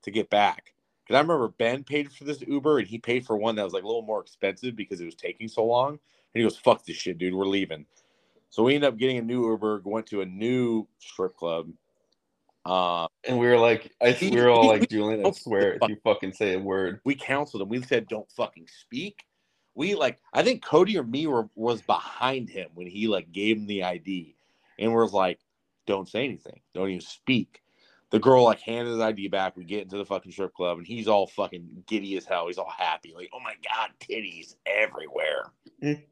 to 0.05 0.11
get 0.11 0.31
back. 0.31 0.75
Because 1.05 1.19
I 1.19 1.21
remember 1.21 1.49
Ben 1.49 1.85
paid 1.85 2.11
for 2.11 2.25
this 2.25 2.41
Uber, 2.41 2.79
and 2.79 2.89
he 2.89 2.99
paid 2.99 3.27
for 3.27 3.37
one 3.37 3.57
that 3.57 3.65
was 3.65 3.75
like 3.75 3.83
a 3.83 3.87
little 3.87 4.03
more 4.03 4.21
expensive 4.21 4.75
because 4.75 5.01
it 5.01 5.05
was 5.05 5.15
taking 5.15 5.49
so 5.49 5.65
long. 5.65 5.91
And 5.91 5.99
he 6.33 6.43
goes, 6.43 6.57
"Fuck 6.57 6.85
this 6.85 6.97
shit, 6.97 7.19
dude. 7.19 7.35
We're 7.35 7.45
leaving." 7.45 7.87
So 8.49 8.63
we 8.63 8.75
ended 8.75 8.89
up 8.89 8.97
getting 8.97 9.19
a 9.19 9.23
new 9.23 9.51
Uber, 9.51 9.83
went 9.85 10.07
to 10.07 10.21
a 10.21 10.27
new 10.27 10.87
strip 10.99 11.37
club. 11.37 11.71
Uh, 12.65 13.09
And 13.25 13.39
we 13.39 13.47
were 13.47 13.59
like, 13.59 13.93
I 14.01 14.13
He- 14.13 14.31
we 14.31 14.41
were 14.41 14.49
all 14.49 14.67
like, 14.67 14.89
Julian, 14.89 15.27
I 15.27 15.31
swear, 15.33 15.75
if 15.75 15.89
you 15.89 15.97
fucking 16.05 16.33
say 16.33 16.55
a 16.55 16.59
word. 16.59 17.01
we 17.05 17.15
counseled 17.15 17.63
him. 17.63 17.69
We 17.69 17.83
said, 17.83 18.09
"Don't 18.09 18.31
fucking 18.31 18.69
speak." 18.69 19.27
We 19.75 19.95
like, 19.95 20.21
I 20.33 20.43
think 20.43 20.63
Cody 20.63 20.97
or 20.97 21.03
me 21.03 21.27
were 21.27 21.49
was 21.55 21.83
behind 21.83 22.49
him 22.49 22.71
when 22.75 22.87
he 22.87 23.09
like 23.09 23.33
gave 23.33 23.57
him 23.59 23.67
the 23.67 23.83
ID, 23.83 24.37
and 24.79 24.95
was 24.95 25.13
like, 25.13 25.41
"Don't 25.87 26.09
say 26.09 26.25
anything. 26.25 26.61
Don't 26.75 26.89
even 26.89 27.01
speak." 27.01 27.61
The 28.15 28.21
girl 28.21 28.45
like 28.45 28.61
handed 28.61 28.93
his 28.93 29.01
ID 29.01 29.27
back. 29.27 29.57
We 29.57 29.65
get 29.65 29.83
into 29.83 29.97
the 29.97 30.05
fucking 30.05 30.31
strip 30.31 30.55
club, 30.55 30.79
and 30.79 30.87
he's 30.87 31.09
all 31.09 31.27
fucking 31.27 31.83
giddy 31.89 32.17
as 32.17 32.25
hell. 32.25 32.47
He's 32.47 32.59
all 32.59 32.71
happy, 32.71 33.13
like, 33.13 33.29
"Oh 33.35 33.41
my 33.41 33.55
god, 33.69 33.91
titties 34.01 34.55
everywhere." 34.65 35.51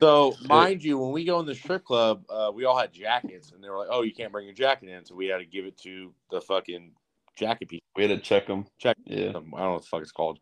So, 0.00 0.36
mind 0.48 0.82
you, 0.82 0.96
when 0.96 1.10
we 1.10 1.24
go 1.24 1.40
in 1.40 1.44
the 1.44 1.54
strip 1.54 1.84
club, 1.84 2.22
uh, 2.30 2.50
we 2.54 2.64
all 2.64 2.78
had 2.78 2.92
jackets, 2.92 3.50
and 3.50 3.62
they 3.62 3.68
were 3.68 3.76
like, 3.76 3.88
"Oh, 3.90 4.02
you 4.02 4.14
can't 4.14 4.32
bring 4.32 4.46
your 4.46 4.54
jacket 4.54 4.88
in," 4.88 5.04
so 5.04 5.14
we 5.14 5.26
had 5.26 5.38
to 5.38 5.44
give 5.44 5.66
it 5.66 5.76
to 5.78 6.14
the 6.30 6.40
fucking 6.40 6.92
jacket 7.36 7.68
people. 7.68 7.84
We 7.96 8.04
had 8.04 8.16
to 8.16 8.18
check 8.18 8.46
them. 8.46 8.64
Check 8.78 8.96
Yeah. 9.04 9.30
I 9.30 9.32
don't 9.32 9.50
know 9.50 9.72
what 9.72 9.82
the 9.82 9.88
fuck 9.88 10.00
it's 10.00 10.12
called. 10.12 10.38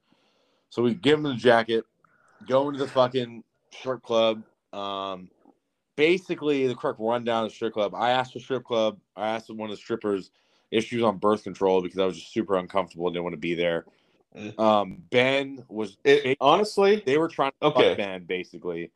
So 0.70 0.82
we 0.82 0.94
give 0.94 1.18
him 1.18 1.24
the 1.24 1.34
jacket, 1.34 1.84
go 2.46 2.68
into 2.68 2.78
the 2.78 2.86
fucking 2.86 3.42
strip 3.72 4.02
club. 4.02 4.44
Um, 4.72 5.30
basically, 5.96 6.66
the 6.66 6.74
quick 6.74 6.96
rundown 6.98 7.44
of 7.44 7.50
the 7.50 7.54
strip 7.54 7.74
club. 7.74 7.94
I 7.94 8.10
asked 8.10 8.34
the 8.34 8.40
strip 8.40 8.64
club, 8.64 8.98
I 9.16 9.28
asked 9.28 9.50
one 9.50 9.70
of 9.70 9.76
the 9.76 9.80
strippers 9.80 10.30
if 10.70 10.84
she 10.84 10.96
was 10.96 11.04
on 11.04 11.18
birth 11.18 11.44
control 11.44 11.82
because 11.82 11.98
I 11.98 12.06
was 12.06 12.18
just 12.18 12.32
super 12.32 12.56
uncomfortable 12.56 13.06
and 13.06 13.14
didn't 13.14 13.24
want 13.24 13.34
to 13.34 13.38
be 13.38 13.54
there. 13.54 13.86
Um, 14.58 15.02
Ben 15.10 15.64
was, 15.68 15.96
It, 16.04 16.36
honestly, 16.40 17.02
they 17.06 17.18
were 17.18 17.28
trying 17.28 17.52
to 17.60 17.68
Okay. 17.68 17.88
fuck 17.88 17.96
Ben 17.96 18.24
basically. 18.24 18.90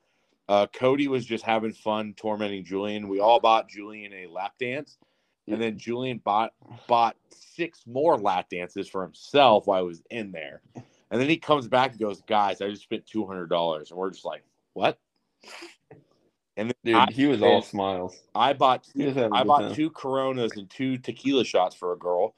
Uh, 0.49 0.67
Cody 0.67 1.07
was 1.09 1.25
just 1.25 1.45
having 1.45 1.73
fun 1.73 2.13
tormenting 2.17 2.65
Julian. 2.65 3.09
We 3.09 3.21
all 3.21 3.39
bought 3.41 3.69
Julian 3.69 4.13
a 4.13 4.27
lap 4.27 4.55
dance, 4.59 4.99
and 5.47 5.63
then 5.63 5.79
Julian 5.79 6.19
bought 6.19 6.53
bought 6.89 7.17
six 7.31 7.85
more 7.87 8.19
lap 8.19 8.49
dances 8.51 8.89
for 8.89 9.03
himself 9.03 9.67
while 9.69 9.79
I 9.79 9.83
was 9.83 10.03
in 10.11 10.33
there. 10.33 10.61
And 10.75 11.21
then 11.21 11.29
he 11.29 11.37
comes 11.37 11.69
back 11.69 11.93
and 11.93 12.01
goes, 12.01 12.21
"Guys, 12.23 12.61
I 12.61 12.69
just 12.69 12.83
spent 12.83 13.07
two 13.07 13.25
hundred 13.27 13.47
dollars," 13.47 13.91
and 13.91 13.99
we're 13.99 14.11
just 14.11 14.25
like, 14.25 14.43
"What?" 14.75 14.99
And 16.61 16.75
then 16.85 17.07
dude, 17.07 17.15
he 17.15 17.27
was 17.27 17.41
all 17.41 17.63
smiles. 17.63 18.21
I 18.35 18.53
bought 18.53 18.87
He 18.95 19.07
was 19.07 19.15
having 19.15 19.33
a 19.33 19.41
I 19.41 19.45
bought 19.45 19.63
time. 19.63 19.75
two 19.75 19.89
Coronas 19.89 20.53
and 20.59 20.69
two 20.69 20.99
tequila 20.99 21.43
shots 21.43 21.75
for 21.75 21.95
a 21.95 21.97
girl, 21.97 22.35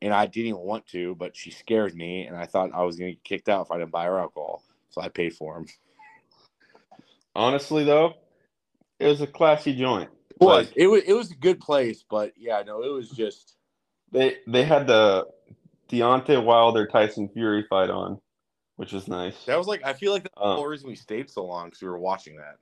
and 0.00 0.14
I 0.14 0.26
didn't 0.26 0.50
even 0.50 0.60
want 0.60 0.86
to, 0.88 1.16
but 1.16 1.36
she 1.36 1.50
scared 1.50 1.92
me, 1.96 2.24
and 2.24 2.36
I 2.36 2.46
thought 2.46 2.70
I 2.72 2.84
was 2.84 2.96
gonna 2.96 3.10
get 3.10 3.24
kicked 3.24 3.48
out 3.48 3.66
if 3.66 3.72
I 3.72 3.78
didn't 3.78 3.90
buy 3.90 4.04
her 4.04 4.20
alcohol, 4.20 4.62
so 4.90 5.00
I 5.00 5.08
paid 5.08 5.34
for 5.34 5.54
them. 5.54 5.66
Honestly, 7.34 7.82
though, 7.82 8.14
it 9.00 9.08
was 9.08 9.20
a 9.20 9.26
classy 9.26 9.74
joint. 9.74 10.08
It 10.30 10.36
was 10.38 10.68
Like, 10.68 10.76
it 10.76 10.86
was 10.86 11.02
it 11.04 11.14
was 11.14 11.32
a 11.32 11.36
good 11.36 11.58
place, 11.58 12.04
but 12.08 12.32
yeah, 12.36 12.62
no, 12.64 12.80
it 12.84 12.92
was 12.92 13.10
just 13.10 13.56
they 14.12 14.36
they 14.46 14.62
had 14.62 14.86
the 14.86 15.26
Deontay 15.90 16.44
Wilder 16.44 16.86
Tyson 16.86 17.28
Fury 17.28 17.66
fight 17.68 17.90
on, 17.90 18.20
which 18.76 18.92
was 18.92 19.08
nice. 19.08 19.44
that 19.46 19.58
was 19.58 19.66
like 19.66 19.84
I 19.84 19.94
feel 19.94 20.12
like 20.12 20.22
the 20.22 20.30
Uh, 20.36 20.54
whole 20.54 20.66
reason 20.66 20.88
we 20.88 20.94
stayed 20.94 21.28
so 21.28 21.44
long 21.44 21.66
because 21.66 21.82
we 21.82 21.88
were 21.88 21.98
watching 21.98 22.36
that. 22.36 22.58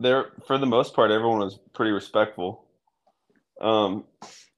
There 0.00 0.32
for 0.46 0.58
the 0.58 0.66
most 0.66 0.94
part 0.94 1.10
everyone 1.10 1.38
was 1.38 1.58
pretty 1.72 1.92
respectful. 1.92 2.64
Um 3.60 4.04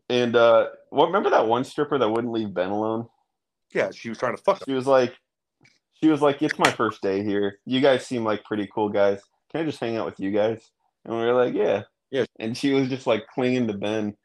and 0.08 0.34
uh 0.36 0.68
what 0.90 1.06
remember 1.06 1.30
that 1.30 1.46
one 1.46 1.64
stripper 1.64 1.98
that 1.98 2.08
wouldn't 2.08 2.32
leave 2.32 2.54
ben 2.54 2.70
alone? 2.70 3.06
Yeah, 3.74 3.90
she 3.90 4.08
was 4.08 4.18
trying 4.18 4.36
to 4.36 4.42
fuck. 4.42 4.62
she 4.64 4.72
was 4.72 4.86
like 4.86 5.14
she 6.02 6.08
was 6.08 6.22
like 6.22 6.42
it's 6.42 6.58
my 6.58 6.70
first 6.70 7.02
day 7.02 7.22
here. 7.22 7.58
You 7.66 7.80
guys 7.80 8.06
seem 8.06 8.24
like 8.24 8.44
pretty 8.44 8.68
cool 8.74 8.88
guys. 8.88 9.20
Can 9.50 9.62
i 9.62 9.64
just 9.64 9.80
hang 9.80 9.96
out 9.96 10.06
with 10.06 10.20
you 10.20 10.30
guys? 10.30 10.70
And 11.04 11.14
we 11.16 11.24
were 11.24 11.34
like 11.34 11.54
yeah. 11.54 11.82
Yeah. 12.10 12.24
and 12.38 12.56
she 12.56 12.72
was 12.72 12.88
just 12.88 13.06
like 13.06 13.26
clinging 13.26 13.66
to 13.66 13.74
ben. 13.74 14.16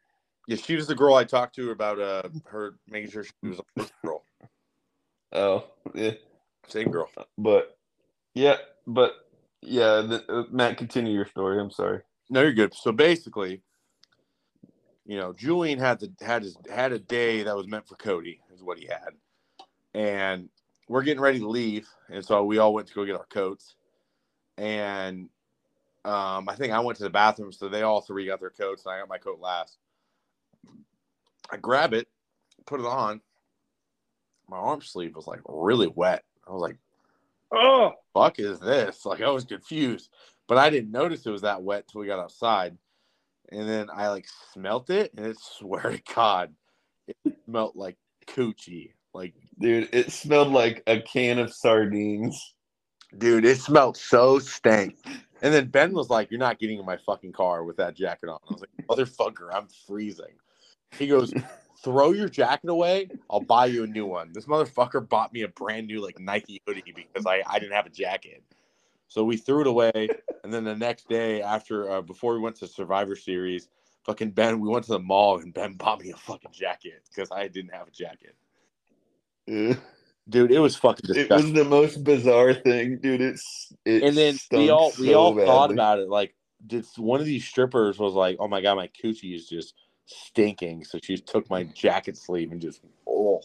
Yeah, 0.48 0.56
she 0.56 0.74
was 0.76 0.86
the 0.86 0.94
girl 0.94 1.14
I 1.14 1.24
talked 1.24 1.54
to 1.56 1.70
about 1.70 2.00
uh 2.00 2.22
her 2.46 2.76
making 2.88 3.10
sure 3.10 3.24
she 3.24 3.32
was 3.42 3.60
a 3.78 3.86
girl, 4.04 4.24
oh 5.32 5.64
yeah. 5.94 6.12
Same 6.68 6.90
girl. 6.90 7.10
but 7.36 7.76
yeah 8.34 8.56
but 8.86 9.12
yeah 9.62 10.02
the, 10.02 10.24
uh, 10.28 10.44
matt 10.50 10.76
continue 10.78 11.12
your 11.14 11.26
story 11.26 11.60
i'm 11.60 11.70
sorry 11.70 12.00
No, 12.30 12.42
you're 12.42 12.52
good. 12.54 12.74
So 12.74 12.92
basically, 12.92 13.62
you 15.04 15.18
know, 15.18 15.32
Julian 15.34 15.78
had 15.78 16.00
the 16.00 16.12
had 16.24 16.42
his 16.42 16.56
had 16.72 16.92
a 16.92 16.98
day 16.98 17.42
that 17.42 17.56
was 17.56 17.68
meant 17.68 17.86
for 17.86 17.96
Cody, 17.96 18.40
is 18.54 18.62
what 18.62 18.78
he 18.78 18.86
had, 18.86 19.14
and 19.94 20.48
we're 20.88 21.02
getting 21.02 21.20
ready 21.20 21.40
to 21.40 21.48
leave, 21.48 21.88
and 22.10 22.24
so 22.24 22.44
we 22.44 22.58
all 22.58 22.74
went 22.74 22.88
to 22.88 22.94
go 22.94 23.04
get 23.04 23.16
our 23.16 23.26
coats, 23.26 23.74
and 24.58 25.28
um, 26.04 26.48
I 26.48 26.54
think 26.56 26.72
I 26.72 26.80
went 26.80 26.98
to 26.98 27.04
the 27.04 27.10
bathroom, 27.10 27.52
so 27.52 27.68
they 27.68 27.82
all 27.82 28.00
three 28.00 28.26
got 28.26 28.40
their 28.40 28.50
coats, 28.50 28.86
and 28.86 28.94
I 28.94 29.00
got 29.00 29.08
my 29.08 29.18
coat 29.18 29.40
last. 29.40 29.78
I 31.50 31.58
grab 31.58 31.94
it, 31.94 32.08
put 32.66 32.80
it 32.80 32.86
on. 32.86 33.20
My 34.48 34.56
arm 34.58 34.82
sleeve 34.82 35.16
was 35.16 35.26
like 35.26 35.40
really 35.46 35.88
wet. 35.88 36.24
I 36.48 36.52
was 36.52 36.62
like, 36.62 36.76
oh, 37.52 37.92
fuck 38.14 38.38
is 38.38 38.58
this? 38.60 39.04
Like 39.04 39.22
I 39.22 39.30
was 39.30 39.44
confused, 39.44 40.10
but 40.48 40.58
I 40.58 40.70
didn't 40.70 40.90
notice 40.90 41.26
it 41.26 41.30
was 41.30 41.42
that 41.42 41.62
wet 41.62 41.86
till 41.88 42.00
we 42.00 42.06
got 42.06 42.20
outside. 42.20 42.76
And 43.50 43.68
then 43.68 43.88
I 43.94 44.08
like 44.08 44.26
smelt 44.52 44.90
it, 44.90 45.12
and 45.16 45.26
it 45.26 45.36
swear 45.58 45.82
to 45.82 46.02
God, 46.14 46.54
it 47.06 47.36
smelled 47.44 47.76
like 47.76 47.96
coochie. 48.26 48.92
Like, 49.14 49.34
dude 49.58 49.90
it 49.92 50.10
smelled 50.10 50.52
like 50.52 50.82
a 50.86 51.00
can 51.00 51.38
of 51.38 51.52
sardines 51.52 52.54
dude, 53.18 53.44
it 53.44 53.60
smelled 53.60 53.96
so 53.96 54.38
stank. 54.38 54.96
And 55.42 55.52
then 55.52 55.68
Ben 55.68 55.92
was 55.94 56.10
like, 56.10 56.30
"You're 56.30 56.40
not 56.40 56.58
getting 56.58 56.78
in 56.78 56.86
my 56.86 56.96
fucking 56.96 57.32
car 57.32 57.64
with 57.64 57.76
that 57.76 57.94
jacket 57.94 58.28
on." 58.28 58.38
I 58.48 58.52
was 58.52 58.60
like, 58.62 58.86
"Motherfucker, 58.88 59.48
I'm 59.52 59.68
freezing." 59.86 60.34
He 60.98 61.06
goes, 61.06 61.32
"Throw 61.82 62.12
your 62.12 62.28
jacket 62.28 62.70
away. 62.70 63.08
I'll 63.30 63.40
buy 63.40 63.66
you 63.66 63.84
a 63.84 63.86
new 63.86 64.06
one." 64.06 64.32
This 64.32 64.46
motherfucker 64.46 65.08
bought 65.08 65.32
me 65.32 65.42
a 65.42 65.48
brand 65.48 65.86
new 65.86 66.02
like 66.02 66.18
Nike 66.18 66.62
hoodie 66.66 66.92
because 66.94 67.26
I 67.26 67.42
I 67.46 67.58
didn't 67.58 67.74
have 67.74 67.86
a 67.86 67.90
jacket. 67.90 68.42
So 69.08 69.24
we 69.24 69.36
threw 69.36 69.60
it 69.60 69.66
away, 69.66 70.08
and 70.42 70.52
then 70.52 70.64
the 70.64 70.74
next 70.74 71.08
day, 71.08 71.42
after 71.42 71.90
uh, 71.90 72.00
before 72.02 72.32
we 72.34 72.40
went 72.40 72.56
to 72.56 72.66
Survivor 72.66 73.14
Series, 73.14 73.68
fucking 74.04 74.30
Ben, 74.30 74.60
we 74.60 74.68
went 74.68 74.84
to 74.86 74.92
the 74.92 74.98
mall 74.98 75.38
and 75.38 75.52
Ben 75.52 75.74
bought 75.74 76.00
me 76.00 76.10
a 76.10 76.16
fucking 76.16 76.52
jacket 76.52 77.02
because 77.08 77.30
I 77.30 77.48
didn't 77.48 77.72
have 77.72 77.88
a 77.88 77.90
jacket. 77.90 78.34
Dude, 80.28 80.52
it 80.52 80.60
was 80.60 80.76
fucking 80.76 81.14
It 81.14 81.30
was 81.30 81.52
the 81.52 81.64
most 81.64 82.04
bizarre 82.04 82.54
thing, 82.54 82.98
dude. 82.98 83.20
It's 83.20 83.72
it 83.84 84.02
and 84.02 84.16
then 84.16 84.38
we 84.52 84.70
all 84.70 84.92
we 84.98 85.08
so 85.08 85.20
all 85.20 85.34
thought 85.34 85.70
about 85.70 85.98
it. 85.98 86.08
Like, 86.08 86.34
did 86.66 86.86
one 86.96 87.20
of 87.20 87.26
these 87.26 87.44
strippers 87.44 87.98
was 87.98 88.14
like, 88.14 88.36
"Oh 88.38 88.46
my 88.48 88.60
god, 88.60 88.76
my 88.76 88.88
coochie 88.88 89.34
is 89.34 89.48
just 89.48 89.74
stinking," 90.06 90.84
so 90.84 90.98
she 91.02 91.16
took 91.16 91.50
my 91.50 91.64
jacket 91.64 92.16
sleeve 92.16 92.52
and 92.52 92.60
just 92.60 92.80
oh, 93.08 93.40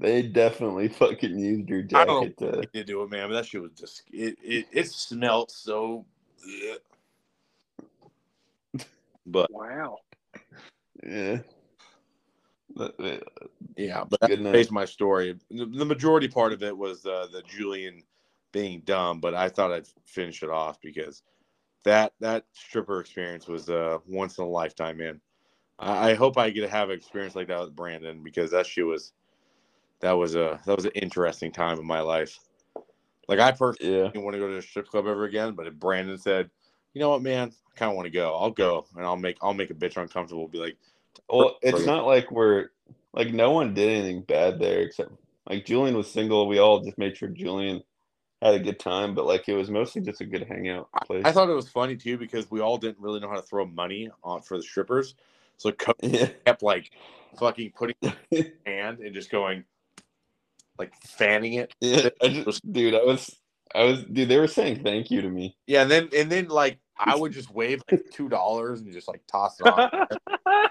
They 0.00 0.22
definitely 0.22 0.88
fucking 0.88 1.38
used 1.38 1.68
your 1.68 1.82
I 1.94 2.06
don't 2.06 2.36
jacket 2.38 2.38
to. 2.38 2.66
to 2.66 2.84
do 2.84 3.02
it, 3.02 3.10
man. 3.10 3.28
But 3.28 3.34
that 3.34 3.46
shit 3.46 3.60
was 3.60 3.72
just 3.72 4.02
it 4.10 4.36
it, 4.42 4.66
it 4.72 4.88
smelled 4.88 5.50
so. 5.50 6.06
ugh. 6.72 6.78
But 9.26 9.52
wow. 9.52 9.98
Yeah. 11.04 11.38
Uh, 12.78 12.88
yeah, 13.76 14.04
but 14.08 14.20
that's 14.20 14.30
Good 14.30 14.40
night. 14.40 14.52
basically 14.52 14.74
my 14.74 14.84
story. 14.84 15.36
The, 15.50 15.66
the 15.66 15.84
majority 15.84 16.28
part 16.28 16.52
of 16.52 16.62
it 16.62 16.76
was 16.76 17.04
uh, 17.04 17.26
the 17.32 17.42
Julian 17.42 18.02
being 18.52 18.80
dumb, 18.84 19.20
but 19.20 19.34
I 19.34 19.48
thought 19.48 19.72
I'd 19.72 19.88
finish 20.06 20.42
it 20.42 20.50
off 20.50 20.80
because 20.80 21.22
that 21.84 22.12
that 22.20 22.44
stripper 22.52 23.00
experience 23.00 23.48
was 23.48 23.68
uh, 23.68 23.98
once 24.06 24.38
in 24.38 24.44
a 24.44 24.48
lifetime, 24.48 24.98
man. 24.98 25.20
I, 25.80 26.10
I 26.10 26.14
hope 26.14 26.38
I 26.38 26.50
get 26.50 26.62
to 26.62 26.68
have 26.68 26.90
an 26.90 26.96
experience 26.96 27.36
like 27.36 27.48
that 27.48 27.60
with 27.60 27.76
Brandon 27.76 28.22
because 28.22 28.52
that 28.52 28.66
shit 28.66 28.86
was 28.86 29.12
that 30.00 30.12
was 30.12 30.36
a 30.36 30.60
that 30.66 30.76
was 30.76 30.86
an 30.86 30.92
interesting 30.92 31.52
time 31.52 31.78
in 31.78 31.86
my 31.86 32.00
life. 32.00 32.38
Like 33.28 33.40
I 33.40 33.52
personally 33.52 33.96
Yeah. 33.98 34.08
didn't 34.10 34.24
want 34.24 34.34
to 34.34 34.40
go 34.40 34.48
to 34.48 34.58
a 34.58 34.62
strip 34.62 34.88
club 34.88 35.06
ever 35.06 35.24
again, 35.24 35.54
but 35.54 35.66
if 35.66 35.74
Brandon 35.74 36.18
said, 36.18 36.50
"You 36.94 37.00
know 37.00 37.10
what, 37.10 37.22
man, 37.22 37.52
I 37.74 37.78
kind 37.78 37.90
of 37.90 37.96
want 37.96 38.06
to 38.06 38.10
go," 38.12 38.36
I'll 38.36 38.50
go 38.50 38.86
and 38.96 39.06
I'll 39.06 39.16
make 39.16 39.38
I'll 39.42 39.54
make 39.54 39.70
a 39.70 39.74
bitch 39.74 39.96
uncomfortable. 39.96 40.48
Be 40.48 40.58
like, 40.58 40.76
Well, 41.28 41.58
it's 41.62 41.86
not 41.86 42.06
like 42.06 42.30
we're 42.30 42.70
like 43.14 43.32
no 43.32 43.52
one 43.52 43.74
did 43.74 43.88
anything 43.88 44.22
bad 44.22 44.60
there 44.60 44.80
except 44.80 45.12
like 45.48 45.64
Julian 45.64 45.96
was 45.96 46.10
single. 46.10 46.48
We 46.48 46.58
all 46.58 46.80
just 46.82 46.98
made 46.98 47.16
sure 47.16 47.28
Julian 47.28 47.82
had 48.42 48.54
a 48.54 48.60
good 48.60 48.78
time, 48.78 49.14
but 49.14 49.26
like 49.26 49.48
it 49.48 49.54
was 49.54 49.70
mostly 49.70 50.02
just 50.02 50.20
a 50.20 50.26
good 50.26 50.44
hangout 50.48 50.88
place. 51.06 51.24
I 51.24 51.32
thought 51.32 51.50
it 51.50 51.54
was 51.54 51.68
funny 51.68 51.96
too 51.96 52.18
because 52.18 52.50
we 52.50 52.60
all 52.60 52.78
didn't 52.78 53.00
really 53.00 53.20
know 53.20 53.28
how 53.28 53.36
to 53.36 53.42
throw 53.42 53.66
money 53.66 54.10
on 54.24 54.42
for 54.42 54.56
the 54.56 54.62
strippers, 54.62 55.14
so 55.60 55.70
Cody 55.72 55.98
yeah. 56.02 56.28
kept 56.46 56.62
like 56.62 56.90
fucking 57.38 57.72
putting 57.76 57.94
hand 58.66 59.00
and 59.00 59.14
just 59.14 59.30
going 59.30 59.64
like 60.78 60.92
fanning 61.02 61.54
it. 61.54 61.74
yeah. 61.80 62.08
I 62.22 62.28
just, 62.28 62.72
dude, 62.72 62.94
I 62.94 63.04
was 63.04 63.38
I 63.74 63.84
was 63.84 64.02
dude, 64.04 64.28
they 64.28 64.38
were 64.38 64.48
saying 64.48 64.82
thank 64.82 65.10
you 65.10 65.20
to 65.20 65.28
me. 65.28 65.58
Yeah, 65.66 65.82
and 65.82 65.90
then 65.90 66.08
and 66.16 66.32
then 66.32 66.48
like 66.48 66.78
I 66.98 67.14
would 67.14 67.32
just 67.32 67.54
wave 67.54 67.82
like 67.90 68.02
two 68.12 68.30
dollars 68.30 68.80
and 68.80 68.90
just 68.90 69.06
like 69.06 69.20
toss 69.30 69.60
it 69.60 69.66
on, 69.66 69.90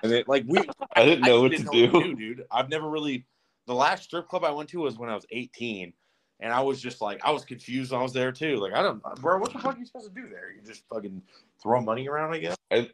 and 0.01 0.11
then 0.11 0.23
like 0.27 0.45
we 0.47 0.59
I 0.95 1.05
didn't 1.05 1.21
know 1.23 1.41
what 1.41 1.51
didn't 1.51 1.71
to 1.71 1.87
know 1.87 2.01
do. 2.01 2.15
dude. 2.15 2.43
I've 2.51 2.69
never 2.69 2.89
really. 2.89 3.25
The 3.67 3.75
last 3.75 4.05
strip 4.05 4.27
club 4.27 4.43
I 4.43 4.49
went 4.49 4.69
to 4.69 4.79
was 4.79 4.97
when 4.97 5.11
I 5.11 5.13
was 5.13 5.27
18, 5.29 5.93
and 6.39 6.51
I 6.51 6.61
was 6.61 6.81
just 6.81 7.01
like, 7.01 7.23
I 7.23 7.29
was 7.29 7.45
confused. 7.45 7.93
I 7.93 8.01
was 8.01 8.13
there 8.13 8.31
too. 8.31 8.55
Like, 8.55 8.73
I 8.73 8.81
don't, 8.81 8.99
bro. 9.21 9.37
What 9.37 9.53
the 9.53 9.59
fuck 9.59 9.75
are 9.75 9.79
you 9.79 9.85
supposed 9.85 10.07
to 10.07 10.21
do 10.21 10.27
there? 10.27 10.51
You 10.51 10.63
just 10.65 10.81
fucking 10.91 11.21
throw 11.61 11.79
money 11.79 12.09
around, 12.09 12.33
I 12.33 12.39
guess. 12.39 12.55
I 12.71 12.89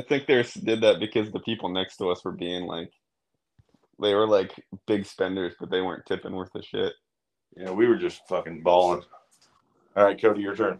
think 0.00 0.26
they 0.26 0.42
did 0.64 0.80
that 0.82 1.00
because 1.00 1.32
the 1.32 1.40
people 1.40 1.68
next 1.68 1.96
to 1.96 2.10
us 2.10 2.24
were 2.24 2.32
being 2.32 2.64
like 2.66 2.90
they 4.00 4.14
were 4.14 4.26
like 4.26 4.52
big 4.86 5.04
spenders, 5.04 5.54
but 5.58 5.70
they 5.70 5.80
weren't 5.80 6.06
tipping 6.06 6.32
worth 6.34 6.54
a 6.54 6.62
shit. 6.62 6.92
Yeah, 7.56 7.70
we 7.72 7.86
were 7.88 7.96
just 7.96 8.20
fucking 8.28 8.62
balling. 8.62 9.02
All 9.96 10.04
right, 10.04 10.20
Cody, 10.20 10.42
your 10.42 10.54
turn. 10.54 10.78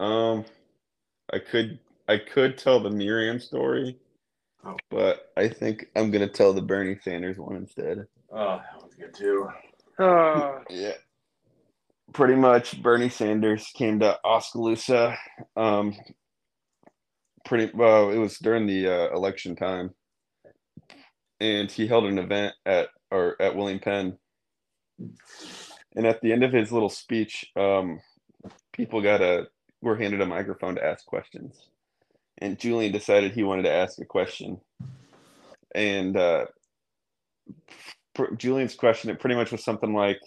Um, 0.00 0.44
I 1.32 1.38
could 1.38 1.78
I 2.08 2.18
could 2.18 2.56
tell 2.56 2.80
the 2.80 2.90
Miriam 2.90 3.40
story, 3.40 3.98
Oh. 4.64 4.76
but 4.90 5.32
I 5.36 5.48
think 5.48 5.86
I'm 5.96 6.10
gonna 6.10 6.28
tell 6.28 6.52
the 6.52 6.62
Bernie 6.62 6.98
Sanders 7.02 7.38
one 7.38 7.56
instead. 7.56 8.06
Oh, 8.32 8.56
that 8.58 8.82
was 8.82 8.94
good 8.94 9.14
too. 9.14 9.48
Uh, 9.98 10.60
Yeah, 10.70 10.92
pretty 12.12 12.36
much. 12.36 12.80
Bernie 12.82 13.08
Sanders 13.08 13.70
came 13.74 13.98
to 14.00 14.18
Oskaloosa. 14.24 15.16
Um, 15.56 15.94
pretty 17.48 17.70
well. 17.74 18.10
It 18.10 18.18
was 18.18 18.38
during 18.38 18.66
the 18.66 18.86
uh, 18.86 19.16
election 19.16 19.56
time, 19.56 19.90
and 21.40 21.70
he 21.70 21.86
held 21.86 22.04
an 22.04 22.18
event 22.18 22.54
at 22.66 22.88
or 23.10 23.40
at 23.40 23.56
William 23.56 23.80
Penn. 23.80 24.18
And 25.96 26.06
at 26.06 26.20
the 26.20 26.32
end 26.32 26.44
of 26.44 26.52
his 26.52 26.70
little 26.70 26.90
speech, 26.90 27.46
um, 27.56 28.00
people 28.72 29.00
got 29.00 29.22
a 29.22 29.48
were 29.80 29.96
handed 29.96 30.20
a 30.20 30.26
microphone 30.26 30.74
to 30.74 30.84
ask 30.84 31.04
questions, 31.06 31.56
and 32.38 32.58
Julian 32.58 32.92
decided 32.92 33.32
he 33.32 33.42
wanted 33.42 33.62
to 33.62 33.72
ask 33.72 33.98
a 33.98 34.04
question, 34.04 34.60
and 35.74 36.16
uh, 36.16 36.46
pr- 38.14 38.34
Julian's 38.36 38.74
question 38.74 39.10
it 39.10 39.20
pretty 39.20 39.36
much 39.36 39.52
was 39.52 39.64
something 39.64 39.94
like, 39.94 40.20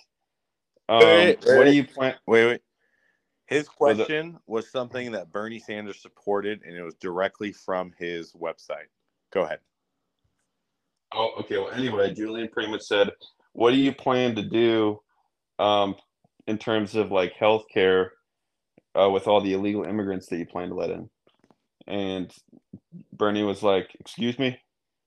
um, 0.90 1.00
Wait, 1.00 1.44
"What 1.46 1.66
do 1.66 1.72
you 1.72 1.86
plan?" 1.86 2.16
Wait, 2.26 2.46
wait. 2.48 2.62
His 3.52 3.68
question 3.68 4.40
was 4.48 4.72
something 4.72 5.12
that 5.12 5.30
Bernie 5.30 5.60
Sanders 5.60 6.02
supported, 6.02 6.62
and 6.64 6.74
it 6.74 6.84
was 6.84 6.96
directly 6.96 7.52
from 7.52 7.92
his 8.00 8.32
website. 8.32 8.88
Go 9.34 9.42
ahead. 9.42 9.60
Oh, 11.14 11.34
okay. 11.42 11.58
Well, 11.58 11.72
anyway, 11.72 12.14
Julian 12.14 12.48
pretty 12.48 12.72
much 12.72 12.84
said, 12.84 13.12
"What 13.52 13.72
do 13.72 13.78
you 13.78 13.94
plan 13.94 14.36
to 14.36 14.42
do, 14.42 15.02
um, 15.60 15.98
in 16.48 16.58
terms 16.58 16.96
of 16.96 17.12
like 17.12 17.34
healthcare, 17.34 18.12
uh, 18.98 19.10
with 19.10 19.28
all 19.28 19.42
the 19.42 19.52
illegal 19.52 19.84
immigrants 19.84 20.28
that 20.28 20.38
you 20.38 20.46
plan 20.46 20.70
to 20.70 20.76
let 20.76 20.90
in?" 20.90 21.10
And 21.88 22.34
Bernie 23.12 23.44
was 23.44 23.62
like, 23.62 23.94
"Excuse 24.00 24.40
me." 24.40 24.62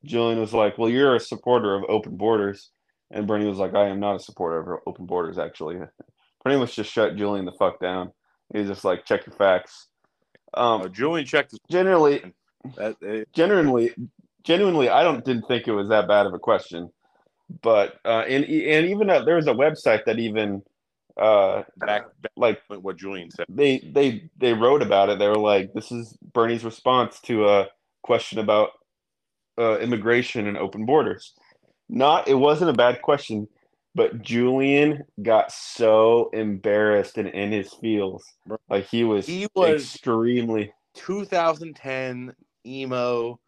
Julian 0.04 0.38
was 0.38 0.52
like, 0.52 0.76
"Well, 0.76 0.90
you're 0.90 1.16
a 1.16 1.20
supporter 1.20 1.74
of 1.74 1.84
open 1.88 2.18
borders," 2.18 2.72
and 3.10 3.26
Bernie 3.26 3.48
was 3.48 3.56
like, 3.56 3.74
"I 3.74 3.88
am 3.88 4.00
not 4.00 4.16
a 4.16 4.20
supporter 4.20 4.58
of 4.58 4.82
open 4.86 5.06
borders. 5.06 5.38
Actually, 5.38 5.80
pretty 6.42 6.58
much 6.58 6.76
just 6.76 6.92
shut 6.92 7.16
Julian 7.16 7.46
the 7.46 7.52
fuck 7.52 7.80
down." 7.80 8.12
He 8.52 8.60
was 8.60 8.68
just 8.68 8.84
like, 8.84 9.04
"Check 9.04 9.26
your 9.26 9.34
facts." 9.34 9.88
Oh, 10.54 10.82
Um, 10.82 10.92
Julian 10.92 11.26
checked 11.26 11.50
his, 11.52 11.60
generally, 11.70 12.22
that. 12.76 12.96
It, 13.00 13.28
genuinely 13.32 13.92
genuinely 14.42 14.88
i 14.88 15.02
don't 15.02 15.24
didn't 15.24 15.46
think 15.48 15.66
it 15.68 15.72
was 15.72 15.88
that 15.88 16.08
bad 16.08 16.26
of 16.26 16.34
a 16.34 16.38
question 16.38 16.90
but 17.62 17.94
uh 18.04 18.24
and 18.28 18.44
and 18.44 18.86
even 18.86 19.10
uh, 19.10 19.22
there 19.24 19.36
was 19.36 19.46
a 19.46 19.52
website 19.52 20.04
that 20.04 20.18
even 20.18 20.62
uh 21.20 21.62
back, 21.76 22.04
back 22.20 22.32
like 22.36 22.60
what 22.68 22.96
Julian 22.96 23.30
said. 23.30 23.46
they 23.48 23.78
they 23.78 24.28
they 24.38 24.52
wrote 24.52 24.82
about 24.82 25.08
it 25.08 25.18
they 25.18 25.28
were 25.28 25.36
like 25.36 25.72
this 25.72 25.92
is 25.92 26.16
bernie's 26.32 26.64
response 26.64 27.20
to 27.20 27.48
a 27.48 27.68
question 28.02 28.38
about 28.38 28.70
uh 29.58 29.78
immigration 29.78 30.46
and 30.46 30.56
open 30.56 30.84
borders 30.84 31.34
not 31.88 32.26
it 32.28 32.34
wasn't 32.34 32.68
a 32.68 32.74
bad 32.74 33.00
question 33.02 33.46
but 33.94 34.22
julian 34.22 35.02
got 35.22 35.50
so 35.52 36.30
embarrassed 36.32 37.16
and 37.18 37.28
in 37.28 37.52
his 37.52 37.72
feels 37.74 38.24
like 38.68 38.86
he 38.86 39.04
was 39.04 39.26
He 39.26 39.46
was- 39.54 39.82
extremely 39.82 40.72
2010 40.94 42.34
emo. 42.66 43.38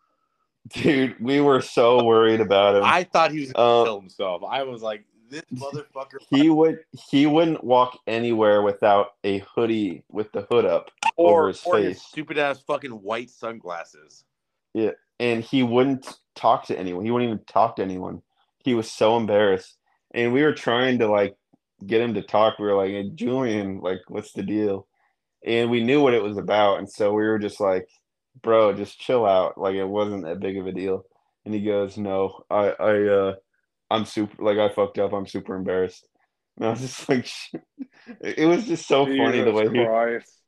dude 0.68 1.16
we 1.20 1.40
were 1.40 1.60
so 1.60 2.04
worried 2.04 2.40
about 2.40 2.76
him 2.76 2.82
I 2.84 3.04
thought 3.04 3.30
he 3.32 3.40
was 3.40 3.52
gonna 3.52 3.80
Uh, 3.80 3.84
kill 3.84 4.00
himself. 4.00 4.42
I 4.48 4.62
was 4.64 4.82
like, 4.82 5.04
this 5.30 5.42
motherfucker. 5.54 6.18
he 6.30 6.50
would 6.50 6.80
he 7.10 7.26
wouldn't 7.26 7.62
walk 7.64 7.98
anywhere 8.06 8.62
without 8.62 9.14
a 9.24 9.38
hoodie 9.38 10.02
with 10.10 10.30
the 10.32 10.42
hood 10.50 10.64
up 10.64 10.90
or, 11.16 11.40
over 11.40 11.48
his 11.48 11.62
or 11.64 11.78
his 11.78 11.98
face. 11.98 12.02
stupid 12.06 12.38
ass 12.38 12.60
fucking 12.60 12.90
white 12.90 13.30
sunglasses. 13.30 14.24
Yeah, 14.74 14.90
and 15.18 15.42
he 15.42 15.62
wouldn't 15.62 16.06
talk 16.34 16.64
to 16.66 16.78
anyone 16.78 17.04
he 17.04 17.10
wouldn't 17.10 17.30
even 17.30 17.44
talk 17.46 17.76
to 17.76 17.82
anyone 17.82 18.22
he 18.64 18.74
was 18.74 18.90
so 18.90 19.16
embarrassed 19.16 19.78
and 20.14 20.32
we 20.32 20.42
were 20.42 20.54
trying 20.54 20.98
to 21.00 21.08
like 21.08 21.34
get 21.84 22.00
him 22.00 22.14
to 22.14 22.22
talk. 22.22 22.58
We 22.58 22.66
were 22.66 22.76
like 22.76 22.90
hey, 22.90 23.10
julian 23.14 23.80
like 23.80 24.00
what's 24.08 24.32
the 24.32 24.42
deal? 24.42 24.86
And 25.44 25.70
we 25.70 25.82
knew 25.82 26.02
what 26.02 26.14
it 26.14 26.22
was 26.22 26.38
about. 26.38 26.78
And 26.78 26.90
so 26.90 27.12
we 27.12 27.26
were 27.26 27.38
just 27.38 27.60
like 27.60 27.86
bro 28.42 28.72
just 28.72 29.00
chill 29.00 29.26
out. 29.26 29.58
Like 29.58 29.74
it 29.74 29.84
wasn't 29.84 30.24
that 30.24 30.40
big 30.40 30.58
of 30.58 30.66
a 30.66 30.72
deal. 30.72 31.04
And 31.44 31.54
he 31.54 31.62
goes 31.62 31.96
no 31.96 32.42
i 32.50 32.68
i 32.78 33.02
uh 33.02 33.34
i'm 33.90 34.04
super 34.04 34.42
like 34.42 34.58
i 34.58 34.72
fucked 34.72 34.98
up. 34.98 35.12
I'm 35.12 35.26
super 35.26 35.54
embarrassed. 35.54 36.06
And 36.56 36.66
i 36.66 36.70
was 36.70 36.80
just 36.80 37.08
like 37.08 37.28
it 38.20 38.46
was 38.46 38.66
just 38.66 38.86
so 38.86 39.04
funny 39.04 39.42
the 39.42 39.52
way 39.52 39.68
Jesus 39.68 39.78
he 39.78 39.84
Christ. 39.84 40.42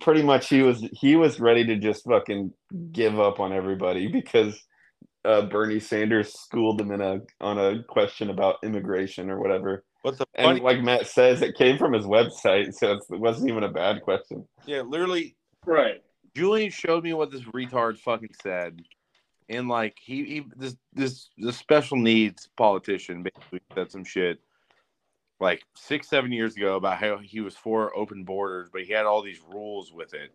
pretty 0.00 0.22
much 0.22 0.48
he 0.48 0.62
was 0.62 0.86
he 0.92 1.16
was 1.16 1.40
ready 1.40 1.64
to 1.64 1.76
just 1.76 2.04
fucking 2.04 2.52
give 2.92 3.18
up 3.18 3.40
on 3.40 3.52
everybody 3.52 4.08
because 4.12 4.58
uh, 5.26 5.42
Bernie 5.42 5.80
Sanders 5.80 6.32
schooled 6.32 6.80
him 6.80 6.92
in 6.92 7.00
a 7.00 7.20
on 7.40 7.58
a 7.58 7.82
question 7.82 8.30
about 8.30 8.56
immigration 8.62 9.30
or 9.30 9.40
whatever. 9.40 9.84
But 10.02 10.18
the 10.18 10.26
And 10.36 10.60
like 10.60 10.82
Matt 10.82 11.06
says, 11.08 11.42
it 11.42 11.56
came 11.56 11.78
from 11.78 11.92
his 11.92 12.04
website, 12.04 12.74
so 12.74 12.92
it's, 12.92 13.10
it 13.10 13.18
wasn't 13.18 13.50
even 13.50 13.64
a 13.64 13.70
bad 13.70 14.02
question. 14.02 14.46
yeah, 14.64 14.82
literally, 14.82 15.36
Right. 15.66 16.00
Julian 16.34 16.70
showed 16.70 17.02
me 17.02 17.12
what 17.12 17.32
this 17.32 17.42
retard 17.42 17.98
fucking 17.98 18.34
said, 18.40 18.82
and 19.48 19.68
like 19.68 19.96
he, 20.00 20.24
he 20.24 20.46
this 20.56 20.76
this 20.92 21.28
this 21.36 21.56
special 21.56 21.96
needs 21.96 22.48
politician 22.56 23.22
basically 23.22 23.60
said 23.74 23.90
some 23.90 24.04
shit 24.04 24.38
like 25.40 25.62
six 25.74 26.08
seven 26.08 26.30
years 26.32 26.56
ago 26.56 26.76
about 26.76 26.98
how 26.98 27.18
he 27.18 27.40
was 27.40 27.56
for 27.56 27.96
open 27.96 28.22
borders, 28.22 28.68
but 28.72 28.82
he 28.82 28.92
had 28.92 29.06
all 29.06 29.22
these 29.22 29.40
rules 29.52 29.92
with 29.92 30.14
it. 30.14 30.30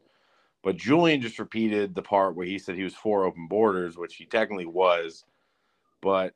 But 0.64 0.78
Julian 0.78 1.22
just 1.22 1.40
repeated 1.40 1.96
the 1.96 2.02
part 2.02 2.36
where 2.36 2.46
he 2.46 2.60
said 2.60 2.76
he 2.76 2.84
was 2.84 2.94
for 2.94 3.26
open 3.26 3.48
borders, 3.48 3.98
which 3.98 4.16
he 4.16 4.26
technically 4.26 4.68
was, 4.68 5.26
but 6.02 6.36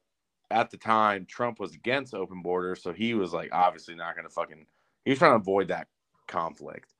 at 0.50 0.72
the 0.72 0.78
time 0.78 1.26
Trump 1.26 1.60
was 1.60 1.74
against 1.76 2.14
open 2.14 2.42
borders, 2.42 2.82
so 2.82 2.92
he 2.92 3.14
was 3.14 3.34
like 3.34 3.50
obviously 3.52 3.96
not 3.96 4.16
going 4.16 4.28
to 4.28 4.34
fucking. 4.34 4.66
He 5.04 5.12
was 5.12 5.20
trying 5.20 5.34
to 5.34 5.42
avoid 5.42 5.68
that 5.68 5.88
conflict. 6.28 6.94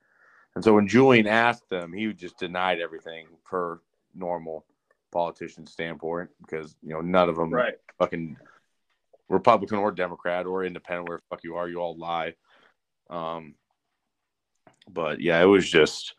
And 0.54 0.64
so 0.64 0.74
when 0.74 0.88
Julian 0.88 1.28
asked 1.28 1.72
him, 1.72 1.92
he 1.92 2.12
just 2.14 2.38
denied 2.38 2.80
everything 2.80 3.28
per 3.44 3.80
normal 4.14 4.66
politician 5.12 5.66
standpoint 5.66 6.30
because 6.46 6.76
you 6.82 6.90
know 6.90 7.02
none 7.02 7.30
of 7.30 7.36
them 7.36 7.54
Right. 7.54 7.76
fucking 7.98 8.38
Republican 9.30 9.80
or 9.80 9.92
Democrat 9.92 10.46
or 10.46 10.64
independent, 10.64 11.10
where 11.10 11.18
the 11.18 11.24
fuck 11.30 11.44
you 11.44 11.56
are, 11.56 11.68
you 11.68 11.80
all 11.80 11.98
lie. 11.98 12.36
Um, 13.10 13.56
but 14.90 15.20
yeah, 15.20 15.42
it 15.42 15.46
was 15.46 15.70
just 15.70 16.16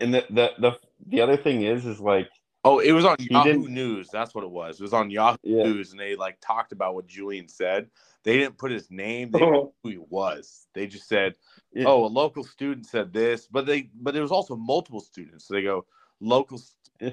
And 0.00 0.14
the 0.14 0.24
the 0.30 0.50
the, 0.58 0.78
the 1.06 1.20
other 1.20 1.36
thing 1.36 1.62
is, 1.62 1.86
is 1.86 2.00
like 2.00 2.28
oh, 2.64 2.78
it 2.78 2.92
was 2.92 3.04
on 3.04 3.16
Yahoo 3.18 3.52
didn't- 3.52 3.74
News. 3.74 4.08
That's 4.12 4.34
what 4.34 4.44
it 4.44 4.50
was. 4.50 4.80
It 4.80 4.82
was 4.82 4.92
on 4.92 5.10
Yahoo 5.10 5.38
yeah, 5.42 5.64
News, 5.64 5.92
and 5.92 6.00
they 6.00 6.16
like 6.16 6.38
talked 6.40 6.72
about 6.72 6.94
what 6.94 7.06
Julian 7.06 7.48
said. 7.48 7.88
They 8.24 8.38
didn't 8.38 8.58
put 8.58 8.70
his 8.70 8.90
name. 8.90 9.30
They 9.30 9.38
who 9.40 9.72
he 9.84 9.98
was. 9.98 10.66
They 10.74 10.86
just 10.86 11.08
said, 11.08 11.34
Yeah. 11.72 11.84
"Oh, 11.86 12.04
a 12.04 12.06
local 12.06 12.44
student 12.44 12.86
said 12.86 13.12
this," 13.12 13.46
but 13.46 13.66
they 13.66 13.90
but 13.94 14.14
there 14.14 14.22
was 14.22 14.32
also 14.32 14.56
multiple 14.56 15.00
students. 15.00 15.46
So 15.46 15.54
they 15.54 15.62
go, 15.62 15.86
"Local 16.20 16.60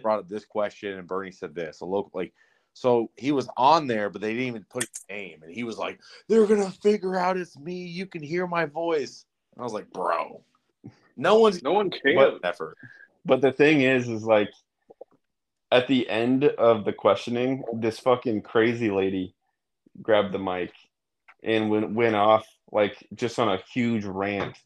brought 0.02 0.20
up 0.20 0.30
this 0.30 0.46
question, 0.46 0.98
and 1.00 1.08
Bernie 1.08 1.32
said 1.32 1.56
this." 1.56 1.82
A 1.82 1.86
local 1.86 2.12
like, 2.14 2.34
So 2.74 3.10
he 3.18 3.32
was 3.32 3.50
on 3.58 3.88
there, 3.88 4.10
but 4.10 4.22
they 4.22 4.34
didn't 4.34 4.48
even 4.48 4.66
put 4.70 4.84
his 4.84 5.04
name. 5.10 5.42
And 5.42 5.52
he 5.52 5.64
was 5.64 5.78
like, 5.78 6.00
They're 6.28 6.46
gonna 6.46 6.70
figure 6.70 7.16
out 7.18 7.38
it's 7.38 7.58
me. 7.58 7.74
You 7.86 8.06
can 8.06 8.22
hear 8.22 8.46
my 8.46 8.66
voice. 8.66 9.26
And 9.56 9.62
I 9.62 9.64
was 9.64 9.74
like, 9.74 9.90
Bro, 9.92 10.44
no 11.20 11.36
one's 11.40 11.62
No 11.62 11.74
one 11.74 11.92
cares. 11.92 12.16
What- 12.16 12.40
effort. 12.44 12.78
But 13.26 13.42
the 13.42 13.52
thing 13.52 13.82
is, 13.82 14.08
is 14.08 14.24
like 14.24 14.50
at 15.72 15.88
the 15.88 16.10
end 16.10 16.46
of 16.46 16.86
the 16.86 16.94
questioning, 16.94 17.64
this 17.74 18.00
fucking 18.00 18.42
crazy 18.42 18.90
lady 18.90 19.36
grabbed 20.02 20.34
the 20.34 20.40
mic 20.40 20.72
and 21.44 21.70
went 21.70 21.92
went 21.92 22.16
off 22.16 22.48
like 22.72 23.08
just 23.14 23.38
on 23.38 23.50
a 23.50 23.62
huge 23.74 24.06
rant. 24.06 24.58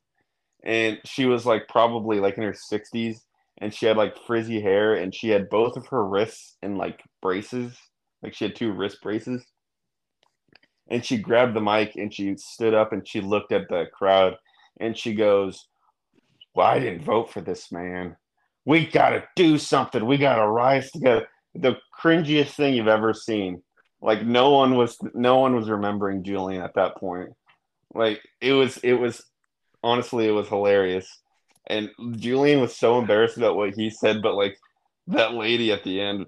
And 0.64 1.00
she 1.04 1.26
was 1.26 1.46
like 1.46 1.68
probably 1.68 2.20
like 2.20 2.38
in 2.38 2.44
her 2.44 2.54
sixties, 2.54 3.22
and 3.58 3.74
she 3.74 3.86
had 3.86 3.98
like 3.98 4.16
frizzy 4.26 4.62
hair, 4.62 4.94
and 4.94 5.14
she 5.14 5.30
had 5.30 5.50
both 5.50 5.76
of 5.76 5.88
her 5.88 6.06
wrists 6.08 6.56
in 6.62 6.78
like 6.78 7.02
braces, 7.22 7.76
like 8.22 8.34
she 8.34 8.46
had 8.46 8.56
two 8.56 8.72
wrist 8.72 9.00
braces. 9.02 9.44
And 10.90 11.04
she 11.04 11.18
grabbed 11.18 11.56
the 11.56 11.62
mic 11.62 11.96
and 11.96 12.14
she 12.14 12.36
stood 12.38 12.74
up 12.74 12.92
and 12.92 13.08
she 13.08 13.22
looked 13.22 13.52
at 13.54 13.70
the 13.70 13.86
crowd 13.94 14.36
and 14.80 14.98
she 14.98 15.14
goes, 15.14 15.68
"Well, 16.56 16.68
I 16.68 16.80
didn't 16.80 17.04
vote 17.04 17.32
for 17.32 17.42
this 17.42 17.72
man." 17.72 18.18
we 18.66 18.86
gotta 18.86 19.24
do 19.36 19.58
something. 19.58 20.06
We 20.06 20.18
gotta 20.18 20.48
rise 20.48 20.92
together. 20.92 21.28
The 21.56 21.78
cringiest 22.02 22.52
thing 22.52 22.74
you've 22.74 22.88
ever 22.88 23.14
seen. 23.14 23.62
Like 24.02 24.26
no 24.26 24.52
one 24.52 24.76
was 24.76 24.98
no 25.14 25.40
one 25.40 25.56
was 25.56 25.70
remembering 25.70 26.24
Julian 26.24 26.62
at 26.62 26.76
that 26.76 26.98
point. 26.98 27.32
Like 27.94 28.22
it 28.42 28.54
was 28.54 28.78
it 28.78 28.94
was 28.94 29.24
honestly 29.84 30.28
it 30.28 30.32
was 30.32 30.48
hilarious. 30.48 31.20
And 31.68 31.90
Julian 32.18 32.60
was 32.60 32.76
so 32.76 33.00
embarrassed 33.00 33.38
about 33.38 33.56
what 33.56 33.74
he 33.74 33.90
said, 33.90 34.22
but 34.22 34.36
like 34.36 34.58
that 35.08 35.34
lady 35.34 35.72
at 35.72 35.84
the 35.84 36.02
end 36.02 36.26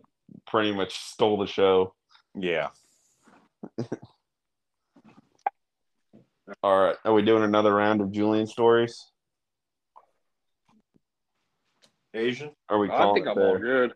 pretty 0.48 0.74
much 0.74 0.98
stole 0.98 1.38
the 1.38 1.48
show. 1.48 1.94
Yeah. 2.34 2.70
All 6.64 6.80
right. 6.80 6.96
Are 7.04 7.14
we 7.14 7.24
doing 7.24 7.44
another 7.44 7.74
round 7.74 8.02
of 8.02 8.12
Julian 8.12 8.48
stories? 8.48 9.06
Asian? 12.16 12.52
Are 12.70 12.80
we 12.80 12.90
I 12.90 12.98
calling 12.98 13.16
think 13.24 13.28
it 13.28 13.40
I'm 13.40 13.46
all 13.46 13.58
good. 13.60 13.94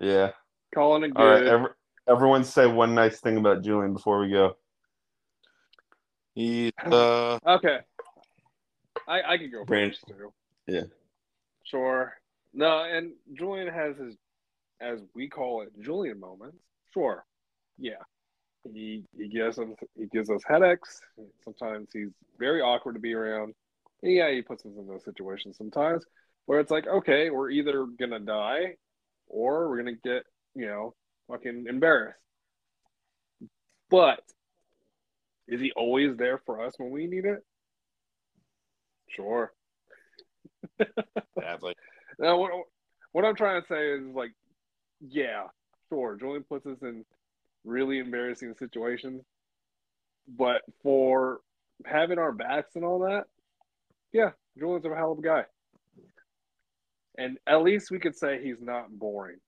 Yeah. 0.00 0.32
Calling 0.74 1.04
it 1.04 1.14
good. 1.14 1.20
All 1.22 1.30
right. 1.30 1.46
Every, 1.46 1.68
everyone 2.08 2.44
say 2.44 2.66
one 2.66 2.94
nice 2.94 3.20
thing 3.20 3.36
about 3.36 3.62
Julian 3.62 3.92
before 3.92 4.20
we 4.20 4.30
go. 4.30 4.56
He's 6.34 6.72
uh 6.84 7.38
Okay. 7.46 7.78
I 9.06 9.22
I 9.22 9.38
can 9.38 9.50
go 9.50 9.64
Brand- 9.64 9.92
first 9.92 10.06
too. 10.08 10.32
Yeah. 10.66 10.82
Sure. 11.64 12.14
No, 12.54 12.82
and 12.84 13.12
Julian 13.34 13.68
has 13.72 13.96
his, 13.98 14.16
as 14.80 15.00
we 15.14 15.28
call 15.28 15.62
it, 15.62 15.68
Julian 15.80 16.18
moments. 16.18 16.56
Sure. 16.92 17.24
Yeah. 17.78 18.02
He 18.72 19.04
he 19.16 19.28
gives 19.28 19.58
us 19.58 19.68
he 19.96 20.06
gives 20.06 20.30
us 20.30 20.40
headaches. 20.46 21.00
Sometimes 21.44 21.88
he's 21.92 22.10
very 22.38 22.60
awkward 22.60 22.94
to 22.94 23.00
be 23.00 23.14
around. 23.14 23.54
And 24.02 24.12
yeah, 24.12 24.30
he 24.30 24.42
puts 24.42 24.64
us 24.64 24.72
in 24.76 24.86
those 24.86 25.04
situations 25.04 25.56
sometimes 25.56 26.04
where 26.48 26.60
it's 26.60 26.70
like, 26.70 26.86
okay, 26.86 27.28
we're 27.28 27.50
either 27.50 27.84
gonna 28.00 28.18
die 28.18 28.76
or 29.26 29.68
we're 29.68 29.76
gonna 29.76 29.98
get, 30.02 30.22
you 30.54 30.64
know, 30.64 30.94
fucking 31.30 31.66
embarrassed. 31.68 32.18
But 33.90 34.22
is 35.46 35.60
he 35.60 35.72
always 35.72 36.16
there 36.16 36.40
for 36.46 36.64
us 36.64 36.72
when 36.78 36.90
we 36.90 37.06
need 37.06 37.26
it? 37.26 37.44
Sure. 39.10 39.52
athlete. 41.44 41.76
Now, 42.20 42.38
what, 42.38 42.50
what 43.12 43.24
I'm 43.24 43.36
trying 43.36 43.60
to 43.60 43.68
say 43.68 43.92
is 43.92 44.02
like, 44.12 44.32
yeah, 45.00 45.44
sure, 45.88 46.16
Julian 46.16 46.44
puts 46.48 46.66
us 46.66 46.78
in 46.82 47.04
really 47.64 47.98
embarrassing 47.98 48.54
situations, 48.58 49.22
but 50.26 50.62
for 50.82 51.38
having 51.84 52.18
our 52.18 52.32
backs 52.32 52.74
and 52.74 52.84
all 52.84 53.00
that, 53.00 53.26
yeah, 54.12 54.30
Julian's 54.58 54.84
a 54.86 54.96
hell 54.96 55.12
of 55.12 55.18
a 55.18 55.22
guy. 55.22 55.44
And 57.18 57.36
at 57.46 57.62
least 57.62 57.90
we 57.90 57.98
could 57.98 58.16
say 58.16 58.42
he's 58.42 58.62
not 58.62 58.90
boring. 58.90 59.38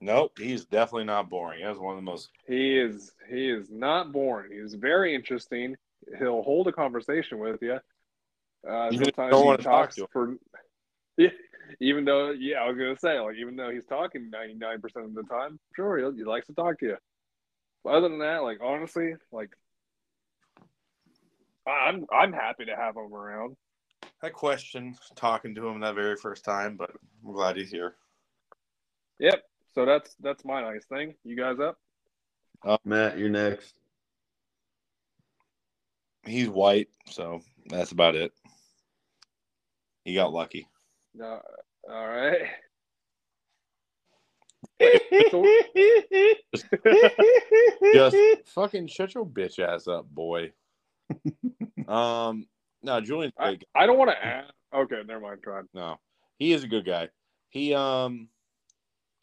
Nope, 0.00 0.38
he's 0.38 0.64
definitely 0.64 1.04
not 1.04 1.30
boring. 1.30 1.62
That 1.62 1.70
was 1.70 1.78
one 1.78 1.92
of 1.92 1.98
the 1.98 2.10
most 2.10 2.30
He 2.46 2.76
is 2.76 3.12
he 3.28 3.48
is 3.48 3.70
not 3.70 4.12
boring. 4.12 4.50
He's 4.52 4.74
very 4.74 5.14
interesting. 5.14 5.76
He'll 6.18 6.42
hold 6.42 6.68
a 6.68 6.72
conversation 6.72 7.38
with 7.38 7.62
you. 7.62 7.78
Uh, 8.68 8.90
you 8.90 8.98
sometimes 8.98 9.30
don't 9.30 9.42
he 9.42 9.46
wanna 9.46 9.58
talk 9.58 9.64
talks 9.64 9.94
to 9.96 10.02
him. 10.02 10.08
for 10.12 10.36
yeah. 11.16 11.30
Even 11.80 12.04
though, 12.04 12.30
yeah, 12.30 12.58
I 12.58 12.68
was 12.68 12.78
gonna 12.78 12.98
say, 12.98 13.20
like, 13.20 13.36
even 13.36 13.56
though 13.56 13.70
he's 13.70 13.84
talking 13.84 14.30
ninety 14.30 14.54
nine 14.54 14.80
percent 14.80 15.04
of 15.04 15.14
the 15.14 15.22
time, 15.24 15.58
sure, 15.76 15.98
he'll, 15.98 16.12
he 16.12 16.24
likes 16.24 16.46
to 16.46 16.54
talk 16.54 16.78
to 16.80 16.86
you. 16.86 16.96
But 17.84 17.94
other 17.94 18.08
than 18.08 18.20
that, 18.20 18.42
like, 18.42 18.58
honestly, 18.62 19.14
like, 19.30 19.50
I'm 21.66 22.06
I'm 22.10 22.32
happy 22.32 22.64
to 22.66 22.76
have 22.76 22.96
him 22.96 23.12
around. 23.12 23.56
I 24.22 24.30
question 24.30 24.96
talking 25.14 25.54
to 25.54 25.68
him 25.68 25.80
that 25.80 25.94
very 25.94 26.16
first 26.16 26.44
time, 26.44 26.76
but 26.76 26.90
I'm 27.24 27.32
glad 27.32 27.56
he's 27.56 27.70
here. 27.70 27.94
Yep. 29.20 29.42
So 29.74 29.84
that's 29.84 30.16
that's 30.20 30.44
my 30.44 30.60
nice 30.60 30.86
thing. 30.86 31.14
You 31.24 31.36
guys 31.36 31.60
up? 31.60 31.78
Matt, 32.84 33.18
you're 33.18 33.28
next. 33.28 33.78
He's 36.24 36.48
white, 36.48 36.88
so 37.06 37.40
that's 37.68 37.92
about 37.92 38.16
it. 38.16 38.32
He 40.04 40.14
got 40.14 40.32
lucky. 40.32 40.66
No. 41.14 41.40
All 41.88 42.08
right. 42.08 42.40
Just 47.94 48.16
fucking 48.46 48.88
shut 48.88 49.14
your 49.14 49.26
bitch 49.26 49.58
ass 49.58 49.86
up, 49.86 50.08
boy. 50.08 50.52
um, 51.88 52.46
no, 52.82 53.00
Julian's 53.00 53.34
I. 53.38 53.58
I 53.74 53.86
don't 53.86 53.98
want 53.98 54.10
to 54.10 54.24
add. 54.24 54.44
Okay, 54.74 55.02
never 55.06 55.20
mind. 55.20 55.42
Try. 55.42 55.62
No, 55.74 55.98
he 56.38 56.52
is 56.52 56.64
a 56.64 56.68
good 56.68 56.84
guy. 56.84 57.08
He 57.48 57.74
um, 57.74 58.28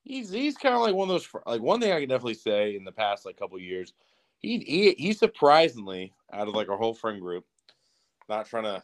he's 0.04 0.30
he's 0.30 0.58
kind 0.58 0.76
of 0.76 0.82
like 0.82 0.96
one 0.96 1.10
of 1.10 1.14
those. 1.14 1.28
Like 1.46 1.62
one 1.62 1.80
thing 1.80 1.92
I 1.92 2.00
can 2.00 2.10
definitely 2.10 2.36
say 2.36 2.76
in 2.76 2.84
the 2.84 2.92
past 2.92 3.26
like 3.26 3.38
couple 3.38 3.60
years, 3.60 3.94
he 4.40 4.60
he 4.60 4.96
he 4.98 5.14
surprisingly 5.14 6.14
out 6.34 6.48
of 6.48 6.56
like 6.56 6.70
our 6.70 6.78
whole 6.78 6.94
friend 6.94 7.22
group, 7.22 7.46
not 8.30 8.48
trying 8.48 8.64
to 8.64 8.84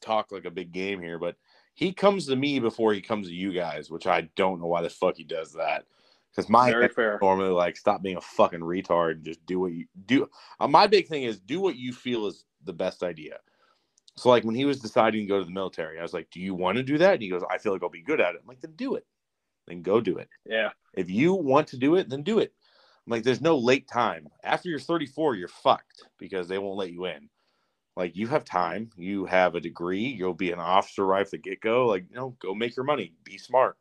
talk 0.00 0.32
like 0.32 0.44
a 0.44 0.50
big 0.50 0.72
game 0.72 1.00
here, 1.00 1.18
but 1.18 1.36
he 1.74 1.92
comes 1.92 2.26
to 2.26 2.36
me 2.36 2.58
before 2.58 2.92
he 2.92 3.00
comes 3.00 3.28
to 3.28 3.34
you 3.34 3.52
guys, 3.52 3.90
which 3.90 4.06
I 4.06 4.22
don't 4.34 4.60
know 4.60 4.66
why 4.66 4.82
the 4.82 4.90
fuck 4.90 5.16
he 5.16 5.24
does 5.24 5.52
that. 5.52 5.84
Because 6.30 6.50
my 6.50 6.70
normally 7.20 7.50
like 7.50 7.76
stop 7.76 8.02
being 8.02 8.16
a 8.16 8.20
fucking 8.20 8.60
retard 8.60 9.12
and 9.12 9.24
just 9.24 9.44
do 9.46 9.60
what 9.60 9.72
you 9.72 9.86
do. 10.04 10.28
Uh, 10.60 10.68
my 10.68 10.86
big 10.86 11.08
thing 11.08 11.22
is 11.22 11.38
do 11.38 11.60
what 11.60 11.76
you 11.76 11.92
feel 11.92 12.26
is 12.26 12.44
the 12.64 12.74
best 12.74 13.02
idea. 13.02 13.38
So 14.16 14.30
like 14.30 14.44
when 14.44 14.54
he 14.54 14.64
was 14.64 14.80
deciding 14.80 15.22
to 15.22 15.26
go 15.26 15.38
to 15.38 15.44
the 15.44 15.50
military, 15.50 15.98
I 15.98 16.02
was 16.02 16.14
like, 16.14 16.30
"Do 16.30 16.40
you 16.40 16.54
want 16.54 16.76
to 16.76 16.82
do 16.82 16.98
that?" 16.98 17.14
And 17.14 17.22
he 17.22 17.28
goes, 17.28 17.42
"I 17.50 17.58
feel 17.58 17.72
like 17.72 17.82
I'll 17.82 17.90
be 17.90 18.02
good 18.02 18.20
at 18.20 18.34
it." 18.34 18.40
I'm 18.42 18.48
like, 18.48 18.60
"Then 18.60 18.72
do 18.72 18.94
it. 18.94 19.06
Then 19.66 19.82
go 19.82 20.00
do 20.00 20.18
it. 20.18 20.28
Yeah. 20.46 20.70
If 20.94 21.10
you 21.10 21.34
want 21.34 21.68
to 21.68 21.76
do 21.76 21.96
it, 21.96 22.08
then 22.08 22.22
do 22.22 22.38
it." 22.38 22.54
I'm 23.06 23.10
like, 23.10 23.22
"There's 23.24 23.42
no 23.42 23.58
late 23.58 23.88
time. 23.88 24.28
After 24.42 24.68
you're 24.68 24.78
34, 24.78 25.34
you're 25.36 25.48
fucked 25.48 26.04
because 26.18 26.48
they 26.48 26.58
won't 26.58 26.78
let 26.78 26.92
you 26.92 27.04
in. 27.06 27.28
Like 27.96 28.16
you 28.16 28.26
have 28.28 28.44
time. 28.44 28.90
You 28.96 29.26
have 29.26 29.54
a 29.54 29.60
degree. 29.60 30.06
You'll 30.06 30.34
be 30.34 30.52
an 30.52 30.58
officer 30.60 31.04
right 31.06 31.28
from 31.28 31.38
the 31.38 31.50
get 31.50 31.60
go. 31.60 31.86
Like 31.86 32.06
you 32.10 32.16
know, 32.16 32.36
go 32.40 32.54
make 32.54 32.76
your 32.76 32.84
money. 32.84 33.14
Be 33.24 33.38
smart." 33.38 33.76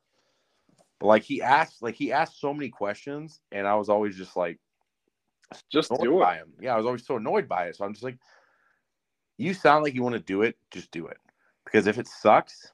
But 1.00 1.08
like 1.08 1.24
he 1.24 1.42
asked, 1.42 1.82
like 1.82 1.96
he 1.96 2.12
asked 2.12 2.40
so 2.40 2.54
many 2.54 2.70
questions, 2.70 3.42
and 3.52 3.68
I 3.68 3.76
was 3.76 3.90
always 3.90 4.18
just 4.18 4.36
like 4.36 4.60
Just 5.72 5.92
do 6.02 6.22
it. 6.24 6.44
Yeah, 6.60 6.74
I 6.74 6.78
was 6.78 6.86
always 6.86 7.06
so 7.06 7.18
annoyed 7.18 7.48
by 7.48 7.68
it. 7.68 7.76
So 7.76 7.86
I'm 7.86 7.94
just 7.94 8.04
like, 8.04 8.18
you 9.38 9.54
sound 9.54 9.84
like 9.84 9.94
you 9.94 10.04
want 10.04 10.14
to 10.14 10.20
do 10.20 10.42
it, 10.42 10.58
just 10.72 10.92
do 10.92 11.08
it. 11.08 11.18
Because 11.66 11.88
if 11.88 11.98
it 11.98 12.08
sucks, 12.08 12.72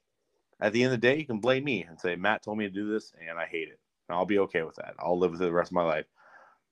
at 0.61 0.73
the 0.73 0.83
end 0.83 0.93
of 0.93 1.01
the 1.01 1.07
day, 1.07 1.17
you 1.17 1.25
can 1.25 1.39
blame 1.39 1.63
me 1.63 1.83
and 1.83 1.99
say, 1.99 2.15
Matt 2.15 2.43
told 2.43 2.57
me 2.57 2.65
to 2.65 2.73
do 2.73 2.91
this 2.91 3.13
and 3.27 3.39
I 3.39 3.45
hate 3.45 3.69
it. 3.69 3.79
And 4.07 4.17
I'll 4.17 4.25
be 4.25 4.39
okay 4.39 4.61
with 4.61 4.75
that. 4.75 4.93
I'll 4.99 5.17
live 5.17 5.31
with 5.31 5.41
it 5.41 5.45
the 5.45 5.51
rest 5.51 5.71
of 5.71 5.75
my 5.75 5.83
life. 5.83 6.05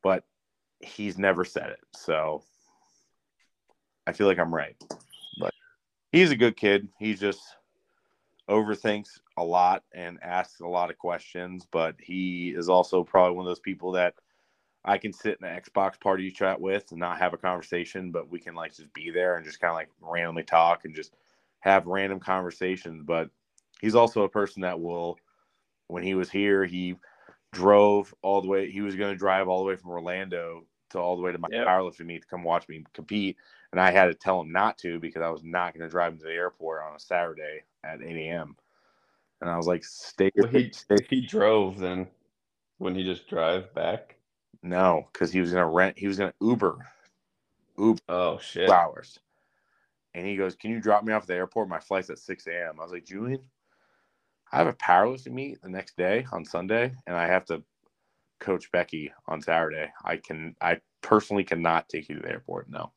But 0.03 0.24
he's 0.80 1.18
never 1.18 1.44
said 1.44 1.72
it. 1.72 1.80
So 1.95 2.44
I 4.06 4.11
feel 4.11 4.28
like 4.28 4.40
I'm 4.40 4.53
right. 4.53 4.76
But 5.40 5.53
he's 6.11 6.32
a 6.32 6.36
good 6.36 6.56
kid. 6.56 6.90
He 6.99 7.16
just 7.16 7.41
overthinks 8.49 9.20
a 9.38 9.44
lot 9.44 9.84
and 9.94 10.20
asks 10.22 10.60
a 10.60 10.68
lot 10.68 10.91
of 10.91 10.98
questions. 10.98 11.66
But 11.72 11.95
he 11.99 12.49
is 12.49 12.70
also 12.70 13.03
probably 13.03 13.36
one 13.36 13.45
of 13.45 13.49
those 13.49 13.60
people 13.60 13.94
that 13.94 14.14
I 14.86 14.98
can 14.98 15.14
sit 15.14 15.38
in 15.42 15.48
an 15.48 15.62
Xbox 15.62 16.00
party 16.00 16.32
chat 16.32 16.60
with 16.62 16.92
and 16.92 17.00
not 17.00 17.20
have 17.20 17.34
a 17.34 17.38
conversation, 17.38 18.12
but 18.12 18.30
we 18.30 18.40
can 18.40 18.56
like 18.56 18.76
just 18.76 18.94
be 18.94 19.12
there 19.12 19.36
and 19.36 19.46
just 19.46 19.60
kind 19.60 19.72
of 19.72 19.76
like 19.76 19.90
randomly 20.02 20.44
talk 20.44 20.86
and 20.86 20.96
just 20.96 21.16
have 21.60 21.88
random 21.88 22.20
conversations. 22.20 23.04
But 23.06 23.30
he's 23.82 23.96
also 23.96 24.24
a 24.24 24.30
person 24.30 24.62
that 24.64 24.80
will, 24.80 25.18
when 25.88 26.04
he 26.04 26.16
was 26.16 26.30
here, 26.32 26.66
he 26.66 26.96
drove 27.54 28.14
all 28.24 28.42
the 28.42 28.50
way. 28.50 28.72
He 28.72 28.82
was 28.82 28.96
going 28.96 29.14
to 29.14 29.20
drive 29.20 29.50
all 29.50 29.60
the 29.60 29.66
way 29.66 29.78
from 29.78 29.92
Orlando 29.92 30.68
to 30.92 31.00
all 31.00 31.18
the 31.18 31.24
way 31.24 31.32
to 31.34 31.40
my 31.40 31.50
Yep. 31.50 31.68
powerlifting 31.68 32.08
meet 32.08 32.24
to 32.24 32.28
come 32.30 32.44
watch 32.44 32.68
me 32.70 32.84
compete. 32.94 33.38
And 33.72 33.82
I 33.82 33.92
had 33.92 34.08
to 34.08 34.16
tell 34.16 34.42
him 34.42 34.52
not 34.52 34.78
to 34.80 35.00
because 35.00 35.24
I 35.24 35.30
was 35.30 35.44
not 35.44 35.74
going 35.76 35.88
to 35.88 35.92
drive 35.92 36.14
him 36.14 36.20
to 36.20 36.26
the 36.26 36.34
airport 36.34 36.84
on 36.84 36.96
a 36.96 37.00
Saturday 37.00 37.64
at 37.84 38.02
8 38.04 38.18
a.m. 38.18 38.58
And 39.42 39.50
I 39.50 39.58
was 39.58 39.68
like, 39.68 39.84
stay, 39.86 40.32
Well, 40.36 40.50
he 40.50 40.74
stay 40.74 41.08
he 41.10 41.22
drove 41.26 41.80
then. 41.80 42.10
Wouldn't 42.80 43.00
he 43.00 43.06
just 43.06 43.30
drive 43.30 43.74
back? 43.76 44.19
No, 44.64 45.07
because 45.14 45.31
he 45.31 45.40
was 45.40 45.52
gonna 45.52 45.69
rent. 45.69 45.98
He 45.98 46.07
was 46.07 46.18
gonna 46.18 46.34
Uber, 46.41 46.86
Uber 47.77 47.99
Oh 48.10 48.40
shit. 48.40 48.68
two 48.68 48.73
hours. 48.73 49.19
And 50.14 50.26
he 50.27 50.38
goes, 50.38 50.56
"Can 50.56 50.72
you 50.72 50.81
drop 50.81 51.03
me 51.03 51.14
off 51.14 51.23
at 51.23 51.27
the 51.27 51.36
airport? 51.36 51.69
My 51.69 51.80
flight's 51.80 52.10
at 52.10 52.19
six 52.19 52.48
a.m." 52.48 52.80
I 52.80 52.84
was 52.84 52.91
like, 52.91 53.06
"Julian, 53.06 53.49
I 54.52 54.57
have 54.57 54.68
a 54.68 54.73
powerlifting 54.73 55.34
meet 55.34 55.61
the 55.61 55.69
next 55.69 55.98
day 55.98 56.26
on 56.34 56.45
Sunday, 56.45 56.95
and 57.07 57.15
I 57.15 57.27
have 57.27 57.45
to 57.45 57.64
coach 58.40 58.72
Becky 58.72 59.14
on 59.27 59.41
Saturday. 59.41 59.91
I 60.06 60.18
can, 60.18 60.56
I 60.61 60.81
personally 61.02 61.44
cannot 61.45 61.90
take 61.90 62.10
you 62.10 62.15
to 62.15 62.22
the 62.22 62.31
airport. 62.31 62.69
No, 62.69 62.94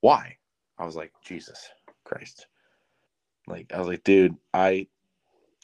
why?" 0.00 0.38
I 0.78 0.86
was 0.86 0.96
like, 0.96 1.12
"Jesus 1.24 1.70
Christ!" 2.04 2.48
Like 3.48 3.72
I 3.74 3.78
was 3.78 3.88
like, 3.88 4.04
"Dude, 4.04 4.36
I, 4.54 4.88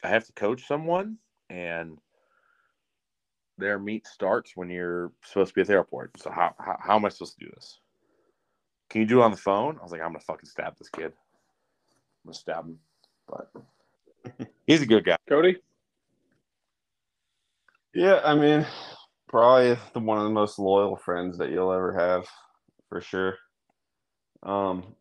I 0.03 0.09
have 0.09 0.25
to 0.27 0.33
coach 0.33 0.67
someone, 0.67 1.19
and." 1.49 1.99
Their 3.57 3.79
meet 3.79 4.05
starts 4.05 4.51
when 4.55 4.69
you're 4.69 5.11
supposed 5.23 5.49
to 5.49 5.55
be 5.55 5.61
at 5.61 5.67
the 5.67 5.73
airport. 5.73 6.19
So 6.21 6.29
how, 6.29 6.53
how, 6.59 6.77
how 6.79 6.95
am 6.95 7.05
I 7.05 7.09
supposed 7.09 7.37
to 7.39 7.45
do 7.45 7.51
this? 7.55 7.79
Can 8.89 9.01
you 9.01 9.07
do 9.07 9.21
it 9.21 9.23
on 9.23 9.31
the 9.31 9.37
phone? 9.37 9.77
I 9.79 9.83
was 9.83 9.91
like, 9.91 10.01
I'm 10.01 10.09
gonna 10.09 10.19
fucking 10.19 10.47
stab 10.47 10.77
this 10.77 10.89
kid. 10.89 11.05
I'm 11.05 12.27
gonna 12.27 12.33
stab 12.35 12.65
him. 12.65 12.79
But 13.27 14.47
he's 14.67 14.81
a 14.81 14.85
good 14.85 15.05
guy. 15.05 15.17
Cody? 15.27 15.57
Yeah, 17.93 18.21
I 18.23 18.35
mean, 18.35 18.65
probably 19.27 19.77
the 19.93 19.99
one 19.99 20.17
of 20.19 20.23
the 20.23 20.29
most 20.29 20.59
loyal 20.59 20.95
friends 20.95 21.37
that 21.39 21.49
you'll 21.49 21.73
ever 21.73 21.93
have, 21.97 22.27
for 22.89 23.01
sure. 23.01 23.35
Um, 24.43 24.95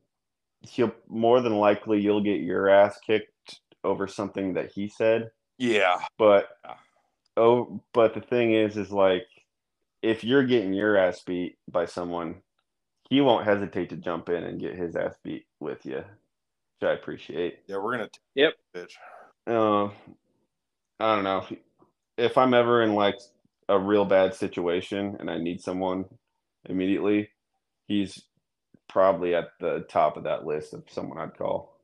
he'll 0.63 0.93
more 1.09 1.41
than 1.41 1.57
likely 1.57 2.01
you'll 2.01 2.23
get 2.23 2.41
your 2.41 2.69
ass 2.69 2.99
kicked 3.07 3.61
over 3.85 4.07
something 4.07 4.55
that 4.55 4.73
he 4.73 4.89
said, 4.89 5.31
Yeah. 5.59 5.99
but 6.19 6.49
oh, 7.37 7.83
but 7.93 8.15
the 8.15 8.21
thing 8.21 8.53
is, 8.55 8.77
is 8.77 8.93
like 8.93 9.27
if 10.03 10.25
you're 10.25 10.45
getting 10.47 10.73
your 10.75 10.97
ass 10.97 11.23
beat 11.23 11.57
by 11.71 11.87
someone, 11.87 12.37
he 13.11 13.21
won't 13.21 13.47
hesitate 13.47 13.91
to 13.91 13.97
jump 13.97 14.29
in 14.29 14.45
and 14.45 14.61
get 14.61 14.75
his 14.77 14.97
ass 14.97 15.15
beat 15.25 15.47
with 15.61 15.85
you, 15.87 15.99
which 16.81 16.89
I 16.89 16.93
appreciate. 16.93 17.61
Yeah, 17.69 17.79
we're 17.79 17.93
gonna 17.93 18.11
Yep. 18.35 18.55
bitch. 18.75 18.93
Uh, 19.47 19.87
I 21.01 21.15
don't 21.15 21.25
know. 21.25 21.47
If 22.19 22.39
I'm 22.39 22.55
ever 22.55 22.83
in 22.83 22.95
like 22.95 23.17
a 23.69 23.79
real 23.79 24.05
bad 24.05 24.35
situation 24.35 25.17
and 25.21 25.31
I 25.31 25.39
need 25.39 25.61
someone 25.61 26.07
immediately, 26.69 27.31
he's 27.89 28.23
probably 28.89 29.35
at 29.35 29.49
the 29.61 29.87
top 29.89 30.17
of 30.17 30.25
that 30.25 30.47
list 30.47 30.75
of 30.75 30.85
someone 30.91 31.19
I'd 31.19 31.37
call. 31.37 31.79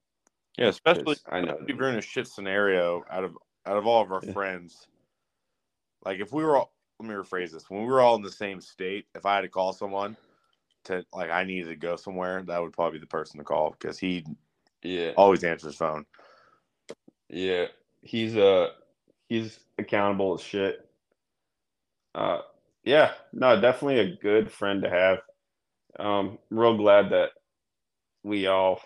Yeah, 0.58 0.68
especially 0.68 1.16
I 1.30 1.40
know. 1.42 1.58
if 1.66 1.76
you're 1.76 1.88
in 1.90 1.96
a 1.96 2.02
shit 2.02 2.26
scenario 2.28 3.04
out 3.10 3.24
of 3.24 3.36
out 3.66 3.76
of 3.78 3.86
all 3.86 4.02
of 4.02 4.12
our 4.12 4.22
Yeah. 4.22 4.34
friends. 4.34 4.88
Like 6.04 6.20
if 6.20 6.32
we 6.32 6.44
were 6.44 6.56
all 6.56 6.72
let 7.00 7.08
me 7.08 7.14
rephrase 7.14 7.50
this. 7.52 7.68
When 7.68 7.82
we 7.82 7.88
were 7.88 8.00
all 8.00 8.16
in 8.16 8.22
the 8.22 8.30
same 8.30 8.60
state, 8.60 9.06
if 9.14 9.26
I 9.26 9.36
had 9.36 9.40
to 9.42 9.48
call 9.48 9.72
someone 9.72 10.16
to 10.84 11.04
like 11.12 11.30
I 11.30 11.44
needed 11.44 11.68
to 11.68 11.76
go 11.76 11.96
somewhere, 11.96 12.42
that 12.44 12.62
would 12.62 12.72
probably 12.72 12.98
be 12.98 13.02
the 13.02 13.08
person 13.08 13.38
to 13.38 13.44
call 13.44 13.70
because 13.78 13.98
he 13.98 14.24
Yeah, 14.82 15.14
always 15.16 15.44
answers 15.44 15.72
his 15.72 15.76
phone. 15.76 16.06
yeah. 17.28 17.66
He's 18.02 18.36
uh 18.36 18.70
he's 19.28 19.58
accountable 19.78 20.34
as 20.34 20.42
shit. 20.42 20.88
Uh, 22.14 22.40
yeah, 22.84 23.12
no, 23.32 23.60
definitely 23.60 24.00
a 24.00 24.16
good 24.16 24.52
friend 24.52 24.82
to 24.82 24.90
have. 24.90 25.18
Um, 25.98 26.38
I'm 26.50 26.58
real 26.58 26.76
glad 26.76 27.10
that 27.10 27.30
we 28.22 28.46
all 28.46 28.80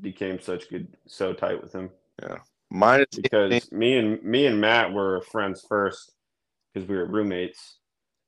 became 0.00 0.40
such 0.40 0.68
good, 0.70 0.96
so 1.06 1.32
tight 1.32 1.62
with 1.62 1.72
him. 1.72 1.90
Mine 2.70 3.04
because 3.16 3.72
me 3.72 3.96
and 3.98 4.22
me 4.22 4.46
and 4.46 4.60
Matt 4.60 4.92
were 4.92 5.22
friends 5.22 5.64
first 5.68 6.12
because 6.72 6.88
we 6.88 6.96
were 6.96 7.06
roommates, 7.06 7.78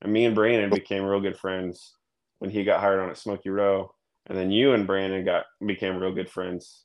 and 0.01 0.13
me 0.13 0.25
and 0.25 0.35
Brandon 0.35 0.71
became 0.71 1.05
real 1.05 1.21
good 1.21 1.39
friends 1.39 1.95
when 2.41 2.51
he 2.51 2.65
got 2.65 2.81
hired 2.81 3.01
on 3.01 3.11
at 3.11 3.19
Smokey 3.19 3.51
Row, 3.51 3.95
and 4.27 4.37
then 4.37 4.51
you 4.51 4.73
and 4.73 4.87
Brandon 4.87 5.25
got 5.25 5.45
became 5.65 5.97
real 5.97 6.13
good 6.13 6.29
friends 6.29 6.85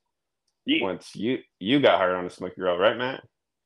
Yeah. 0.65 0.83
once 0.83 1.15
you 1.15 1.39
you 1.59 1.79
got 1.79 1.97
hired 1.97 2.15
on 2.15 2.25
at 2.25 2.31
Smokey 2.31 2.61
Row, 2.61 2.77
right, 2.77 2.95
Matt? 2.97 3.23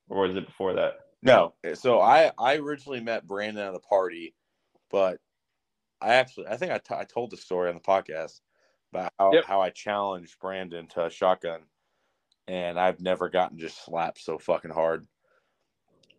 Or 0.10 0.22
was 0.28 0.36
it 0.38 0.46
before 0.46 0.74
that? 0.74 0.94
No. 1.22 1.54
So 1.74 2.00
I 2.00 2.32
I 2.40 2.56
originally 2.58 3.02
met 3.02 3.28
Brandon 3.28 3.68
at 3.68 3.76
a 3.76 3.80
party, 3.80 4.36
but 4.90 5.20
I 6.02 6.14
actually 6.14 6.48
I 6.48 6.56
think 6.56 6.72
I, 6.72 6.78
t- 6.78 6.96
I 6.96 7.04
told 7.04 7.32
the 7.32 7.38
story 7.38 7.68
on 7.70 7.76
the 7.76 7.82
podcast 7.82 8.40
about 8.94 9.12
how, 9.20 9.34
Yep. 9.34 9.46
how 9.46 9.62
I 9.62 9.70
challenged 9.70 10.40
Brandon 10.40 10.88
to 10.90 11.06
a 11.06 11.10
shotgun, 11.10 11.62
and 12.52 12.78
I've 12.78 13.00
never 13.00 13.30
gotten 13.30 13.58
just 13.58 13.86
slapped 13.86 14.20
so 14.20 14.38
fucking 14.38 14.72
hard. 14.72 15.08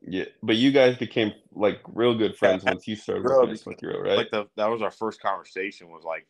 Yeah, 0.01 0.25
but 0.43 0.57
you 0.57 0.73
guys 0.73 0.97
became 0.97 1.33
like 1.53 1.81
real 1.93 2.15
good 2.17 2.37
friends 2.37 2.65
Yeah. 2.65 2.71
once 2.71 2.89
you 2.89 2.97
started 2.97 3.23
Bro, 3.23 3.41
working 3.41 3.53
at 3.53 3.61
Smokey 3.61 3.87
Row, 3.87 4.01
right? 4.01 4.17
Like 4.17 4.31
the 4.31 4.47
that 4.57 4.71
was 4.71 4.81
our 4.81 4.91
first 4.91 5.21
conversation. 5.21 5.91
Was 5.91 6.05
like 6.05 6.27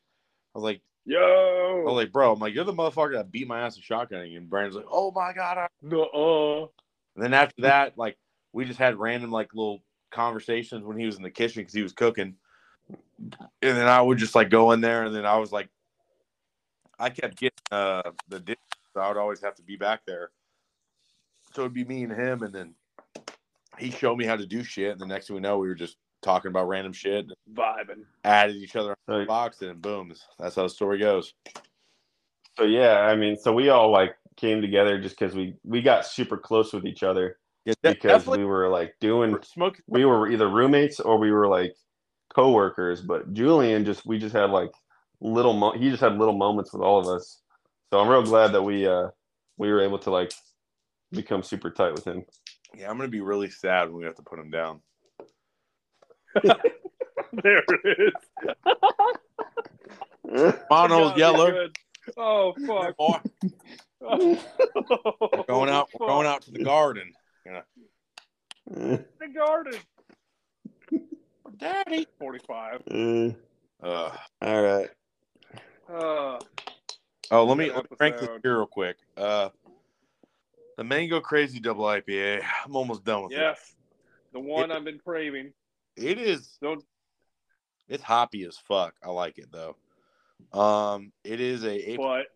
I 0.55 0.59
was 0.59 0.65
like 0.65 0.83
yo, 1.05 1.20
I 1.20 1.79
Yo. 1.79 1.85
was 1.85 1.95
like 1.95 2.12
bro, 2.12 2.33
I'm 2.33 2.41
like 2.41 2.53
you're 2.53 2.65
the 2.65 2.73
motherfucker 2.73 3.15
that 3.15 3.31
beat 3.31 3.47
my 3.47 3.61
ass 3.61 3.79
at 3.79 3.85
shotgunning, 3.85 4.37
and 4.37 4.51
Brandon's 4.51 4.74
like 4.74 4.87
oh 4.91 5.12
my 5.12 5.33
god. 5.33 5.57
I-" 5.57 5.69
Nuh-uh. 5.83 6.66
And 7.15 7.24
then 7.24 7.33
after 7.33 7.62
that, 7.62 7.97
like 7.97 8.19
we 8.53 8.65
just 8.65 8.81
had 8.81 8.99
random 8.99 9.31
like 9.31 9.55
little 9.55 9.83
conversations 10.11 10.85
when 10.85 10.99
he 10.99 11.07
was 11.07 11.16
in 11.16 11.23
the 11.23 11.31
kitchen 11.31 11.62
because 11.62 11.74
he 11.74 11.83
was 11.83 11.93
cooking. 11.93 12.35
And 12.91 13.39
then 13.77 13.87
I 13.87 14.03
would 14.03 14.19
just 14.19 14.35
like 14.35 14.51
go 14.51 14.73
in 14.73 14.81
there, 14.81 15.05
and 15.05 15.15
then 15.15 15.24
I 15.24 15.39
was 15.39 15.53
like, 15.53 15.69
I 16.99 17.09
kept 17.09 17.39
getting 17.39 17.57
uh, 17.70 18.11
the 18.29 18.41
dish, 18.41 18.57
so 18.94 19.01
I 19.01 19.09
would 19.09 19.16
always 19.16 19.40
have 19.43 19.55
to 19.56 19.62
be 19.62 19.77
back 19.77 20.01
there. 20.06 20.31
So 21.55 21.62
it'd 21.62 21.74
be 21.74 21.85
me 21.85 22.02
and 22.05 22.12
him, 22.12 22.43
and 22.43 22.55
then 22.55 22.74
he 23.78 23.90
showed 23.90 24.16
me 24.16 24.24
how 24.24 24.36
to 24.36 24.47
do 24.47 24.62
shit. 24.62 24.93
And 24.93 25.01
the 25.01 25.06
next 25.06 25.27
thing 25.27 25.35
we 25.36 25.43
know, 25.43 25.59
we 25.59 25.69
were 25.69 25.74
just 25.74 25.97
talking 26.23 26.48
about 26.51 26.69
random 26.69 26.93
shit, 26.93 27.27
Vibing. 27.52 28.05
added 28.24 28.56
each 28.56 28.77
other 28.77 28.94
on 29.09 29.20
the 29.20 29.27
box, 29.27 29.60
and 29.62 29.81
boom, 29.82 30.12
that's 30.39 30.56
how 30.56 30.62
the 30.62 30.69
story 30.69 30.98
goes. 30.98 31.35
so 32.56 32.64
yeah, 32.64 33.01
I 33.01 33.16
mean, 33.16 33.36
so 33.36 33.52
we 33.52 33.69
all 33.69 33.90
like 33.90 34.14
came 34.36 34.62
together 34.62 35.01
just 35.01 35.19
because 35.19 35.35
we 35.35 35.55
we 35.62 35.82
got 35.82 36.06
super 36.06 36.39
close 36.39 36.73
with 36.73 36.86
each 36.86 37.02
other 37.02 37.39
Yeah, 37.66 37.74
because 37.82 38.27
we 38.27 38.47
were 38.47 38.69
like 38.70 38.94
doing 38.98 39.36
smoking. 39.43 39.82
we 39.86 40.06
were 40.06 40.31
either 40.31 40.48
roommates 40.48 41.01
or 41.01 41.19
we 41.19 41.31
were 41.31 41.48
like 41.48 41.74
co-workers 42.35 43.02
but 43.02 43.35
julian 43.35 43.85
just 43.85 44.06
we 44.06 44.19
just 44.19 44.35
had 44.35 44.48
like 44.48 44.70
little 45.20 45.52
mo- 45.52 45.77
he 45.78 45.90
just 45.90 46.01
had 46.01 46.16
little 46.16 46.36
moments 46.36 46.73
with 46.73 46.81
all 46.81 46.98
of 46.98 47.06
us 47.09 47.41
so 47.93 48.01
i'm 48.01 48.09
real 48.09 48.23
glad 48.23 48.52
that 48.52 48.62
we 48.62 48.86
uh 48.86 49.09
we 49.59 49.70
were 49.70 49.82
able 49.82 49.98
to 49.98 50.10
like 50.10 50.32
become 51.12 51.43
super 51.43 51.70
tight 51.70 51.93
with 51.93 52.05
him 52.06 52.24
Yeah, 52.74 52.89
I'm 52.90 52.97
gonna 52.97 53.09
be 53.09 53.20
really 53.20 53.51
sad 53.51 53.90
when 53.90 53.98
we 53.98 54.05
have 54.05 54.14
to 54.16 54.23
put 54.23 54.39
him 54.39 54.51
down. 54.51 54.81
There 57.43 57.62
it 57.66 57.98
is. 57.98 58.12
Come 60.69 60.93
on, 60.93 61.19
yellow. 61.19 61.69
Oh 62.19 62.52
fuck. 62.66 62.97
Boy, 62.97 63.19
we're 64.01 65.44
going 65.48 65.70
out. 65.70 65.89
We're 65.98 66.06
going 66.09 66.27
out 66.27 66.43
to 66.43 66.51
the 66.51 66.62
garden. 66.64 67.12
The 68.66 69.05
garden. 69.35 69.81
Daddy. 71.59 72.06
Forty-five. 72.19 72.82
Uh, 73.82 74.10
all 74.43 74.62
right 74.62 74.90
Uh, 75.90 76.39
oh, 77.33 77.45
let 77.45 77.59
me, 77.59 77.71
let 77.71 77.91
me 77.91 77.97
rank 77.99 78.19
this 78.19 78.29
here 78.43 78.59
real 78.59 78.67
quick. 78.67 78.97
Uh, 79.17 79.49
the 80.77 80.85
Mango 80.85 81.21
Crazy 81.21 81.61
Double 81.61 81.85
IPA. 81.85 82.43
I'm 82.65 82.77
almost 82.77 83.05
done 83.05 83.25
with 83.25 83.33
it. 83.33 83.39
yes. 83.39 83.75
The 84.33 84.41
one 84.41 84.71
I've 84.71 84.85
been 84.85 84.99
craving. 84.99 85.53
it. 85.97 86.05
It 86.05 86.19
is. 86.19 86.59
Don't 86.63 86.83
It's 87.89 88.03
hoppy 88.03 88.45
as 88.45 88.57
fuck. 88.57 88.95
I 89.05 89.11
like 89.11 89.39
it 89.39 89.49
though. 89.53 89.77
Um, 90.59 91.13
it 91.25 91.41
is 91.41 91.65
a 91.65 91.97
what? 91.97 92.27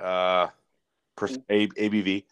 uh 0.00 0.48
percent 1.16 1.44
A- 1.50 1.68
ABV. 1.68 2.24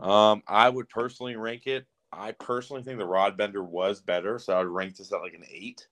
Um, 0.00 0.42
I 0.46 0.68
would 0.68 0.88
personally 0.88 1.36
rank 1.36 1.66
it. 1.66 1.86
I 2.12 2.32
personally 2.32 2.82
think 2.82 2.98
the 2.98 3.06
Rod 3.06 3.36
Bender 3.36 3.62
was 3.62 4.00
better, 4.00 4.38
so 4.38 4.54
I 4.54 4.58
would 4.58 4.68
rank 4.68 4.96
this 4.96 5.12
at 5.12 5.20
like 5.20 5.34
an 5.34 5.44
eight. 5.50 5.86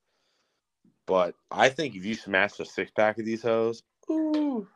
But 1.07 1.35
I 1.51 1.71
think 1.71 1.97
if 1.97 2.05
you 2.05 2.15
smash 2.15 2.61
a 2.61 2.65
six 2.65 2.91
pack 2.91 3.19
of 3.19 3.25
these 3.25 3.43
hoes, 3.43 3.83
ooh, 4.11 4.69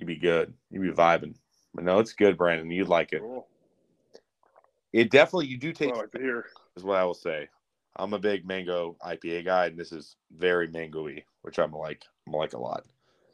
you'd 0.00 0.06
be 0.06 0.16
good. 0.16 0.52
You'd 0.70 0.82
be 0.82 0.90
vibing. 0.90 1.34
But 1.74 1.84
no, 1.84 1.98
it's 1.98 2.14
good, 2.14 2.36
Brandon. 2.36 2.70
You'd 2.70 2.88
like 2.88 3.12
it. 3.12 3.20
cool. 3.20 3.46
It 4.92 5.10
definitely 5.10 5.46
you 5.46 5.56
do 5.56 5.72
take 5.72 5.92
Well, 5.92 6.00
like 6.00 6.20
hear. 6.20 6.46
is 6.76 6.82
what 6.82 6.96
I 6.96 7.04
will 7.04 7.14
say. 7.14 7.48
I'm 7.96 8.14
a 8.14 8.18
big 8.18 8.46
mango 8.46 8.96
IPA 9.06 9.44
guy, 9.44 9.66
and 9.66 9.78
this 9.78 9.92
is 9.92 10.16
very 10.36 10.66
mangoey, 10.68 11.24
which 11.42 11.58
I'm 11.58 11.72
like. 11.72 12.04
I'm 12.26 12.32
like 12.32 12.54
a 12.54 12.58
lot. 12.58 12.84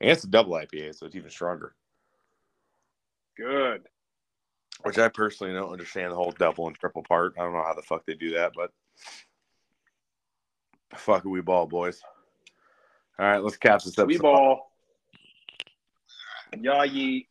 And 0.01 0.11
it's 0.11 0.25
a 0.25 0.29
double 0.29 0.53
IPA, 0.53 0.97
so 0.97 1.07
it's 1.07 1.17
even 1.17 1.31
stronger. 1.31 1.75
Good. 3.37 3.89
Which 4.83 4.99
I 4.99 5.09
personally 5.09 5.55
don't 5.55 5.73
understand 5.73 6.13
the 6.13 6.17
whole 6.17 6.33
double 6.33 6.67
and 6.67 6.77
triple 6.77 7.03
part. 7.03 7.35
I 7.39 7.43
don't 7.43 7.53
know 7.53 7.63
how 7.63 7.75
the 7.75 7.83
fuck 7.83 8.05
they 8.05 8.15
do 8.15 8.35
that, 8.35 8.53
but 8.55 8.73
fuck 10.95 11.25
we 11.25 11.41
ball, 11.41 11.67
boys. 11.67 12.01
All 13.19 13.27
right, 13.27 13.43
let's 13.43 13.57
cap 13.57 13.83
this 13.83 13.99
episode. 13.99 14.09
We 14.09 14.19
ball. 14.19 14.73
Yeah, 16.61 16.85
ye. 16.85 17.29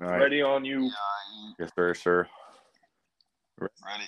All 0.00 0.08
right, 0.08 0.18
Ready 0.18 0.42
on 0.42 0.64
you. 0.64 0.90
yes, 1.58 1.70
sir, 1.74 1.94
sir. 1.94 2.28
ready 3.60 4.04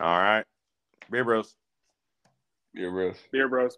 All 0.00 0.18
right. 0.18 0.44
Beer 1.10 1.24
Bros. 1.24 1.54
Beer 2.74 2.90
bros. 2.90 3.16
Beer 3.32 3.48
Bros. 3.48 3.76